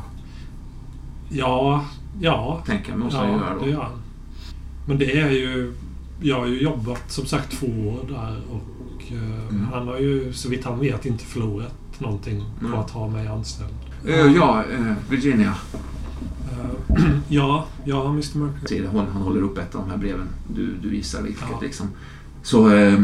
[1.28, 1.84] Ja,
[2.20, 2.62] ja.
[2.66, 3.64] Tänker jag, måste han göra Ja, då.
[3.64, 4.02] det gör han.
[4.86, 5.74] Men det är ju...
[6.22, 8.62] Jag har ju jobbat som sagt två år där och
[9.18, 9.66] Mm.
[9.72, 12.78] han har ju så vitt han vet inte förlorat någonting på Mm.
[12.78, 13.70] att ha mig anställd.
[14.06, 15.54] Eh, ja, eh, Virginia.
[16.52, 18.86] Eh, ja, ja, Mr Mercury.
[18.86, 20.26] Hon, han håller upp ett av de här breven.
[20.54, 21.60] Du, du gissar vilket Ja.
[21.62, 21.86] liksom.
[22.42, 22.98] Så eh,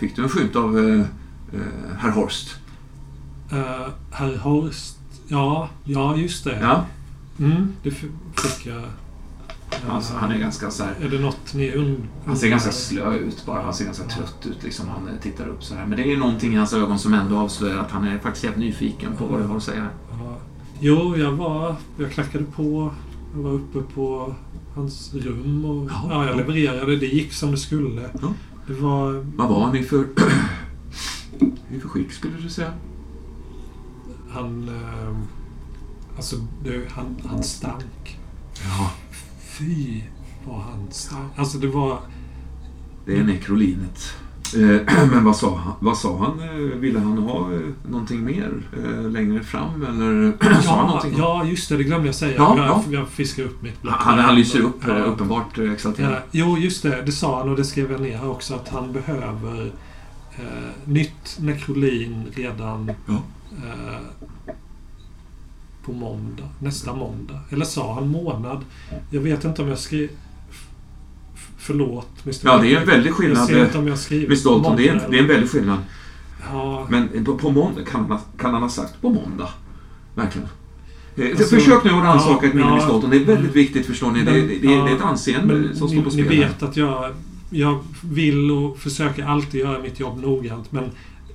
[0.00, 0.76] fick du en skymt av
[1.98, 2.56] herr Horst.
[3.52, 4.98] Uh, herr Horst.
[5.28, 6.58] Ja, ja just det.
[6.60, 6.86] Ja,
[7.38, 8.10] Mm, det fick
[8.66, 8.82] jag.
[9.88, 13.14] Alltså, han är ganska så här, Är det något ni und- Han ser ganska slö
[13.14, 13.62] ut bara.
[13.62, 14.88] Han ser ganska trött ut liksom.
[14.88, 15.86] Han eh, tittar upp så här.
[15.86, 18.44] Men det är ju någonting i hans ögon som ändå avslöjar att han är faktiskt
[18.44, 19.88] helt nyfiken på vad du har att säga.
[20.10, 20.36] Ja.
[20.80, 21.76] Jo, jag var...
[21.98, 22.90] Jag knackade på.
[23.34, 24.34] Jag var uppe på
[24.74, 26.06] hans rum och Ja.
[26.10, 26.96] ja, jag levererade.
[26.96, 28.02] Det gick som det skulle.
[28.22, 28.32] Ja.
[28.66, 29.12] Det var...
[29.36, 30.04] Vad var han i för...
[31.70, 32.72] i för skick skulle du säga?
[34.30, 34.68] Han...
[34.68, 35.16] Eh,
[36.16, 38.18] alltså, det, han, han stank.
[38.64, 38.90] Ja.
[39.58, 40.02] Fy
[40.46, 41.10] var hans...
[41.36, 41.98] Alltså det var...
[43.06, 44.14] Det är nekrolinet.
[44.56, 45.72] Eh, Men vad sa han?
[45.80, 46.48] Vad sa han?
[46.48, 48.52] Eh, Ville han ha eh, någonting mer
[49.10, 51.14] längre fram eller sa han Ja, någonting?
[51.18, 51.76] ja, just det.
[51.76, 52.34] Det glömde jag säga.
[52.36, 52.82] Ja, jag, ja.
[52.90, 53.94] jag fiskar upp mitt block.
[53.98, 54.94] Han, han lyser upp Ja.
[54.94, 56.12] uppenbart exalterad.
[56.12, 57.02] Ja, jo, just det.
[57.06, 58.54] Det sa han och det skrev jag ner här också.
[58.54, 59.72] Att han behöver
[60.36, 60.44] eh,
[60.84, 63.22] nytt nekrolin redan Ja.
[63.64, 64.54] eh,
[65.84, 66.48] på måndag.
[66.58, 67.40] Nästa måndag.
[67.50, 68.64] Eller sa han månad?
[69.10, 70.08] Jag vet inte om jag skrev...
[71.58, 72.36] Förlåt, Mr.
[72.44, 73.46] Ja, det är en väldig Jag skillnad.
[73.46, 74.44] ser eh, inte om jag skrivit Mr.
[74.44, 75.78] Dalton, det är, en, det är en väldig skillnad.
[76.52, 79.48] Ja, Men på, måndag, kan, han, ha- kan han ha sagt på måndag?
[80.14, 80.48] Verkligen.
[81.16, 82.72] Eh, Alltså, Försök nu att rannsaka ja, ett minne, ja.
[82.76, 82.88] Mr.
[82.88, 83.10] Dalton.
[83.10, 84.22] Det är väldigt viktigt, förstår ni.
[84.24, 86.28] Det, det, det, Ja, det är ett anseende som står på spel.
[86.28, 87.14] ni vet att jag,
[87.50, 90.72] jag vill och försöker alltid göra mitt jobb noggrant.
[90.72, 90.90] Men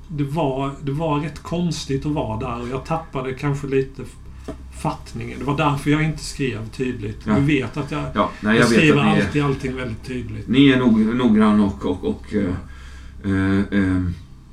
[0.07, 4.01] det var, det var rätt konstigt att vara där och jag tappade kanske lite
[4.81, 5.39] fattningen.
[5.39, 7.19] Det var därför jag inte skrev tydligt.
[7.25, 7.33] Ja.
[7.33, 10.47] Du vet att jag, Ja, nej, jag, jag skriver är, alltid allting väldigt tydligt.
[10.47, 11.85] ni är nog, noggrann och...
[11.85, 12.53] och, och eh,
[13.23, 14.03] eh, eh,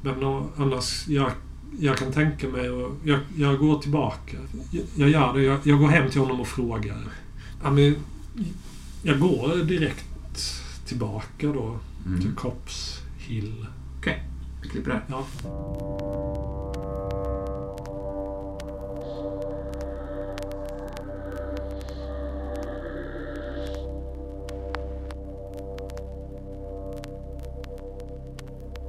[0.03, 1.31] Men annars, jag,
[1.81, 4.37] jag kan tänka mig och jag, jag går tillbaka.
[4.71, 5.43] Jag, jag gör det.
[5.43, 6.99] Jag, jag går hem till honom och frågar.
[7.63, 7.97] Ja, men,
[9.03, 10.07] jag går direkt
[10.87, 12.37] tillbaka då till mm.
[12.37, 13.67] Cops Hill.
[14.63, 15.03] Vi klipper där.
[15.09, 16.73] Ja.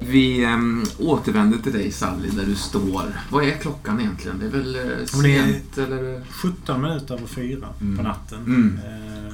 [0.07, 3.03] Vi äm, återvänder till dig Sally, där du står.
[3.31, 4.39] Vad är klockan egentligen?
[4.39, 6.21] Det är väl eh, det är- sent eller?
[6.31, 7.97] 17 minuter över fyra Mm.
[7.97, 8.39] på natten.
[8.39, 8.79] Mm.
[8.85, 9.33] Eh,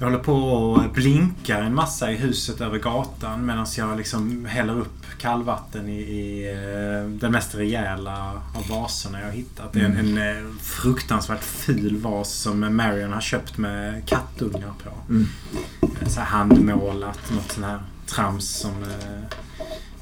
[0.00, 4.78] Jag håller på och blinkar en massa i huset över gatan medan jag liksom häller
[4.78, 9.72] upp kallvatten i, i eh, den mest rejäla av vaserna jag har hittat.
[9.72, 15.12] Det är en, en eh, fruktansvärt ful vas som Marion har köpt med kattungar på.
[15.12, 15.26] Mm.
[16.08, 17.30] Så handmålat.
[17.34, 19.36] Något sånt här trams som eh,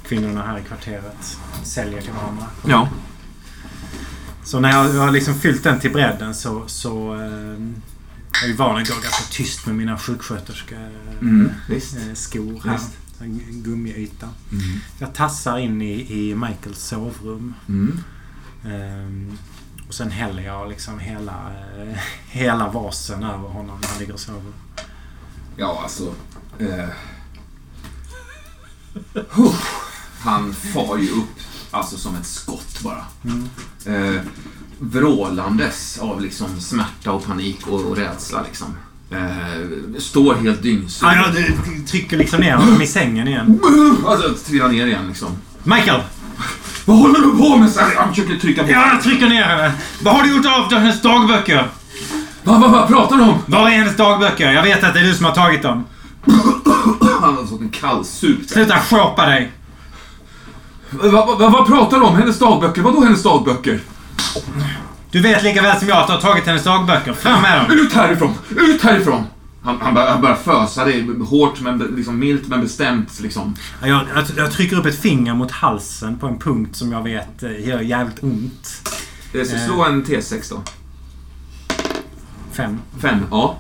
[0.03, 2.47] kvinnorna här i kvarteret säljer till varandra.
[2.69, 2.89] Ja.
[4.45, 7.61] Så när jag, har liksom fyllt den till bredden så, så eh,
[8.33, 11.51] jag är ju van att gå ganska tyst med mina sjuksköterskor Mm.
[11.69, 12.81] Eh, skor här.
[13.51, 14.29] Gummiyta.
[14.53, 14.81] Mm.
[14.99, 17.55] Jag tassar in i, i Michaels sovrum.
[17.69, 17.99] Mm.
[18.65, 19.39] Ehm,
[19.89, 24.21] och sen häller jag liksom hela, eh, hela vasen över honom när han ligger och
[24.21, 24.53] sover.
[25.57, 26.15] Ja, alltså...
[26.59, 26.89] Eh.
[30.21, 33.05] Han far ju upp, alltså som ett skott bara.
[33.25, 33.49] Mm.
[34.15, 34.21] Eh,
[34.79, 38.67] vrålandes av liksom smärta och panik och, och rädsla liksom.
[39.11, 41.07] Eh, står helt dyngsur.
[41.07, 41.53] Ja, jag d-
[41.87, 43.61] trycker liksom ner honom i sängen igen.
[44.07, 45.29] Alltså, trillar ner igen liksom.
[45.63, 46.01] Michael!
[46.85, 47.71] Vad håller du på med?
[47.97, 48.71] Han försöker trycka på.
[48.71, 49.73] Ja, jag trycker ner henne!
[50.03, 51.69] Vad har du gjort av hennes dagböcker?
[52.45, 53.39] Vad, vad, vad pratar du om?
[53.47, 54.53] Var är hennes dagböcker?
[54.53, 55.85] Jag vet att det är du som har tagit dem.
[57.21, 58.51] Han har fått en kallsup.
[58.51, 59.53] Sluta shoppa dig!
[60.91, 62.17] Vad, vad, vad, vad pratar du om?
[62.17, 62.83] Hennes dagböcker?
[62.83, 63.81] Vadå hennes dagböcker?
[65.11, 67.13] Du vet lika väl som jag att du har tagit hennes dagböcker.
[67.13, 67.79] Fram med dem!
[67.79, 68.35] Ut härifrån!
[68.51, 69.23] Ut härifrån!
[69.63, 70.85] Han, han, börjar, han börjar fösa.
[70.85, 73.21] Det är hårt, men liksom milt men bestämt.
[73.21, 73.57] Liksom.
[73.81, 77.43] Jag, jag, jag trycker upp ett finger mot halsen på en punkt som jag vet
[77.43, 78.91] eh, gör jävligt ont.
[79.35, 80.63] Eh, Så slå en T6 då.
[82.53, 82.79] Fem.
[83.03, 83.57] Fem, ja.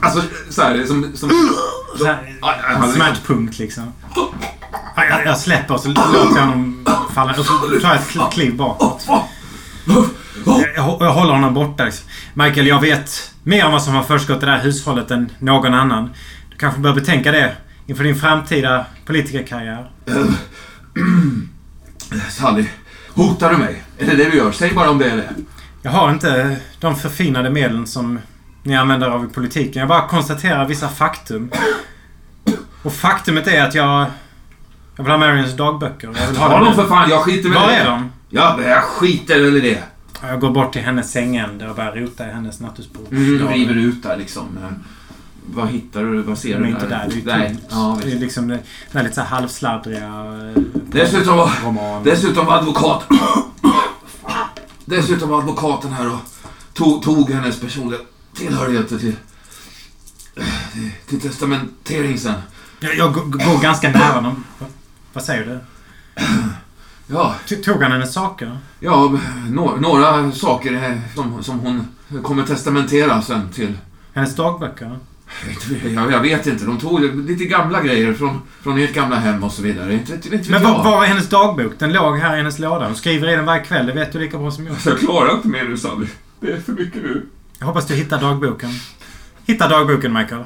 [0.00, 1.10] Alltså, så här, som...
[1.16, 1.30] som
[1.98, 3.92] Så här, han- smärtpunkt liksom.
[4.96, 7.30] Ja, Jag, jag släpper och så låter jag honom falla.
[7.38, 9.06] Och så tar jag ett kl- kliv bakåt.
[10.76, 11.84] Jag, jag håller honom borta.
[11.84, 12.06] Liksom.
[12.34, 15.74] Michael, jag vet mer om vad som har försiggått i det här hushållet än någon
[15.74, 16.10] annan.
[16.50, 19.90] Du kanske bör betänka det inför din framtida politikerkarriär.
[22.30, 22.64] Sally,
[23.08, 23.82] hotar du mig?
[23.98, 24.52] Är det det du gör?
[24.52, 25.28] Säg bara om det är det.
[25.82, 28.18] Jag har inte de förfinade medlen som
[28.62, 29.80] ni använder av i politiken.
[29.80, 31.50] Jag bara konstaterar vissa faktum.
[32.82, 34.06] Och faktumet är att jag...
[34.96, 36.14] Jag vill ha Marions dagböcker.
[36.20, 37.90] Jag vill ha dem för fan, jag skiter väl Var i är det.
[37.90, 38.10] de?
[38.28, 39.82] Ja, jag skiter väl i det.
[40.28, 43.12] Jag går bort till hennes sängände och börjar rota i hennes nattduksbord.
[43.12, 44.58] Mm, river ut där liksom.
[45.46, 46.22] Vad hittar du?
[46.22, 47.08] Vad ser De du är inte där.
[47.24, 47.56] Det är ju.
[47.70, 48.58] Ja, det är liksom det
[48.92, 50.06] det är lite så halvsladdriga
[50.56, 52.02] eh, Dessutom var, roman.
[52.04, 53.04] dessutom var advokat...
[54.84, 56.18] Dessutom var advokaten här och
[56.74, 58.00] tog, tog hennes personliga
[58.34, 59.16] tillhörigheter till,
[60.72, 62.34] till, till testamentering sen.
[62.80, 64.44] Jag, jag går- ganska nära dem.
[65.12, 65.58] Vad- säger du?
[67.06, 67.34] Ja,
[67.64, 68.58] Tog han hennes saker?
[68.80, 69.18] ja
[69.50, 71.88] no, några saker är som, som hon
[72.22, 73.78] kommer testamentera sen till...
[74.12, 74.98] Hennes dagböcker?
[75.94, 79.52] Jag, jag vet inte, de tog lite gamla grejer från, från ert gamla hem och
[79.52, 79.94] så vidare.
[79.94, 81.72] Inte, inte, inte Men var, var är hennes dagbok?
[81.78, 82.86] Den låg här i hennes låda.
[82.86, 83.86] Hon skriver i den varje kväll.
[83.86, 84.76] Det vet du lika bra som jag.
[84.84, 86.06] Jag klarar inte mer nu Sally.
[86.40, 87.26] Det är för mycket nu.
[87.60, 88.70] Jag hoppas du hittar dagboken.
[89.46, 90.44] Hitta dagboken, Michael.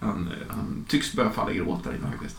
[0.00, 2.36] Han, han tycks börja falla i gråt där inne faktiskt.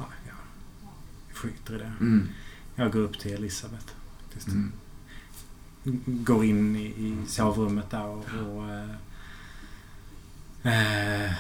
[1.30, 1.93] Jag skiter i det.
[1.99, 2.30] Mm.
[2.75, 3.85] Jag går upp till Elisabeth.
[4.23, 4.48] faktiskt.
[4.48, 4.72] Mm.
[6.06, 8.25] Går in i, i sovrummet där och...
[8.25, 8.69] och
[10.64, 11.32] eh, eh,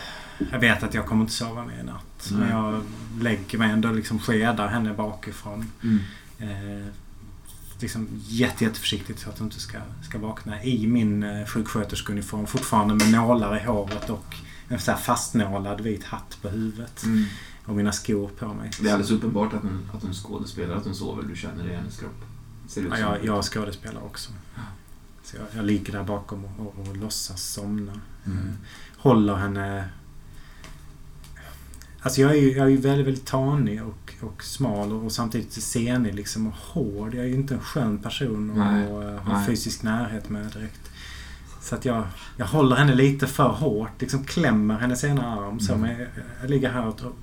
[0.51, 2.29] jag vet att jag kommer inte sova mer i natt.
[2.31, 2.49] Men Nej.
[2.49, 2.83] jag
[3.21, 5.71] lägger mig ändå liksom skedar henne bakifrån.
[5.83, 5.99] Mm.
[6.37, 6.87] Eh,
[7.83, 9.77] liksom jätte, jätteförsiktigt så att hon inte ska,
[10.09, 12.47] ska vakna i min eh, sjuksköterskeuniform.
[12.47, 14.35] Fortfarande med nålar i håret och
[14.67, 17.03] en så här fastnålad vit hatt på huvudet.
[17.03, 17.25] Mm.
[17.65, 18.71] Och mina skor på mig.
[18.81, 21.23] Det är alldeles uppenbart att hon, att hon skådespelar, att hon sover.
[21.23, 22.25] Du känner det i hennes kropp.
[22.67, 24.31] Ser ut Ja, jag, jag skådespelar också.
[25.23, 27.99] Så jag, jag ligger där bakom och, och, och låtsas somna.
[28.25, 28.57] Mm.
[28.97, 29.89] Håller henne...
[32.01, 35.11] Alltså jag är ju, jag är ju väldigt, väldigt tanig och, och smal och, och
[35.11, 37.13] samtidigt senig liksom och hård.
[37.13, 38.87] Jag är ju inte en skön person att Nej,
[39.17, 39.45] ha nej.
[39.45, 40.91] fysisk närhet med direkt.
[41.61, 42.03] Så att jag,
[42.37, 44.01] jag håller henne lite för hårt.
[44.01, 45.59] Liksom klämmer hennes ena arm.
[45.59, 45.87] Så, Mm.
[45.89, 46.09] men jag,
[46.41, 47.15] jag ligger här och och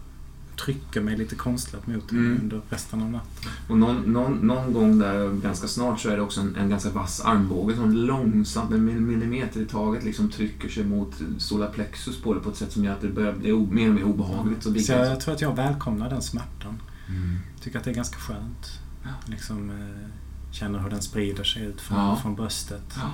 [0.65, 2.41] trycker mig lite konstlat mot henne Mm.
[2.43, 3.51] under resten av natten.
[3.69, 6.91] Och någon, någon, någon gång där ganska snart så är det också en, en ganska
[6.91, 12.35] vass armbåge som långsamt, en mil- millimeter i taget, liksom trycker sig mot solarplexus på
[12.35, 14.63] det på ett sätt som gör att det börjar bli mer och mer obehagligt.
[14.63, 16.83] Så Så jag, tror att jag välkomnar den smärtan.
[17.09, 17.39] Mm.
[17.61, 18.79] Tycker att det är ganska skönt.
[19.03, 19.09] Ja.
[19.27, 20.09] Liksom eh,
[20.53, 22.17] känner hur den sprider sig ut från, Ja.
[22.17, 22.95] från bröstet.
[22.97, 23.11] Ja.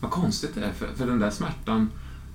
[0.00, 1.90] Vad konstigt det är, för, för den där smärtan,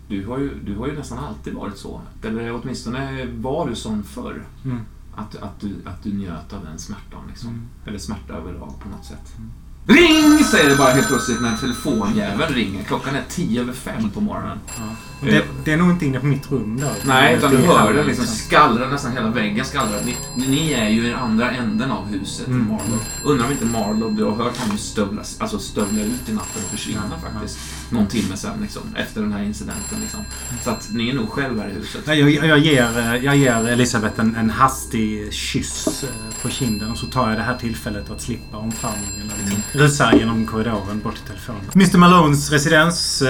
[0.07, 2.01] du har, ju, du har ju nästan alltid varit så.
[2.23, 4.43] Eller åtminstone var du sån förr.
[4.65, 4.81] Mm.
[5.15, 7.21] Att, att, du, att du njöt av den smärtan.
[7.29, 7.49] Liksom.
[7.49, 7.67] Mm.
[7.85, 9.33] Eller smärta överlag på något sätt.
[9.37, 9.51] Mm.
[9.85, 10.43] Ring!
[10.43, 12.83] Säger det bara helt plötsligt när telefonjäveln ringer.
[12.83, 14.59] Klockan är tio över fem på morgonen.
[14.77, 14.95] Ja.
[15.23, 16.87] Det, det är nog inte inne på mitt rum då.
[17.05, 19.99] Nej, utan du Det hör här, den liksom skallra nästan hela väggen skallrar.
[20.05, 20.15] Ni,
[20.47, 22.67] ni är ju i den andra änden av huset Mm.
[22.69, 22.99] Marlow.
[23.23, 26.69] Undrar om inte Marlow, du har hört honom stövla, alltså stövla ut i natten och
[26.71, 27.59] försvinna Ja, faktiskt.
[27.89, 30.19] Någon timme sen liksom, efter den här incidenten liksom.
[30.63, 32.01] Så att ni är nog själv här i huset.
[32.05, 36.91] Nej, Jag, jag, ger, eh, jag ger Elisabeth en, en hastig kyss eh, på kinden
[36.91, 40.99] och så tar jag det här tillfället att slippa omfamningen och liksom rusar genom korridoren
[41.03, 41.61] bort till telefonen.
[41.75, 43.21] Mr Malones residens.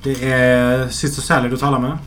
[0.00, 1.98] Eh, Det är syster Sally du talar med.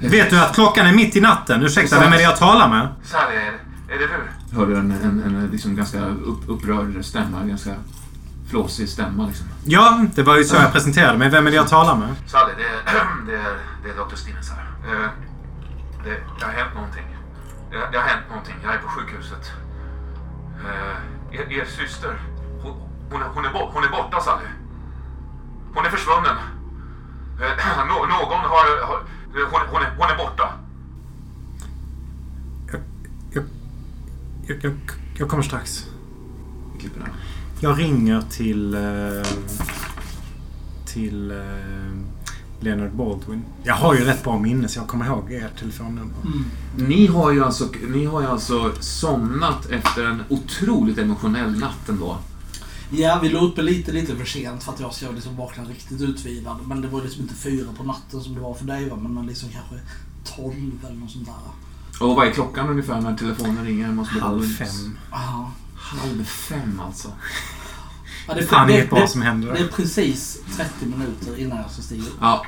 [0.00, 1.62] Vet du att klockan är mitt i natten?
[1.62, 2.88] Ursäkta, vem är det jag talar med?
[3.02, 4.56] Sally, är det, du?
[4.56, 7.70] Hör du en, en, en liksom ganska upp, upprörd stämma, ganska
[8.50, 9.46] flåsig stämma liksom.
[9.64, 11.28] Ja, det var ju så jag presenterade mig.
[11.30, 12.08] Vem är det jag talar med?
[12.26, 14.14] Sally, det är, det är, det är Dr.
[14.16, 14.64] Stevens här.
[15.04, 15.08] Eh,
[16.04, 17.04] Det, det har hänt någonting.
[17.70, 18.54] Det, det har hänt någonting.
[18.64, 19.50] Jag är på sjukhuset.
[20.64, 22.14] Eh, Er, er syster,
[22.62, 22.72] hon,
[23.10, 24.46] hon, är, hon, är bort, hon är borta Sally.
[25.74, 26.36] Hon är försvunnen.
[27.40, 28.86] Eh, Nå, någon har...
[28.86, 30.52] har hon, hon, är, hon är borta.
[32.72, 33.44] Jag,
[34.46, 34.74] jag, jag,
[35.18, 35.86] jag kommer strax.
[37.60, 38.74] Jag ringer till...
[38.74, 39.26] Eh,
[40.86, 41.30] till...
[41.30, 42.10] Eh,
[42.60, 43.44] Leonard Baldwin.
[43.62, 46.14] Jag har ju rätt bra minne så jag kommer ihåg ert telefonnummer.
[46.76, 52.18] Ni har ju alltså, ni har ju alltså somnat efter en otroligt emotionell natt ändå.
[52.90, 56.00] Ja, vi låg uppe lite, lite för sent för att jag ska liksom vakna riktigt
[56.00, 56.56] utvilad.
[56.66, 58.96] Men det var liksom inte fyra på natten som det var för dig va.
[58.96, 59.74] Men liksom kanske
[60.36, 62.06] tolv eller något sånt där.
[62.06, 64.98] Och vad är klockan ungefär när telefonen ringer hemma hos Halv fem.
[65.10, 65.52] Ja.
[65.76, 67.12] Halv fem alltså.
[68.28, 69.52] Ja, det, Fan bra det, som händer.
[69.52, 72.16] det är precis 30 minuter innan jag ska stiga upp.
[72.20, 72.46] Ja.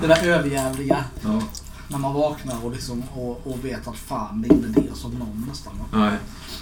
[0.00, 1.04] Det där överjävliga.
[1.22, 1.42] ja.
[1.92, 5.10] När man vaknar och, liksom, och, och vet att fan, det är inte det som
[5.10, 5.72] någon nästan.
[5.92, 6.18] Nej.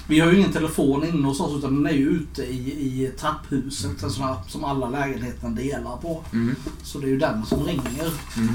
[0.09, 2.71] Vi har ju ingen telefon inne hos oss utan den är ju ute i,
[3.05, 4.03] i trapphuset.
[4.03, 6.25] En sån här som alla lägenheterna delar på.
[6.33, 6.55] Mm.
[6.83, 8.13] Så det är ju den som ringer.
[8.37, 8.55] Mm.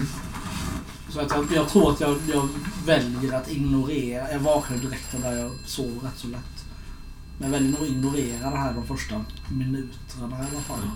[1.09, 2.47] Så att jag, jag tror att jag, jag
[2.85, 4.31] väljer att ignorera.
[4.31, 6.65] Jag vaknar direkt där jag sover rätt så lätt.
[7.37, 10.89] Men jag väljer nog att ignorera det här de första minuterna i alla fall.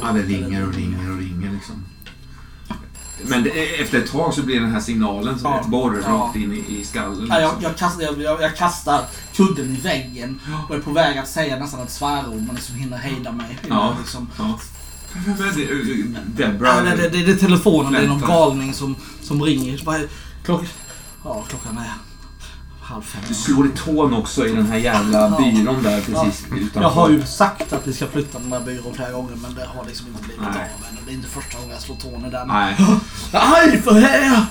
[0.00, 1.84] Ja, det ringer och ringer och ringer liksom.
[3.22, 5.60] Men det, efter ett tag så blir den här signalen som Ja.
[5.60, 6.12] ett borr Ja.
[6.12, 7.26] rakt in i, i skallen.
[7.30, 7.62] Ja, jag, liksom.
[7.62, 9.04] jag, kastar, jag, jag, kastar
[9.34, 12.96] kudden i väggen och är på väg att säga nästan ett svärord men liksom hinner
[12.96, 13.58] hejda mig.
[13.68, 13.96] Ja.
[14.00, 14.28] Liksom.
[14.38, 14.58] Ja.
[16.26, 16.80] Debra?
[16.80, 20.08] Det, det, det, är telefonen, det är någon galning som, som ringer.
[20.44, 20.64] Klock,
[21.24, 22.05] ja, klockan är
[22.86, 23.22] halv fem.
[23.28, 25.38] Du slår i tån också i den här jävla Ja.
[25.38, 26.80] byrån där precis utanför.
[26.82, 29.66] Jag har ju sagt att vi ska flytta den där byrån flera gånger men det
[29.76, 30.50] har liksom inte blivit Nej.
[30.50, 30.56] av
[30.90, 30.98] än.
[31.06, 32.48] Det är inte första gången jag slår tån i den.
[32.48, 32.76] Nej.
[33.32, 34.44] Aj för här!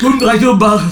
[0.00, 0.82] Hundra gubbar!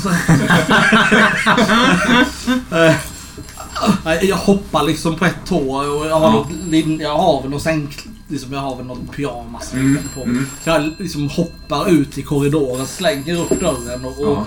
[4.04, 6.30] Nej, jag hoppar liksom på ett tå och jag har, Ja.
[6.32, 8.06] något jag har väl någon sänk...
[8.28, 10.28] Liksom jag har väl någon pyjamas Mm, på mig.
[10.28, 10.46] mm.
[10.64, 14.46] Så jag liksom hoppar ut i korridoren, slänger upp dörren och, och Ja.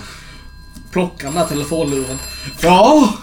[0.95, 2.17] Plockar den där telefonluren.
[2.59, 3.13] Ja!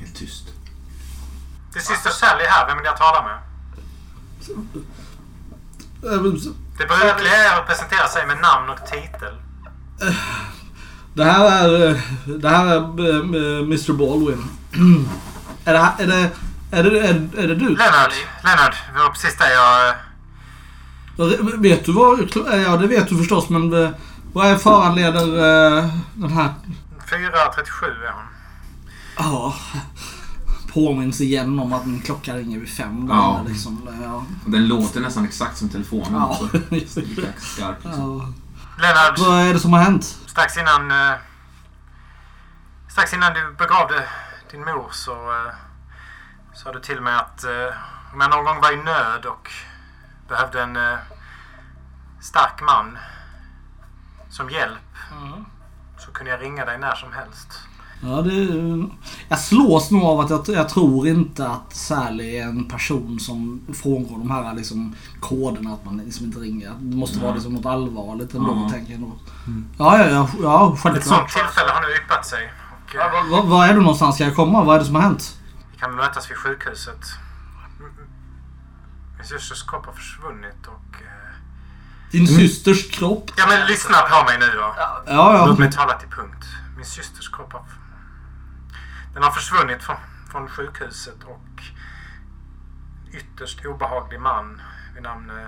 [0.00, 0.44] Helt tyst.
[1.72, 2.66] Det är syster Sally här.
[2.66, 3.38] Vem vill jag tala med?
[6.78, 9.34] Det brukliga är att presentera sig med namn och titel.
[11.14, 12.00] Det här är...
[12.38, 14.44] Det här är eh, Mr Baldwin.
[15.64, 15.94] är det här...
[15.98, 16.30] Är det...
[16.70, 17.68] Är det, är, är det du?
[17.68, 18.12] Leonard,
[18.44, 19.88] Leonard, det var precis det jag...
[19.88, 22.18] eh, Vet du vad...
[22.66, 23.90] Ja, det vet du förstås, men eh,
[24.32, 25.26] vad är föranleder
[25.78, 26.54] eh, den här...
[27.06, 28.24] 4.37 är hon.
[29.16, 29.54] Ja.
[30.72, 33.06] Påminns igen om att min klocka ringer vid fem.
[33.08, 33.44] där, Ja.
[33.48, 33.88] Liksom.
[34.02, 34.24] Ja.
[34.44, 36.28] Och den låter nästan exakt som telefonen Ja.
[36.28, 36.46] också.
[37.38, 37.84] skarp.
[37.84, 38.34] Liksom.
[38.78, 38.82] Ja.
[38.82, 40.04] Leonard, Vad är det som har hänt?
[40.26, 40.90] strax innan...
[40.90, 41.14] eh,
[42.88, 44.04] strax innan du begravde
[44.50, 45.52] din mor så uh,
[46.54, 47.74] sa du till mig att eh,
[48.14, 49.50] om jag någon gång var i nöd och
[50.28, 50.98] behövde en eh,
[52.20, 52.98] stark man
[54.32, 54.78] som hjälp
[55.98, 57.48] så kunde jag ringa dig när som helst.
[58.04, 58.32] Ja, det,
[59.28, 63.60] jag slås nog av att jag, jag tror inte att Sally är en person som
[63.82, 65.72] frångår de här liksom, koderna.
[65.74, 66.72] Att man liksom inte ringer.
[66.80, 68.70] Det måste vara liksom något allvarligt ändå, Ja.
[68.70, 69.12] tänker jag nog.
[69.78, 71.04] Ja, ja, ja, ja Ett självklart.
[71.18, 72.52] sånt tillfälle har nu yppat sig.
[72.84, 74.14] Och, eh, Var, var är du någonstans?
[74.14, 74.64] Ska jag komma?
[74.64, 75.38] Vad är det som har hänt?
[75.72, 77.00] Vi kan mötas vid sjukhuset.
[79.16, 80.96] Min systers kropp har försvunnit och...
[82.12, 83.30] Din systers kropp?
[83.36, 84.74] Ja men lyssna på mig nu då.
[84.76, 85.46] Ja, ja.
[85.46, 86.44] Låt mig tala till punkt.
[86.76, 87.64] Min systers kropp har...
[89.14, 89.96] Den har försvunnit från,
[90.30, 91.62] från sjukhuset och
[93.12, 94.62] ytterst obehaglig man
[94.94, 95.46] vid namn eh,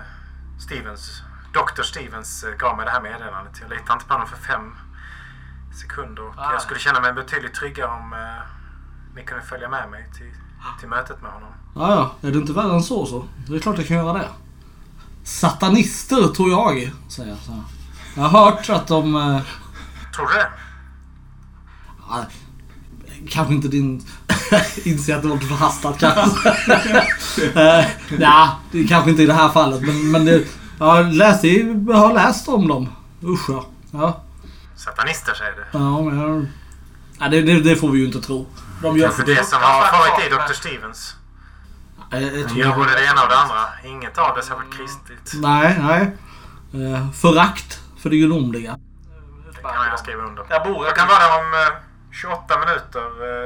[0.59, 1.21] Stevens,
[1.53, 1.81] Dr.
[1.81, 3.53] Stevens eh, gav mig det här meddelandet.
[3.61, 4.75] Jag litar inte på honom för fem
[5.81, 8.43] sekunder och jag skulle känna mig betydligt tryggare om eh,
[9.15, 10.31] ni kunde följa med mig till,
[10.79, 11.49] till mötet med honom.
[11.75, 12.27] Ja, ja.
[12.27, 13.27] Är det inte värre än så så?
[13.47, 14.29] Det är klart jag kan göra det.
[15.25, 17.37] Satanister tror jag, säger jag.
[17.45, 17.61] Så här.
[18.15, 19.15] Jag har hört att de...
[19.15, 19.39] eh,
[20.15, 20.47] Tror du det?
[22.09, 22.25] Ja,
[23.29, 24.05] kanske inte din...
[24.83, 26.49] Inser att det var förhastat kanske.
[26.49, 27.85] uh,
[28.19, 29.81] ja, det är kanske inte i det här fallet.
[29.81, 30.43] Men, men det,
[30.79, 32.89] jag, har läst, i- jag har läst om dem.
[33.23, 33.65] Usch ja.
[33.91, 34.21] Ja,
[34.75, 35.63] Satanister säger du?
[35.77, 36.49] ja men
[37.19, 38.45] ja, det, det, det får vi ju inte tro.
[38.81, 39.07] De gör...
[39.07, 40.53] Kanske det som har varit i Dr.
[40.53, 41.15] Stevens.
[42.11, 43.61] Jag, jag De tror, gör både det ena och det andra.
[43.85, 45.33] Inget av det är särskilt kristligt.
[45.41, 46.15] nej, nej.
[46.83, 48.79] Uh, förakt för det gudomliga.
[49.55, 50.45] Det kan jag skriva under.
[50.49, 52.99] Jag bor Jag kan vara där om eh, 28 minuter.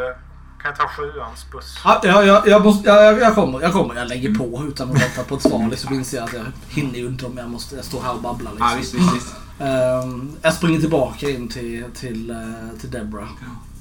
[0.10, 0.16] Eh,
[0.62, 1.82] kan jag ta sjuans buss?
[1.84, 3.96] Ja, jag, jag, jag, måste, jag, jag- jag kommer, jag kommer.
[3.96, 5.68] Jag lägger på utan att vänta på ett svar.
[5.70, 8.22] Liksom inser jag att jag hinner ju inte om jag måste jag står här och
[8.22, 8.52] babblar.
[8.52, 8.68] Liksom.
[8.70, 9.36] Ja, visst, visst, visst.
[9.60, 13.28] Ehm, jag springer tillbaka in till, till, eh, till Deborah.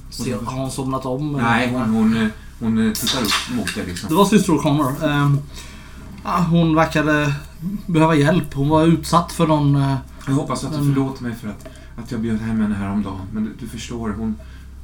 [0.09, 1.31] Ser, har hon somnat om?
[1.33, 2.27] Nej, hon, hon, eh,
[2.59, 4.15] hon eh, tittar upp mot dig Det liksom.
[4.15, 4.93] var syster O'Connor.
[6.23, 7.33] Ja, hon verkade
[7.85, 8.53] behöva hjälp.
[8.53, 9.75] Hon var utsatt för någon...
[9.75, 9.95] eh,
[10.27, 13.19] Jag hoppas att du förlåter mig för att, att jag bjöd hem henne häromdagen.
[13.33, 14.35] Men du, du förstår, hon,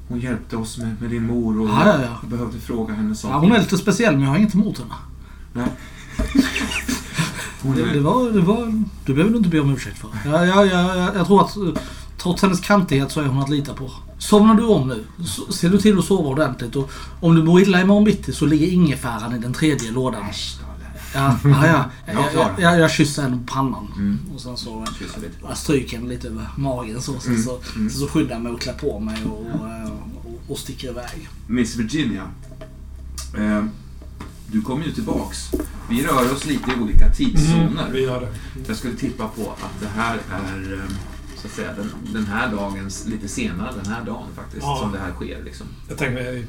[0.07, 2.17] hon hjälpte oss med, med din mor och Ja, ja, ja.
[2.21, 3.33] jag behövde fråga henne saker.
[3.35, 4.93] ja, hon är lite speciell men jag har inget emot henne.
[5.53, 5.67] Nej.
[7.61, 8.29] Hon Det, är, det var...
[8.31, 10.09] Det var det behöver du inte be om ursäkt för.
[10.25, 11.63] Jag, jag, jag, jag, jag tror att eh,
[12.17, 13.91] trots hennes kantighet så är hon att lita på.
[14.17, 16.75] Somnar du om nu, så ser du till att sova ordentligt.
[16.75, 20.23] Och om du mår illa imorgon bitti så ligger ingefäran i den tredje lådan.
[21.13, 21.85] Ja, ja, ja.
[22.13, 23.87] Jag Jag, jag, jag, kysser henne på pannan.
[23.95, 24.19] Mm.
[24.35, 25.29] Och sen så lite.
[25.47, 27.19] jag stryker henne lite över magen så.
[27.19, 27.89] Sen Mm, så, mm.
[27.89, 29.69] så skyddar jag mig och klär på mig och, och,
[30.25, 31.29] och, och sticker iväg.
[31.47, 32.23] Miss Virginia.
[33.37, 33.65] Eh,
[34.51, 35.51] du kommer ju tillbaks.
[35.89, 37.67] Vi rör oss lite i olika tidszoner.
[37.67, 38.27] Mm, vi gör det.
[38.67, 40.95] Jag skulle tippa på att det här är eh,
[41.41, 44.77] så att säga, den, den här dagens, lite senare den här dagen faktiskt, Ja.
[44.81, 45.43] som det här sker.
[45.43, 45.67] Liksom.
[45.89, 46.45] Jag tänker mig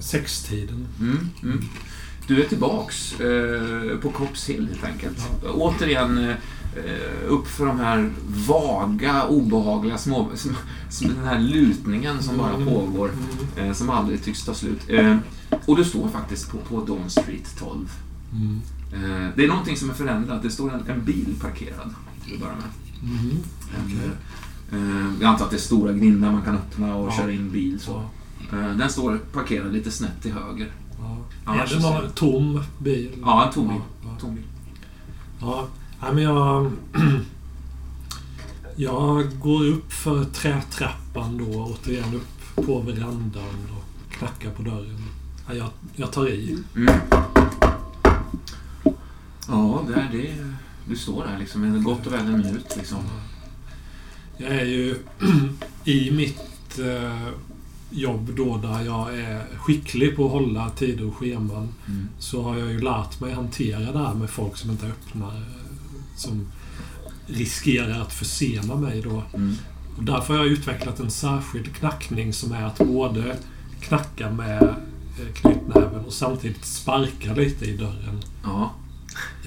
[0.00, 0.86] sextiden.
[1.00, 1.64] Mm, mm.
[2.26, 5.18] Du är tillbaks eh, på Cops Hill helt enkelt.
[5.54, 6.34] Återigen eh,
[7.28, 8.10] upp för de här
[8.46, 10.28] vaga, obehagliga små...
[10.34, 10.56] Som,
[10.90, 12.68] som den här lutningen som bara Mm.
[12.68, 13.10] pågår,
[13.56, 14.80] eh, som aldrig tycks ta slut.
[14.88, 15.16] Eh,
[15.66, 17.90] och du står faktiskt på, på Dawn Street 12.
[18.32, 18.60] Mm.
[18.92, 20.42] Eh, det är någonting som är förändrat.
[20.42, 22.64] Det står en, en bil parkerad till att börja med.
[23.76, 24.12] En,
[24.72, 27.12] eh, jag antar att det är stora grindar man kan öppna och Ja.
[27.12, 27.80] köra in bil.
[27.80, 27.90] Så.
[27.92, 28.10] Ja,
[28.58, 30.72] Eh, den står parkerad lite snett till höger.
[30.98, 31.54] ja.
[31.54, 33.10] Är det någon ser- tom bil?
[33.22, 33.80] Ja, en tom bil.
[34.04, 34.08] Ja.
[34.20, 34.44] Tom bil.
[35.40, 35.68] Ja,
[36.12, 36.70] men jag...
[38.80, 45.02] Jag går upp för trätrappan då, återigen upp på verandan och knackar på dörren.
[45.48, 46.58] Ja, jag, jag tar i.
[46.76, 46.94] Mm.
[49.48, 50.34] Ja, det är det.
[50.88, 52.76] Du står där liksom en gott och väl en minut.
[52.76, 52.98] Liksom.
[54.38, 54.94] Jag är ju
[55.84, 57.28] i mitt eh,
[57.90, 61.68] jobb då där jag är skicklig på att hålla tider och scheman.
[61.88, 62.08] Mm.
[62.18, 65.36] Så har jag ju lärt mig hantera det här med folk som inte öppnar.
[65.36, 65.42] eh,
[66.16, 66.46] Som
[67.26, 69.22] riskerar att försena mig då.
[69.34, 69.54] Mm.
[69.96, 73.36] Och därför har jag utvecklat en särskild knackning som är att både
[73.80, 78.20] knacka med eh, knytnäven och samtidigt sparkar lite i dörren.
[78.44, 78.72] Ja.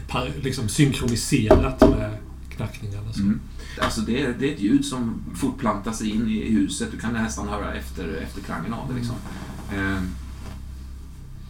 [0.07, 2.17] Par, liksom synkroniserat med
[2.61, 3.13] knackningarna.
[3.13, 3.21] Så.
[3.21, 3.39] Mm.
[3.81, 6.91] Alltså det, är, det är ett ljud som fortplantar sig in i huset.
[6.91, 8.95] Du kan nästan höra efter, efter klangen av det.
[8.95, 9.15] Liksom.
[9.73, 10.01] Eh,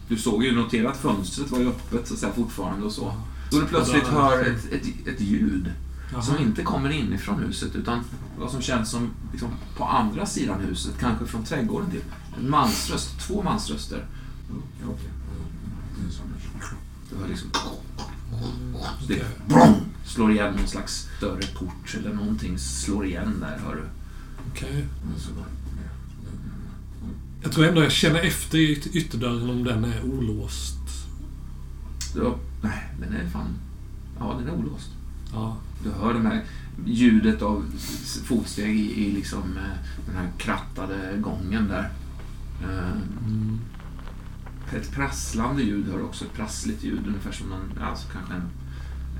[0.08, 3.14] du såg ju, notera att fönstret var ju öppet så att säga, fortfarande och så.
[3.50, 5.72] Då du plötsligt hör ett, ett, ett ljud
[6.12, 6.22] Jaha.
[6.22, 8.04] som inte kommer inifrån huset utan
[8.38, 12.02] vad som känns som liksom, på andra sidan huset, kanske från trädgården till.
[12.38, 14.06] En mansröst, två mansröster.
[14.78, 15.12] Det.
[17.10, 17.48] Du hör liksom...
[19.08, 19.26] Det.
[20.12, 23.82] Slår igen någon slags större port eller någonting slår igen där, hör du.
[24.50, 24.86] Okej.
[25.36, 25.44] Där.
[27.42, 30.76] Jag tror ändå jag känner efter i yt- ytterdörren om den är olåst.
[32.14, 32.32] Du,
[32.62, 33.54] nej, den är fan...
[34.18, 34.88] Ja, den är olåst.
[35.32, 35.56] Ja.
[35.84, 36.44] Du hör det här
[36.86, 37.64] ljudet av
[38.24, 41.90] fotsteg i, i liksom eh, den här krattade gången där.
[42.62, 42.92] Eh,
[43.26, 43.58] Mm.
[44.76, 46.24] Ett prasslande ljud hör också.
[46.24, 48.42] Ett prassligt ljud, ungefär som någon, alltså kanske en,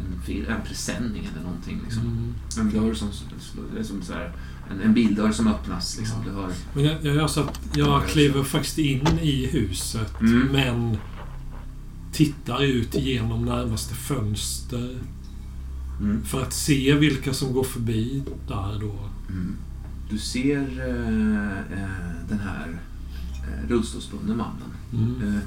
[0.01, 1.81] en, en presenning eller någonting.
[1.85, 2.03] Liksom.
[2.03, 2.35] Mm.
[2.59, 3.09] En dörr som,
[3.83, 4.33] som så här,
[4.71, 5.99] en, en bildörr som öppnas.
[5.99, 6.25] Liksom.
[6.25, 6.49] Du hör.
[6.75, 10.49] Men jag, jag gör så att jag kliver faktiskt in i huset Mm.
[10.53, 10.97] men
[12.13, 14.97] tittar ut genom närmaste fönster
[16.01, 16.25] Mm.
[16.25, 18.99] för att se vilka som går förbi där då.
[19.29, 19.57] Mm.
[20.11, 22.79] Du ser eh, eh, den här
[23.69, 24.71] rullstolsbundne mannen.
[24.93, 25.35] Mm.
[25.37, 25.41] Eh,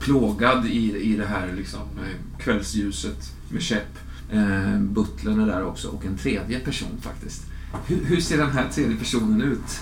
[0.00, 3.98] plågad i, i det här liksom, eh, kvällsljuset med käpp.
[4.30, 7.46] Eh, butlern är där också och en tredje person faktiskt.
[7.86, 9.80] Hur, hur ser den här tredje personen ut?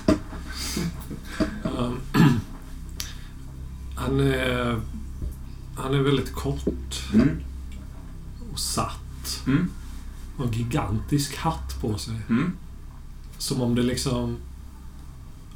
[1.63, 1.97] Um,
[3.95, 4.81] han, är,
[5.77, 7.29] han är väldigt kort Mm.
[8.53, 9.43] och satt.
[9.47, 9.71] Mm.
[10.37, 12.15] Och en gigantisk hatt på sig.
[12.29, 12.53] Mm.
[13.39, 14.37] Som om det liksom...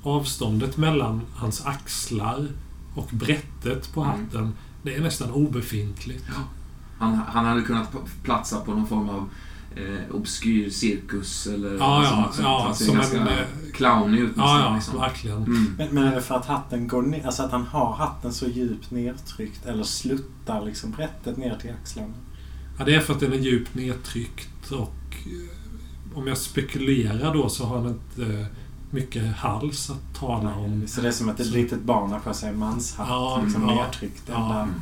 [0.03, 2.49] Avståndet mellan hans axlar
[2.95, 4.13] och brättet på Mm.
[4.25, 6.25] hatten, det är nästan obefintligt.
[6.99, 7.89] Han, han hade kunnat
[8.23, 9.29] platsa på någon form av
[9.77, 12.39] eh, obskyr cirkus eller Ja, ja, sånt.
[12.47, 14.61] ja, Han ser som ganska en, eh, clownig ut Ja, nästan.
[14.71, 14.99] ja, liksom.
[15.01, 15.37] verkligen.
[15.37, 15.75] Mm.
[15.79, 18.47] Men, men är det för att hatten går ner, alltså att han har hatten så
[18.47, 22.15] djupt nedtryckt eller sluttar liksom brättet ner till axlarna?
[22.79, 24.95] Ja, det är för att den är djupt nedtryckt och
[25.27, 28.47] eh, om jag spekulerar då så har han inte eh,
[28.93, 30.87] mycket hals att tala om.
[30.87, 33.09] Så det är som att ett litet barn har på sig en manshatt.
[33.09, 34.23] Ja, liksom ja, nedtryckt.
[34.27, 34.63] ja.
[34.63, 34.75] Mm.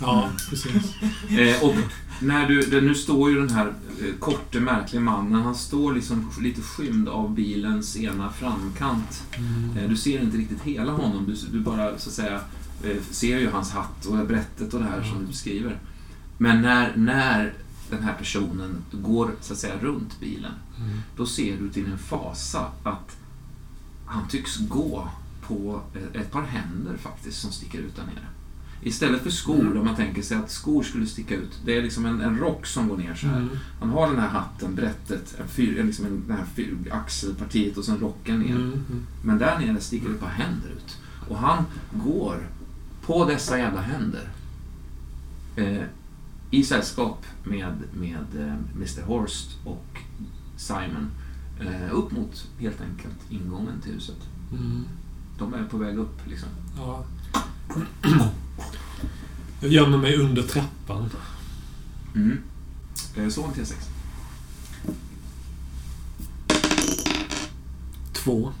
[0.00, 0.94] Ja, precis.
[1.38, 1.74] Eh, och
[2.20, 6.60] när du, nu står ju den här eh, korte, märkliga mannen, han står liksom lite
[6.60, 9.22] skymd av bilens ena framkant.
[9.36, 9.76] Mm.
[9.76, 12.40] Eh, du ser inte riktigt hela honom, du, du bara så att säga
[12.84, 15.78] eh, ser ju hans hatt och brättet och det här som du beskriver.
[16.38, 17.52] Men när, när
[17.90, 20.98] den här personen går så att säga runt bilen, Mm.
[21.16, 23.16] då ser du till din fasa att
[24.06, 25.08] han tycks gå
[25.42, 28.26] på eh, ett par händer faktiskt som sticker ut där nere.
[28.82, 31.60] Istället för skor, om man tänker sig att skor skulle sticka ut.
[31.64, 33.36] Det är liksom en, en rock som går ner så här.
[33.36, 33.58] Mm.
[33.80, 37.76] Han har den här hatten, brättet, en fyr, en liksom en, den här fyr, axelpartiet
[37.76, 38.54] och sen rocken ner.
[38.54, 38.72] Mm.
[38.72, 39.06] Mm.
[39.22, 40.96] Men där nere sticker ett par händer ut.
[41.28, 42.48] Och han går
[43.06, 44.28] på dessa jävla händer.
[45.56, 45.82] Eh,
[46.50, 50.00] I sällskap med, med eh, Mr Horst och
[50.58, 51.10] Simon.
[51.60, 54.16] Eh, upp mot, helt enkelt, ingången till huset.
[54.52, 54.84] Mm.
[55.38, 56.48] De är på väg upp, liksom.
[56.76, 57.04] Ja.
[59.60, 61.10] Jag gömmer mig under trappan.
[62.14, 62.38] Mm.
[63.30, 63.74] Så en T6.
[68.12, 68.52] Två.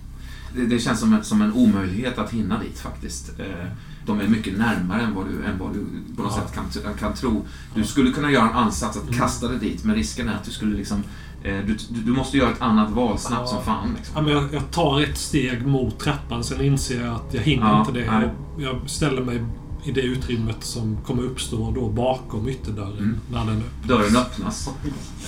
[0.54, 3.38] Det, det känns som en, som en omöjlighet att hinna dit faktiskt.
[3.40, 3.66] Eh,
[4.06, 5.84] de är mycket närmare än vad du, än vad du
[6.16, 6.42] på något Ja.
[6.42, 6.54] sätt
[6.84, 7.46] kan, kan tro.
[7.74, 9.14] Du skulle kunna göra en ansats att Mm.
[9.18, 11.02] kasta dig dit, men risken är att du skulle liksom...
[11.42, 13.46] Eh, du, du måste göra ett annat val snabbt Ja.
[13.56, 13.88] som fan.
[13.88, 14.24] Ja, Liksom.
[14.24, 17.80] men jag, jag tar ett steg mot trappan, sen inser jag att jag hinner Ja,
[17.80, 18.04] inte det.
[18.04, 19.44] Jag, jag ställer mig
[19.84, 23.16] i det utrymmet som kommer uppstå då bakom ytterdörren Mm.
[23.32, 23.88] när den öppnas.
[23.88, 24.70] Dörren öppnas.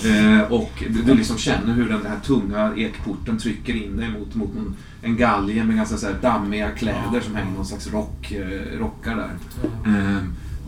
[0.05, 4.35] Eh, och du, du liksom känner hur den här tunga ekporten trycker in dig mot,
[4.35, 7.21] mot en, en galge med ganska så här dammiga kläder Ja.
[7.21, 9.31] som hänger någon slags rock, eh, rockar där.
[9.85, 9.91] Ja.
[9.91, 10.17] Eh,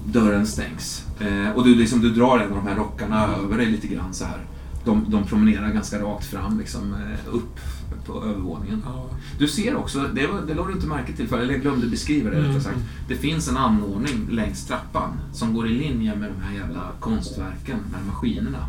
[0.05, 1.05] dörren stängs.
[1.19, 4.13] Eh, och du, liksom, du drar en av de här rockarna över dig lite grann
[4.13, 4.37] så här.
[4.85, 7.59] De, de promenerar ganska rakt fram, liksom, eh, upp
[8.05, 8.81] på övervåningen.
[8.85, 9.05] Ja.
[9.39, 12.29] Du ser också, det, det lade du inte märke till för, eller jag glömde beskriva
[12.29, 12.61] det Mm.
[12.61, 12.77] sagt.
[13.07, 17.77] Det finns en anordning längs trappan som går i linje med de här jävla konstverken,
[17.91, 18.65] med maskinerna.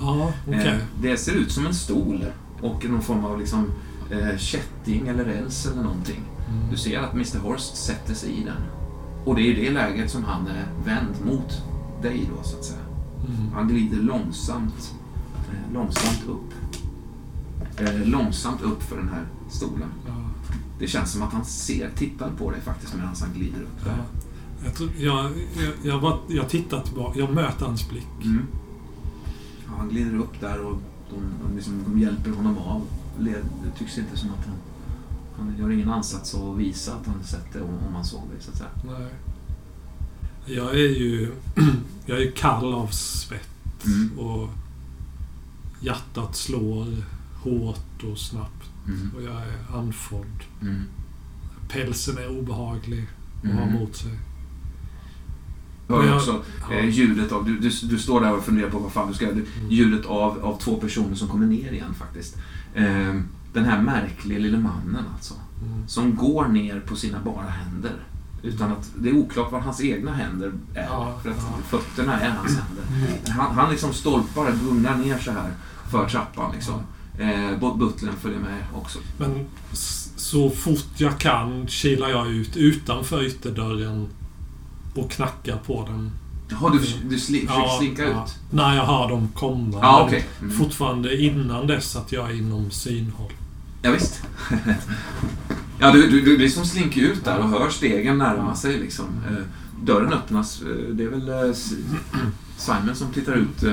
[0.00, 0.66] Ja, okej.
[0.66, 2.24] Eh, det ser ut som en stol
[2.60, 3.66] och någon form av liksom,
[4.10, 6.20] eh, kätting eller räls eller någonting.
[6.48, 6.70] Mm.
[6.70, 8.62] Du ser att Mr Horst sätter sig i den.
[9.24, 11.62] Och det är i det läget som han är vänd mot
[12.02, 12.78] dig då, så att säga.
[13.28, 13.52] Mm.
[13.54, 14.94] Han glider långsamt,
[15.72, 16.54] långsamt upp.
[17.76, 19.88] Eh, långsamt upp för den här stolen.
[20.06, 20.12] Ja.
[20.78, 23.96] Det känns som att han ser, tittar på dig faktiskt medan han glider upp där.
[23.96, 24.04] Ja.
[24.64, 25.30] Jag, tror, jag,
[25.82, 27.18] jag, jag, jag tittar tillbaka.
[27.18, 28.24] Jag möter hans blick.
[28.24, 28.46] Mm.
[29.66, 30.78] Ja, han glider upp där och
[31.10, 32.82] de, liksom, de hjälper honom av.
[33.18, 33.42] Det
[33.78, 34.56] tycks inte som att han...
[35.36, 38.44] Han gör ingen ansats att visa att han sett det om, om han såg det,
[38.44, 38.70] så att säga.
[38.84, 39.08] Nej.
[40.46, 41.32] Jag är ju...
[42.06, 43.48] Jag är kall av svett.
[43.86, 44.18] Mm.
[44.18, 44.48] Och
[45.80, 46.86] hjärtat slår
[47.42, 48.70] hårt och snabbt.
[48.88, 49.10] Mm.
[49.16, 50.44] Och jag är andfådd.
[50.62, 50.82] Mm.
[51.68, 53.06] Pälsen är obehaglig
[53.38, 53.56] att Mm.
[53.56, 54.18] ha mot sig.
[55.88, 57.44] Du hör också eh, ljudet av...
[57.44, 59.34] Du, du, du står där och funderar på vad fan du ska göra.
[59.34, 59.46] Mm.
[59.68, 62.36] Ljudet av, av två personer som kommer ner igen faktiskt.
[62.74, 63.14] Eh,
[63.52, 65.34] den här märkliga lille mannen alltså.
[65.66, 65.88] Mm.
[65.88, 67.96] Som går ner på sina bara händer.
[68.42, 70.84] Utan att det är oklart var hans egna händer är.
[70.84, 71.78] Ja, för att ja.
[71.78, 72.84] fötterna är hans händer.
[73.28, 75.50] Han, han liksom stolpar, gungar ner så här
[75.90, 76.82] för trappan liksom.
[77.18, 78.98] Eh, but- butlern följer med också.
[79.18, 79.46] Men
[80.16, 84.08] så fort jag kan kilar jag ut utanför ytterdörren
[84.94, 86.10] och knackar på den.
[86.48, 88.24] Jaha, du, du sli, försöker slinka ja.
[88.24, 88.34] ut?
[88.50, 89.78] När jag hör dem komma.
[89.82, 90.26] Ja, Men okej.
[90.40, 90.56] Mm.
[90.56, 93.32] Fortfarande innan dess att jag är inom synhåll.
[93.82, 94.22] Ja, visst.
[95.78, 98.56] ja, du, du, du liksom slinker ut där och hör stegen närma Ja.
[98.56, 99.06] sig liksom.
[99.30, 99.44] Eh,
[99.84, 100.62] dörren öppnas.
[100.62, 101.54] Eh, det är väl eh,
[102.56, 103.64] Simon som tittar ut.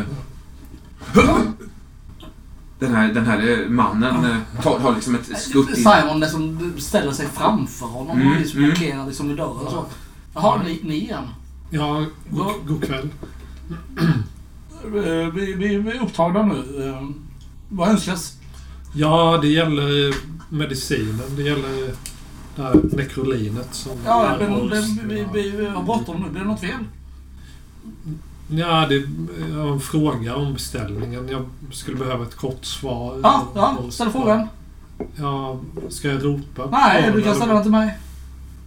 [2.79, 5.75] Den här, den här eh, mannen eh, tar, har liksom ett skutt in.
[5.75, 8.69] Simon liksom ställer sig framför honom Mm, och liksom mm.
[8.69, 9.71] blockerar liksom i dörren.
[9.71, 9.85] Så.
[10.33, 11.23] Jaha, ni, ni igen?
[11.69, 13.09] Ja, god, god kväll.
[14.83, 16.63] Eh, Vi, vi, vi är upptagna nu.
[17.69, 18.37] Vad önskas?
[18.93, 20.15] Ja, det gäller
[20.49, 21.35] medicinen.
[21.35, 21.93] Det gäller
[22.55, 23.91] det här nekrolinet som...
[24.05, 26.29] Ja, men, men, vi, vi, vi har bråttom nu.
[26.29, 26.83] Blir det något fel?
[28.49, 28.95] Ja, det
[29.51, 31.29] jag har en fråga om beställningen.
[31.29, 33.19] Jag skulle behöva ett kort svar.
[33.23, 33.77] Ja, ja.
[33.85, 34.47] Och- Ställ frågan.
[35.15, 35.59] Ja,
[35.89, 36.67] ska jag ropa?
[36.71, 37.97] Nej, du kan ställa den till mig.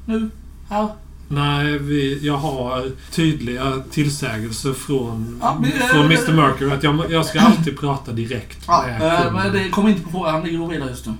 [0.06, 0.30] Nu.
[0.68, 0.88] Här.
[1.28, 7.10] Nej, vi, jag har tydliga tillsägelser från, Ja, men, eh, från Mr Mercury att jag,
[7.10, 9.34] jag ska alltid prata direkt Ja, med eh, kunden.
[9.34, 10.34] men det kommer inte på frågan.
[10.34, 11.12] Han ligger och vilar just nu.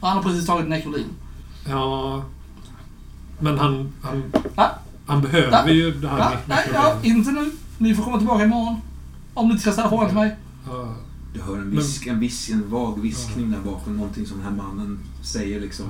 [0.00, 1.04] Han har precis tagit Nekrolin.
[1.68, 2.22] Ja,
[3.38, 4.22] men han, han,
[4.56, 4.70] Ja.
[5.08, 5.70] Han behöver Ja.
[5.70, 7.50] ju det här Ja, med nej, ja, inte nu.
[7.78, 8.76] Ni får komma tillbaka imorgon.
[9.34, 10.36] Om ni inte ska ställa frågan till mig.
[10.66, 10.94] Ja,
[11.34, 13.96] Du hör en, visk, en, visk, en vag viskning där bakom.
[13.96, 15.86] Någonting som den här mannen säger liksom.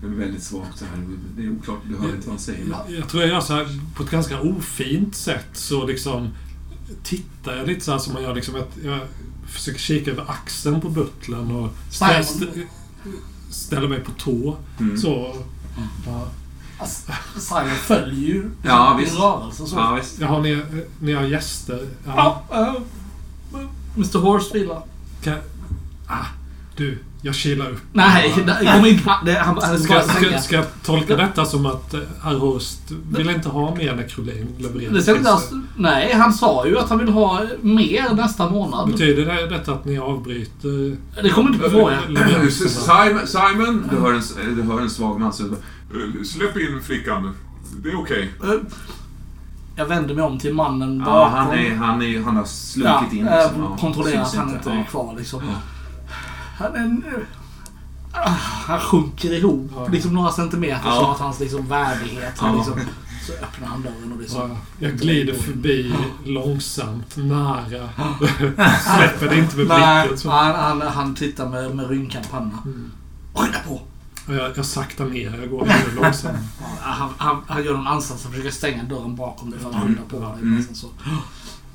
[0.00, 0.92] Det är väldigt svagt så här.
[1.36, 1.78] Det är oklart.
[1.88, 2.64] Du hör inte vad han säger.
[2.70, 6.28] jag, jag tror jag gör så här på ett ganska ofint sätt så liksom
[7.02, 9.00] tittar jag lite så här som man gör liksom att jag
[9.46, 12.46] försöker kika över axeln på butlern och stä, stä,
[13.50, 14.56] ställer mig på tå.
[14.80, 14.98] Mm.
[14.98, 15.36] Så.
[16.06, 16.28] Ja.
[16.78, 17.12] Alltså,
[17.74, 19.18] följer ju Ja, visst.
[19.18, 19.66] rörelse.
[19.66, 19.76] Så.
[19.76, 20.20] Ja, visst.
[20.20, 20.62] Jaha, ni,
[21.00, 21.86] ni har gäster?
[22.06, 22.42] Ja.
[22.50, 23.60] Ja, eh,
[23.96, 24.82] Mr Horse vilar.
[25.22, 25.34] Kan,
[26.06, 26.26] ah,
[26.76, 27.80] du, jag kilar upp.
[27.92, 29.10] Nej, det kommer inte...
[29.24, 32.80] Det, han, han ska Ska, ska, jag tolka detta som att eh, herr Host
[33.16, 33.94] vill inte ha mer
[35.16, 35.32] inte sig?
[35.32, 38.90] alls, nej, han sa ju att han vill ha mer nästa månad.
[38.90, 41.98] Betyder det detta att ni avbryter Det kommer inte på fråga.
[42.50, 43.88] Simon, Simon!
[43.90, 45.32] Du hör en, du hör en svag man.
[46.24, 47.34] Släpp in flickan.
[47.82, 48.32] Det är okej.
[48.44, 48.50] Eh,
[49.76, 51.14] Jag vänder mig om till mannen bakom.
[51.14, 53.26] ja, han, är, han, är, han har slunkit in.
[53.26, 53.62] Ja, Liksom.
[53.62, 54.84] eh, Ja, kontrollera att han inte är Ja.
[54.84, 55.42] kvar liksom.
[56.58, 57.04] Han, är en,
[58.12, 58.28] ah,
[58.66, 59.86] han sjunker ihop Ja.
[59.88, 60.94] liksom några centimeter Ja.
[61.00, 62.34] som att hans liksom, värdighet.
[62.40, 62.54] Ja.
[62.56, 62.74] Liksom,
[63.26, 64.50] så öppnar han dörren och liksom...
[64.50, 67.64] Ja, jag glider förbi långsamt, nära.
[68.96, 70.18] Släpper det inte med blicken.
[70.18, 70.30] Så.
[70.30, 72.58] han, han, han tittar med, med rynkad panna.
[72.64, 72.90] Mm.
[73.34, 73.80] Skynda på!
[74.26, 76.38] Och Jag, jag saktar ner, jag går ännu långsamt.
[76.60, 79.82] Ja, han, han, han gör en ansats att försöka stänga dörren bakom dig för att
[79.82, 80.28] skynda på dig.
[80.42, 80.64] Mm.
[80.74, 80.86] Så,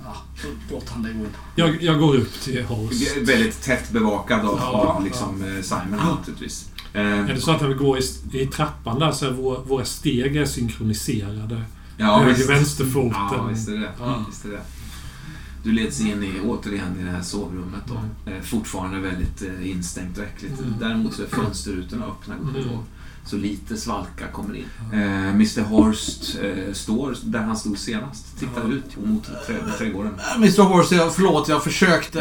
[0.05, 1.29] ja, så låter han dig gå in.
[1.55, 5.99] Jag, jag går upp till är Väldigt tätt bevakad av, Ja, av liksom, eh, Simon
[6.17, 6.69] naturligtvis.
[6.93, 8.01] Eh, Är det så att vi går i,
[8.33, 11.61] i trappan där så är våra, våra steg är synkroniserade?
[11.97, 12.49] ja, Höger, visst.
[12.49, 13.21] vänsterfoten.
[13.31, 13.91] Ja, visst är det.
[13.99, 14.25] Ja.
[14.29, 14.61] Visst är det.
[15.63, 18.31] Du leds in i, återigen i det här sovrummet då.
[18.31, 20.59] Eh, fortfarande väldigt eh, instängt och äckligt.
[20.59, 20.73] Mm.
[20.79, 22.33] Däremot så är fönsterrutorna öppna.
[22.35, 22.77] Mm.
[23.25, 24.65] Så lite svalka kommer in.
[24.93, 28.39] Eh, Mr Horst eh, står där han stod senast.
[28.39, 28.73] Tittar Ja.
[28.73, 30.13] ut mot trä, trädgården.
[30.19, 32.19] Äh, Mr Horse, jag, förlåt, jag försökte...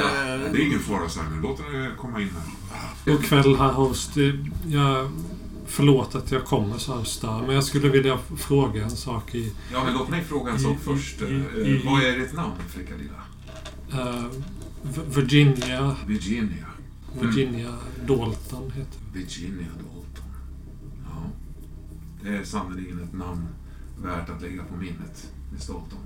[0.52, 1.40] Det är ingen fara Simon.
[1.42, 3.12] Låt henne komma in här.
[3.12, 4.10] God kväll, herr Host.
[4.66, 5.10] Jag,
[5.66, 9.52] förlåt att jag kommer så här stör, men jag skulle vilja fråga en sak i...
[9.72, 11.22] Ja, men låt mig fråga en sak I- först.
[11.22, 13.14] i- Eh, i- Vad är ditt namn, flicka lilla?
[13.92, 15.96] V- Virginia...
[16.06, 16.66] Virginia.
[17.20, 17.74] Virginia
[18.06, 20.24] Dalton heter Virginia Dalton.
[21.04, 21.30] Ja.
[22.22, 23.46] Det är sannerligen ett namn
[24.02, 25.32] värt att lägga på minnet.
[25.52, 25.98] Miss Dalton.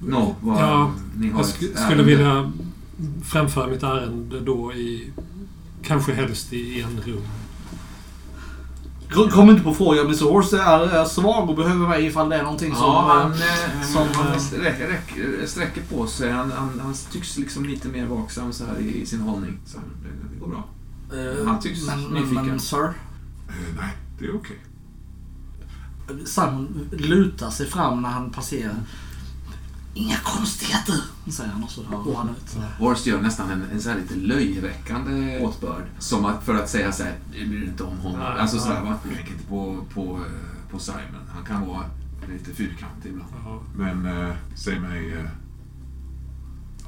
[0.00, 2.02] Nå, vad, Ja, ni har Jag ett sk- skulle ärende.
[2.04, 2.52] vilja
[3.22, 5.12] framföra mitt ärende då i...
[5.82, 7.22] Kanske helst i en rum.
[9.30, 12.42] Kom inte på frågan, Miss Horse är, är svag och behöver mig ifall det är
[12.42, 12.84] någonting som...
[12.84, 16.30] Ja, han, eh, eh, som, han eh, sträcker, räcker- sträcker på sig.
[16.32, 19.58] Han, han, han tycks liksom lite mer vaksam så här i, i sin hållning.
[19.66, 19.78] Så
[20.32, 20.64] det, går bra.
[21.18, 22.46] eh, han tycks men, nyfiken.
[22.46, 22.92] men sir,
[23.48, 24.58] Eh, nej, det är okej.
[26.24, 28.74] Simon lutar sig fram när han passerar.
[29.98, 30.94] Inga konstigheter,
[31.30, 32.56] säger han och så går han ut.
[32.78, 35.84] Horst gör nästan en, en så här lite löjeväckande åtbörd.
[35.98, 38.20] Som att, för att säga så här, det bryr inte om honom.
[38.20, 38.90] Nej, alltså så här, nej.
[38.90, 38.98] va?
[39.16, 41.28] Tänk inte på, på, eh, på Simon.
[41.34, 41.84] Han kan vara
[42.32, 43.30] lite fyrkantig ibland.
[43.44, 43.60] Ja.
[43.76, 45.24] Men eh, säg mig, eh,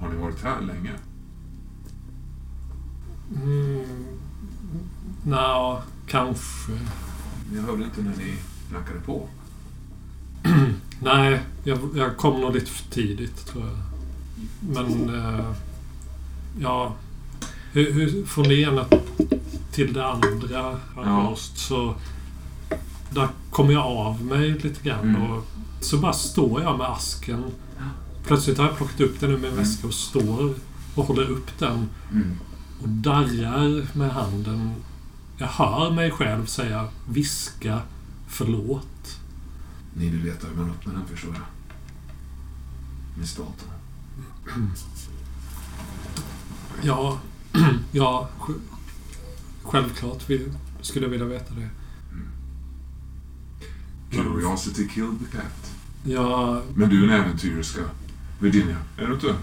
[0.00, 0.92] har ni varit här länge?
[3.34, 4.06] Mm,
[5.24, 6.72] Nja, kanske.
[7.55, 8.36] Jag hörde inte när ni
[8.68, 9.28] knackade på.
[11.02, 13.76] Nej, jag, jag kom nog lite för tidigt tror jag.
[14.84, 15.14] Men...
[15.14, 15.44] Eh,
[16.60, 16.94] ja...
[17.72, 18.84] Hur, hur från det ena
[19.72, 21.34] till det andra Ja.
[21.36, 21.94] så...
[23.10, 25.22] Där kommer jag av mig lite grann Mm.
[25.30, 25.46] och
[25.80, 27.44] så bara står jag med asken.
[28.26, 29.56] Plötsligt har jag plockat upp den ur min Mm.
[29.58, 30.54] väska och står
[30.94, 32.36] och håller upp den Mm.
[32.82, 34.72] och darrar med handen.
[35.38, 37.78] Jag hör mig själv säga viska
[38.28, 39.18] förlåt.
[39.94, 41.43] Ni vill veta hur man öppnar den förstår jag.
[43.19, 43.69] Med staten.
[46.83, 47.19] Ja,
[47.93, 48.60] ja sj-
[49.62, 51.69] självklart vi, skulle jag vilja veta det.
[54.10, 55.73] Curiosity killed the cat.
[56.05, 57.81] Ja, Men du är en äventyrerska.
[58.41, 59.35] Virginia, är du inte?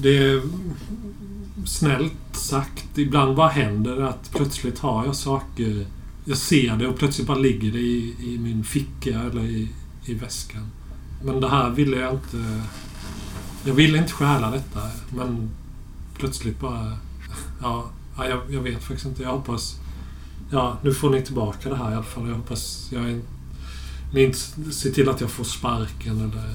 [0.00, 0.42] det är
[1.66, 2.98] snällt sagt.
[2.98, 5.86] Ibland bara händer att plötsligt har jag saker.
[6.28, 9.68] Jag ser det och plötsligt bara ligger det i, i min ficka eller i,
[10.04, 10.66] i väskan.
[11.24, 12.62] Men det här ville jag inte...
[13.64, 14.80] Jag ville inte stjäla detta,
[15.16, 15.50] men
[16.18, 16.98] plötsligt bara...
[17.62, 19.22] Ja, ja, jag, jag vet faktiskt inte.
[19.22, 19.80] Jag hoppas...
[20.50, 22.28] Ja, nu får ni tillbaka det här i alla fall.
[22.28, 23.20] Jag hoppas jag är,
[24.12, 24.38] ni inte
[24.72, 26.54] ser till att jag får sparken eller...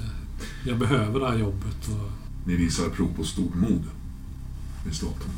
[0.65, 1.87] Jag behöver det här jobbet.
[1.87, 2.11] Och,
[2.45, 3.83] Ni visar prov på stort mod.
[4.85, 5.29] Med staten.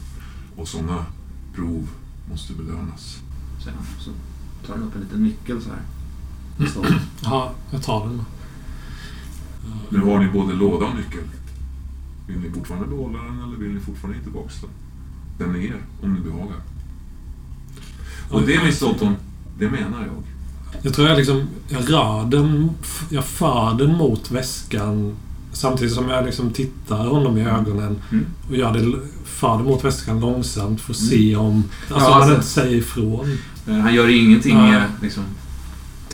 [0.55, 1.05] Och sådana
[1.55, 1.87] prov
[2.29, 3.22] måste belönas.
[3.63, 4.09] Sen så
[4.67, 5.81] tar han upp en liten nyckel så här.
[7.23, 8.21] Ja, jag tar den.
[9.89, 11.23] Nu har ni både låda och nyckel.
[12.27, 14.69] Vill ni fortfarande behålla den eller vill ni fortfarande ge tillbaka den?
[15.47, 16.57] Den är er, om ni behagar.
[18.29, 19.15] Och det, Miss Dalton,
[19.59, 20.23] det menar jag.
[20.81, 21.47] Jag tror jag liksom...
[21.69, 22.69] Jag rör den...
[23.09, 25.15] Jag för den mot väskan
[25.53, 28.25] samtidigt som jag liksom tittar honom i ögonen Mm.
[28.49, 31.63] och gör det, för det mot väskan långsamt för att se om...
[31.89, 33.37] Alltså Ja, om man alltså- inte säger ifrån.
[33.67, 34.83] Eh, han gör ingenting Nej.
[35.01, 35.23] liksom.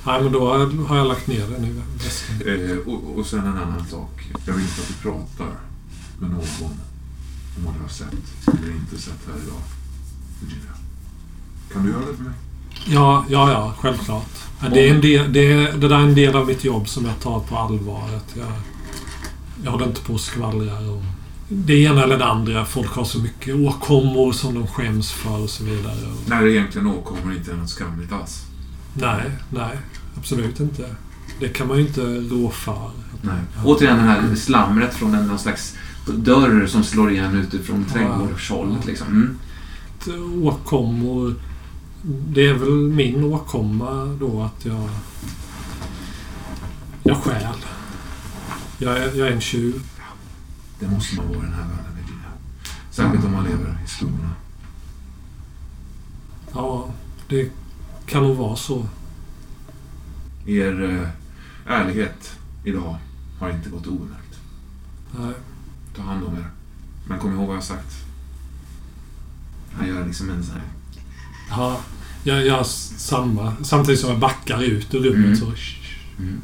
[0.03, 2.35] Nej, men då har jag lagt ner den i väskan.
[2.47, 4.27] Eh, och, och sen en annan sak.
[4.45, 5.51] Jag vill inte att du pratar
[6.19, 6.39] med någon
[7.57, 8.13] om vad du har sett
[8.47, 9.61] eller inte sett här idag.
[10.41, 10.71] Virginia.
[11.73, 12.33] Kan du göra det för mig?
[12.85, 14.29] Ja, ja, ja, självklart.
[14.73, 17.05] Det, är en del, det, är, det där är en del av mitt jobb som
[17.05, 18.03] jag tar på allvar.
[18.17, 18.51] Att jag,
[19.63, 21.03] jag håller inte på och skvallrar om
[21.49, 22.65] det ena eller det andra.
[22.65, 25.95] Folk har så mycket åkommor som de skäms för och så vidare.
[26.27, 28.45] När det egentligen åkommer inte är något skamligt alls.
[28.93, 29.77] nej, nej.
[30.17, 30.95] Absolut inte.
[31.39, 32.91] Det kan man ju inte rå för.
[33.21, 33.39] Nej.
[33.65, 35.75] Återigen det här slamret från en någon slags
[36.07, 38.85] dörr som slår igen utifrån trädgårdshållet.
[38.85, 39.07] Liksom.
[39.07, 40.43] Mm.
[40.43, 41.35] Åkommor...
[42.03, 44.89] Det är väl min åkomma då att jag...
[47.03, 47.55] Jag stjäl.
[48.77, 49.81] Jag är, jag är en tjuv.
[50.79, 52.31] Det måste man vara i den här världen, Virginia.
[52.91, 54.29] Särskilt om man lever i skuggorna.
[56.53, 56.89] Ja,
[57.29, 57.51] det
[58.05, 58.85] kan nog vara så.
[60.45, 61.07] Er eh,
[61.73, 62.97] ärlighet idag
[63.39, 64.39] har inte gått obemärkt.
[65.19, 65.33] Nej.
[65.95, 66.49] Ta hand om er.
[67.07, 67.95] Men kom ihåg vad jag sagt.
[69.73, 70.63] Han gör liksom en sån här...
[71.49, 71.79] Ja,
[72.23, 72.63] jag gör
[72.97, 73.53] samma.
[73.63, 75.35] Samtidigt som jag backar ut ur rummet Mm.
[75.35, 75.45] så...
[76.19, 76.41] Mm.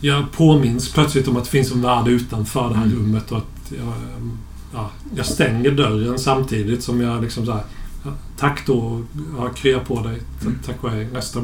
[0.00, 2.98] Jag påminns plötsligt om att det finns en värld utanför det här Mm.
[2.98, 3.46] rummet och att
[3.78, 4.38] jag, ehm,
[4.72, 7.64] ja, jag stänger dörren samtidigt som jag liksom så här,
[8.36, 9.02] Tack då,
[9.38, 10.20] ja, krya på dig.
[10.40, 10.58] Mm.
[10.66, 11.08] Tack och hej.
[11.12, 11.40] Nästa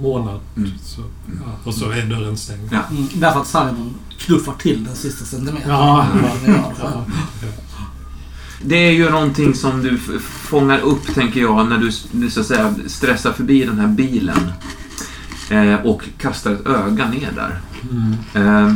[0.00, 0.40] månad.
[0.56, 0.70] Mm.
[0.82, 2.68] Så, ja, och så är dörren stängd.
[2.72, 2.82] Ja.
[2.90, 5.70] Mm, därför att Simon knuffar till den sista centimetern.
[5.70, 6.06] Ja.
[8.64, 12.74] Det är ju någonting som du fångar upp, tänker jag, när du, så att säga,
[12.86, 14.52] stressar förbi den här bilen.
[15.50, 17.60] Eh, och kastar ett öga ner där.
[17.90, 18.14] Mm.
[18.34, 18.74] Eh,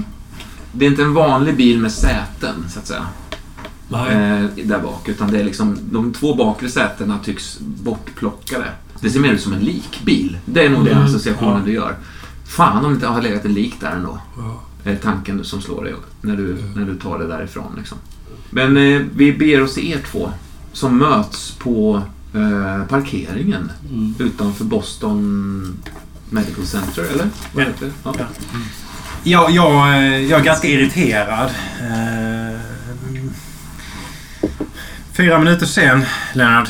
[0.76, 3.06] det är inte en vanlig bil med säten, så att säga.
[3.90, 5.08] Eh, där bak.
[5.08, 8.64] Utan det är liksom, de två bakre sätena tycks bortplockade.
[9.00, 10.38] Det ser mer ut som en likbil.
[10.44, 11.62] Det är nog den Mm, associationen ja.
[11.66, 11.96] du gör.
[12.46, 14.18] Fan om det inte har legat en lik där ändå.
[14.36, 14.62] Ja.
[14.90, 17.72] Är tanken som slår dig när du, när du tar det därifrån.
[17.78, 17.98] Liksom.
[18.50, 20.30] Men eh, vi ber oss till er två
[20.72, 22.02] som möts på
[22.34, 24.14] eh, parkeringen Mm.
[24.18, 25.76] utanför Boston
[26.30, 27.28] Medical Center, eller?
[27.54, 27.68] Vad Ja.
[27.68, 27.92] heter det?
[28.04, 28.14] Ja.
[29.26, 29.50] Ja.
[29.50, 31.50] Jag, jag, eh, jag är ganska irriterad.
[31.80, 32.60] Eh,
[35.12, 36.68] Fyra minuter sen, Leonard.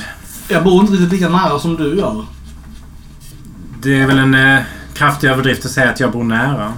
[0.49, 2.27] Jag bor inte riktigt lika nära som du gör.
[3.83, 4.59] Det är väl en eh,
[4.95, 6.73] kraftig överdrift att säga att jag bor nära.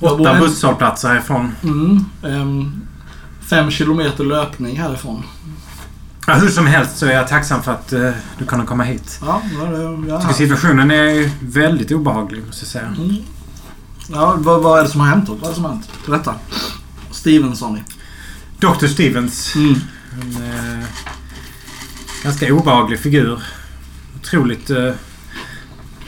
[0.00, 1.54] Jag Åtta en- busshållplatser härifrån.
[1.62, 2.04] Mm.
[2.24, 2.82] ehm,
[3.50, 5.22] fem kilometer löpning härifrån.
[6.26, 9.18] Ja, hur som helst så är jag tacksam för att eh, du kunde komma hit.
[9.22, 12.94] Ja, det är tycker situationen är ju väldigt obehaglig, måste jag säga.
[12.98, 13.16] Mm.
[14.12, 15.34] Ja, vad, vad är det som har hänt då?
[15.34, 15.90] Vad är det som har hänt?
[16.06, 16.34] Berätta.
[17.10, 17.78] Stevenson.
[18.58, 18.86] Dr.
[18.86, 19.54] Stevens.
[19.56, 19.74] Mm.
[20.22, 20.42] En
[20.78, 20.84] eh,
[22.22, 23.42] ganska obehaglig figur.
[24.20, 24.92] Otroligt eh,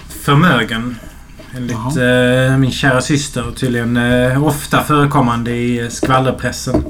[0.08, 0.96] förmögen.
[1.56, 3.52] Enligt eh, min kära syster.
[3.56, 6.84] Tydligen eh, ofta förekommande i eh, skvallerpressen.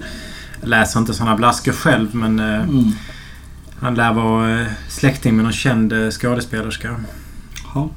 [0.61, 2.93] Jag läser inte sådana blaskor själv men eh, Mm.
[3.81, 6.97] han lär vara eh, släkting med någon känd eh, skådespelerska.
[7.75, 7.91] Ja.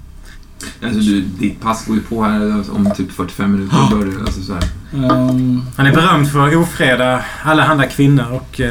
[0.83, 3.77] Alltså, du, ditt pass går ju på här om typ 45 minuter.
[3.91, 4.63] Bör du, alltså, så här.
[4.93, 8.61] Ehm, Han är berömd för att ofreda allehanda kvinnor och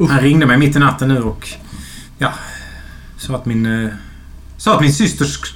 [0.00, 0.10] Usch.
[0.10, 1.48] han ringde mig mitt i natten nu och
[2.18, 2.32] ja,
[3.16, 3.90] sa att min eh,
[4.56, 5.54] sa att min systers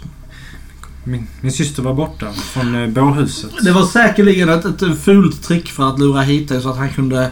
[1.04, 3.50] min, min syster var borta från eh, bårhuset.
[3.62, 6.88] det var säkerligen ett, ett fult trick för att lura hit dig så att han
[6.90, 7.30] kunde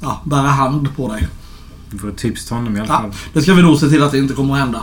[0.00, 1.28] ja, bära hand på dig.
[1.90, 3.00] Det var ett tips till honom i alla Ja.
[3.00, 3.10] fall.
[3.32, 4.82] Det ska vi nog se till att det inte kommer att hända.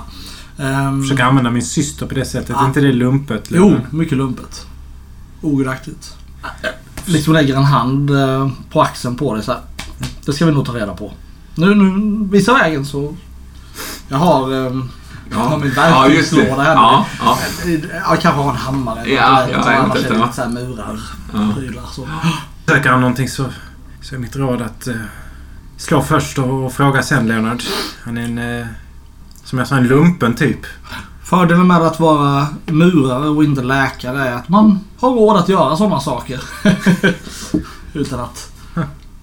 [0.59, 2.49] Um, Försöka använda min syster på det sättet.
[2.49, 2.63] Ja.
[2.63, 3.47] Är inte det lumpet?
[3.49, 4.65] Jo, mycket lumpet.
[5.41, 6.15] Ogudaktigt.
[7.05, 9.61] Liksom lägger en hand eh, på axeln på dig så här.
[10.25, 11.13] Det ska vi nog ta reda på.
[11.55, 13.15] Nu, nu visa vägen så...
[14.09, 14.53] Jag har...
[14.53, 14.89] Um,
[15.31, 16.35] Ja, min ja just det.
[16.38, 16.73] verktygslåda här.
[16.75, 17.38] Ja, ja,
[18.09, 19.09] jag kanske har en hammare.
[19.09, 20.99] Ja, eller ja, något, jag annars är det lite så här murar.
[21.33, 21.53] ja.
[21.55, 22.07] Prylar så.
[22.67, 23.45] Söker han någonting så,
[24.01, 24.95] så är mitt råd att eh,
[25.77, 27.63] slå först och, och fråga sen Leonard.
[28.03, 28.67] Han är en, eh,
[29.50, 30.60] som sa, en lumpen typ.
[31.24, 35.76] Fördelen med att vara murare och inte läkare är att man har råd att göra
[35.78, 36.42] sådana saker.
[37.94, 38.52] Utan att...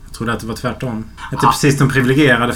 [0.05, 1.05] Jag trodde att det var tvärtom.
[1.33, 2.55] Att det är precis de privilegierade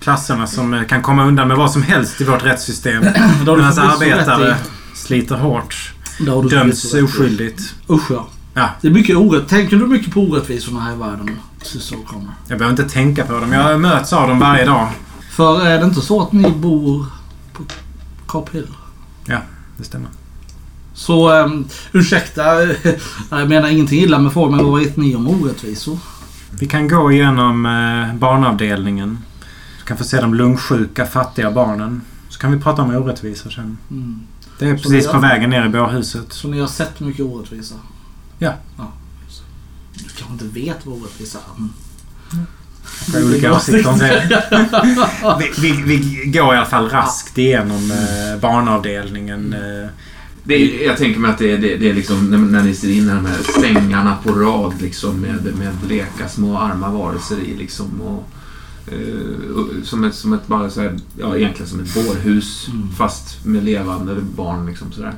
[0.00, 3.02] klasserna som eh, kan komma undan med vad som helst i vårt rättssystem.
[3.38, 4.56] Medan rätt arbetare
[4.94, 5.92] sliter hårt.
[6.50, 7.74] Döms oskyldigt.
[7.90, 8.28] Usch ja.
[8.54, 8.68] Ja.
[8.80, 9.48] Det är mycket orätt.
[9.48, 11.30] Tänker du mycket på orättvisorna här i världen?
[12.48, 13.52] Jag behöver inte tänka på dem.
[13.52, 14.88] Jag möts av dem varje dag.
[15.32, 17.06] För är det inte så att ni bor
[17.52, 17.62] på
[18.28, 18.68] Cap Hill?
[19.76, 20.08] Det stämmer.
[20.94, 22.42] Så um, ursäkta,
[23.30, 25.98] jag menar ingenting illa med folk men vad vet ni om orättvisor?
[26.50, 29.18] Vi kan gå igenom eh, barnavdelningen.
[29.78, 32.02] Du kan få se de lungsjuka, fattiga barnen.
[32.28, 33.78] Så kan vi prata om orättvisor sen.
[33.90, 34.20] Mm.
[34.58, 36.32] Det är Så precis det- på vägen ner i bårhuset.
[36.32, 37.74] Så ni har sett mycket orättvisa?
[38.38, 38.52] Ja.
[38.78, 38.92] ja.
[39.94, 41.58] Du kanske inte vet vad orättvisa är?
[41.58, 41.72] Mm.
[43.12, 44.42] Jag har olika åsikter om det.
[45.60, 49.52] Vi, vi, vi går i alla fall raskt igenom eh, barnavdelningen.
[49.52, 49.88] Eh,
[50.44, 52.74] Det är, jag tänker mig att det är, det, det är liksom när, när ni
[52.74, 57.56] ser in de här sängarna på rad liksom med, med bleka små arma varelser i
[57.56, 58.00] liksom.
[58.00, 58.28] Och,
[58.92, 62.88] eh, som ett, som ett bara så här, ja egentligen som ett bårhus Mm.
[62.96, 65.14] fast med levande barn liksom sådär.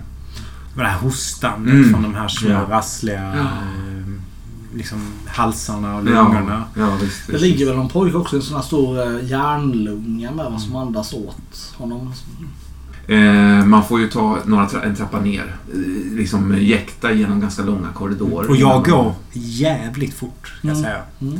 [0.74, 1.90] Och det här hostandet Mm.
[1.90, 2.66] från de här små Ja.
[2.70, 3.46] rassliga Ja.
[4.76, 6.64] Liksom halsarna och Ja, lungorna.
[6.76, 7.26] ja visst.
[7.26, 10.60] Det ligger väl någon pojke också i en sån här stor eh, järnlunga med vad
[10.60, 12.12] som andas åt honom.
[13.08, 15.56] Eh, man får ju ta några tra en trappa ner.
[15.72, 18.48] Eh, liksom jäkta genom ganska långa korridorer.
[18.50, 20.84] Och jag går jävligt fort, ska jag Mm.
[20.84, 21.02] säga.
[21.20, 21.38] Mm.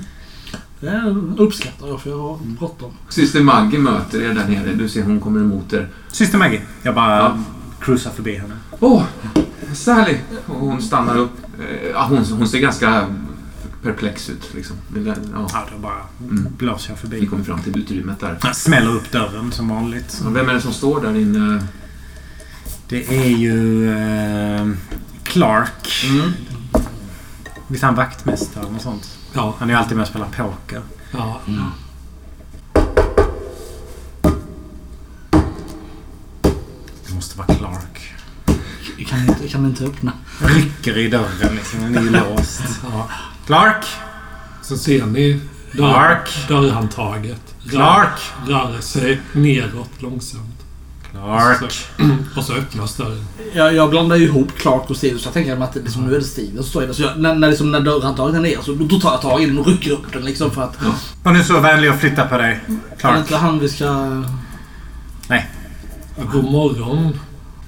[0.81, 2.91] Det uppskattar jag för jag har bråttom.
[3.09, 4.75] Syster Maggie möter er där nere.
[4.75, 5.89] Du ser hon kommer emot er.
[6.13, 6.61] Syster Maggie.
[6.83, 7.37] Jag bara Ja.
[7.81, 8.55] cruisar förbi henne.
[8.81, 9.03] Åh,
[9.73, 10.17] Sally!
[10.47, 11.33] Och hon stannar upp.
[11.61, 13.07] Eh, ja, hon, hon ser ganska
[13.83, 14.55] perplex ut.
[14.55, 14.77] Liksom.
[15.07, 15.15] Ja,
[15.53, 15.93] Ja, då bara
[16.31, 16.47] Mm.
[16.59, 17.27] blåser jag vi förbi.
[17.27, 18.39] kommer fram till utrymmet där.
[18.43, 20.23] Jag smäller upp dörren som vanligt.
[20.27, 21.65] Och Vem är det som står där inne?
[22.89, 24.69] Det är ju eh,
[25.23, 26.05] Clark.
[26.11, 26.33] Mm.
[27.69, 29.19] Visst är han vaktmästare eller något sånt?
[29.33, 29.55] Ja.
[29.59, 30.83] Han är ju alltid med och spelar poker.
[31.13, 31.41] ja.
[37.09, 37.94] Det måste vara Clark.
[38.97, 40.13] Jag kan inte, jag kan inte öppna.
[40.39, 41.93] Rycker i dörren liksom.
[41.93, 42.63] Den är låst.
[42.93, 43.09] ja.
[43.47, 43.85] Clark!
[44.63, 45.41] Så ser ni
[45.73, 46.49] dörr, Clark!
[46.49, 48.21] dörrhandtaget rör, Clark!
[48.47, 50.65] rör sig neråt långsamt.
[51.11, 51.59] Clark!
[51.59, 51.67] Så,
[52.37, 53.25] och så öppnas dörren.
[53.55, 56.07] Jag, jag blandar ju ihop Clark och Steven så jag tänker mig att det liksom,
[56.07, 56.95] nu är det Steven som står i det.
[56.95, 59.47] Så jag, när, när, liksom, när dörrhandtaget är ner så då tar jag tag i
[59.47, 60.77] den och rycker upp den liksom för att...
[61.23, 62.61] Var nu så vänlig och flytta på dig.
[62.99, 63.19] Clark.
[63.19, 63.87] inte han vi ska...
[66.33, 67.19] God morgon.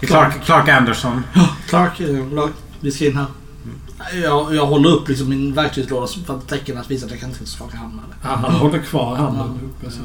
[0.01, 1.23] Clark, Clark Anderson.
[1.69, 2.51] Clark, eh, Clark
[2.81, 3.27] vi ska in här.
[4.23, 7.29] Jag, jag håller upp liksom min verktygslåda för att tecken att visa att jag kan
[7.29, 8.17] inte skaka hand med det.
[8.29, 9.91] Ja, han håller kvar handen uppe.
[9.91, 9.99] Så.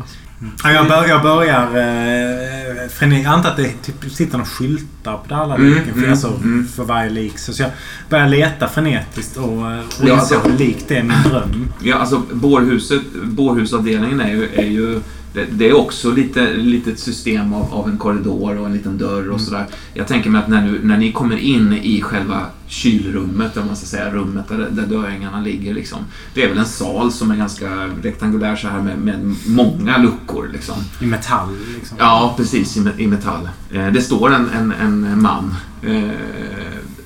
[0.63, 1.63] Ja, jag, bör, jag börjar...
[1.65, 3.25] Eh, frenetiskt.
[3.25, 5.85] jag antar att det typ sitter några skyltar på alla Mm, liken.
[5.93, 6.67] För, mm, alltså, mm.
[6.67, 7.39] för varje lik.
[7.39, 7.71] Så, så jag
[8.09, 11.67] börjar leta frenetiskt och, eh, och Ja, inser alltså- att likt det är min dröm.
[11.83, 15.01] Ja, alltså bårhuset, bårhusavdelningen är ju, är ju
[15.33, 18.97] det, det är också lite lite ett system av, av en korridor och en liten
[18.97, 19.65] dörr och sådär.
[19.93, 23.75] Jag tänker mig att när, du, när ni kommer in i själva kylrummet, om man
[23.75, 25.73] ska säga, rummet där, där dörrängarna ligger.
[25.73, 25.99] Liksom,
[26.33, 30.49] det är väl en sal som är ganska rektangulär så här med, med många luckor.
[30.53, 30.75] Liksom.
[31.01, 31.97] I metall liksom.
[31.99, 32.77] Ja, precis.
[32.77, 33.49] I, i metall.
[33.71, 36.09] Eh, det står en, en, en man eh,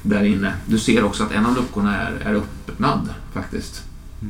[0.02, 0.54] där inne.
[0.66, 3.84] Du ser också att en av luckorna är, är öppnad faktiskt.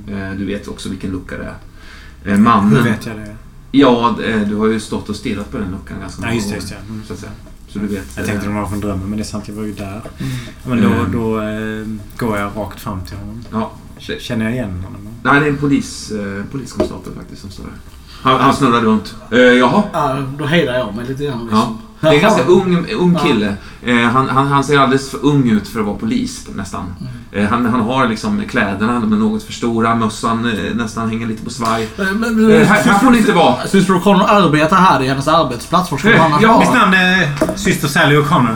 [0.07, 2.33] Eh, du vet också vilken lucka det är.
[2.33, 2.75] Eh, mannen...
[2.75, 3.35] Hur vet jag det?
[3.79, 6.49] Ja, eh, du har ju stått och stirrat på den luckan ganska Ja, många just
[6.49, 6.55] det.
[6.55, 6.93] gånger, Just det.
[6.93, 7.03] Mm.
[7.07, 7.31] Så, att säga.
[7.67, 8.05] så du vet.
[8.17, 9.47] Jag tänkte eh, det var från drömmen, men det är sant.
[9.47, 10.01] Jag var ju där.
[10.67, 11.11] Men då, Mm.
[11.11, 11.85] då eh,
[12.27, 13.43] går jag rakt fram till honom.
[13.51, 13.71] Ja.
[14.19, 15.01] Känner jag igen honom?
[15.23, 17.73] Nej, det är en polis, eh, poliskonstapel faktiskt som står där.
[18.21, 19.15] Han, han snurrar runt.
[19.31, 19.83] Eh, jaha.
[19.93, 21.49] Ja, då hejdar jag mig lite grann.
[21.51, 21.77] Ja.
[22.09, 23.56] Det är en ganska ung, ung kille.
[23.85, 26.95] Eh, han, han, han ser alldeles för ung ut för att vara polis nästan.
[27.32, 31.27] Eh, han, han har liksom kläderna, de är något för stora, mössan eh, nästan hänger
[31.27, 31.88] lite på svaj.
[31.95, 33.67] Men, men, Eh, här, här får ni inte vara.
[33.67, 35.92] Syster O'Connor arbetar här i hennes arbetsplats.
[35.92, 36.59] Var Eh, hon annars ja?
[36.59, 38.56] Mitt namn är syster Sally O'Connor.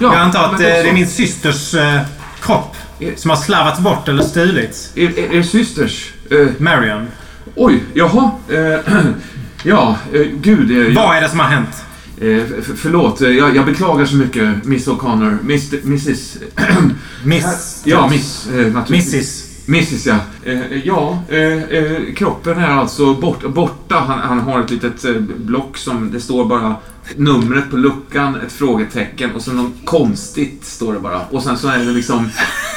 [0.00, 2.00] Ja, jag antar att eh, det är min systers eh,
[2.42, 3.14] kropp Eh.
[3.16, 4.92] som har slarvats bort eller stulits.
[4.96, 6.12] Er, er, er systers...
[6.30, 7.08] Eh, Marion.
[7.56, 8.30] oj, jaha.
[8.48, 8.94] Eh,
[9.64, 10.70] ja, eh, gud.
[10.88, 11.82] Eh, Vad är det som har hänt?
[12.20, 12.42] Eh,
[12.76, 15.38] förlåt, eh, jag, jag beklagar så mycket, Miss O'Connor.
[15.42, 16.36] Miss, Mrs...
[17.24, 17.82] Miss...
[17.84, 19.14] Ja, Miss, eh, naturligtvis.
[19.14, 19.50] Mrs.
[19.66, 20.16] Mrs, ja.
[20.44, 23.94] Eh, ja, eh, eh, kroppen är alltså bort, borta.
[23.94, 26.76] Han, han har ett litet eh, block som det står bara
[27.16, 31.20] numret på luckan, ett frågetecken och så något konstigt står det bara.
[31.30, 32.28] Och sen så är det liksom...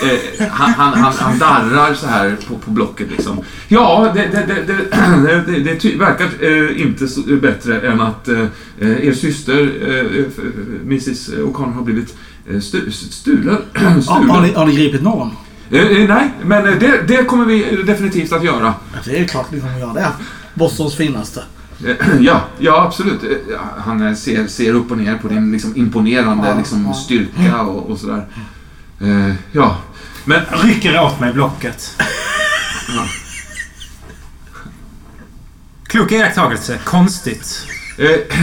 [0.04, 3.42] Eh, han, han, han, han darrar så här på, på blocket liksom.
[3.68, 8.46] Ja, det, det, det, det, verkar eh, inte så bättre än att eh,
[8.80, 10.26] eh, er syster, eh,
[10.82, 12.16] Mrs O'Connor, har blivit
[12.50, 13.58] eh, stu, stulen.
[14.02, 14.30] Stulen.
[14.30, 15.32] har, ni, har ni gripit någon?
[15.70, 18.74] Nej, men det, kommer vi definitivt att göra.
[18.94, 20.08] Ja, det är klart ni kommer göra det.
[20.54, 21.44] Bostons finaste.
[22.20, 23.24] Ja, ja absolut.
[23.24, 26.94] Eh, Han eh, ser, ser upp och ner på din liksom, imponerande Ja, liksom, ja.
[26.94, 28.28] styrka och, och sådär.
[29.02, 29.78] Eh, ja,
[30.26, 30.42] men...
[30.52, 32.02] Rycker åt mig blocket.
[32.96, 33.06] Ja.
[35.84, 36.80] Klok iakttagelse.
[36.86, 37.68] Konstigt.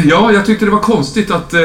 [0.04, 1.54] Ja, jag tyckte det var konstigt att...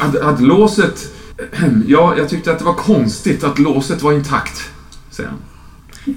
[0.00, 1.12] Att, att låset...
[1.86, 4.70] Ja, jag tyckte att det var konstigt att låset var intakt.
[5.10, 5.38] Säger han.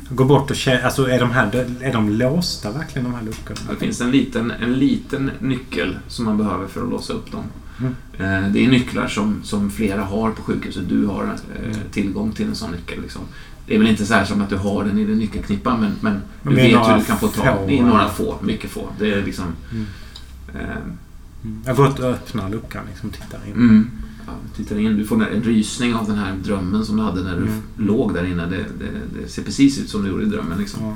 [0.09, 0.81] Går bort och känner...
[0.83, 1.65] Alltså är de här...
[1.81, 3.59] Är de låsta verkligen de här luckorna?
[3.69, 7.43] Det finns en liten, en liten nyckel som man behöver för att låsa upp dem.
[7.79, 7.93] Mm.
[8.45, 10.89] Eh, Det är nycklar som, som flera har på sjukhuset.
[10.89, 13.01] Du har eh, tillgång till en sån nyckel.
[13.01, 13.21] Liksom.
[13.67, 15.91] Det är väl inte så här som att du har den i din nyckelknippa men,
[16.01, 18.89] men du Men vet hur du kan få tag är några få, mycket få.
[18.99, 19.45] Det är liksom...
[19.71, 19.85] Mm.
[20.55, 20.77] Eh,
[21.65, 23.53] Jag går ut och öppnar luckan liksom tittar in.
[23.53, 23.89] mm.
[24.33, 27.35] Ja, tittar in, du får en rysning av den här drömmen som du hade när
[27.35, 27.61] du Mm.
[27.77, 28.45] låg där inne.
[28.45, 30.57] Det, det, det ser precis ut som du gjorde i drömmen.
[30.57, 30.83] Liksom.
[30.83, 30.95] Ja.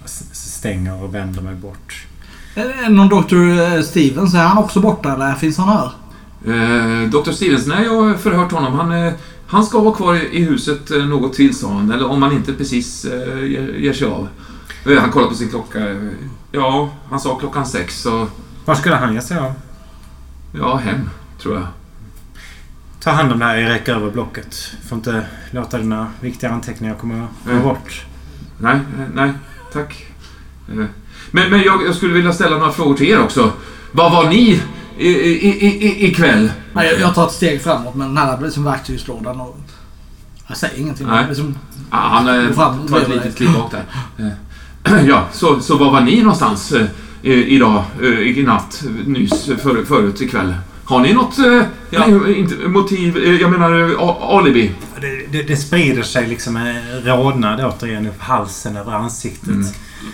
[0.00, 2.06] Jag stänger och vänder mig bort.
[2.54, 3.82] Är det någon Dr.
[3.82, 4.34] Stevens?
[4.34, 5.90] Är han också borta eller finns han här?
[6.46, 7.30] Eh, Dr.
[7.32, 8.72] Stevens, nej jag har förhört honom.
[8.74, 9.12] Han, eh,
[9.46, 11.90] han ska vara kvar i, huset eh, något till, sa han.
[11.92, 14.28] Eller om han inte precis eh, ger, ger sig av.
[14.86, 15.90] Eh, han kollar på sin klocka.
[15.90, 15.96] Eh,
[16.54, 18.26] Ja, han sa klockan sex, så
[18.64, 19.52] Var skulle han ge sig av?
[20.58, 21.66] ja, hem, tror jag.
[23.04, 24.72] Ta hand om det här, jag räcker över blocket.
[24.88, 27.62] Får inte låta dina viktiga anteckningar komma komma Mm.
[27.68, 28.04] bort.
[28.58, 29.32] Nej, eh, nej,
[29.72, 30.06] tack.
[30.68, 30.74] Eh,
[31.30, 33.52] Men, men jag, jag skulle vilja ställa några frågor till er också.
[33.92, 34.60] Vad var ni
[34.98, 36.52] i, i, i, i, ikväll?
[36.72, 39.58] Nej, jag, jag tar ett steg framåt men den här blir som verktygslådan och...
[40.46, 41.06] Jag säger ingenting.
[41.06, 41.24] Nej.
[41.24, 41.58] Det är som,
[41.90, 43.70] Ah, han eh, tar ett litet kliv bak
[44.16, 44.34] där.
[45.08, 46.72] Ja, så, så var var ni någonstans
[47.22, 47.84] i- idag,
[48.24, 50.54] i natt, nyss, för, förut ikväll?
[50.84, 54.70] Har ni något eh, ja, inte, motiv, eh, jag menar eh, a- alibi?
[55.00, 59.48] Det, det, det sprider sig liksom en rodnad återigen upp halsen över ansiktet.
[59.48, 59.66] Mm.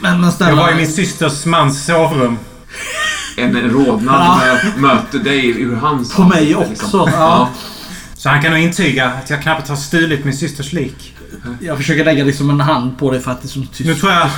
[0.02, 0.32] men, men.
[0.38, 2.38] Jag var i min systers mans sovrum.
[3.36, 4.40] En rodnad Ja.
[4.44, 6.70] mö- möter dig ur hans På mig ansikte, också,
[7.04, 7.10] liksom.
[7.14, 7.48] ja.
[8.16, 11.14] Så han kan nog intyga att jag knappt har stulit min systers lik.
[11.60, 13.80] Jag försöker lägga liksom en hand på det för att det är så tyst.
[13.88, 14.28] Nu tror jag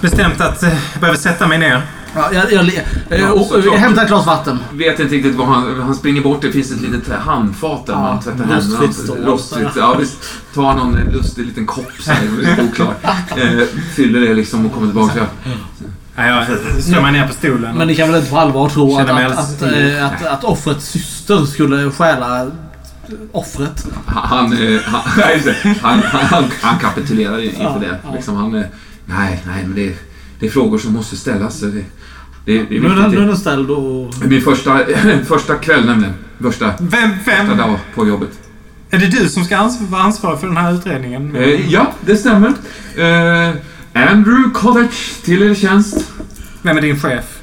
[0.00, 1.82] bestämt att eh, jag behöver sätta mig ner.
[2.14, 2.64] Ja, jag, jag, jag,
[3.08, 3.78] Ja, jag, jag, såklart.
[3.78, 4.58] hämtar ett glas vatten.
[4.72, 5.80] Vet inte riktigt vad han...
[5.80, 6.42] Han springer bort.
[6.42, 8.92] Det finns ett litet handfat där Ja, man tvättar händerna.
[8.92, 9.16] stål.
[9.24, 9.68] Rostfritt.
[9.76, 10.16] Ja, visst.
[10.54, 12.94] Tar någon lustig liten kopp så här, lite oklar.
[13.36, 15.18] Eh, fyller det liksom och kommer tillbaka.
[15.44, 15.50] Ja.
[16.16, 16.26] Ja,
[16.74, 17.76] jag slår mig ner på stolen.
[17.76, 20.28] Men ni kan väl inte på allvar tro att, Känner mig att, alldeles att, eh,
[20.28, 22.46] att, att offrets syster skulle stjäla
[23.32, 23.86] offret.
[24.06, 25.74] Han, eh, han, nej, just det.
[25.82, 27.98] han, han, han, han kapitulerar inför Ja, det.
[28.04, 28.14] ja.
[28.14, 28.64] Liksom, han, eh,
[29.06, 29.94] nej, nej, men det,
[30.40, 31.60] det är frågor som måste ställas.
[31.60, 31.82] Det, det,
[32.44, 34.14] det är Nu är den, nu är den ställd och...
[34.26, 34.80] Min första,
[35.26, 36.14] första kväll nämligen.
[36.42, 37.56] Första, Vem, första vem?
[37.58, 38.30] dag på jobbet.
[38.90, 41.36] Är det du som ska ans- vara ansvarig för den här utredningen?
[41.36, 42.48] Eh, ja, det stämmer.
[42.96, 43.54] Eh,
[43.92, 44.92] Andrew College
[45.24, 46.12] till er tjänst.
[46.62, 47.40] Vem är din chef?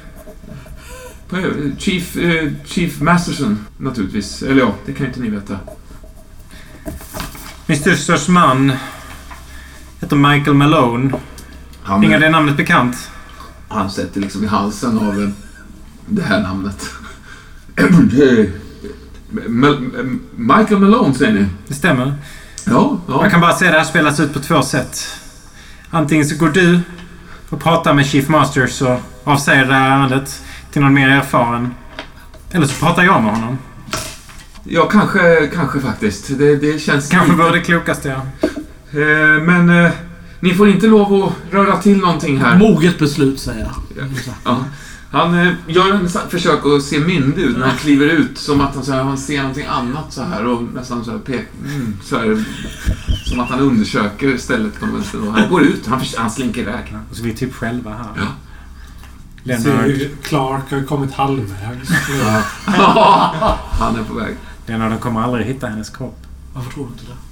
[1.32, 1.38] Eh,
[1.78, 4.42] Chief, eh, Chief Masterson, naturligtvis.
[4.42, 5.58] Eller ja, det kan inte ni veta.
[7.66, 8.72] Min systers man
[10.00, 11.10] heter Michael Malone.
[11.82, 13.10] Han, Ringer det namnet bekant?
[13.68, 15.32] han sätter liksom i halsen av
[16.06, 16.90] det här namnet.
[20.36, 21.46] Michael Malone säger ni?
[21.68, 22.14] Det stämmer.
[22.66, 23.22] Ja, ja.
[23.22, 25.06] Jag kan bara säga att det här spelas ut på två sätt.
[25.90, 26.80] Antingen så går du
[27.48, 31.74] och pratar med Chief Masters och avsäger det här ärendet till någon mer erfaren.
[32.52, 33.58] Eller så pratar jag med honom.
[34.64, 36.38] Ja, kanske, kanske faktiskt.
[36.38, 37.08] Det, det känns...
[37.10, 38.20] Kanske lite- vore det klokaste jag.
[39.02, 39.90] Eh, men eh,
[40.42, 42.58] ni får inte lov att röra till någonting här.
[42.58, 43.60] Moget beslut säger
[43.96, 44.06] jag.
[44.44, 44.64] Ja.
[45.10, 48.38] Han eh, gör en försök att se myndig ut när han kliver ut.
[48.38, 51.18] Som att han, så här, han ser någonting annat så här och nästan så här
[51.18, 52.44] pek, mm, så här,
[53.24, 55.14] Som att han undersöker stället på något.
[55.14, 55.86] Och han går ut.
[55.86, 56.96] Han, han slinker iväg.
[57.10, 58.08] Och så är vi typ själva här.
[58.16, 58.26] Ja.
[59.42, 61.88] Leonard, ju- Clark har kommit halvvägs.
[63.70, 64.36] han är på väg.
[64.66, 66.26] Leonard kommer aldrig hitta hennes kropp.
[66.54, 67.31] Varför tror du inte det?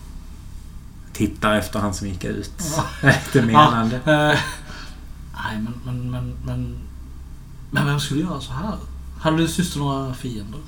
[1.20, 2.52] Tittar efter han som gick ut.
[3.02, 3.12] Ja.
[3.42, 3.96] Menande.
[3.96, 4.38] Eh,
[5.34, 6.78] nej, men, men, men, men...
[7.70, 8.78] Men vem skulle göra så här?
[9.18, 10.60] Hade din syster några fiender?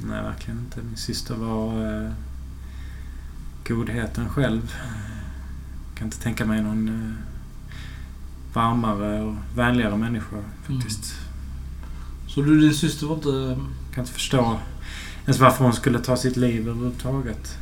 [0.00, 0.82] Nej, verkligen inte.
[0.82, 2.10] Min syster var eh,
[3.68, 4.74] godheten själv.
[5.94, 7.16] Kan inte tänka mig någon eh,
[8.52, 11.14] varmare och vänligare människa faktiskt.
[12.28, 13.60] Så du din syster var inte...
[13.94, 14.60] Kan inte förstå
[15.24, 17.58] ens varför hon skulle ta sitt liv överhuvudtaget.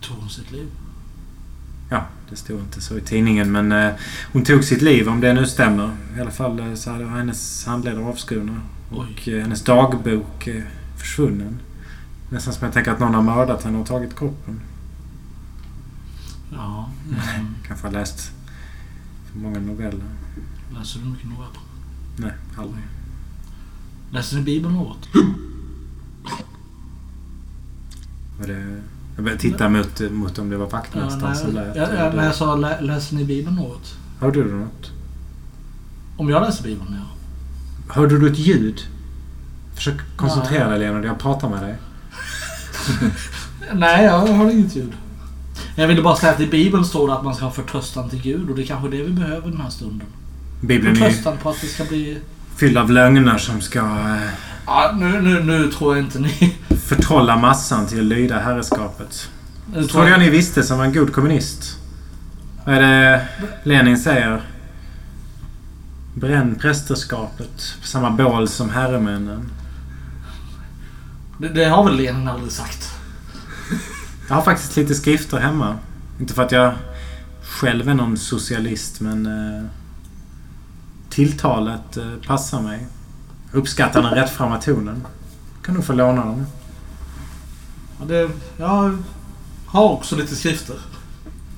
[0.00, 0.68] Tog hon sitt liv?
[1.92, 3.92] Ja, det stod inte så i tidningen men eh,
[4.32, 5.96] hon tog sitt liv om det nu stämmer.
[6.16, 8.60] I alla fall eh, så hade hennes handleder avskurna.
[8.90, 10.62] Och eh, hennes dagbok eh,
[10.96, 11.58] försvunnen.
[12.30, 14.60] Nästan som jag tänker att någon har mördat henne och tagit kroppen.
[16.52, 16.90] Ja.
[17.08, 17.46] Mm.
[17.66, 18.32] Kanske har läst
[19.32, 20.04] för många noveller.
[20.78, 21.60] Läser du mycket noveller?
[22.16, 22.84] Nej, aldrig.
[24.10, 25.08] Läser ni Bibeln något?
[28.38, 28.82] Var det...
[29.14, 31.76] Jag började titta mot, mot om det var vaktmästaren som nej, lät.
[31.76, 33.94] ja, när jag sa lä, läser ni Bibeln något?
[34.20, 34.90] Hörde du något?
[36.16, 37.06] Om jag läser Bibeln, ja.
[37.94, 38.80] Hörde du ett ljud?
[39.74, 41.76] Försök koncentrera dig Lena, jag pratar med dig.
[43.72, 44.92] Nej, jag har inget ljud.
[45.76, 48.22] Jag ville bara säga att i Bibeln står det att man ska ha förtröstan till
[48.22, 50.06] Gud och det är kanske det vi behöver den här stunden.
[50.60, 52.18] Bibeln Förtröstan på att det ska bli...
[52.56, 54.32] fylld av lögner som ska eh,
[54.66, 56.56] Ja, nu, nu, nu tror jag inte ni...
[56.94, 59.30] förtrolla massan till att lyda herrskapet.
[59.72, 61.78] Nu Det trodde jag ni visste som var en god kommunist.
[62.64, 63.28] Vad är det
[63.62, 64.42] Lenin säger?
[66.14, 69.50] Bränn prästerskapet på samma bål som herremännen.
[71.38, 72.90] det, det har väl Lenin aldrig sagt?
[74.28, 75.78] Jag har faktiskt lite skrifter hemma.
[76.20, 76.74] Inte för att jag
[77.42, 79.64] själv är någon socialist men eh,
[81.10, 82.86] tilltalet eh, passar mig.
[83.52, 85.06] Uppskattar den rättframma tonen.
[85.62, 86.46] Kan du få låna dem?
[88.02, 88.98] Ja, det, jag
[89.66, 90.76] har också lite skrifter.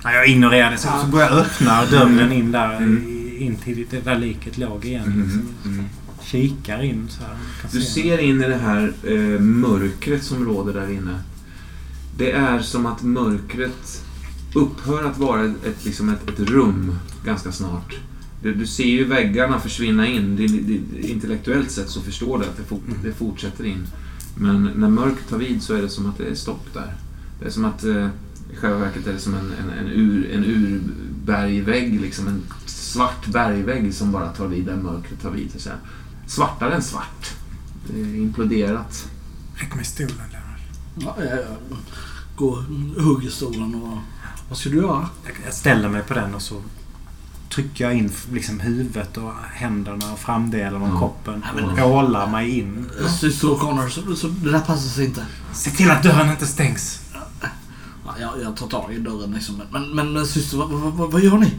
[0.03, 0.79] Ja, jag ignorerar det.
[0.79, 2.77] Så, så går jag och öppnar dörren in där.
[2.77, 3.11] Mm.
[3.39, 5.05] In till det där liket låg igen.
[5.05, 5.49] Mm, Liksom.
[5.65, 5.85] mm.
[6.23, 7.37] Kikar in så här.
[7.73, 8.03] Du se.
[8.03, 11.19] ser in i det här eh, mörkret som råder där inne.
[12.17, 14.05] Det är som att mörkret
[14.55, 17.95] upphör att vara ett, ett, liksom ett, ett rum ganska snart.
[18.43, 20.37] Du, du ser ju väggarna försvinna in.
[20.37, 23.87] Det, det, intellektuellt sett så förstår du att det, fort, det fortsätter in.
[24.35, 26.95] Men när mörkret tar vid så är det som att det är stopp där.
[27.41, 28.09] Det är som att eh,
[28.53, 33.27] i själva verket är det som en, en, en, ur, en urbergvägg, liksom en svart
[33.27, 35.61] bergvägg som bara tar vid där mörkret tar vid.
[35.61, 35.71] Så.
[36.27, 37.35] Svartare än svart.
[37.87, 39.09] Det är imploderat.
[39.55, 40.61] Räck mig stolen Lennart.
[40.97, 41.79] Ja, jag, jag
[42.37, 42.57] går
[43.01, 43.99] hugger stolen och...
[44.49, 45.09] Vad ska du göra?
[45.45, 46.63] Jag ställer mig på den och så
[47.55, 50.99] trycker jag in liksom huvudet och händerna och framdelen av Ja.
[50.99, 51.45] kroppen.
[51.55, 52.87] Nej, men- Och ålar mig in.
[53.21, 55.27] Syster O'Connor, så, så det där passar sig inte.
[55.53, 57.01] Se till att dörren inte stängs.
[58.07, 59.63] Ja, jag, jag tar tag i dörren liksom.
[59.71, 61.53] Men, men, syster, vad, vad, vad, vad gör ni?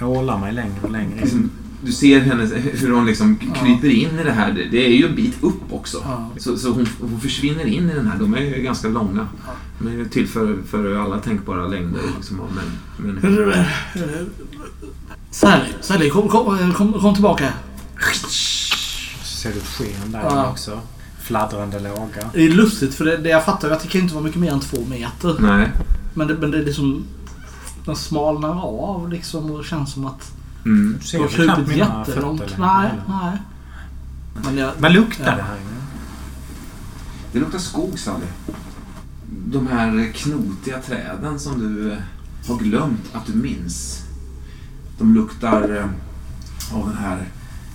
[0.00, 1.50] Jag ålar mig längre och längre in.
[1.82, 4.68] Du ser henne, hur hon liksom kryper in i det här.
[4.70, 5.98] Det, är ju en bit upp också.
[6.04, 6.30] Ja.
[6.38, 8.18] Så, så hon, hon försvinner in i den här.
[8.18, 9.28] De är ju ganska långa.
[9.78, 12.00] De är ju till för, för alla tänkbara längder.
[12.16, 12.64] Liksom, av män,
[12.96, 13.54] människor.
[15.30, 17.52] Sally, Sally kom, kom, kom, kom tillbaka.
[19.22, 20.50] Så ser du ett sken där Ja.
[20.50, 20.80] också.
[21.22, 22.30] fladdrande låga.
[22.32, 24.40] Det är lustigt för det, det jag fattar är att det kan inte vara mycket
[24.40, 25.36] mer än två meter.
[25.38, 25.70] Nej.
[26.14, 27.04] Men det, men det är liksom...
[27.84, 30.32] Den smalnar av liksom och det känns som att
[30.66, 30.96] Mm.
[31.00, 32.40] Du ser knappt mina jättelångt.
[32.40, 33.38] fötter Nej, nej.
[34.44, 35.36] Men jag, Vad luktar Ja.
[35.36, 35.82] det här inne?
[37.32, 38.26] Det luktar skog, Sally.
[39.46, 41.98] De här knotiga träden som du eh,
[42.48, 44.02] har glömt att du minns.
[44.98, 47.28] De luktar eh, av den här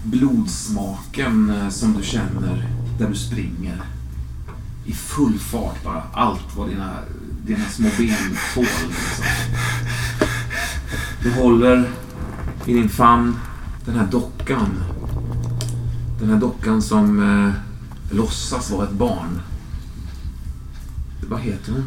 [0.03, 2.67] blodsmaken eh, som du känner
[2.99, 3.81] där du springer.
[4.85, 6.03] I full fart bara.
[6.13, 6.93] Allt vad dina,
[7.45, 8.65] dina små ben tål.
[8.87, 9.25] Liksom.
[11.23, 11.89] Du håller
[12.65, 13.35] i din famn
[13.85, 14.83] den här dockan.
[16.19, 17.53] Den här dockan som eh,
[18.15, 19.41] låtsas vara ett barn.
[21.30, 21.83] Vad heter hon?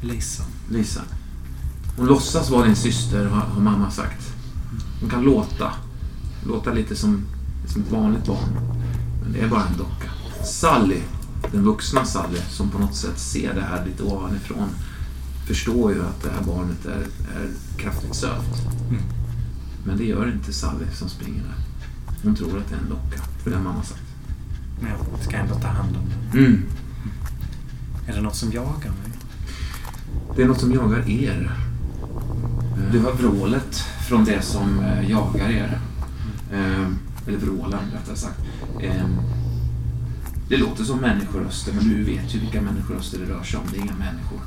[0.00, 0.42] Lisa.
[0.70, 1.00] Lisa.
[1.96, 4.34] Hon låtsas vara din syster, har, har mamma sagt.
[5.00, 5.72] Hon kan låta.
[6.46, 7.22] Låta lite som,
[7.66, 8.58] som ett vanligt barn.
[9.22, 10.10] Men det är bara en docka.
[10.44, 11.00] Sally,
[11.52, 14.68] den vuxna Sally, som på något sätt ser det här lite ovanifrån,
[15.46, 18.66] förstår ju att det här barnet är, är kraftigt sövt.
[18.90, 19.02] Mm.
[19.84, 21.54] Men det gör inte Sally som springer där.
[22.22, 24.02] Hon tror att det är en docka, för det har mamma sagt.
[24.80, 26.02] Men jag ska ändå ta hand om
[26.32, 26.44] den.
[26.44, 26.62] Mm.
[28.06, 29.12] Är det något som jagar mig?
[30.36, 31.52] Det är något som jagar er.
[32.92, 33.76] Du hör vrålet
[34.08, 35.78] från det som eh, jagar er.
[36.52, 36.86] Eh,
[37.26, 38.40] Eller vrålen, rättare sagt.
[38.80, 39.04] Eh,
[40.48, 43.64] Det låter som människoröster, men du vet ju vilka människoröster det rör sig om.
[43.72, 44.40] Det är inga människor.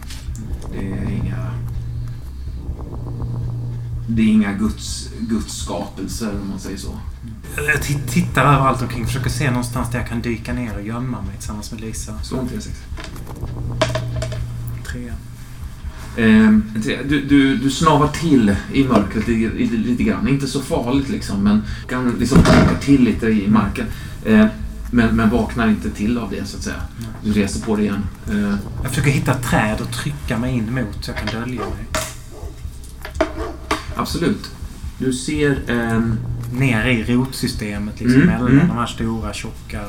[0.72, 1.52] Det är inga...
[4.08, 7.00] Det är inga guds, guds skapelser, om man säger så.
[7.58, 9.06] Jag tittar överallt omkring.
[9.06, 12.20] Försöker se någonstans där jag kan dyka ner och gömma mig tillsammans med Lisa.
[12.24, 12.70] Slå en T6.
[14.92, 15.12] Tre.
[16.18, 16.52] Eh,
[17.06, 20.28] du, du, du snavar till i mörkret lite, lite, lite grann.
[20.28, 23.86] Inte så farligt liksom, men kan liksom tänka till lite i marken.
[24.26, 24.46] Eh,
[24.92, 26.82] men, men vaknar inte till av det så att säga.
[27.24, 28.04] Du reser på dig igen.
[28.30, 31.86] Eh, Jag försöker hitta träd och trycka mig in mot så jag kan dölja mig.
[33.96, 34.52] Absolut.
[34.98, 36.18] Du ser en...
[36.54, 38.68] Ner i rotsystemet liksom Mm, mellan mm.
[38.68, 39.82] de här stora tjocka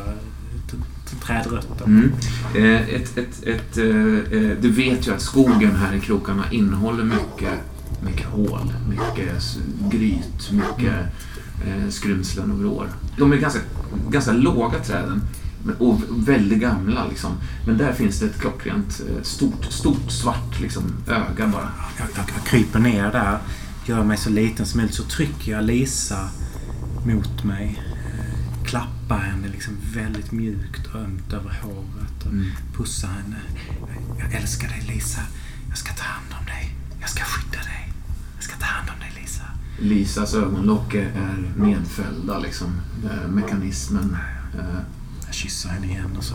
[1.21, 1.87] trädrötterna.
[1.87, 2.13] Mm,
[2.55, 7.05] eh, ett, ett, ett, eh, eh, du vet ju att skogen här i krokarna innehåller
[7.05, 7.53] mycket,
[8.05, 9.59] mycket hål, mycket
[9.91, 10.95] gryt, mycket
[11.67, 12.89] eh, skrymslen och vrår.
[13.19, 13.61] De är ganska,
[14.11, 15.23] ganska låga träden
[15.79, 17.07] och väldigt gamla.
[17.09, 17.31] Liksom.
[17.67, 21.69] Men där finns det ett klockrent stort, stort svart liksom, öga bara.
[21.99, 23.39] Jag, jag, jag kryper ner där,
[23.89, 26.29] gör mig så liten som möjligt, så trycker jag Lisa
[27.05, 27.83] mot mig.
[27.85, 32.51] eh, Klappar henne liksom väldigt mjukt och ömt över håret och Mm.
[32.77, 33.37] pussar henne.
[34.19, 35.21] Jag älskar dig Lisa.
[35.69, 36.75] Jag ska ta hand om dig.
[37.01, 37.93] Jag ska skydda dig.
[38.35, 39.43] Jag ska ta hand om dig Lisa.
[39.79, 44.17] Lisas ögonlock är- nedfällda, liksom, eh, mekanismen.
[44.59, 44.81] Eh,
[45.27, 46.35] Jag kysser henne igen och så...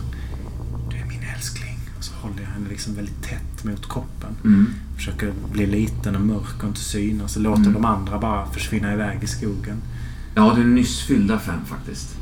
[0.90, 1.78] Du är min älskling.
[1.98, 4.30] Och så håller jag henne liksom väldigt tätt mot kroppen.
[4.44, 4.66] mm.
[4.96, 7.36] Försöker bli liten och mörk och inte synas.
[7.36, 7.72] Och låter Mm.
[7.74, 9.76] de andra bara försvinna iväg i skogen.
[10.34, 12.16] Ja, du är nyss fyllda fem faktiskt.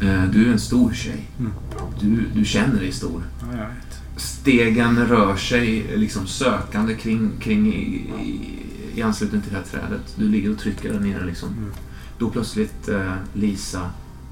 [0.00, 1.28] Eh, Du är en stor tjej.
[1.38, 1.52] Mm.
[2.00, 3.22] Du, du känner dig stor.
[3.40, 4.00] Ja, jag vet.
[4.16, 8.50] Stegen rör sig liksom sökande kring, kring i, i,
[8.94, 10.14] i anslutning till det här trädet.
[10.18, 11.48] Du ligger och trycker där nere liksom.
[11.48, 11.70] Mm.
[12.18, 13.80] Då plötsligt eh, Lisa,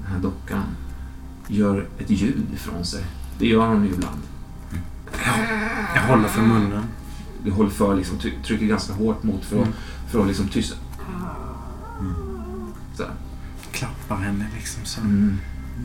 [0.03, 0.63] den här dockan,
[1.47, 3.03] gör ett ljud ifrån sig.
[3.39, 4.19] Det gör hon ju ibland.
[5.95, 6.83] Jag håller för munnen.
[7.43, 9.73] Du håller för, liksom, try- trycker ganska hårt mot för att, Mm.
[10.11, 10.75] för att liksom tysta.
[12.97, 13.11] Så här.
[13.71, 15.01] Klappar henne liksom så.
[15.01, 15.37] Mm.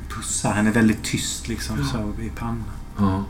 [0.08, 2.62] Pussar henne väldigt tyst liksom så i pannan.
[2.98, 3.24] Ja.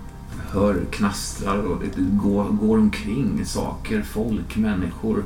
[0.54, 5.24] Jag hör knastrar och det går, går omkring saker, folk, människor.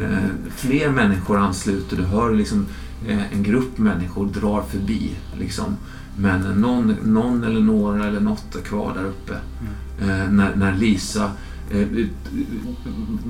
[0.00, 0.18] Eh,
[0.56, 1.96] fler människor ansluter.
[1.96, 2.66] Du hör liksom
[3.08, 5.16] eh, en grupp människor drar förbi.
[5.38, 5.76] Liksom.
[6.18, 9.32] Men någon, någon eller några eller något är kvar där uppe.
[9.34, 9.40] Eh,
[9.98, 11.30] när, när Lisa
[11.70, 11.88] eh,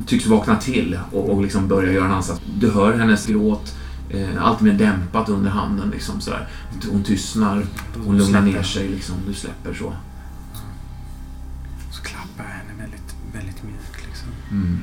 [0.06, 2.40] tycks vakna till och, och liksom börjar göra en ansats.
[2.60, 3.76] Du hör hennes gråt.
[4.10, 5.90] Eh, allt mer dämpat under handen.
[5.90, 6.48] Liksom, sådär.
[6.90, 7.66] Hon tystnar.
[8.06, 8.88] Hon lugnar ner sig.
[8.88, 9.14] Liksom.
[9.26, 9.92] Du släpper så.
[11.90, 14.28] Så klappar jag henne väldigt, väldigt mjukt liksom.
[14.50, 14.78] Mm.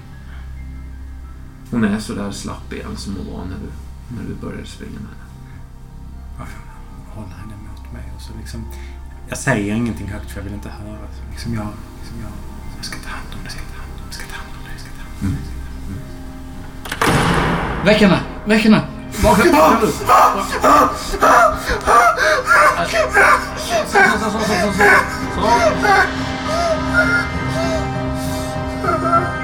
[1.71, 3.69] Hon är så där slapp igen som hon var när du,
[4.15, 5.23] när du började springa med henne.
[6.37, 8.65] Jag håller henne mot mig och så liksom...
[9.29, 10.97] Jag säger ingenting högt för jag vill inte höra.
[11.31, 11.67] Liksom jag,
[11.99, 12.31] liksom jag,
[12.77, 15.01] jag ska ta hand om det, jag ska ta hand om det, jag ska ta
[15.01, 15.35] hand om
[17.83, 18.19] det, Väck henne!
[18.45, 18.81] Väck henne!
[19.23, 19.93] Vakna upp!
[22.77, 24.83] Alltså, så, så, så, så, så, så.
[29.01, 29.42] så.